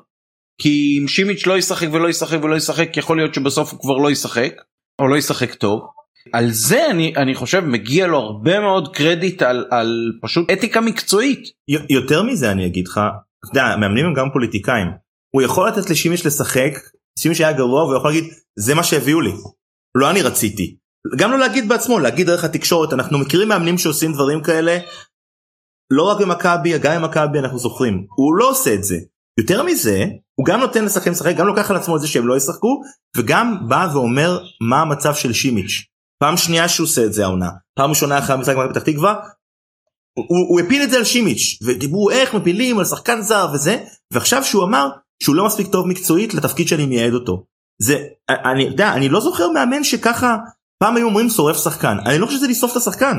כי 0.62 1.00
אם 1.02 1.08
שימיץ' 1.08 1.46
לא 1.46 1.58
ישחק 1.58 1.88
ולא 1.92 2.10
ישחק 2.10 2.38
ולא 2.44 2.56
ישחק 2.56 2.98
יכול 2.98 3.18
להיות 3.18 3.34
שבסוף 3.34 3.72
הוא 3.72 3.80
כבר 3.80 3.98
לא 3.98 4.12
ישחק 4.12 4.54
או 5.02 5.08
לא 5.08 5.16
ישחק 5.16 5.54
טוב 5.54 5.82
על 6.32 6.52
זה 6.52 6.90
אני 6.90 7.14
אני 7.16 7.36
חושב 7.36 7.60
מגיע 7.60 8.08
לו 8.08 8.18
הרבה 8.18 8.60
מאוד 8.60 8.96
קרדיט 8.96 9.42
על, 9.42 9.66
על 9.72 10.12
פשוט 10.22 10.52
אתיקה 10.52 10.82
מקצועית. 10.82 11.40
יותר 11.90 12.24
מזה 12.24 12.52
אני 12.52 12.66
אגיד 12.66 12.88
לך, 12.88 12.98
אתה 12.98 13.60
יודע, 13.60 13.76
מאמנים 13.78 14.06
הם 14.06 14.14
גם 14.14 14.28
פוליטיקאים. 14.34 14.88
הוא 15.36 15.42
יכול 15.42 15.68
לתת 15.68 15.90
לשימיש 15.90 16.26
לשחק, 16.26 16.72
שימיש 17.20 17.40
היה 17.40 17.54
גרוע 17.54 17.84
והוא 17.84 17.98
יכול 17.98 18.12
להגיד 18.12 18.34
זה 18.60 18.76
מה 18.76 18.84
שהביאו 18.84 19.22
לי. 19.22 19.32
לא 19.96 20.12
אני 20.12 20.22
רציתי. 20.22 20.78
גם 21.18 21.32
לא 21.32 21.40
להגיד 21.40 21.70
בעצמו, 21.70 22.00
להגיד 22.00 22.28
דרך 22.28 22.44
התקשורת, 22.44 22.94
אנחנו 22.94 23.20
מכירים 23.20 23.48
מאמנים 23.48 23.78
שעושים 23.78 24.14
דברים 24.14 24.44
כאלה, 24.44 24.78
לא 25.92 26.04
רק 26.04 26.22
במכבי, 26.22 26.80
גם 26.80 27.02
במכבי 27.02 27.40
אנחנו 27.40 27.60
זוכרים. 27.60 28.06
הוא 28.16 28.36
לא 28.36 28.50
עושה 28.50 28.74
את 28.74 28.84
זה. 28.84 28.96
יותר 29.40 29.64
מזה, 29.64 30.06
הוא 30.36 30.46
גם 30.46 30.60
נותן 30.60 30.86
לשחקנים 30.86 31.14
לשחק, 31.14 31.36
גם 31.36 31.48
לוקח 31.48 31.72
על 31.72 31.78
עצמו 31.78 31.96
את 31.96 32.02
זה 32.02 32.08
שהם 32.08 32.28
לא 32.28 32.38
ישחקו, 32.38 32.82
וגם 33.18 33.70
בא 33.70 33.88
ואומר 33.94 34.40
מה 34.70 34.82
המצב 34.82 35.16
של 35.16 35.34
שימיץ'. 35.34 35.86
פעם 36.20 36.38
שנייה 36.38 36.70
שהוא 36.70 36.86
עושה 36.86 37.06
את 37.06 37.14
זה 37.14 37.24
העונה, 37.24 37.50
פעם 37.78 37.90
ראשונה 37.90 38.20
אחרי 38.20 38.36
המשחק 38.36 38.56
בפתח 38.56 38.82
תקווה, 38.82 39.16
הוא, 40.18 40.50
הוא 40.50 40.60
הפיל 40.60 40.84
את 40.84 40.90
זה 40.90 40.98
על 40.98 41.04
שימיץ', 41.04 41.60
ודיברו 41.64 42.10
איך 42.10 42.34
מפילים 42.34 42.80
על 42.80 42.86
שחקן 42.86 43.22
זר 43.22 43.48
וזה, 43.54 43.84
ועכשיו 44.14 44.44
שהוא 44.44 44.64
אמר 44.64 44.90
שהוא 45.24 45.36
לא 45.36 45.46
מספיק 45.46 45.68
טוב 45.72 45.88
מקצועית 45.88 46.34
לתפקיד 46.34 46.68
שאני 46.68 46.86
מייעד 46.86 47.14
אותו. 47.14 47.46
זה, 47.82 48.04
אני 48.30 48.64
יודע, 48.64 48.94
אני 48.94 49.10
לא 49.10 49.20
זוכר 49.20 49.50
מאמן 49.50 49.84
שככה, 49.84 50.38
פעם 50.84 50.96
היו 50.96 51.06
אומרים 51.08 51.30
שורף 51.30 51.64
שחקן, 51.64 51.98
אני 52.06 52.18
לא 52.18 52.26
חושב 52.26 52.38
שזה 52.38 52.48
לשרוף 52.48 52.72
את 52.72 52.78
השחקן. 52.78 53.18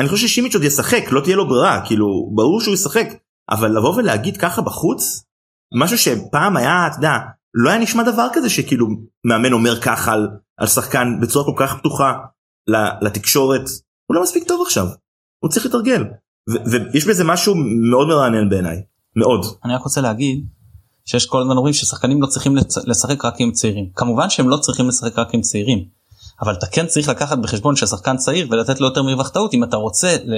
אני 0.00 0.08
חושב 0.08 0.26
ששימיץ' 0.28 0.54
עוד 0.54 0.64
ישחק, 0.64 1.02
לא 1.10 1.20
תהיה 1.20 1.36
לו 1.36 1.48
ברירה, 1.48 1.86
כאילו, 1.86 2.06
ברור 2.34 2.60
שהוא 2.60 2.74
ישחק, 2.74 3.06
אבל 3.50 3.76
לבוא 3.76 3.94
ולהגיד 3.96 4.36
ככה 4.36 4.62
בחוץ, 4.62 5.24
משהו 5.74 5.98
שפעם 5.98 6.56
היה, 6.56 6.86
אתה 6.86 6.96
יודע, 6.96 7.18
לא 7.54 7.70
היה 7.70 7.78
נשמע 7.78 8.02
דבר 8.02 8.28
כזה 8.32 8.50
שכאילו 8.50 8.86
מאמן 9.24 9.52
אומר 9.52 9.80
ככה 9.80 10.12
על, 10.12 10.28
על 10.56 10.66
שחקן 10.66 11.20
בצורה 11.20 11.44
כל 11.44 11.54
כך 11.56 11.78
פתוחה 11.78 12.12
לתקשורת, 13.02 13.62
הוא 14.06 14.14
לא 14.14 14.22
מספיק 14.22 14.48
טוב 14.48 14.62
עכשיו, 14.66 14.86
הוא 15.38 15.50
צריך 15.50 15.66
לתרגל, 15.66 16.04
ויש 16.92 17.06
בזה 17.06 17.24
משהו 17.24 17.54
מאוד 17.90 18.08
מרענן 18.08 18.48
בעיניי, 18.48 18.82
מאוד. 19.16 19.46
אני 19.64 19.74
רק 19.74 19.82
רוצה 19.82 20.00
להגיד 20.00 20.46
שיש 21.04 21.26
כל 21.26 21.40
הזמן 21.40 21.56
אומרים 21.56 21.74
ששחקנים 21.74 22.22
לא 22.22 22.26
צריכים 22.26 22.56
לשחק 22.86 23.24
רק 23.24 23.34
עם 23.38 23.52
צעירים, 23.52 23.88
כמובן 23.94 24.30
שהם 24.30 24.48
לא 24.48 24.56
צריכים 24.56 24.88
לשחק 24.88 25.18
רק 25.18 25.34
עם 25.34 25.40
צעירים, 25.40 25.84
אבל 26.40 26.54
אתה 26.54 26.66
כן 26.66 26.86
צריך 26.86 27.08
לקחת 27.08 27.38
בחשבון 27.38 27.76
ששחקן 27.76 28.16
צעיר 28.16 28.46
ולתת 28.50 28.80
לו 28.80 28.86
יותר 28.86 29.02
מרווח 29.02 29.28
טעות 29.28 29.54
אם 29.54 29.64
אתה 29.64 29.76
רוצה 29.76 30.16
ל, 30.24 30.34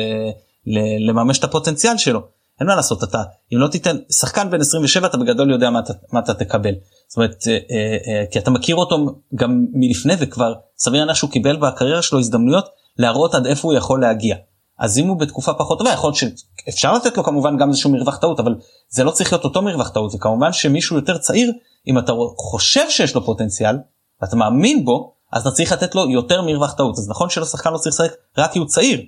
ל, 0.66 1.08
לממש 1.10 1.38
את 1.38 1.44
הפוטנציאל 1.44 1.98
שלו. 1.98 2.39
אין 2.60 2.68
מה 2.68 2.74
לעשות 2.74 3.04
אתה 3.04 3.22
אם 3.52 3.58
לא 3.58 3.68
תיתן 3.68 3.96
שחקן 4.12 4.50
בן 4.50 4.60
27 4.60 5.06
אתה 5.06 5.16
בגדול 5.16 5.50
יודע 5.50 5.70
מה 5.70 5.78
אתה, 5.78 5.92
מה 6.12 6.20
אתה 6.20 6.34
תקבל. 6.34 6.74
זאת 7.08 7.16
אומרת 7.16 7.44
אה, 7.48 7.52
אה, 7.52 7.96
אה, 8.08 8.24
כי 8.30 8.38
אתה 8.38 8.50
מכיר 8.50 8.76
אותו 8.76 9.06
גם 9.34 9.66
מלפני 9.72 10.14
וכבר 10.18 10.54
סביר 10.78 11.00
להניח 11.00 11.16
שהוא 11.16 11.30
קיבל 11.30 11.56
בקריירה 11.56 12.02
שלו 12.02 12.18
הזדמנויות 12.18 12.68
להראות 12.98 13.34
עד 13.34 13.46
איפה 13.46 13.68
הוא 13.68 13.76
יכול 13.76 14.00
להגיע. 14.00 14.36
אז 14.78 14.98
אם 14.98 15.08
הוא 15.08 15.18
בתקופה 15.18 15.54
פחות 15.54 15.78
טובה 15.78 15.92
יכול 15.92 16.12
להיות 16.20 16.36
שאפשר 16.66 16.94
לתת 16.94 17.16
לו 17.16 17.24
כמובן 17.24 17.56
גם 17.56 17.68
איזשהו 17.68 17.92
מרווח 17.92 18.16
טעות 18.16 18.40
אבל 18.40 18.54
זה 18.88 19.04
לא 19.04 19.10
צריך 19.10 19.32
להיות 19.32 19.44
אותו 19.44 19.62
מרווח 19.62 19.88
טעות 19.88 20.14
וכמובן 20.14 20.52
שמישהו 20.52 20.96
יותר 20.96 21.18
צעיר 21.18 21.52
אם 21.86 21.98
אתה 21.98 22.12
חושב 22.36 22.90
שיש 22.90 23.14
לו 23.14 23.24
פוטנציאל 23.24 23.76
ואתה 24.22 24.36
מאמין 24.36 24.84
בו 24.84 25.14
אז 25.32 25.42
אתה 25.42 25.50
צריך 25.50 25.72
לתת 25.72 25.94
לו 25.94 26.10
יותר 26.10 26.42
מרווח 26.42 26.72
טעות 26.72 26.98
אז 26.98 27.08
נכון 27.08 27.30
שלשחקן 27.30 27.72
לא 27.72 27.78
צריך 27.78 27.94
לשחק 27.94 28.12
רק 28.38 28.52
כי 28.52 28.58
הוא 28.58 28.66
צעיר 28.66 29.00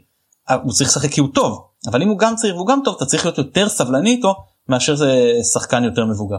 הוא 0.63 0.73
צריך 0.73 0.91
לשחק 0.91 1.11
כי 1.11 1.21
הוא 1.21 1.29
טוב 1.35 1.65
אבל 1.87 2.03
אם 2.03 2.09
הוא 2.09 2.19
גם 2.19 2.35
צעיר 2.37 2.57
והוא 2.57 2.67
גם 2.67 2.81
טוב 2.85 2.95
אתה 2.97 3.05
צריך 3.05 3.25
להיות 3.25 3.39
יותר 3.39 3.69
סבלני 3.69 4.11
איתו 4.11 4.35
מאשר 4.69 4.95
זה 4.95 5.33
שחקן 5.53 5.85
יותר 5.85 6.05
מבוגר. 6.05 6.37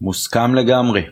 מוסכם 0.00 0.54
לגמרי. 0.54 1.02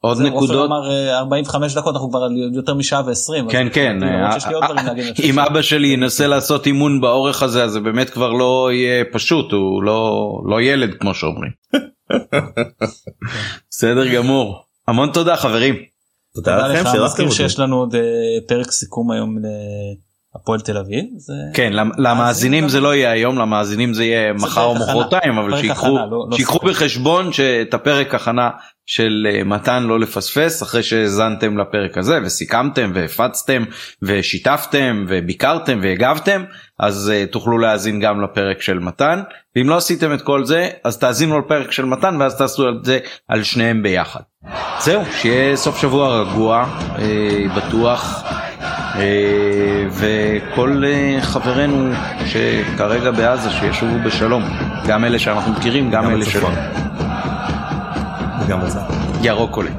עוד 0.00 0.20
נקודות. 0.20 0.66
אמר 0.66 1.10
45 1.10 1.76
אה, 1.76 1.80
דקות 1.80 1.94
אנחנו 1.94 2.10
כבר 2.10 2.28
יותר 2.54 2.74
משעה 2.74 3.00
ו20. 3.00 3.50
כן 3.50 3.66
כן. 3.72 4.02
אה, 4.02 4.36
אם 5.22 5.38
אבא 5.38 5.62
שלי 5.62 5.88
ינסה 5.88 6.26
לעשות 6.26 6.66
אימון 6.66 7.00
באורך 7.00 7.42
הזה 7.42 7.64
אז 7.64 7.70
זה 7.70 7.80
באמת 7.80 8.10
כבר 8.10 8.32
לא 8.32 8.68
יהיה 8.72 9.04
פשוט 9.12 9.52
הוא 9.52 9.82
לא 9.82 10.30
לא 10.46 10.62
ילד 10.62 10.94
כמו 11.00 11.14
שאומרים. 11.14 11.50
בסדר 13.70 14.14
גמור. 14.14 14.64
המון 14.88 15.10
תודה 15.12 15.36
חברים. 15.36 15.74
תודה 16.34 16.68
לכם 16.68 17.30
שיש 17.30 17.58
לנו 17.58 17.76
עוד 17.76 17.94
אה, 17.94 18.00
פרק 18.48 18.70
סיכום 18.70 19.10
היום 19.10 19.36
הפועל 20.36 20.60
תל 20.60 20.78
אביב. 20.78 21.04
זה... 21.16 21.32
כן 21.54 21.72
למאזינים 21.98 22.68
זה 22.68 22.80
לא 22.80 22.94
יהיה 22.94 23.10
היום 23.10 23.38
למאזינים 23.38 23.94
זה 23.94 24.04
יהיה 24.04 24.32
מחר 24.32 24.64
או 24.64 24.74
מחרתיים 24.74 25.38
אבל 25.38 25.56
שיקחו 25.56 25.98
לא, 25.98 26.26
לא 26.30 26.36
שיקחו 26.36 26.58
בחשבון 26.58 27.32
שאת 27.32 27.74
הפרק 27.74 28.14
הכנה 28.14 28.50
של 28.86 29.26
אה, 29.30 29.44
מתן 29.44 29.82
לא 29.82 30.00
לפספס 30.00 30.62
אחרי 30.62 30.82
שהאזנתם 30.82 31.58
לפרק 31.58 31.98
הזה 31.98 32.18
וסיכמתם 32.24 32.90
והפצתם 32.94 33.64
ושיתפתם 34.02 35.06
וביקרתם 35.08 35.80
והגבתם 35.82 36.44
אז 36.78 37.12
uh, 37.14 37.32
תוכלו 37.32 37.58
להאזין 37.58 38.00
גם 38.00 38.22
לפרק 38.22 38.62
של 38.62 38.78
מתן 38.78 39.22
ואם 39.56 39.68
לא 39.68 39.76
עשיתם 39.76 40.14
את 40.14 40.22
כל 40.22 40.44
זה 40.44 40.68
אז 40.84 40.98
תאזינו 40.98 41.38
לפרק 41.38 41.72
של 41.72 41.84
מתן 41.84 42.16
ואז 42.20 42.38
תעשו 42.38 42.68
את 42.68 42.84
זה 42.84 42.98
על 43.28 43.42
שניהם 43.42 43.82
ביחד. 43.82 44.20
זהו 44.80 45.02
שיהיה 45.20 45.56
סוף 45.56 45.80
שבוע 45.80 46.20
רגוע 46.20 46.66
אה, 46.98 47.44
בטוח. 47.56 48.24
אה, 48.96 49.86
וכל 49.90 50.82
אה, 50.86 51.18
חברינו 51.20 51.90
שכרגע 52.26 53.10
בעזה 53.10 53.50
שישובו 53.50 53.98
בשלום 53.98 54.44
גם 54.86 55.04
אלה 55.04 55.18
שאנחנו 55.18 55.52
מכירים 55.52 55.90
גם, 55.90 56.04
גם 56.04 56.10
אלה 56.10 56.24
שלא. 56.24 56.48
וגם 58.46 58.60
בצד. 58.60 58.80
ירוק 59.22 59.56
עולה. 59.56 59.70